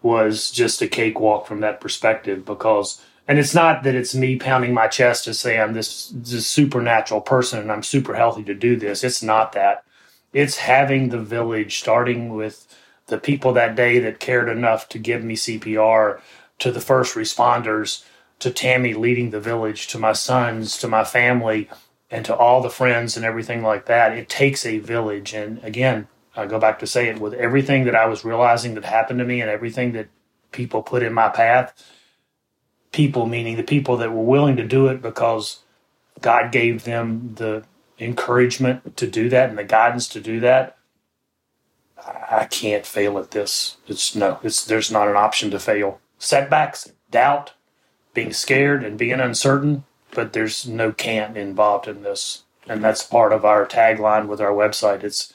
was 0.02 0.50
just 0.50 0.82
a 0.82 0.88
cakewalk 0.88 1.46
from 1.46 1.60
that 1.60 1.80
perspective 1.80 2.44
because 2.44 3.00
and 3.28 3.38
it's 3.38 3.54
not 3.54 3.82
that 3.82 3.94
it's 3.94 4.14
me 4.14 4.36
pounding 4.36 4.72
my 4.72 4.86
chest 4.86 5.24
to 5.24 5.34
say 5.34 5.58
I'm 5.58 5.72
this, 5.72 6.12
this 6.14 6.46
supernatural 6.46 7.20
person 7.20 7.58
and 7.58 7.72
I'm 7.72 7.82
super 7.82 8.14
healthy 8.14 8.44
to 8.44 8.54
do 8.54 8.76
this. 8.76 9.02
It's 9.02 9.22
not 9.22 9.52
that. 9.52 9.84
It's 10.32 10.58
having 10.58 11.08
the 11.08 11.20
village, 11.20 11.78
starting 11.78 12.34
with 12.34 12.66
the 13.08 13.18
people 13.18 13.52
that 13.54 13.74
day 13.74 13.98
that 13.98 14.20
cared 14.20 14.48
enough 14.48 14.88
to 14.90 14.98
give 14.98 15.24
me 15.24 15.34
CPR, 15.34 16.20
to 16.58 16.70
the 16.70 16.80
first 16.80 17.14
responders, 17.14 18.04
to 18.38 18.50
Tammy 18.50 18.94
leading 18.94 19.30
the 19.30 19.40
village, 19.40 19.88
to 19.88 19.98
my 19.98 20.12
sons, 20.12 20.78
to 20.78 20.88
my 20.88 21.04
family, 21.04 21.68
and 22.10 22.24
to 22.24 22.36
all 22.36 22.62
the 22.62 22.70
friends 22.70 23.16
and 23.16 23.26
everything 23.26 23.62
like 23.62 23.86
that. 23.86 24.12
It 24.12 24.28
takes 24.28 24.64
a 24.64 24.78
village. 24.78 25.32
And 25.34 25.62
again, 25.64 26.06
I 26.36 26.46
go 26.46 26.58
back 26.58 26.78
to 26.80 26.86
say 26.86 27.08
it 27.08 27.20
with 27.20 27.34
everything 27.34 27.84
that 27.84 27.94
I 27.94 28.06
was 28.06 28.24
realizing 28.24 28.74
that 28.74 28.84
happened 28.84 29.18
to 29.20 29.24
me 29.24 29.40
and 29.40 29.50
everything 29.50 29.92
that 29.92 30.08
people 30.52 30.82
put 30.82 31.02
in 31.02 31.12
my 31.12 31.28
path 31.28 31.72
people, 32.96 33.26
meaning 33.26 33.56
the 33.56 33.62
people 33.62 33.98
that 33.98 34.10
were 34.10 34.22
willing 34.22 34.56
to 34.56 34.66
do 34.66 34.88
it 34.88 35.02
because 35.02 35.60
God 36.22 36.50
gave 36.50 36.84
them 36.84 37.34
the 37.36 37.62
encouragement 37.98 38.96
to 38.96 39.06
do 39.06 39.28
that 39.28 39.50
and 39.50 39.58
the 39.58 39.64
guidance 39.64 40.08
to 40.08 40.20
do 40.20 40.40
that. 40.40 40.78
I 42.30 42.46
can't 42.50 42.86
fail 42.86 43.18
at 43.18 43.32
this. 43.32 43.76
It's 43.86 44.14
no, 44.14 44.38
it's 44.42 44.64
there's 44.64 44.90
not 44.90 45.08
an 45.08 45.16
option 45.16 45.50
to 45.50 45.58
fail. 45.58 46.00
Setbacks, 46.18 46.90
doubt, 47.10 47.52
being 48.14 48.32
scared 48.32 48.82
and 48.82 48.98
being 48.98 49.20
uncertain, 49.20 49.84
but 50.12 50.32
there's 50.32 50.66
no 50.66 50.92
can't 50.92 51.36
involved 51.36 51.88
in 51.88 52.02
this. 52.02 52.44
And 52.68 52.82
that's 52.82 53.02
part 53.02 53.32
of 53.32 53.44
our 53.44 53.66
tagline 53.66 54.26
with 54.26 54.40
our 54.40 54.52
website. 54.52 55.04
It's 55.04 55.34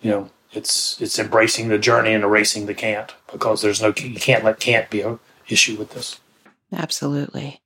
you 0.00 0.10
know, 0.10 0.30
it's 0.52 1.00
it's 1.00 1.18
embracing 1.18 1.68
the 1.68 1.78
journey 1.78 2.12
and 2.12 2.24
erasing 2.24 2.66
the 2.66 2.74
can't 2.74 3.14
because 3.32 3.62
there's 3.62 3.82
no 3.82 3.92
you 3.96 4.20
can't 4.20 4.44
let 4.44 4.60
can't 4.60 4.88
be 4.90 5.00
a 5.00 5.18
issue 5.48 5.76
with 5.76 5.90
this. 5.90 6.20
Absolutely. 6.72 7.60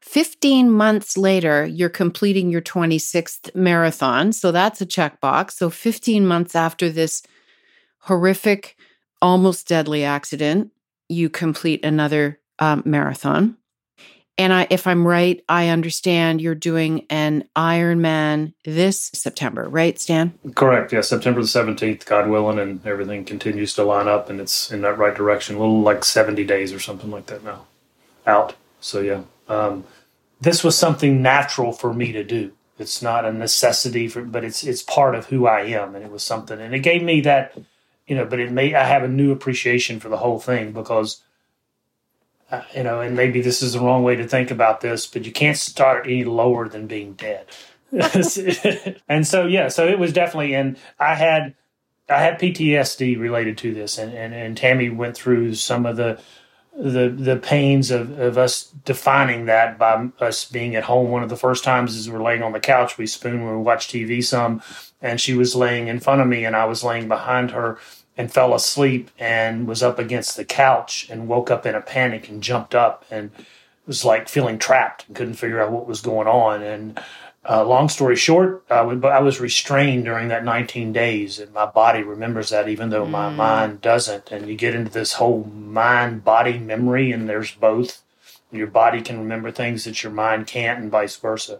15 0.00 0.70
months 0.70 1.16
later, 1.16 1.64
you're 1.64 1.88
completing 1.88 2.50
your 2.50 2.60
26th 2.60 3.54
marathon. 3.54 4.32
So 4.32 4.52
that's 4.52 4.80
a 4.80 4.86
checkbox. 4.86 5.52
So 5.52 5.70
15 5.70 6.26
months 6.26 6.54
after 6.54 6.90
this 6.90 7.22
horrific, 7.98 8.76
almost 9.22 9.68
deadly 9.68 10.04
accident, 10.04 10.70
you 11.08 11.30
complete 11.30 11.84
another 11.84 12.40
um, 12.58 12.82
marathon. 12.84 13.56
And 14.42 14.52
I, 14.52 14.66
if 14.70 14.88
I'm 14.88 15.06
right, 15.06 15.40
I 15.48 15.68
understand 15.68 16.40
you're 16.40 16.56
doing 16.56 17.06
an 17.08 17.44
Ironman 17.54 18.54
this 18.64 19.12
September, 19.14 19.68
right, 19.68 20.00
Stan? 20.00 20.36
Correct. 20.56 20.92
Yeah, 20.92 21.02
September 21.02 21.40
the 21.40 21.46
17th, 21.46 22.04
God 22.06 22.28
willing, 22.28 22.58
and 22.58 22.84
everything 22.84 23.24
continues 23.24 23.72
to 23.74 23.84
line 23.84 24.08
up 24.08 24.28
and 24.28 24.40
it's 24.40 24.72
in 24.72 24.80
that 24.80 24.98
right 24.98 25.14
direction. 25.14 25.54
A 25.54 25.60
little 25.60 25.80
like 25.80 26.04
70 26.04 26.42
days 26.42 26.72
or 26.72 26.80
something 26.80 27.08
like 27.08 27.26
that 27.26 27.44
now 27.44 27.66
out. 28.26 28.56
So 28.80 29.00
yeah, 29.00 29.22
um, 29.48 29.84
this 30.40 30.64
was 30.64 30.76
something 30.76 31.22
natural 31.22 31.72
for 31.72 31.94
me 31.94 32.10
to 32.10 32.24
do. 32.24 32.50
It's 32.78 33.00
not 33.00 33.24
a 33.24 33.32
necessity 33.32 34.08
for, 34.08 34.22
but 34.22 34.42
it's 34.42 34.64
it's 34.64 34.82
part 34.82 35.14
of 35.14 35.26
who 35.26 35.46
I 35.46 35.60
am, 35.60 35.94
and 35.94 36.04
it 36.04 36.10
was 36.10 36.24
something, 36.24 36.60
and 36.60 36.74
it 36.74 36.80
gave 36.80 37.02
me 37.02 37.20
that, 37.20 37.56
you 38.08 38.16
know. 38.16 38.24
But 38.24 38.40
it 38.40 38.50
made 38.50 38.74
I 38.74 38.84
have 38.84 39.04
a 39.04 39.08
new 39.08 39.30
appreciation 39.30 40.00
for 40.00 40.08
the 40.08 40.16
whole 40.16 40.40
thing 40.40 40.72
because, 40.72 41.22
Uh, 42.52 42.62
you 42.76 42.82
know, 42.82 43.00
and 43.00 43.16
maybe 43.16 43.40
this 43.40 43.62
is 43.62 43.72
the 43.72 43.80
wrong 43.80 44.02
way 44.02 44.14
to 44.14 44.28
think 44.28 44.50
about 44.50 44.82
this, 44.82 45.06
but 45.06 45.24
you 45.24 45.32
can't 45.32 45.56
start 45.56 46.04
any 46.04 46.22
lower 46.22 46.68
than 46.68 46.86
being 46.86 47.14
dead. 47.14 47.46
and 49.08 49.26
so 49.26 49.46
yeah, 49.46 49.68
so 49.68 49.88
it 49.88 49.98
was 49.98 50.12
definitely, 50.12 50.54
and 50.54 50.78
I 51.00 51.14
had 51.14 51.54
I 52.10 52.18
had 52.22 52.38
PTSD 52.38 53.18
related 53.18 53.56
to 53.58 53.72
this, 53.72 53.96
and 53.96 54.12
and, 54.12 54.34
and 54.34 54.54
Tammy 54.54 54.90
went 54.90 55.16
through 55.16 55.54
some 55.54 55.86
of 55.86 55.96
the 55.96 56.20
the 56.76 57.08
the 57.08 57.36
pains 57.36 57.90
of, 57.90 58.18
of 58.18 58.36
us 58.36 58.64
defining 58.84 59.46
that 59.46 59.78
by 59.78 60.08
us 60.20 60.44
being 60.44 60.76
at 60.76 60.84
home. 60.84 61.10
One 61.10 61.22
of 61.22 61.30
the 61.30 61.36
first 61.36 61.64
times 61.64 61.96
is 61.96 62.10
we're 62.10 62.22
laying 62.22 62.42
on 62.42 62.52
the 62.52 62.60
couch, 62.60 62.98
we 62.98 63.06
spoon 63.06 63.46
we 63.46 63.56
watch 63.56 63.88
TV 63.88 64.22
some, 64.22 64.62
and 65.02 65.20
she 65.20 65.34
was 65.34 65.54
laying 65.54 65.88
in 65.88 66.00
front 66.00 66.20
of 66.20 66.28
me 66.28 66.44
and 66.44 66.56
I 66.56 66.64
was 66.64 66.84
laying 66.84 67.08
behind 67.08 67.50
her 67.50 67.78
and 68.16 68.32
fell 68.32 68.54
asleep 68.54 69.10
and 69.18 69.66
was 69.66 69.82
up 69.82 69.98
against 69.98 70.36
the 70.36 70.44
couch 70.44 71.06
and 71.10 71.28
woke 71.28 71.50
up 71.50 71.66
in 71.66 71.74
a 71.74 71.80
panic 71.80 72.28
and 72.28 72.42
jumped 72.42 72.74
up 72.74 73.04
and 73.10 73.30
was 73.86 74.04
like 74.04 74.28
feeling 74.28 74.58
trapped 74.58 75.06
and 75.06 75.16
couldn't 75.16 75.34
figure 75.34 75.60
out 75.60 75.72
what 75.72 75.86
was 75.86 76.00
going 76.00 76.28
on 76.28 76.62
and 76.62 77.00
uh, 77.48 77.64
long 77.64 77.88
story 77.88 78.14
short, 78.14 78.62
uh, 78.70 78.86
I 79.04 79.18
was 79.18 79.40
restrained 79.40 80.04
during 80.04 80.28
that 80.28 80.44
19 80.44 80.92
days, 80.92 81.40
and 81.40 81.52
my 81.52 81.66
body 81.66 82.02
remembers 82.02 82.50
that, 82.50 82.68
even 82.68 82.90
though 82.90 83.04
my 83.04 83.30
mm. 83.30 83.36
mind 83.36 83.80
doesn't. 83.80 84.30
And 84.30 84.48
you 84.48 84.54
get 84.54 84.76
into 84.76 84.92
this 84.92 85.14
whole 85.14 85.44
mind 85.44 86.24
body 86.24 86.58
memory, 86.58 87.10
and 87.10 87.28
there's 87.28 87.52
both. 87.52 88.02
Your 88.52 88.68
body 88.68 89.00
can 89.00 89.18
remember 89.18 89.50
things 89.50 89.84
that 89.84 90.04
your 90.04 90.12
mind 90.12 90.46
can't, 90.46 90.80
and 90.80 90.90
vice 90.90 91.16
versa. 91.16 91.58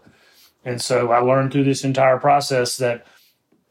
And 0.63 0.81
so 0.81 1.11
I 1.11 1.19
learned 1.19 1.51
through 1.51 1.65
this 1.65 1.83
entire 1.83 2.17
process 2.17 2.77
that 2.77 3.05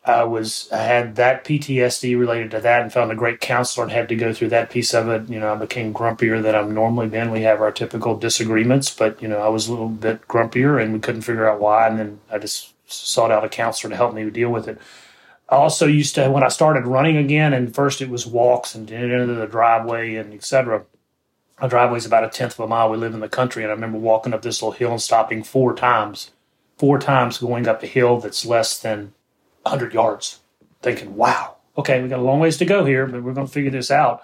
I 0.05 0.24
was 0.24 0.68
I 0.72 0.78
had 0.78 1.14
that 1.16 1.44
PTSD 1.44 2.18
related 2.18 2.50
to 2.53 2.61
that 2.61 2.82
and 2.82 2.92
found 2.92 3.12
a 3.12 3.16
great 3.16 3.40
counselor 3.40 3.84
and 3.84 3.92
had 3.92 4.09
to 4.09 4.16
go 4.16 4.32
through 4.32 4.48
that 4.48 4.70
piece 4.70 4.94
of 4.94 5.09
it. 5.09 5.28
You 5.28 5.38
know, 5.38 5.53
I 5.53 5.57
became 5.57 5.94
grumpier 5.94 6.42
than 6.42 6.57
I'm 6.57 6.74
normally 6.74 7.07
been. 7.07 7.30
We 7.30 7.42
have 7.42 7.61
our 7.61 7.70
typical 7.70 8.16
disagreements, 8.16 8.92
but 8.92 9.22
you 9.22 9.28
know, 9.28 9.38
I 9.38 9.48
was 9.48 9.68
a 9.68 9.70
little 9.70 9.88
bit 9.88 10.26
grumpier 10.26 10.82
and 10.82 10.92
we 10.92 10.98
couldn't 10.98 11.22
figure 11.22 11.48
out 11.48 11.61
why. 11.61 11.86
And 11.86 11.98
then 11.98 12.20
I 12.30 12.38
just 12.38 12.72
sought 12.90 13.30
out 13.30 13.44
a 13.44 13.48
counselor 13.48 13.90
to 13.90 13.96
help 13.96 14.12
me 14.12 14.28
deal 14.28 14.50
with 14.50 14.66
it. 14.66 14.78
I 15.48 15.57
also 15.57 15.86
used 15.86 16.16
to 16.16 16.30
when 16.30 16.42
I 16.42 16.48
started 16.48 16.86
running 16.86 17.16
again, 17.16 17.53
and 17.53 17.74
first 17.74 18.00
it 18.00 18.09
was 18.09 18.26
walks 18.26 18.74
and 18.74 18.90
into 18.90 19.34
the 19.34 19.46
driveway 19.46 20.16
and 20.16 20.32
etc. 20.32 20.84
Our 21.59 21.68
driveway 21.68 21.98
is 21.98 22.07
about 22.07 22.24
a 22.24 22.28
tenth 22.28 22.55
of 22.55 22.64
a 22.64 22.68
mile. 22.68 22.90
We 22.90 22.96
live 22.96 23.14
in 23.14 23.20
the 23.20 23.28
country, 23.28 23.62
and 23.62 23.70
I 23.70 23.74
remember 23.74 23.98
walking 23.98 24.34
up 24.34 24.42
this 24.42 24.62
little 24.62 24.72
hill 24.72 24.92
and 24.92 25.03
stopping 25.03 25.44
four 25.44 25.74
times, 25.74 26.30
four 26.78 26.98
times 26.98 27.38
going 27.38 27.68
up 27.68 27.82
a 27.82 27.86
hill 27.86 28.18
that's 28.18 28.44
less 28.44 28.78
than 28.78 29.12
100 29.62 29.94
yards, 29.94 30.40
thinking, 30.80 31.16
wow, 31.16 31.56
okay, 31.76 32.02
we 32.02 32.08
got 32.08 32.18
a 32.18 32.22
long 32.22 32.40
ways 32.40 32.56
to 32.58 32.64
go 32.64 32.84
here, 32.84 33.06
but 33.06 33.22
we're 33.22 33.32
going 33.32 33.46
to 33.46 33.52
figure 33.52 33.70
this 33.70 33.90
out. 33.90 34.22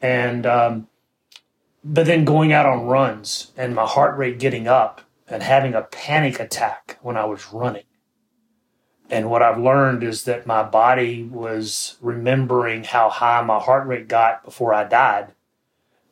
And, 0.00 0.46
um, 0.46 0.88
but 1.82 2.06
then 2.06 2.24
going 2.24 2.52
out 2.52 2.66
on 2.66 2.86
runs 2.86 3.52
and 3.56 3.74
my 3.74 3.86
heart 3.86 4.16
rate 4.16 4.38
getting 4.38 4.68
up 4.68 5.02
and 5.28 5.42
having 5.42 5.74
a 5.74 5.82
panic 5.82 6.40
attack 6.40 6.98
when 7.02 7.16
I 7.16 7.24
was 7.24 7.52
running. 7.52 7.84
And 9.08 9.28
what 9.28 9.42
I've 9.42 9.58
learned 9.58 10.04
is 10.04 10.24
that 10.24 10.46
my 10.46 10.62
body 10.62 11.24
was 11.24 11.96
remembering 12.00 12.84
how 12.84 13.10
high 13.10 13.42
my 13.42 13.58
heart 13.58 13.86
rate 13.86 14.06
got 14.06 14.44
before 14.44 14.72
I 14.72 14.84
died. 14.84 15.32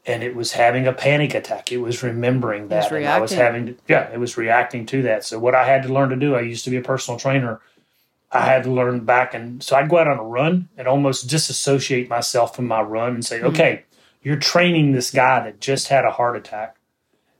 And 0.04 0.22
it 0.22 0.34
was 0.34 0.52
having 0.52 0.86
a 0.86 0.92
panic 0.92 1.34
attack. 1.34 1.70
It 1.70 1.78
was 1.78 2.02
remembering 2.02 2.68
that. 2.68 2.90
Was 2.90 2.92
and 2.92 3.06
I 3.06 3.20
was 3.20 3.32
having 3.32 3.66
to, 3.66 3.76
yeah, 3.86 4.10
it 4.10 4.18
was 4.18 4.36
reacting 4.36 4.86
to 4.86 5.02
that. 5.02 5.24
So 5.24 5.38
what 5.38 5.54
I 5.54 5.64
had 5.64 5.82
to 5.82 5.92
learn 5.92 6.08
to 6.08 6.16
do, 6.16 6.34
I 6.34 6.40
used 6.40 6.64
to 6.64 6.70
be 6.70 6.76
a 6.76 6.82
personal 6.82 7.20
trainer 7.20 7.60
I 8.30 8.40
had 8.40 8.64
to 8.64 8.72
learn 8.72 9.00
back. 9.00 9.34
And 9.34 9.62
so 9.62 9.76
I'd 9.76 9.88
go 9.88 9.98
out 9.98 10.08
on 10.08 10.18
a 10.18 10.22
run 10.22 10.68
and 10.76 10.86
almost 10.86 11.28
disassociate 11.28 12.08
myself 12.08 12.54
from 12.54 12.66
my 12.66 12.82
run 12.82 13.14
and 13.14 13.24
say, 13.24 13.38
mm-hmm. 13.38 13.48
okay, 13.48 13.84
you're 14.22 14.36
training 14.36 14.92
this 14.92 15.10
guy 15.10 15.40
that 15.40 15.60
just 15.60 15.88
had 15.88 16.04
a 16.04 16.10
heart 16.10 16.36
attack 16.36 16.76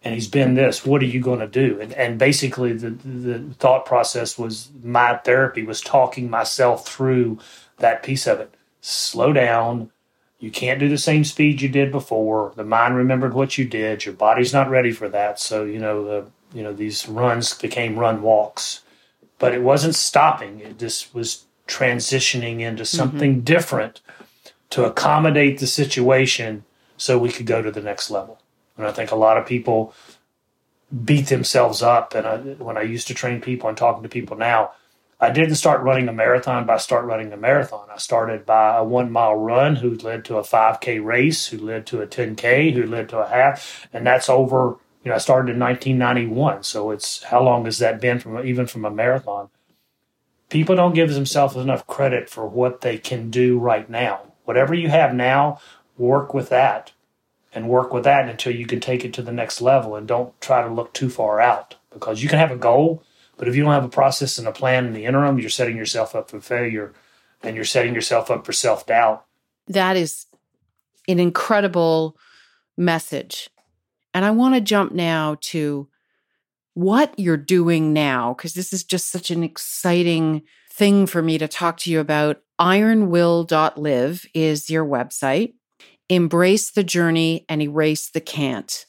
and 0.03 0.15
he's 0.15 0.29
been 0.29 0.55
this. 0.55 0.87
What 0.87 1.03
are 1.03 1.07
you 1.07 1.21
going 1.21 1.41
to 1.41 1.47
do? 1.47 1.81
And, 1.81 1.93
and 1.95 2.19
basically, 2.19 2.73
the, 2.73 2.91
the 2.91 3.55
thought 3.55 3.85
process 3.85 4.39
was 4.39 4.71
my 4.83 5.17
therapy 5.17 5.65
was 5.65 5.81
talking 5.81 6.31
myself 6.31 6.87
through 6.87 7.39
that 7.79 8.03
piece 8.03 8.27
of 8.27 8.41
it. 8.41 8.55
Slow 8.81 9.33
down. 9.33 9.91
You 10.39 10.53
can't 10.53 10.79
do 10.79 10.89
the 10.89 10.99
same 10.99 11.25
speed 11.25 11.61
you 11.61 11.69
did 11.69 11.91
before. 11.91 12.53
The 12.55 12.65
mind 12.65 12.97
remembered 12.97 13.35
what 13.35 13.59
you 13.59 13.65
did. 13.65 14.05
Your 14.05 14.15
body's 14.15 14.53
not 14.53 14.71
ready 14.71 14.93
for 14.93 15.09
that. 15.09 15.41
So, 15.41 15.65
you 15.65 15.81
know, 15.81 16.05
the, 16.05 16.31
you 16.55 16.63
know, 16.63 16.73
these 16.73 17.09
runs 17.09 17.55
became 17.55 17.99
run 17.99 18.23
walks 18.23 18.83
but 19.39 19.55
it 19.55 19.63
wasn't 19.63 19.95
stopping. 19.95 20.61
It 20.61 20.79
just 20.79 21.15
was 21.15 21.45
transitioning 21.67 22.61
into 22.61 22.83
mm-hmm. 22.83 22.97
something 22.97 23.35
mm-hmm. 23.35 23.45
different 23.45 24.01
to 24.71 24.85
accommodate 24.85 25.59
the 25.59 25.67
situation 25.67 26.65
so 26.97 27.19
we 27.19 27.31
could 27.31 27.47
go 27.47 27.63
to 27.63 27.71
the 27.71 27.81
next 27.81 28.11
level. 28.11 28.41
And 28.77 28.87
I 28.87 28.93
think 28.93 29.11
a 29.11 29.17
lot 29.17 29.39
of 29.39 29.47
people 29.47 29.95
beat 31.05 31.27
themselves 31.27 31.83
up. 31.83 32.15
And 32.15 32.27
I, 32.27 32.37
when 32.37 32.77
I 32.77 32.83
used 32.83 33.07
to 33.09 33.15
train 33.15 33.41
people 33.41 33.69
and 33.69 33.79
talking 33.79 34.03
to 34.03 34.09
people 34.09 34.37
now, 34.37 34.73
I 35.21 35.31
didn't 35.31 35.57
start 35.57 35.83
running 35.83 36.09
a 36.09 36.13
marathon 36.13 36.65
by 36.65 36.77
start 36.77 37.05
running 37.05 37.33
a 37.33 37.37
marathon. 37.37 37.89
I 37.93 37.99
started 37.99 38.47
by 38.47 38.77
a 38.77 38.85
one 38.85 39.11
mile 39.11 39.35
run, 39.35 39.77
who 39.77 39.97
led 39.97 40.25
to 40.27 40.37
a 40.37 40.43
5K 40.43 41.05
race, 41.05 41.49
who 41.49 41.59
led 41.59 41.87
to 41.87 42.01
a 42.01 42.07
10K, 42.07 42.73
who 42.73 42.87
led 42.87 43.09
to 43.09 43.19
a 43.19 43.29
half. 43.29 43.89
And 43.93 44.07
that's 44.07 44.29
over 44.29 44.77
you 45.05 45.11
know, 45.11 45.15
I 45.15 45.19
started 45.19 45.53
in 45.53 45.61
1991, 45.61 46.63
so 46.65 46.91
it's 46.91 47.23
how 47.25 47.43
long 47.43 47.65
has 47.65 47.79
that 47.79 48.01
been 48.01 48.19
from 48.19 48.45
even 48.47 48.67
from 48.67 48.85
a 48.85 48.91
marathon? 48.91 49.49
People 50.49 50.77
don't 50.77 50.95
give 50.95 51.13
themselves 51.13 51.57
enough 51.57 51.87
credit 51.87 52.29
for 52.29 52.47
what 52.47 52.81
they 52.81 52.99
can 52.99 53.31
do 53.31 53.59
right 53.59 53.89
now. 53.89 54.33
Whatever 54.45 54.75
you 54.75 54.89
have 54.89 55.15
now, 55.15 55.61
work 55.97 56.33
with 56.33 56.49
that 56.49 56.93
and 57.53 57.69
work 57.69 57.93
with 57.93 58.05
that 58.05 58.29
until 58.29 58.55
you 58.55 58.67
can 58.67 58.81
take 58.81 59.05
it 59.05 59.13
to 59.15 59.23
the 59.23 59.33
next 59.33 59.61
level 59.61 59.95
and 59.95 60.07
don't 60.07 60.39
try 60.41 60.63
to 60.63 60.73
look 60.73 60.93
too 60.95 61.11
far 61.11 61.41
out 61.41 61.77
because 61.93 62.23
you 62.23 62.29
can 62.29 62.39
have 62.39 62.51
a 62.51 62.57
goal, 62.57 63.03
but 63.37 63.49
if 63.49 63.55
you 63.57 63.63
don't 63.63 63.73
have 63.73 63.85
a 63.85 63.89
process 63.89 64.39
and 64.39 64.49
a 64.49 64.53
plan 64.53 64.87
in 64.87 64.93
the 64.93 65.05
interim, 65.05 65.39
you're 65.39 65.51
setting 65.51 65.77
yourself 65.77 66.15
up 66.15 66.31
for 66.31 66.41
failure. 66.41 66.93
and 67.43 67.55
you're 67.55 67.65
setting 67.65 67.95
yourself 67.95 68.31
up 68.33 68.45
for 68.45 68.53
self 68.53 68.85
doubt. 68.85 69.25
That 69.69 69.97
is 69.97 70.27
an 71.07 71.21
incredible 71.21 72.17
message. 72.77 73.49
And 74.15 74.25
I 74.25 74.31
want 74.31 74.55
to 74.55 74.61
jump 74.61 74.93
now 74.93 75.37
to 75.43 75.89
what 76.75 77.13
you're 77.19 77.37
doing 77.37 77.93
now, 77.93 78.35
because 78.35 78.55
this 78.55 78.73
is 78.73 78.85
just 78.85 79.11
such 79.11 79.31
an 79.31 79.43
exciting 79.43 80.43
thing 80.73 81.07
for 81.07 81.23
me 81.23 81.39
to 81.39 81.49
talk 81.49 81.77
to 81.79 81.91
you 81.91 82.01
about. 82.01 82.41
Ironwill.live 82.61 84.27
is 84.35 84.71
your 84.71 84.85
website. 84.85 85.55
Embrace 86.09 86.71
the 86.71 86.85
journey 86.85 87.45
and 87.49 87.61
erase 87.61 88.11
the 88.11 88.21
can't. 88.21 88.87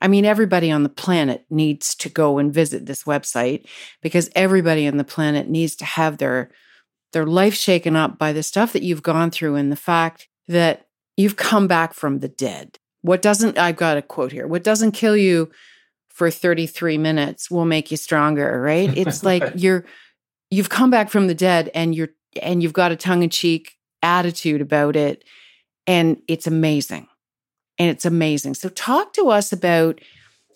I 0.00 0.08
mean, 0.08 0.24
everybody 0.24 0.70
on 0.70 0.82
the 0.82 0.88
planet 0.88 1.46
needs 1.48 1.94
to 1.96 2.08
go 2.08 2.38
and 2.38 2.52
visit 2.52 2.86
this 2.86 3.04
website 3.04 3.66
because 4.02 4.28
everybody 4.34 4.88
on 4.88 4.96
the 4.96 5.04
planet 5.04 5.48
needs 5.48 5.76
to 5.76 5.84
have 5.84 6.18
their 6.18 6.50
their 7.12 7.26
life 7.26 7.54
shaken 7.54 7.94
up 7.94 8.18
by 8.18 8.32
the 8.32 8.42
stuff 8.42 8.72
that 8.72 8.82
you've 8.82 9.02
gone 9.02 9.30
through 9.30 9.54
and 9.54 9.70
the 9.70 9.76
fact 9.76 10.28
that 10.48 10.86
you've 11.16 11.36
come 11.36 11.68
back 11.68 11.92
from 11.92 12.18
the 12.18 12.28
dead. 12.28 12.78
What 13.02 13.22
doesn't 13.22 13.58
I've 13.58 13.76
got 13.76 13.96
a 13.96 14.02
quote 14.02 14.32
here. 14.32 14.46
What 14.46 14.64
doesn't 14.64 14.92
kill 14.92 15.16
you 15.16 15.50
for 16.08 16.30
33 16.30 16.98
minutes 16.98 17.50
will 17.50 17.64
make 17.64 17.90
you 17.90 17.96
stronger, 17.96 18.60
right? 18.60 18.96
It's 18.96 19.22
like 19.24 19.44
you're 19.56 19.84
you've 20.50 20.70
come 20.70 20.90
back 20.90 21.10
from 21.10 21.26
the 21.26 21.34
dead 21.34 21.70
and 21.74 21.94
you're 21.94 22.10
and 22.40 22.62
you've 22.62 22.72
got 22.72 22.92
a 22.92 22.96
tongue-in-cheek 22.96 23.76
attitude 24.02 24.60
about 24.60 24.96
it 24.96 25.24
and 25.86 26.22
it's 26.28 26.46
amazing. 26.46 27.08
And 27.78 27.90
it's 27.90 28.04
amazing. 28.04 28.54
So 28.54 28.68
talk 28.68 29.12
to 29.14 29.28
us 29.28 29.52
about 29.52 30.00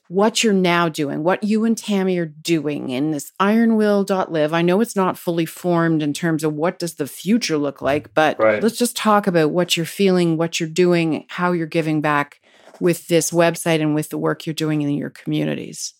what 0.09 0.45
you're 0.45 0.53
now 0.53 0.89
doing, 0.89 1.23
what 1.23 1.43
you 1.43 1.65
and 1.65 1.77
Tammy 1.77 2.19
are 2.19 2.27
doing 2.27 2.91
in 2.91 3.11
this 3.11 3.33
ironwill.live. 3.41 4.53
I 4.53 4.63
know 4.63 4.81
it's 4.81 4.97
not 4.97 5.19
fully 5.19 5.47
formed 5.47 6.03
in 6.03 6.13
terms 6.13 6.45
of 6.45 6.55
what 6.55 6.79
does 6.79 6.95
the 6.95 7.07
future 7.07 7.59
look 7.59 7.83
like, 7.83 8.15
but 8.15 8.39
right. 8.39 8.63
let's 8.63 8.79
just 8.79 8.97
talk 8.97 9.27
about 9.27 9.51
what 9.51 9.77
you're 9.77 9.87
feeling, 9.87 10.37
what 10.37 10.61
you're 10.61 10.69
doing, 10.69 11.27
how 11.29 11.53
you're 11.53 11.67
giving 11.67 12.01
back 12.01 12.41
with 12.81 13.09
this 13.09 13.31
website 13.31 13.81
and 13.81 13.95
with 13.95 14.11
the 14.11 14.19
work 14.19 14.47
you're 14.47 14.55
doing 14.55 14.83
in 14.83 14.91
your 14.91 15.11
communities. 15.11 15.95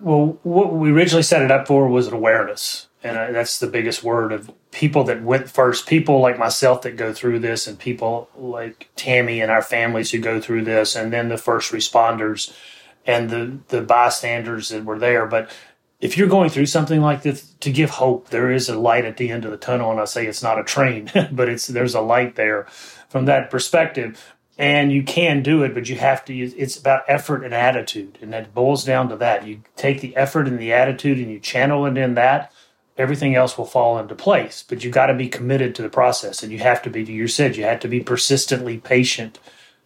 Well, 0.00 0.38
what 0.42 0.72
we 0.72 0.90
originally 0.90 1.22
set 1.22 1.42
it 1.42 1.50
up 1.50 1.66
for 1.66 1.86
was 1.88 2.06
an 2.06 2.14
awareness. 2.14 2.88
And 3.04 3.18
uh, 3.18 3.32
that's 3.32 3.58
the 3.58 3.66
biggest 3.66 4.04
word 4.04 4.32
of 4.32 4.50
people 4.70 5.04
that 5.04 5.22
went 5.22 5.50
first, 5.50 5.88
people 5.88 6.20
like 6.20 6.38
myself 6.38 6.82
that 6.82 6.96
go 6.96 7.12
through 7.12 7.40
this, 7.40 7.66
and 7.66 7.78
people 7.78 8.28
like 8.36 8.88
Tammy 8.94 9.40
and 9.40 9.50
our 9.50 9.62
families 9.62 10.12
who 10.12 10.18
go 10.18 10.40
through 10.40 10.64
this, 10.64 10.94
and 10.94 11.12
then 11.12 11.28
the 11.28 11.36
first 11.36 11.72
responders 11.72 12.54
and 13.06 13.30
the 13.30 13.58
the 13.68 13.82
bystanders 13.82 14.68
that 14.70 14.84
were 14.84 14.98
there. 14.98 15.26
But 15.26 15.50
if 16.00 16.16
you're 16.16 16.28
going 16.28 16.50
through 16.50 16.66
something 16.66 17.00
like 17.00 17.22
this, 17.22 17.54
to 17.60 17.70
give 17.70 17.90
hope, 17.90 18.28
there 18.30 18.50
is 18.50 18.68
a 18.68 18.78
light 18.78 19.04
at 19.04 19.16
the 19.16 19.30
end 19.30 19.44
of 19.44 19.52
the 19.52 19.56
tunnel. 19.56 19.92
And 19.92 20.00
I 20.00 20.04
say 20.04 20.26
it's 20.26 20.42
not 20.42 20.58
a 20.58 20.64
train, 20.64 21.10
but 21.32 21.48
it's 21.48 21.66
there's 21.66 21.94
a 21.94 22.00
light 22.00 22.34
there 22.34 22.64
from 23.08 23.26
that 23.26 23.50
perspective. 23.50 24.34
And 24.58 24.92
you 24.92 25.02
can 25.02 25.42
do 25.42 25.62
it, 25.62 25.72
but 25.72 25.88
you 25.88 25.96
have 25.96 26.24
to. 26.26 26.34
It's 26.34 26.76
about 26.76 27.04
effort 27.08 27.42
and 27.42 27.54
attitude, 27.54 28.18
and 28.20 28.32
that 28.32 28.54
boils 28.54 28.84
down 28.84 29.08
to 29.08 29.16
that. 29.16 29.46
You 29.46 29.62
take 29.76 30.00
the 30.00 30.14
effort 30.14 30.46
and 30.46 30.58
the 30.58 30.72
attitude, 30.72 31.18
and 31.18 31.30
you 31.30 31.40
channel 31.40 31.86
it 31.86 31.96
in 31.96 32.14
that. 32.14 32.52
Everything 32.98 33.34
else 33.34 33.56
will 33.56 33.64
fall 33.64 33.98
into 33.98 34.14
place. 34.14 34.62
But 34.68 34.84
you 34.84 34.90
got 34.90 35.06
to 35.06 35.14
be 35.14 35.28
committed 35.28 35.74
to 35.76 35.82
the 35.82 35.88
process, 35.88 36.42
and 36.42 36.52
you 36.52 36.58
have 36.58 36.82
to 36.82 36.90
be. 36.90 37.02
You 37.02 37.28
said 37.28 37.56
you 37.56 37.64
have 37.64 37.80
to 37.80 37.88
be 37.88 38.00
persistently 38.00 38.76
patient 38.76 39.38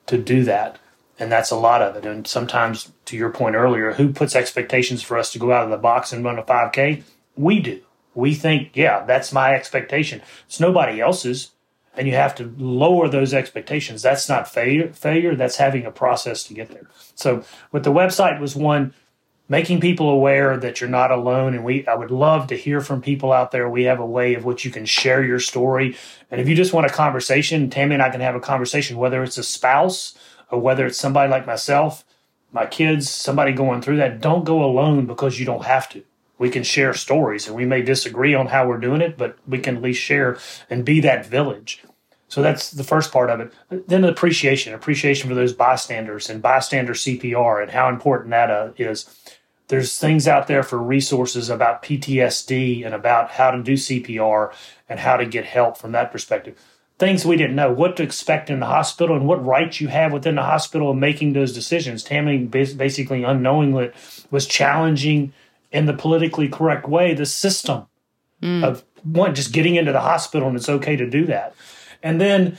to 0.07 0.19
do 0.19 0.43
that 0.45 0.81
and 1.19 1.33
that's 1.33 1.51
a 1.51 1.57
lot 1.57 1.83
of 1.83 1.97
it. 1.97 2.05
And 2.05 2.27
sometimes, 2.27 2.93
to 3.07 3.17
your 3.17 3.31
point 3.31 3.57
earlier, 3.57 3.93
who 3.93 4.13
puts 4.13 4.37
expectations 4.37 5.03
for 5.03 5.17
us 5.17 5.33
to 5.33 5.39
go 5.39 5.53
out 5.53 5.65
of 5.65 5.71
the 5.71 5.77
box 5.77 6.13
and 6.13 6.25
run 6.25 6.39
a 6.39 6.43
5K? 6.43 7.03
We 7.37 7.61
do. 7.61 7.81
We 8.15 8.35
think, 8.35 8.71
yeah, 8.75 9.05
that's 9.05 9.33
my 9.33 9.55
expectation. 9.55 10.23
It's 10.47 10.61
nobody 10.61 11.01
else's. 11.01 11.53
And 11.95 12.07
you 12.07 12.15
have 12.15 12.35
to 12.37 12.55
lower 12.59 13.09
those 13.09 13.33
expectations. 13.33 14.03
That's 14.03 14.29
not 14.29 14.51
failure. 14.51 14.93
Failure. 14.93 15.35
That's 15.35 15.57
having 15.57 15.87
a 15.87 15.91
process 15.91 16.45
to 16.45 16.55
get 16.55 16.69
there. 16.69 16.89
So, 17.15 17.43
with 17.73 17.85
the 17.85 17.93
website 17.93 18.39
was 18.39 18.55
one 18.55 18.93
making 19.49 19.81
people 19.81 20.11
aware 20.11 20.57
that 20.57 20.81
you're 20.81 20.91
not 20.91 21.11
alone 21.11 21.55
and 21.55 21.65
we 21.65 21.87
i 21.87 21.95
would 21.95 22.11
love 22.11 22.49
to 22.49 22.57
hear 22.57 22.81
from 22.81 23.01
people 23.01 23.33
out 23.33 23.51
there 23.51 23.69
we 23.69 23.85
have 23.85 24.01
a 24.01 24.07
way 24.07 24.35
of 24.35 24.45
which 24.45 24.65
you 24.65 24.71
can 24.71 24.85
share 24.85 25.23
your 25.25 25.39
story 25.39 25.97
and 26.31 26.41
if 26.41 26.49
you 26.49 26.55
just 26.55 26.73
want 26.73 26.87
a 26.87 26.91
conversation 26.91 27.71
tammy 27.71 27.95
and 27.95 28.03
i 28.03 28.11
can 28.11 28.21
have 28.21 28.35
a 28.35 28.41
conversation 28.41 28.97
whether 28.97 29.23
it's 29.23 29.39
a 29.39 29.43
spouse 29.43 30.17
or 30.51 30.61
whether 30.61 30.87
it's 30.87 30.99
somebody 30.99 31.31
like 31.31 31.47
myself, 31.47 32.05
my 32.53 32.67
kids, 32.67 33.11
somebody 33.11 33.53
going 33.53 33.83
through 33.83 33.97
that, 33.97 34.21
don't 34.21 34.45
go 34.45 34.65
alone 34.65 35.07
because 35.07 35.39
you 35.39 35.47
don't 35.47 35.65
have 35.65 35.89
to. 35.91 36.03
We 36.39 36.51
can 36.51 36.63
share 36.63 36.95
stories 36.95 37.47
and 37.47 37.57
we 37.57 37.65
may 37.65 37.83
disagree 37.83 38.35
on 38.35 38.47
how 38.49 38.69
we're 38.69 38.79
doing 38.79 39.01
it, 39.01 39.17
but 39.17 39.39
we 39.47 39.59
can 39.59 39.77
at 39.77 39.83
least 39.83 40.03
share 40.03 40.39
and 40.69 40.85
be 40.85 41.01
that 41.01 41.27
village. 41.27 41.83
So 42.29 42.43
that's 42.43 42.71
the 42.71 42.85
first 42.85 43.13
part 43.13 43.31
of 43.31 43.41
it. 43.41 43.53
Then 43.89 44.05
appreciation, 44.05 44.75
appreciation 44.75 45.29
for 45.29 45.35
those 45.35 45.53
bystanders 45.53 46.29
and 46.29 46.43
bystander 46.43 46.93
CPR 46.93 47.63
and 47.63 47.71
how 47.71 47.89
important 47.89 48.31
that 48.31 48.51
uh, 48.51 48.73
is. 48.77 49.07
There's 49.69 49.99
things 49.99 50.29
out 50.29 50.47
there 50.47 50.63
for 50.63 50.79
resources 50.79 51.51
about 51.51 51.83
PTSD 51.83 52.85
and 52.85 52.95
about 52.95 53.31
how 53.31 53.51
to 53.51 53.63
do 53.63 53.75
CPR 53.75 54.53
and 54.89 55.01
how 55.01 55.17
to 55.17 55.27
get 55.27 55.45
help 55.45 55.77
from 55.77 55.93
that 55.93 56.13
perspective 56.13 56.59
things 56.99 57.27
we 57.27 57.37
didn't 57.37 57.57
know, 57.57 57.71
what 57.71 57.97
to 57.97 58.03
expect 58.03 58.49
in 58.49 58.61
the 58.61 58.67
hospital, 58.67 59.17
and 59.17 59.27
what 59.27 59.45
rights 59.45 59.81
you 59.81 59.89
have 59.89 60.13
within 60.13 60.37
the 60.37 60.43
hospital 60.43 60.91
of 60.91 60.97
making 60.97 61.33
those 61.33 61.53
decisions. 61.53 62.03
Tammy 62.03 62.39
basically 62.39 63.23
unknowingly 63.23 63.91
was 64.31 64.47
challenging 64.47 65.33
in 65.73 65.87
the 65.87 65.93
politically 65.93 66.49
correct 66.49 66.89
way 66.89 67.13
the 67.13 67.27
system 67.27 67.87
mm. 68.43 68.65
of 68.65 68.85
one 69.03 69.35
just 69.35 69.53
getting 69.53 69.77
into 69.77 69.93
the 69.93 70.01
hospital 70.01 70.49
and 70.49 70.57
it's 70.57 70.69
okay 70.69 70.97
to 70.97 71.09
do 71.09 71.27
that, 71.27 71.55
and 72.03 72.21
then 72.21 72.59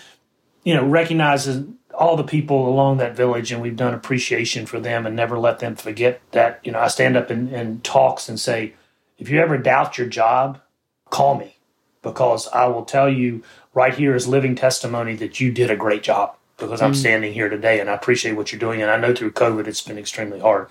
you 0.64 0.74
know 0.74 0.86
recognizing 0.86 1.78
all 1.98 2.16
the 2.16 2.24
people 2.24 2.70
along 2.70 2.98
that 2.98 3.16
village 3.16 3.52
and 3.52 3.62
we've 3.62 3.76
done 3.76 3.94
appreciation 3.94 4.68
for 4.68 4.80
them 4.80 5.06
and 5.06 5.16
never 5.16 5.40
let 5.40 5.60
them 5.60 5.76
forget 5.76 6.22
that 6.32 6.60
you 6.64 6.72
know 6.72 6.80
i 6.80 6.88
stand 6.88 7.18
up 7.18 7.32
in, 7.32 7.50
in 7.50 7.80
talks 7.82 8.30
and 8.30 8.40
say 8.40 8.74
if 9.18 9.30
you 9.30 9.40
ever 9.40 9.58
doubt 9.58 9.98
your 9.98 10.08
job 10.08 10.62
call 11.10 11.36
me 11.38 11.56
because 12.04 12.48
i 12.50 12.68
will 12.68 12.86
tell 12.86 13.10
you 13.10 13.42
right 13.78 13.94
here 13.94 14.16
is 14.16 14.28
living 14.28 14.56
testimony 14.56 15.16
that 15.16 15.40
you 15.40 15.52
did 15.52 15.70
a 15.70 15.76
great 15.76 16.02
job 16.02 16.36
because 16.58 16.82
I'm 16.82 16.94
mm. 16.94 16.96
standing 16.96 17.32
here 17.32 17.48
today 17.48 17.80
and 17.80 17.92
I 17.92 17.94
appreciate 17.94 18.36
what 18.36 18.52
you're 18.52 18.58
doing. 18.58 18.82
And 18.82 18.90
I 18.90 18.98
know 18.98 19.14
through 19.14 19.34
COVID, 19.34 19.68
it's 19.68 19.84
been 19.84 20.00
extremely 20.00 20.40
hard. 20.40 20.68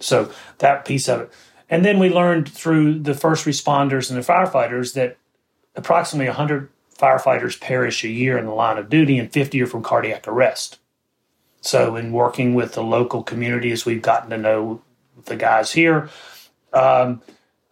So 0.00 0.32
that 0.56 0.86
piece 0.86 1.10
of 1.10 1.20
it. 1.20 1.32
And 1.68 1.84
then 1.84 1.98
we 1.98 2.08
learned 2.08 2.48
through 2.48 3.00
the 3.00 3.12
first 3.12 3.44
responders 3.44 4.10
and 4.10 4.18
the 4.18 4.26
firefighters 4.26 4.94
that 4.94 5.18
approximately 5.76 6.28
100 6.28 6.70
firefighters 6.98 7.60
perish 7.60 8.02
a 8.02 8.08
year 8.08 8.38
in 8.38 8.46
the 8.46 8.54
line 8.54 8.78
of 8.78 8.88
duty 8.88 9.18
and 9.18 9.30
50 9.30 9.60
are 9.60 9.66
from 9.66 9.82
cardiac 9.82 10.26
arrest. 10.26 10.78
So, 11.60 11.96
in 11.96 12.12
working 12.12 12.54
with 12.54 12.72
the 12.72 12.82
local 12.82 13.22
communities, 13.22 13.84
we've 13.84 14.00
gotten 14.00 14.30
to 14.30 14.38
know 14.38 14.80
the 15.26 15.36
guys 15.36 15.72
here. 15.72 16.08
Um, 16.72 17.20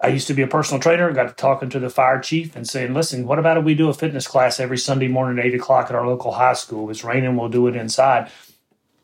I 0.06 0.10
used 0.10 0.28
to 0.28 0.34
be 0.34 0.42
a 0.42 0.46
personal 0.46 0.80
trainer, 0.80 1.10
got 1.10 1.26
to 1.26 1.34
talking 1.34 1.68
to 1.70 1.80
the 1.80 1.90
fire 1.90 2.20
chief 2.20 2.54
and 2.54 2.68
saying, 2.68 2.94
listen, 2.94 3.26
what 3.26 3.40
about 3.40 3.58
if 3.58 3.64
we 3.64 3.74
do 3.74 3.88
a 3.88 3.92
fitness 3.92 4.28
class 4.28 4.60
every 4.60 4.78
Sunday 4.78 5.08
morning 5.08 5.40
at 5.40 5.46
8 5.46 5.56
o'clock 5.56 5.86
at 5.86 5.96
our 5.96 6.06
local 6.06 6.30
high 6.30 6.52
school? 6.52 6.88
If 6.88 6.98
it's 6.98 7.04
raining, 7.04 7.36
we'll 7.36 7.48
do 7.48 7.66
it 7.66 7.74
inside. 7.74 8.30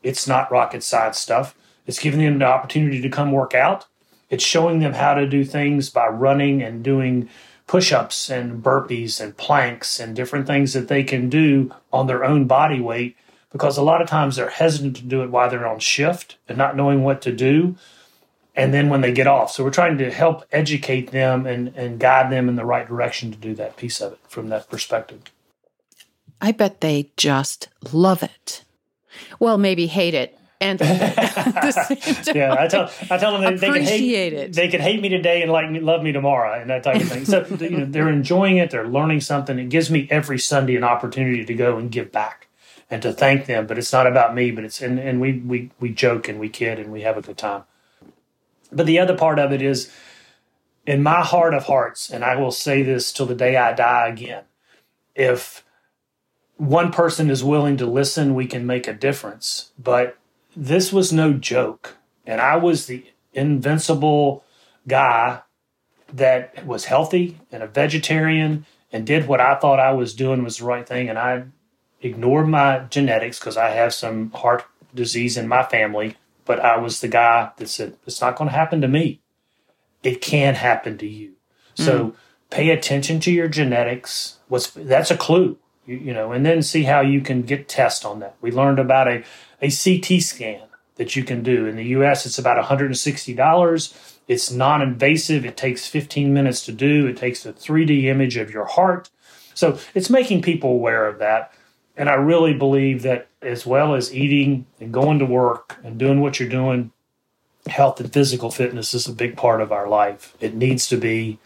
It's 0.05 0.29
not 0.29 0.53
rocket 0.53 0.85
science 0.85 1.19
stuff. 1.19 1.57
It's 1.89 1.99
giving 1.99 2.21
them 2.21 2.39
the 2.39 2.45
opportunity 2.45 3.01
to 3.01 3.09
come 3.09 3.33
work 3.33 3.53
out. 3.53 3.87
It's 4.31 4.45
showing 4.45 4.79
them 4.79 4.93
how 4.93 5.15
to 5.15 5.27
do 5.27 5.45
things 5.45 5.91
by 5.91 6.07
running 6.07 6.63
and 6.63 6.85
doing 6.85 7.29
push 7.67 7.91
ups 7.91 8.31
and 8.31 8.63
burpees 8.63 9.21
and 9.21 9.37
planks 9.37 9.99
and 9.99 10.15
different 10.15 10.47
things 10.47 10.73
that 10.73 10.87
they 10.87 11.03
can 11.03 11.29
do 11.29 11.75
on 11.93 12.07
their 12.07 12.25
own 12.25 12.47
body 12.47 12.81
weight 12.81 13.17
because 13.51 13.77
a 13.77 13.83
lot 13.83 14.01
of 14.01 14.09
times 14.09 14.37
they're 14.37 14.51
hesitant 14.51 14.95
to 14.99 15.03
do 15.03 15.25
it 15.25 15.33
while 15.33 15.51
they're 15.51 15.67
on 15.67 15.81
shift 15.81 16.37
and 16.49 16.57
not 16.57 16.77
knowing 16.77 17.03
what 17.03 17.21
to 17.23 17.33
do 17.33 17.75
and 18.55 18.73
then 18.75 18.89
when 18.89 19.01
they 19.01 19.13
get 19.13 19.27
off. 19.27 19.51
So 19.51 19.65
we're 19.65 19.71
trying 19.71 19.99
to 19.99 20.11
help 20.11 20.45
educate 20.53 21.11
them 21.11 21.47
and, 21.47 21.75
and 21.77 21.99
guide 21.99 22.31
them 22.31 22.49
in 22.49 22.57
the 22.57 22.65
right 22.65 22.87
direction 22.87 23.31
to 23.33 23.39
do 23.39 23.55
that 23.55 23.77
piece 23.77 24.01
of 24.01 24.13
it 24.13 24.21
from 24.29 24.49
that 24.49 24.69
perspective. 24.69 25.23
I 26.41 26.53
bet 26.53 26.81
they 26.81 27.13
just 27.17 27.69
love 27.93 28.23
it. 28.23 28.65
Well, 29.39 29.59
maybe 29.59 29.87
hate 29.87 30.15
it. 30.15 30.39
And 30.61 30.81
yeah, 32.35 32.55
I 32.57 32.69
tell 32.69 32.89
I 33.11 33.19
tell 33.19 33.33
them 33.33 33.43
they, 33.43 33.57
they 33.57 33.73
can 33.73 33.83
hate 33.83 34.33
it. 34.33 34.53
They 34.53 34.69
can 34.69 34.81
hate 34.81 35.01
me 35.01 35.09
today 35.09 35.43
and 35.43 35.51
like 35.51 35.69
me, 35.69 35.81
love 35.81 36.05
me 36.05 36.13
tomorrow, 36.13 36.61
and 36.61 36.71
that 36.71 36.85
type 36.85 37.01
of 37.01 37.09
thing. 37.09 37.25
So 37.25 37.45
you 37.61 37.79
know, 37.79 37.85
they're 37.85 38.09
enjoying 38.09 38.59
it. 38.59 38.71
They're 38.71 38.87
learning 38.87 39.23
something. 39.23 39.59
It 39.59 39.71
gives 39.71 39.91
me 39.91 40.07
every 40.09 40.39
Sunday 40.39 40.77
an 40.77 40.85
opportunity 40.85 41.45
to 41.45 41.55
go 41.55 41.79
and 41.79 41.91
give 41.91 42.13
back 42.13 42.47
and 42.89 43.03
to 43.03 43.13
thank 43.13 43.47
them. 43.47 43.67
But 43.67 43.77
it's 43.77 43.93
not 43.93 44.07
about 44.07 44.37
me. 44.37 44.53
But 44.53 44.63
it's 44.63 44.81
and, 44.81 45.01
and 45.01 45.21
we 45.21 45.33
we 45.33 45.71
we 45.81 45.91
joke 45.91 46.29
and 46.29 46.39
we 46.39 46.49
kid 46.49 46.79
and 46.79 46.93
we 46.93 47.01
have 47.01 47.17
a 47.17 47.23
good 47.23 47.39
time. 47.39 47.65
But 48.73 48.87
the 48.87 48.99
other 48.99 49.17
part 49.17 49.39
of 49.39 49.53
it 49.53 49.63
is 49.63 49.93
in 50.87 51.03
my 51.03 51.21
heart 51.21 51.55
of 51.55 51.65
hearts, 51.65 52.11
and 52.11 52.25
I 52.25 52.37
will 52.37 52.51
say 52.51 52.83
this 52.83 53.13
till 53.13 53.27
the 53.27 53.35
day 53.35 53.57
I 53.57 53.73
die 53.73 54.09
again 54.09 54.45
if 55.15 55.65
one 56.57 56.93
person 56.93 57.31
is 57.31 57.45
willing 57.45 57.77
to 57.79 57.87
listen, 57.87 58.35
we 58.35 58.47
can 58.47 58.67
make 58.67 58.87
a 58.87 58.93
difference. 58.93 59.73
But 59.79 60.17
this 60.55 60.93
was 60.93 61.13
no 61.13 61.33
joke. 61.33 61.97
And 62.27 62.41
I 62.41 62.57
was 62.57 62.87
the 62.87 63.05
invincible 63.33 64.45
guy 64.87 65.43
that 66.13 66.67
was 66.67 66.85
healthy 66.85 67.39
and 67.51 67.63
a 67.63 67.67
vegetarian 67.67 68.67
and 68.93 69.07
did 69.07 69.27
what 69.27 69.41
I 69.41 69.55
thought 69.55 69.81
I 69.81 69.93
was 69.93 70.15
doing 70.15 70.45
was 70.45 70.59
the 70.59 70.67
right 70.67 70.87
thing, 70.87 71.09
and 71.09 71.19
I 71.19 71.45
ignored 72.03 72.47
my 72.47 72.81
genetics 72.91 73.39
because 73.39 73.57
I 73.57 73.71
have 73.71 73.95
some 73.95 74.31
heart 74.33 74.65
disease 74.95 75.39
in 75.39 75.49
my 75.49 75.63
family, 75.63 76.17
but 76.45 76.61
I 76.61 76.79
was 76.79 77.01
the 77.01 77.09
guy 77.09 77.51
that 77.57 77.69
said, 77.69 77.97
it's 78.07 78.21
not 78.21 78.37
going 78.37 78.51
to 78.51 78.57
happen 78.57 78.81
to 78.81 78.89
me. 78.89 79.21
It 80.03 80.21
can 80.21 80.55
happen 80.55 80.99
to 80.99 81.07
you. 81.07 81.33
Mm. 81.77 81.85
So 81.85 82.17
pay 82.51 82.71
attention 82.71 83.21
to 83.21 83.33
your 83.33 83.49
genetics. 83.49 84.39
What's 84.49 84.71
that's 84.71 85.11
a 85.11 85.17
clue, 85.17 85.59
you, 85.87 85.97
you, 85.97 86.13
know, 86.13 86.33
and 86.33 86.45
then 86.45 86.63
see 86.63 86.83
how 86.85 87.01
you 87.01 87.21
can 87.21 87.43
get 87.43 87.69
test 87.69 88.05
on 88.05 88.21
that. 88.21 88.37
We 88.41 88.51
learned 88.51 88.79
about 88.79 89.09
a, 89.09 89.25
a 89.61 89.71
CT 89.71 90.23
scan 90.23 90.63
that 90.97 91.17
you 91.17 91.25
can 91.25 91.43
do 91.43 91.67
in 91.67 91.77
the 91.77 91.85
U.S. 91.87 92.27
It's 92.27 92.39
about 92.39 92.63
$160. 92.63 94.19
It's 94.29 94.51
non-invasive. 94.51 95.45
It 95.45 95.57
takes 95.57 95.87
15 95.87 96.33
minutes 96.33 96.65
to 96.67 96.73
do. 96.73 97.07
It 97.07 97.17
takes 97.17 97.47
a 97.47 97.53
3D 97.53 98.05
image 98.05 98.37
of 98.37 98.51
your 98.51 98.67
heart. 98.67 99.11
So 99.55 99.79
it's 99.95 100.11
making 100.11 100.43
people 100.43 100.71
aware 100.71 101.07
of 101.07 101.19
that. 101.19 101.53
And 101.97 102.09
I 102.09 102.15
really 102.15 102.55
believe 102.55 103.03
that 103.03 103.29
as 103.43 103.67
well 103.67 103.95
as 103.95 104.15
eating 104.15 104.67
and 104.81 104.93
going 104.93 105.19
to 105.19 105.27
work 105.27 105.79
and 105.85 105.99
doing 105.99 106.21
what 106.21 106.39
you're 106.39 106.49
doing, 106.49 106.93
health 107.67 108.01
and 108.01 108.13
physical 108.13 108.51
fitness 108.51 108.95
is 108.95 109.07
a 109.07 109.13
big 109.13 109.37
part 109.37 109.61
of 109.61 109.73
our 109.73 109.89
life. 109.89 110.37
It 110.41 110.55
needs 110.55 110.87
to 110.89 110.97
be. 110.97 111.39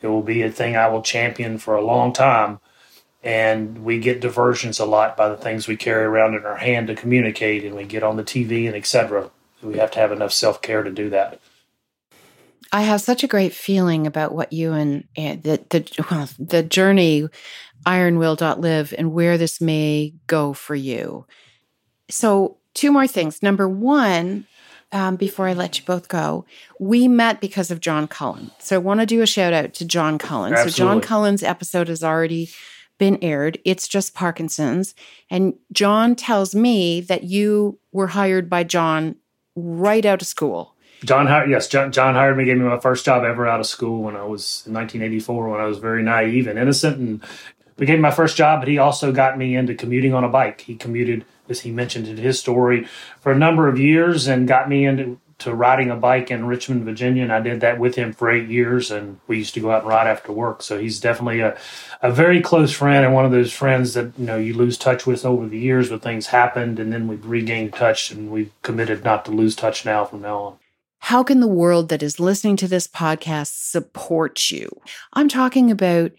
It 0.00 0.08
will 0.08 0.22
be 0.22 0.42
a 0.42 0.50
thing 0.50 0.76
I 0.76 0.88
will 0.88 1.02
champion 1.02 1.58
for 1.58 1.76
a 1.76 1.84
long 1.84 2.12
time. 2.12 2.58
And 3.22 3.84
we 3.84 4.00
get 4.00 4.20
diversions 4.20 4.80
a 4.80 4.84
lot 4.84 5.16
by 5.16 5.28
the 5.28 5.36
things 5.36 5.68
we 5.68 5.76
carry 5.76 6.04
around 6.04 6.34
in 6.34 6.44
our 6.44 6.56
hand 6.56 6.88
to 6.88 6.96
communicate, 6.96 7.64
and 7.64 7.76
we 7.76 7.84
get 7.84 8.02
on 8.02 8.16
the 8.16 8.24
TV 8.24 8.66
and 8.66 8.74
etc. 8.74 9.30
We 9.62 9.78
have 9.78 9.92
to 9.92 10.00
have 10.00 10.10
enough 10.10 10.32
self 10.32 10.60
care 10.60 10.82
to 10.82 10.90
do 10.90 11.08
that. 11.10 11.40
I 12.72 12.82
have 12.82 13.00
such 13.00 13.22
a 13.22 13.28
great 13.28 13.52
feeling 13.52 14.08
about 14.08 14.34
what 14.34 14.52
you 14.52 14.72
and, 14.72 15.04
and 15.16 15.40
the 15.44 15.64
the 15.70 16.04
well, 16.10 16.28
the 16.38 16.64
journey 16.64 17.28
ironwill.live 17.86 18.94
and 18.96 19.12
where 19.12 19.38
this 19.38 19.60
may 19.60 20.14
go 20.26 20.52
for 20.52 20.74
you. 20.74 21.26
So, 22.12 22.58
two 22.74 22.92
more 22.92 23.06
things. 23.06 23.42
Number 23.42 23.68
one, 23.68 24.46
um, 24.92 25.16
before 25.16 25.48
I 25.48 25.54
let 25.54 25.78
you 25.78 25.84
both 25.84 26.08
go, 26.08 26.44
we 26.78 27.08
met 27.08 27.40
because 27.40 27.70
of 27.70 27.80
John 27.80 28.06
Cullen. 28.06 28.50
So, 28.58 28.76
I 28.76 28.78
want 28.78 29.00
to 29.00 29.06
do 29.06 29.22
a 29.22 29.26
shout 29.26 29.52
out 29.52 29.74
to 29.74 29.84
John 29.84 30.18
Cullen. 30.18 30.52
Absolutely. 30.52 30.72
So, 30.72 30.84
John 30.84 31.00
Cullen's 31.00 31.42
episode 31.42 31.88
has 31.88 32.04
already 32.04 32.50
been 32.98 33.18
aired. 33.22 33.58
It's 33.64 33.88
just 33.88 34.14
Parkinson's. 34.14 34.94
And 35.30 35.54
John 35.72 36.14
tells 36.14 36.54
me 36.54 37.00
that 37.00 37.24
you 37.24 37.78
were 37.90 38.08
hired 38.08 38.48
by 38.48 38.64
John 38.64 39.16
right 39.56 40.04
out 40.04 40.22
of 40.22 40.28
school. 40.28 40.76
John 41.04 41.26
hired 41.26 41.50
yes, 41.50 41.66
John, 41.66 41.90
John 41.90 42.14
hired 42.14 42.36
me, 42.36 42.44
gave 42.44 42.58
me 42.58 42.64
my 42.64 42.78
first 42.78 43.04
job 43.04 43.24
ever 43.24 43.46
out 43.46 43.58
of 43.58 43.66
school 43.66 44.02
when 44.02 44.14
I 44.14 44.22
was 44.22 44.62
in 44.66 44.74
1984 44.74 45.48
when 45.48 45.60
I 45.60 45.64
was 45.64 45.78
very 45.78 46.02
naive 46.02 46.46
and 46.46 46.58
innocent 46.58 46.96
and 46.98 47.24
became 47.76 48.00
my 48.00 48.12
first 48.12 48.36
job, 48.36 48.60
but 48.60 48.68
he 48.68 48.78
also 48.78 49.10
got 49.10 49.36
me 49.36 49.56
into 49.56 49.74
commuting 49.74 50.14
on 50.14 50.22
a 50.22 50.28
bike. 50.28 50.60
He 50.60 50.76
commuted, 50.76 51.24
as 51.48 51.60
he 51.60 51.70
mentioned 51.70 52.08
in 52.08 52.16
his 52.16 52.38
story, 52.38 52.86
for 53.20 53.32
a 53.32 53.38
number 53.38 53.68
of 53.68 53.78
years 53.78 54.26
and 54.26 54.48
got 54.48 54.68
me 54.68 54.84
into 54.84 55.18
to 55.42 55.52
riding 55.52 55.90
a 55.90 55.96
bike 55.96 56.30
in 56.30 56.46
Richmond, 56.46 56.84
Virginia, 56.84 57.24
and 57.24 57.32
I 57.32 57.40
did 57.40 57.60
that 57.62 57.80
with 57.80 57.96
him 57.96 58.12
for 58.12 58.30
eight 58.30 58.48
years. 58.48 58.92
And 58.92 59.18
we 59.26 59.38
used 59.38 59.54
to 59.54 59.60
go 59.60 59.72
out 59.72 59.80
and 59.80 59.88
ride 59.88 60.06
after 60.06 60.30
work. 60.30 60.62
So 60.62 60.78
he's 60.78 61.00
definitely 61.00 61.40
a, 61.40 61.58
a 62.00 62.12
very 62.12 62.40
close 62.40 62.72
friend 62.72 63.04
and 63.04 63.12
one 63.12 63.24
of 63.24 63.32
those 63.32 63.52
friends 63.52 63.94
that 63.94 64.12
you 64.16 64.24
know 64.24 64.36
you 64.36 64.54
lose 64.54 64.78
touch 64.78 65.04
with 65.04 65.24
over 65.24 65.48
the 65.48 65.58
years 65.58 65.90
when 65.90 65.98
things 65.98 66.28
happened, 66.28 66.78
and 66.78 66.92
then 66.92 67.08
we've 67.08 67.26
regained 67.26 67.74
touch, 67.74 68.12
and 68.12 68.30
we've 68.30 68.52
committed 68.62 69.02
not 69.02 69.24
to 69.24 69.32
lose 69.32 69.56
touch 69.56 69.84
now 69.84 70.04
from 70.04 70.22
now 70.22 70.38
on. 70.38 70.56
How 71.00 71.24
can 71.24 71.40
the 71.40 71.48
world 71.48 71.88
that 71.88 72.04
is 72.04 72.20
listening 72.20 72.54
to 72.58 72.68
this 72.68 72.86
podcast 72.86 73.68
support 73.68 74.52
you? 74.52 74.70
I'm 75.12 75.28
talking 75.28 75.72
about 75.72 76.12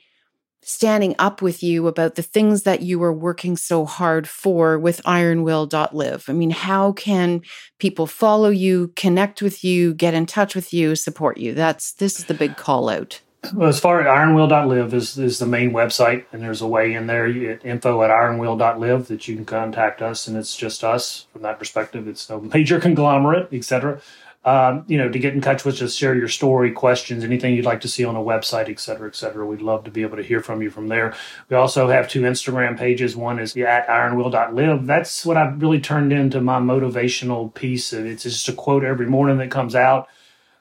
standing 0.66 1.16
up 1.20 1.42
with 1.42 1.64
you 1.64 1.88
about 1.88 2.16
the 2.16 2.24
things 2.24 2.64
that 2.64 2.82
you 2.82 3.02
are 3.04 3.14
working 3.14 3.58
so 3.58 3.86
hard 3.86 4.28
for 4.28 4.80
with 4.80 5.02
ironwill.live. 5.04 6.26
I 6.28 6.34
mean, 6.34 6.52
how 6.52 6.94
can 6.94 7.42
people 7.80 8.08
follow 8.08 8.50
you, 8.50 8.92
connect 8.96 9.42
with 9.42 9.64
you, 9.64 9.94
get 9.94 10.14
in 10.14 10.26
touch 10.26 10.56
with 10.56 10.74
you, 10.74 10.96
support 10.96 11.38
you? 11.38 11.54
That's 11.54 11.94
this 11.94 12.20
is 12.20 12.26
the 12.26 12.34
big 12.34 12.58
call 12.58 12.90
out. 12.90 13.22
Well, 13.54 13.68
as 13.68 13.80
far 13.80 14.00
as 14.00 14.08
ironwill.live 14.08 14.94
is, 14.94 15.18
is 15.18 15.40
the 15.40 15.46
main 15.46 15.72
website, 15.72 16.24
and 16.32 16.42
there's 16.42 16.62
a 16.62 16.68
way 16.68 16.94
in 16.94 17.08
there, 17.08 17.28
you 17.28 17.60
info 17.64 18.02
at 18.02 18.10
ironwill.live 18.10 19.08
that 19.10 19.28
you 19.28 19.36
can 19.36 19.44
contact 19.44 20.02
us, 20.02 20.28
and 20.28 20.38
it's 20.38 20.56
just 20.56 20.82
us 20.82 21.28
from 21.34 21.42
that 21.42 21.60
perspective. 21.60 22.08
It's 22.08 22.30
no 22.30 22.40
major 22.54 22.80
conglomerate, 22.80 23.50
etc 23.52 24.02
um, 24.46 24.84
you 24.88 24.98
know, 24.98 25.10
to 25.10 25.20
get 25.20 25.34
in 25.34 25.40
touch 25.40 25.64
with 25.64 25.82
us, 25.82 25.96
share 25.96 26.16
your 26.16 26.28
story, 26.28 26.72
questions, 26.72 27.24
anything 27.24 27.56
you'd 27.56 27.64
like 27.64 27.80
to 27.82 27.88
see 27.88 28.04
on 28.04 28.18
a 28.18 28.20
website, 28.20 28.70
et 28.70 28.80
cetera, 28.80 29.08
et 29.08 29.16
cetera. 29.16 29.46
We'd 29.46 29.62
love 29.62 29.86
to 29.86 29.92
be 29.92 30.02
able 30.02 30.18
to 30.18 30.24
hear 30.24 30.42
from 30.42 30.62
you 30.62 30.70
from 30.70 30.90
there. 30.90 31.16
We 31.50 31.56
also 31.56 31.88
have 31.88 32.10
two 32.10 32.22
Instagram 32.24 32.78
pages. 32.78 33.16
One 33.16 33.40
is 33.40 33.56
at 33.56 33.88
ironwill.live. 33.88 34.86
That's 34.86 35.26
what 35.26 35.38
I've 35.38 35.62
really 35.62 35.80
turned 35.80 36.12
into 36.12 36.42
my 36.42 36.60
motivational 36.60 37.54
piece. 37.54 37.94
It's 37.94 38.24
just 38.24 38.50
a 38.50 38.54
quote 38.54 38.84
every 38.84 39.08
morning 39.08 39.38
that 39.38 39.50
comes 39.50 39.76
out. 39.76 40.10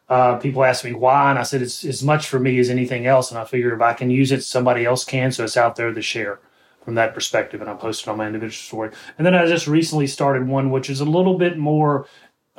Uh, 0.09 0.37
people 0.37 0.63
ask 0.63 0.85
me 0.85 0.93
why, 0.93 1.31
and 1.31 1.39
I 1.39 1.43
said 1.43 1.63
it's 1.63 1.85
as 1.85 2.03
much 2.03 2.29
for 2.29 2.39
me 2.39 2.59
as 2.59 2.71
anything 2.71 3.07
else. 3.07 3.31
And 3.31 3.39
I 3.39 3.45
figure 3.45 3.75
if 3.75 3.81
I 3.81 3.95
can 3.95 4.11
use 4.11 4.31
it, 4.31 4.45
somebody 4.45 4.85
else 4.85 5.05
can. 5.05 5.33
So 5.33 5.43
it's 5.43 5.57
out 5.57 5.75
there 5.75 5.93
to 5.93 6.03
share 6.03 6.39
from 6.85 6.95
that 6.97 7.15
perspective. 7.15 7.61
And 7.61 7.71
I 7.71 7.75
posted 7.75 8.09
on 8.09 8.19
my 8.19 8.27
individual 8.27 8.53
story. 8.53 8.91
And 9.17 9.27
then 9.27 9.35
I 9.35 9.47
just 9.47 9.67
recently 9.67 10.07
started 10.07 10.47
one 10.47 10.71
which 10.71 10.91
is 10.91 11.01
a 11.01 11.05
little 11.05 11.39
bit 11.39 11.57
more 11.57 12.07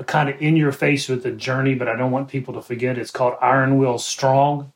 kind 0.01 0.29
of 0.29 0.41
in 0.41 0.55
your 0.55 0.71
face 0.71 1.07
with 1.07 1.23
the 1.23 1.31
journey, 1.31 1.75
but 1.75 1.87
I 1.87 1.95
don't 1.95 2.11
want 2.11 2.27
people 2.27 2.53
to 2.55 2.61
forget. 2.61 2.97
It's 2.97 3.11
called 3.11 3.35
Iron 3.41 3.77
Will 3.77 3.99
Strong, 3.99 4.73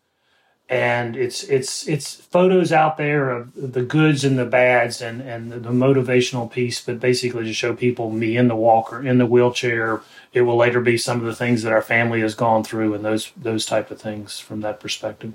and 0.70 1.16
it's 1.16 1.44
it's 1.44 1.88
it's 1.88 2.14
photos 2.14 2.72
out 2.72 2.98
there 2.98 3.32
of 3.32 3.52
the 3.56 3.82
goods 3.82 4.24
and 4.24 4.38
the 4.38 4.46
bads 4.46 5.02
and 5.02 5.22
and 5.22 5.52
the, 5.52 5.70
motivational 5.72 6.52
piece, 6.52 6.82
but 6.82 7.00
basically 7.00 7.46
to 7.46 7.54
show 7.54 7.74
people 7.74 8.12
me 8.12 8.38
in 8.38 8.48
the 8.48 8.56
walker, 8.56 9.02
in 9.02 9.18
the 9.18 9.26
wheelchair. 9.26 10.02
It 10.34 10.42
will 10.42 10.58
later 10.58 10.82
be 10.82 10.98
some 10.98 11.20
of 11.20 11.26
the 11.26 11.36
things 11.36 11.64
that 11.64 11.74
our 11.74 11.82
family 11.82 12.22
has 12.22 12.36
gone 12.36 12.64
through 12.64 12.94
and 12.94 13.04
those 13.04 13.32
those 13.36 13.66
type 13.66 13.90
of 13.90 14.00
things 14.00 14.40
from 14.40 14.62
that 14.62 14.80
perspective. 14.80 15.34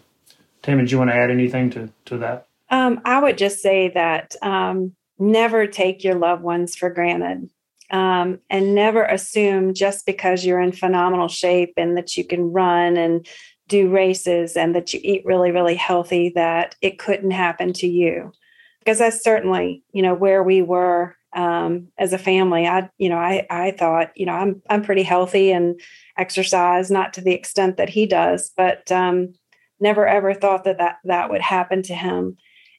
Tammy, 0.62 0.84
do 0.84 0.92
you 0.92 0.98
want 0.98 1.10
to 1.10 1.16
add 1.16 1.30
anything 1.30 1.70
to 1.70 1.90
to 2.04 2.18
that? 2.18 2.46
Um, 2.70 3.00
I 3.04 3.20
would 3.20 3.36
just 3.36 3.60
say 3.60 3.88
that 3.88 4.36
um, 4.42 4.94
never 5.18 5.66
take 5.66 6.04
your 6.04 6.14
loved 6.14 6.42
ones 6.42 6.76
for 6.76 6.88
granted 6.88 7.50
um, 7.92 8.38
and 8.50 8.74
never 8.74 9.04
assume 9.04 9.74
just 9.74 10.06
because 10.06 10.44
you're 10.44 10.60
in 10.60 10.72
phenomenal 10.72 11.28
shape 11.28 11.74
and 11.76 11.96
that 11.96 12.16
you 12.16 12.24
can 12.24 12.52
run 12.52 12.96
and 12.96 13.26
do 13.68 13.90
races 13.90 14.56
and 14.56 14.74
that 14.74 14.92
you 14.92 15.00
eat 15.02 15.24
really, 15.24 15.50
really 15.50 15.76
healthy, 15.76 16.32
that 16.34 16.74
it 16.80 16.98
couldn't 16.98 17.30
happen 17.30 17.72
to 17.74 17.86
you. 17.86 18.32
Because 18.80 18.98
that's 18.98 19.22
certainly, 19.22 19.84
you 19.92 20.02
know, 20.02 20.14
where 20.14 20.42
we 20.42 20.62
were 20.62 21.16
um, 21.34 21.88
as 21.98 22.12
a 22.12 22.18
family. 22.18 22.66
I, 22.66 22.90
you 22.98 23.08
know, 23.08 23.18
I, 23.18 23.46
I 23.48 23.70
thought, 23.70 24.10
you 24.16 24.26
know, 24.26 24.32
I'm, 24.32 24.60
I'm 24.68 24.82
pretty 24.82 25.04
healthy 25.04 25.52
and 25.52 25.80
exercise, 26.18 26.90
not 26.90 27.12
to 27.14 27.20
the 27.20 27.32
extent 27.32 27.76
that 27.76 27.88
he 27.88 28.06
does, 28.06 28.50
but 28.56 28.90
um, 28.90 29.34
never 29.80 30.06
ever 30.06 30.34
thought 30.34 30.64
that, 30.64 30.78
that 30.78 30.96
that 31.04 31.30
would 31.30 31.40
happen 31.40 31.82
to 31.82 31.94
him. 31.94 32.36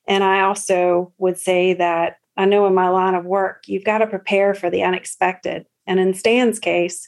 And 0.07 0.23
I 0.23 0.41
also 0.41 1.13
would 1.17 1.37
say 1.37 1.73
that 1.75 2.17
I 2.37 2.45
know 2.45 2.65
in 2.65 2.73
my 2.73 2.89
line 2.89 3.15
of 3.15 3.25
work, 3.25 3.63
you've 3.67 3.83
got 3.83 3.99
to 3.99 4.07
prepare 4.07 4.53
for 4.53 4.69
the 4.69 4.83
unexpected. 4.83 5.65
And 5.85 5.99
in 5.99 6.13
Stan's 6.13 6.59
case, 6.59 7.07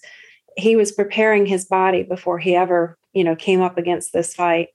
he 0.58 0.76
was 0.76 0.92
preparing 0.92 1.46
his 1.46 1.66
body 1.66 2.04
before 2.04 2.40
he 2.40 2.56
ever, 2.56 2.98
you 3.14 3.24
know, 3.24 3.36
came 3.36 3.62
up 3.62 3.78
against 3.78 4.14
this 4.14 4.34
fight. 4.34 4.70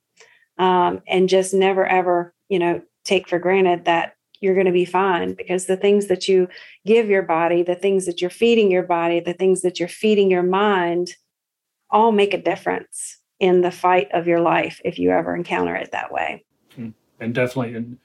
Um, 0.57 1.01
and 1.07 1.29
just 1.29 1.53
never 1.53 1.85
ever, 1.85 2.33
you 2.49 2.59
know, 2.59 2.81
take 3.03 3.27
for 3.27 3.39
granted 3.39 3.85
that 3.85 4.15
you're 4.41 4.53
going 4.53 4.65
to 4.65 4.71
be 4.71 4.85
fine 4.85 5.33
because 5.33 5.65
the 5.65 5.77
things 5.77 6.07
that 6.07 6.27
you 6.27 6.47
give 6.85 7.07
your 7.07 7.21
body, 7.21 7.63
the 7.63 7.75
things 7.75 8.05
that 8.05 8.21
you're 8.21 8.29
feeding 8.29 8.69
your 8.69 8.83
body, 8.83 9.19
the 9.19 9.33
things 9.33 9.61
that 9.61 9.79
you're 9.79 9.87
feeding 9.87 10.29
your 10.29 10.43
mind 10.43 11.15
all 11.89 12.11
make 12.11 12.33
a 12.33 12.41
difference 12.41 13.19
in 13.39 13.61
the 13.61 13.71
fight 13.71 14.07
of 14.13 14.27
your 14.27 14.39
life 14.39 14.81
if 14.83 14.99
you 14.99 15.11
ever 15.11 15.35
encounter 15.35 15.75
it 15.75 15.91
that 15.91 16.11
way. 16.11 16.43
Hmm. 16.75 16.89
And 17.19 17.33
definitely. 17.33 17.75
And, 17.75 17.97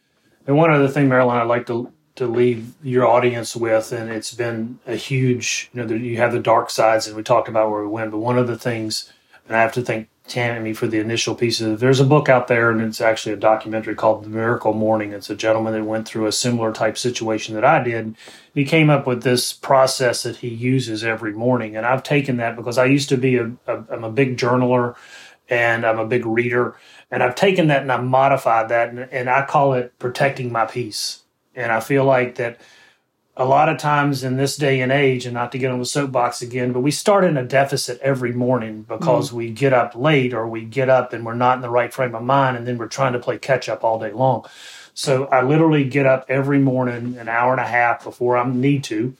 and 0.46 0.56
one 0.56 0.72
other 0.72 0.88
thing, 0.88 1.08
Marilyn, 1.08 1.36
I'd 1.36 1.44
like 1.44 1.66
to 1.66 1.92
to 2.16 2.26
leave 2.26 2.72
your 2.82 3.06
audience 3.06 3.54
with, 3.54 3.92
and 3.92 4.10
it's 4.10 4.34
been 4.34 4.78
a 4.86 4.96
huge. 4.96 5.70
You 5.72 5.84
know, 5.84 5.94
you 5.94 6.16
have 6.16 6.32
the 6.32 6.40
dark 6.40 6.70
sides, 6.70 7.06
and 7.06 7.16
we 7.16 7.22
talked 7.22 7.48
about 7.48 7.70
where 7.70 7.82
we 7.82 7.88
went. 7.88 8.10
But 8.10 8.18
one 8.18 8.38
of 8.38 8.46
the 8.46 8.58
things, 8.58 9.12
and 9.46 9.56
I 9.56 9.60
have 9.60 9.72
to 9.74 9.82
thank 9.82 10.08
Tammy 10.26 10.72
for 10.72 10.86
the 10.86 10.98
initial 10.98 11.34
piece 11.34 11.60
of. 11.60 11.78
There's 11.78 12.00
a 12.00 12.04
book 12.04 12.28
out 12.28 12.48
there, 12.48 12.70
and 12.70 12.80
it's 12.80 13.02
actually 13.02 13.34
a 13.34 13.36
documentary 13.36 13.94
called 13.94 14.24
"The 14.24 14.30
Miracle 14.30 14.72
Morning." 14.72 15.12
It's 15.12 15.28
a 15.28 15.36
gentleman 15.36 15.74
that 15.74 15.84
went 15.84 16.08
through 16.08 16.26
a 16.26 16.32
similar 16.32 16.72
type 16.72 16.96
situation 16.96 17.54
that 17.54 17.64
I 17.64 17.82
did. 17.82 18.16
He 18.54 18.64
came 18.64 18.88
up 18.88 19.06
with 19.06 19.22
this 19.22 19.52
process 19.52 20.22
that 20.22 20.36
he 20.36 20.48
uses 20.48 21.04
every 21.04 21.32
morning, 21.32 21.76
and 21.76 21.84
I've 21.84 22.02
taken 22.02 22.38
that 22.38 22.56
because 22.56 22.78
I 22.78 22.86
used 22.86 23.10
to 23.10 23.18
be 23.18 23.36
a, 23.36 23.52
a 23.66 23.84
I'm 23.90 24.04
a 24.04 24.10
big 24.10 24.38
journaler, 24.38 24.96
and 25.50 25.84
I'm 25.84 25.98
a 25.98 26.06
big 26.06 26.24
reader, 26.24 26.76
and 27.10 27.22
I've 27.22 27.34
taken 27.34 27.66
that 27.68 27.82
and 27.82 27.92
I've 27.92 28.04
modified 28.04 28.70
that, 28.70 28.88
and, 28.88 29.00
and 29.00 29.28
I 29.28 29.44
call 29.44 29.74
it 29.74 29.98
protecting 29.98 30.50
my 30.50 30.64
peace 30.64 31.24
and 31.56 31.72
I 31.72 31.80
feel 31.80 32.04
like 32.04 32.36
that 32.36 32.60
a 33.36 33.44
lot 33.44 33.68
of 33.68 33.76
times 33.76 34.24
in 34.24 34.36
this 34.36 34.56
day 34.56 34.80
and 34.80 34.90
age, 34.90 35.26
and 35.26 35.34
not 35.34 35.52
to 35.52 35.58
get 35.58 35.70
on 35.70 35.78
the 35.78 35.84
soapbox 35.84 36.40
again, 36.40 36.72
but 36.72 36.80
we 36.80 36.90
start 36.90 37.24
in 37.24 37.36
a 37.36 37.44
deficit 37.44 38.00
every 38.00 38.32
morning 38.32 38.82
because 38.82 39.28
mm-hmm. 39.28 39.36
we 39.36 39.50
get 39.50 39.74
up 39.74 39.94
late 39.94 40.32
or 40.32 40.48
we 40.48 40.64
get 40.64 40.88
up 40.88 41.12
and 41.12 41.24
we're 41.26 41.34
not 41.34 41.56
in 41.56 41.62
the 41.62 41.68
right 41.68 41.92
frame 41.92 42.14
of 42.14 42.22
mind, 42.22 42.56
and 42.56 42.66
then 42.66 42.78
we're 42.78 42.86
trying 42.86 43.12
to 43.12 43.18
play 43.18 43.36
catch 43.36 43.68
up 43.68 43.84
all 43.84 43.98
day 43.98 44.12
long. 44.12 44.46
So 44.94 45.26
I 45.26 45.42
literally 45.42 45.84
get 45.84 46.06
up 46.06 46.24
every 46.30 46.58
morning 46.58 47.18
an 47.18 47.28
hour 47.28 47.52
and 47.52 47.60
a 47.60 47.66
half 47.66 48.02
before 48.02 48.38
I 48.38 48.48
need 48.48 48.84
to. 48.84 49.14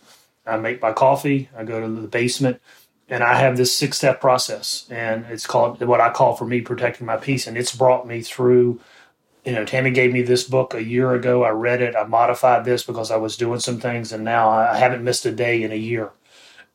I 0.47 0.57
make 0.57 0.81
my 0.81 0.93
coffee, 0.93 1.51
I 1.55 1.65
go 1.65 1.81
to 1.81 1.89
the 1.89 2.09
basement, 2.09 2.63
and 3.11 3.23
I 3.23 3.35
have 3.35 3.59
this 3.59 3.77
six 3.77 3.99
step 3.99 4.19
process. 4.19 4.87
And 4.91 5.27
it's 5.27 5.47
called 5.47 5.83
what 5.83 6.01
I 6.01 6.11
call 6.11 6.35
for 6.35 6.47
me 6.47 6.63
protecting 6.63 7.07
my 7.07 7.19
peace. 7.19 7.47
And 7.47 7.59
it's 7.59 7.77
brought 7.77 8.07
me 8.07 8.23
through 8.23 8.81
you 9.47 9.53
know, 9.53 9.65
Tammy 9.65 9.93
gave 9.93 10.13
me 10.13 10.23
this 10.23 10.43
book 10.43 10.75
a 10.75 10.83
year 10.83 11.15
ago. 11.15 11.45
I 11.45 11.51
read 11.51 11.81
it. 11.81 11.95
I 11.95 12.05
modified 12.05 12.65
this 12.65 12.83
because 12.83 13.13
I 13.13 13.17
was 13.17 13.37
doing 13.37 13.61
some 13.61 13.79
things, 13.79 14.13
and 14.13 14.25
now 14.25 14.51
I 14.51 14.77
haven't 14.77 15.05
missed 15.05 15.25
a 15.25 15.31
day 15.31 15.63
in 15.63 15.71
a 15.71 15.77
year. 15.77 16.11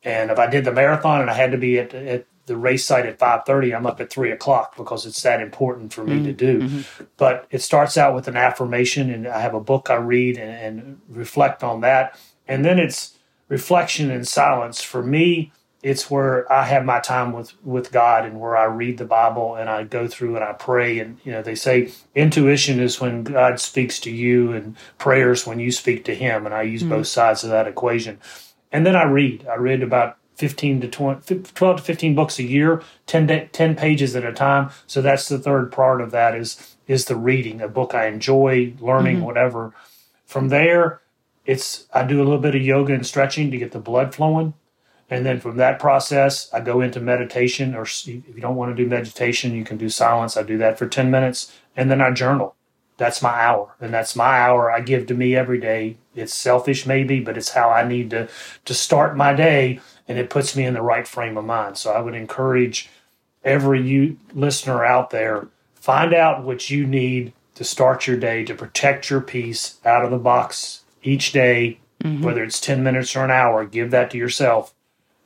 And 0.02 0.30
if 0.30 0.38
I 0.38 0.48
did 0.48 0.64
the 0.64 0.72
marathon 0.72 1.20
and 1.20 1.30
I 1.30 1.34
had 1.34 1.52
to 1.52 1.58
be 1.58 1.78
at, 1.78 1.94
at 1.94 2.24
the 2.46 2.56
race 2.56 2.84
site 2.84 3.04
at 3.04 3.18
five 3.18 3.44
thirty, 3.44 3.74
I'm 3.74 3.86
up 3.86 4.00
at 4.00 4.10
three 4.10 4.32
o'clock 4.32 4.74
because 4.76 5.04
it's 5.04 5.22
that 5.22 5.40
important 5.40 5.92
for 5.92 6.02
me 6.02 6.14
mm-hmm. 6.14 6.24
to 6.24 6.32
do. 6.32 6.60
Mm-hmm. 6.60 7.04
But 7.18 7.46
it 7.50 7.60
starts 7.60 7.98
out 7.98 8.14
with 8.14 8.26
an 8.26 8.36
affirmation, 8.36 9.10
and 9.10 9.28
I 9.28 9.40
have 9.40 9.54
a 9.54 9.60
book 9.60 9.90
I 9.90 9.96
read 9.96 10.38
and, 10.38 10.78
and 10.78 11.00
reflect 11.08 11.62
on 11.62 11.82
that, 11.82 12.18
and 12.48 12.64
then 12.64 12.78
it's 12.78 13.18
reflection 13.48 14.10
and 14.10 14.26
silence. 14.26 14.82
For 14.82 15.02
me, 15.02 15.52
it's 15.82 16.08
where 16.08 16.50
I 16.50 16.64
have 16.64 16.84
my 16.84 17.00
time 17.00 17.32
with 17.32 17.52
with 17.64 17.90
God 17.90 18.24
and 18.24 18.40
where 18.40 18.56
I 18.56 18.64
read 18.64 18.98
the 18.98 19.04
Bible 19.04 19.56
and 19.56 19.68
I 19.68 19.82
go 19.82 20.06
through 20.06 20.36
and 20.36 20.44
I 20.44 20.52
pray 20.52 21.00
and 21.00 21.18
you 21.24 21.32
know 21.32 21.42
they 21.42 21.56
say 21.56 21.92
intuition 22.14 22.78
is 22.78 23.00
when 23.00 23.24
God 23.24 23.58
speaks 23.58 23.98
to 24.00 24.10
you 24.10 24.52
and 24.52 24.76
prayers 24.98 25.46
when 25.46 25.58
you 25.58 25.72
speak 25.72 26.04
to 26.04 26.14
him 26.14 26.46
and 26.46 26.54
I 26.54 26.62
use 26.62 26.82
mm-hmm. 26.82 26.90
both 26.90 27.08
sides 27.08 27.42
of 27.42 27.50
that 27.50 27.66
equation. 27.66 28.20
And 28.70 28.86
then 28.86 28.96
I 28.96 29.04
read. 29.04 29.46
I 29.46 29.56
read 29.56 29.82
about 29.82 30.16
15 30.36 30.82
to 30.82 30.88
20 30.88 31.42
12 31.52 31.76
to 31.76 31.82
15 31.82 32.14
books 32.14 32.38
a 32.38 32.44
year, 32.44 32.82
10 33.06 33.48
10 33.50 33.76
pages 33.76 34.14
at 34.14 34.24
a 34.24 34.32
time. 34.32 34.70
So 34.86 35.02
that's 35.02 35.28
the 35.28 35.38
third 35.38 35.72
part 35.72 36.00
of 36.00 36.12
that 36.12 36.36
is 36.36 36.76
is 36.86 37.06
the 37.06 37.16
reading, 37.16 37.60
a 37.60 37.68
book 37.68 37.94
I 37.94 38.06
enjoy, 38.06 38.74
learning 38.78 39.16
mm-hmm. 39.16 39.26
whatever. 39.26 39.74
From 40.26 40.48
there 40.48 41.00
it's 41.44 41.86
I 41.92 42.04
do 42.04 42.18
a 42.18 42.24
little 42.24 42.38
bit 42.38 42.54
of 42.54 42.62
yoga 42.62 42.94
and 42.94 43.04
stretching 43.04 43.50
to 43.50 43.58
get 43.58 43.72
the 43.72 43.80
blood 43.80 44.14
flowing 44.14 44.54
and 45.10 45.26
then 45.26 45.40
from 45.40 45.56
that 45.58 45.78
process, 45.78 46.52
I 46.52 46.60
go 46.60 46.80
into 46.80 47.00
meditation, 47.00 47.74
or 47.74 47.82
if 47.82 48.06
you 48.06 48.40
don't 48.40 48.56
want 48.56 48.74
to 48.74 48.82
do 48.82 48.88
meditation, 48.88 49.54
you 49.54 49.64
can 49.64 49.76
do 49.76 49.88
silence. 49.88 50.36
I 50.36 50.42
do 50.42 50.58
that 50.58 50.78
for 50.78 50.86
10 50.86 51.10
minutes, 51.10 51.52
and 51.76 51.90
then 51.90 52.00
I 52.00 52.10
journal. 52.12 52.56
That's 52.96 53.22
my 53.22 53.30
hour, 53.30 53.74
and 53.80 53.92
that's 53.92 54.14
my 54.14 54.38
hour 54.40 54.70
I 54.70 54.80
give 54.80 55.06
to 55.06 55.14
me 55.14 55.34
every 55.34 55.58
day. 55.58 55.96
It's 56.14 56.34
selfish, 56.34 56.86
maybe, 56.86 57.20
but 57.20 57.36
it's 57.36 57.50
how 57.50 57.70
I 57.70 57.86
need 57.86 58.10
to, 58.10 58.28
to 58.64 58.74
start 58.74 59.16
my 59.16 59.34
day, 59.34 59.80
and 60.06 60.18
it 60.18 60.30
puts 60.30 60.56
me 60.56 60.64
in 60.64 60.74
the 60.74 60.82
right 60.82 61.06
frame 61.06 61.36
of 61.36 61.44
mind. 61.44 61.78
So 61.78 61.92
I 61.92 62.00
would 62.00 62.14
encourage 62.14 62.90
every 63.44 63.82
you 63.82 64.18
listener 64.34 64.84
out 64.84 65.10
there 65.10 65.48
find 65.82 66.14
out 66.14 66.44
what 66.44 66.70
you 66.70 66.86
need 66.86 67.32
to 67.56 67.64
start 67.64 68.06
your 68.06 68.16
day 68.16 68.44
to 68.44 68.54
protect 68.54 69.10
your 69.10 69.20
peace 69.20 69.80
out 69.84 70.04
of 70.04 70.12
the 70.12 70.16
box 70.16 70.84
each 71.02 71.32
day, 71.32 71.80
mm-hmm. 72.02 72.22
whether 72.22 72.44
it's 72.44 72.60
10 72.60 72.84
minutes 72.84 73.16
or 73.16 73.24
an 73.24 73.32
hour. 73.32 73.64
Give 73.64 73.90
that 73.90 74.12
to 74.12 74.16
yourself 74.16 74.72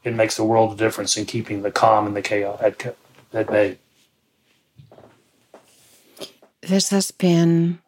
it 0.07 0.15
makes 0.15 0.39
a 0.39 0.45
world 0.45 0.71
of 0.71 0.79
difference 0.79 1.17
in 1.17 1.27
keeping 1.27 1.63
the 1.63 1.71
calm 1.73 2.07
and 2.07 2.15
the 2.15 2.23
chaos 2.23 2.61
at, 2.63 2.97
at 3.33 3.49
bay. 3.49 3.77
This 6.63 6.91
has 6.91 7.11
been 7.11 7.81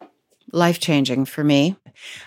life 0.51 0.81
changing 0.81 1.23
for 1.25 1.45
me. 1.45 1.77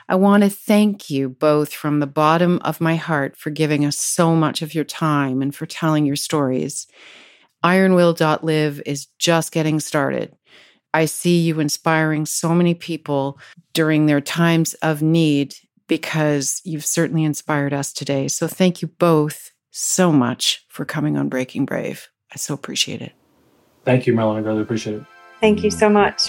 I 0.09 0.15
want 0.15 0.45
to 0.45 0.49
thank 0.49 1.11
you 1.11 1.29
both 1.29 1.75
from 1.75 2.01
the 2.01 2.07
bottom 2.07 2.59
of 2.65 2.81
my 2.81 2.97
heart 2.97 3.37
for 3.37 3.51
giving 3.51 3.85
us 3.85 3.99
so 3.99 4.35
much 4.35 4.63
of 4.63 4.75
your 4.75 4.85
time 4.85 5.43
and 5.43 5.55
for 5.55 5.67
telling 5.67 6.07
your 6.07 6.17
stories. 6.17 6.87
Ironwill.live 7.63 8.83
is 8.87 9.09
just 9.19 9.53
getting 9.53 9.79
started. 9.79 10.35
I 10.95 11.05
see 11.05 11.41
you 11.41 11.61
inspiring 11.61 12.25
so 12.25 12.55
many 12.55 12.75
people 12.75 13.39
during 13.75 14.07
their 14.07 14.23
times 14.23 14.73
of 14.75 15.03
need 15.03 15.55
because 15.87 16.63
you've 16.65 16.87
certainly 16.87 17.25
inspired 17.25 17.75
us 17.75 17.93
today. 17.93 18.29
So 18.29 18.47
thank 18.47 18.81
you 18.81 18.89
both 18.89 19.52
so 19.73 20.13
much 20.13 20.65
for 20.69 20.85
coming 20.85 21.17
on 21.17 21.29
Breaking 21.29 21.65
Brave. 21.65 22.09
I 22.33 22.37
so 22.37 22.55
appreciate 22.55 23.03
it. 23.03 23.13
Thank 23.85 24.07
you, 24.07 24.15
Marilyn. 24.15 24.45
I 24.45 24.47
really 24.47 24.63
appreciate 24.63 24.97
it. 24.97 25.05
Thank 25.41 25.65
you 25.65 25.71
so 25.71 25.89
much. 25.89 26.29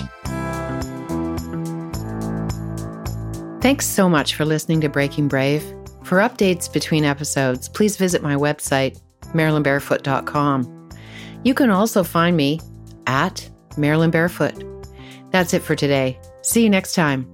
Thanks 3.62 3.86
so 3.86 4.10
much 4.10 4.36
for 4.36 4.44
listening 4.44 4.82
to 4.82 4.90
Breaking 4.90 5.28
Brave. 5.28 5.64
For 6.04 6.18
updates 6.18 6.72
between 6.72 7.06
episodes, 7.06 7.70
please 7.70 7.96
visit 7.96 8.24
my 8.24 8.36
website, 8.36 9.00
marilynbarefoot.com. 9.34 10.90
You 11.44 11.54
can 11.54 11.70
also 11.70 12.04
find 12.04 12.36
me 12.36 12.60
at 13.08 13.50
Marilyn 13.78 14.12
Barefoot. 14.12 14.64
That's 15.32 15.54
it 15.54 15.62
for 15.62 15.76
today. 15.76 16.20
See 16.42 16.64
you 16.64 16.70
next 16.70 16.94
time. 16.94 17.32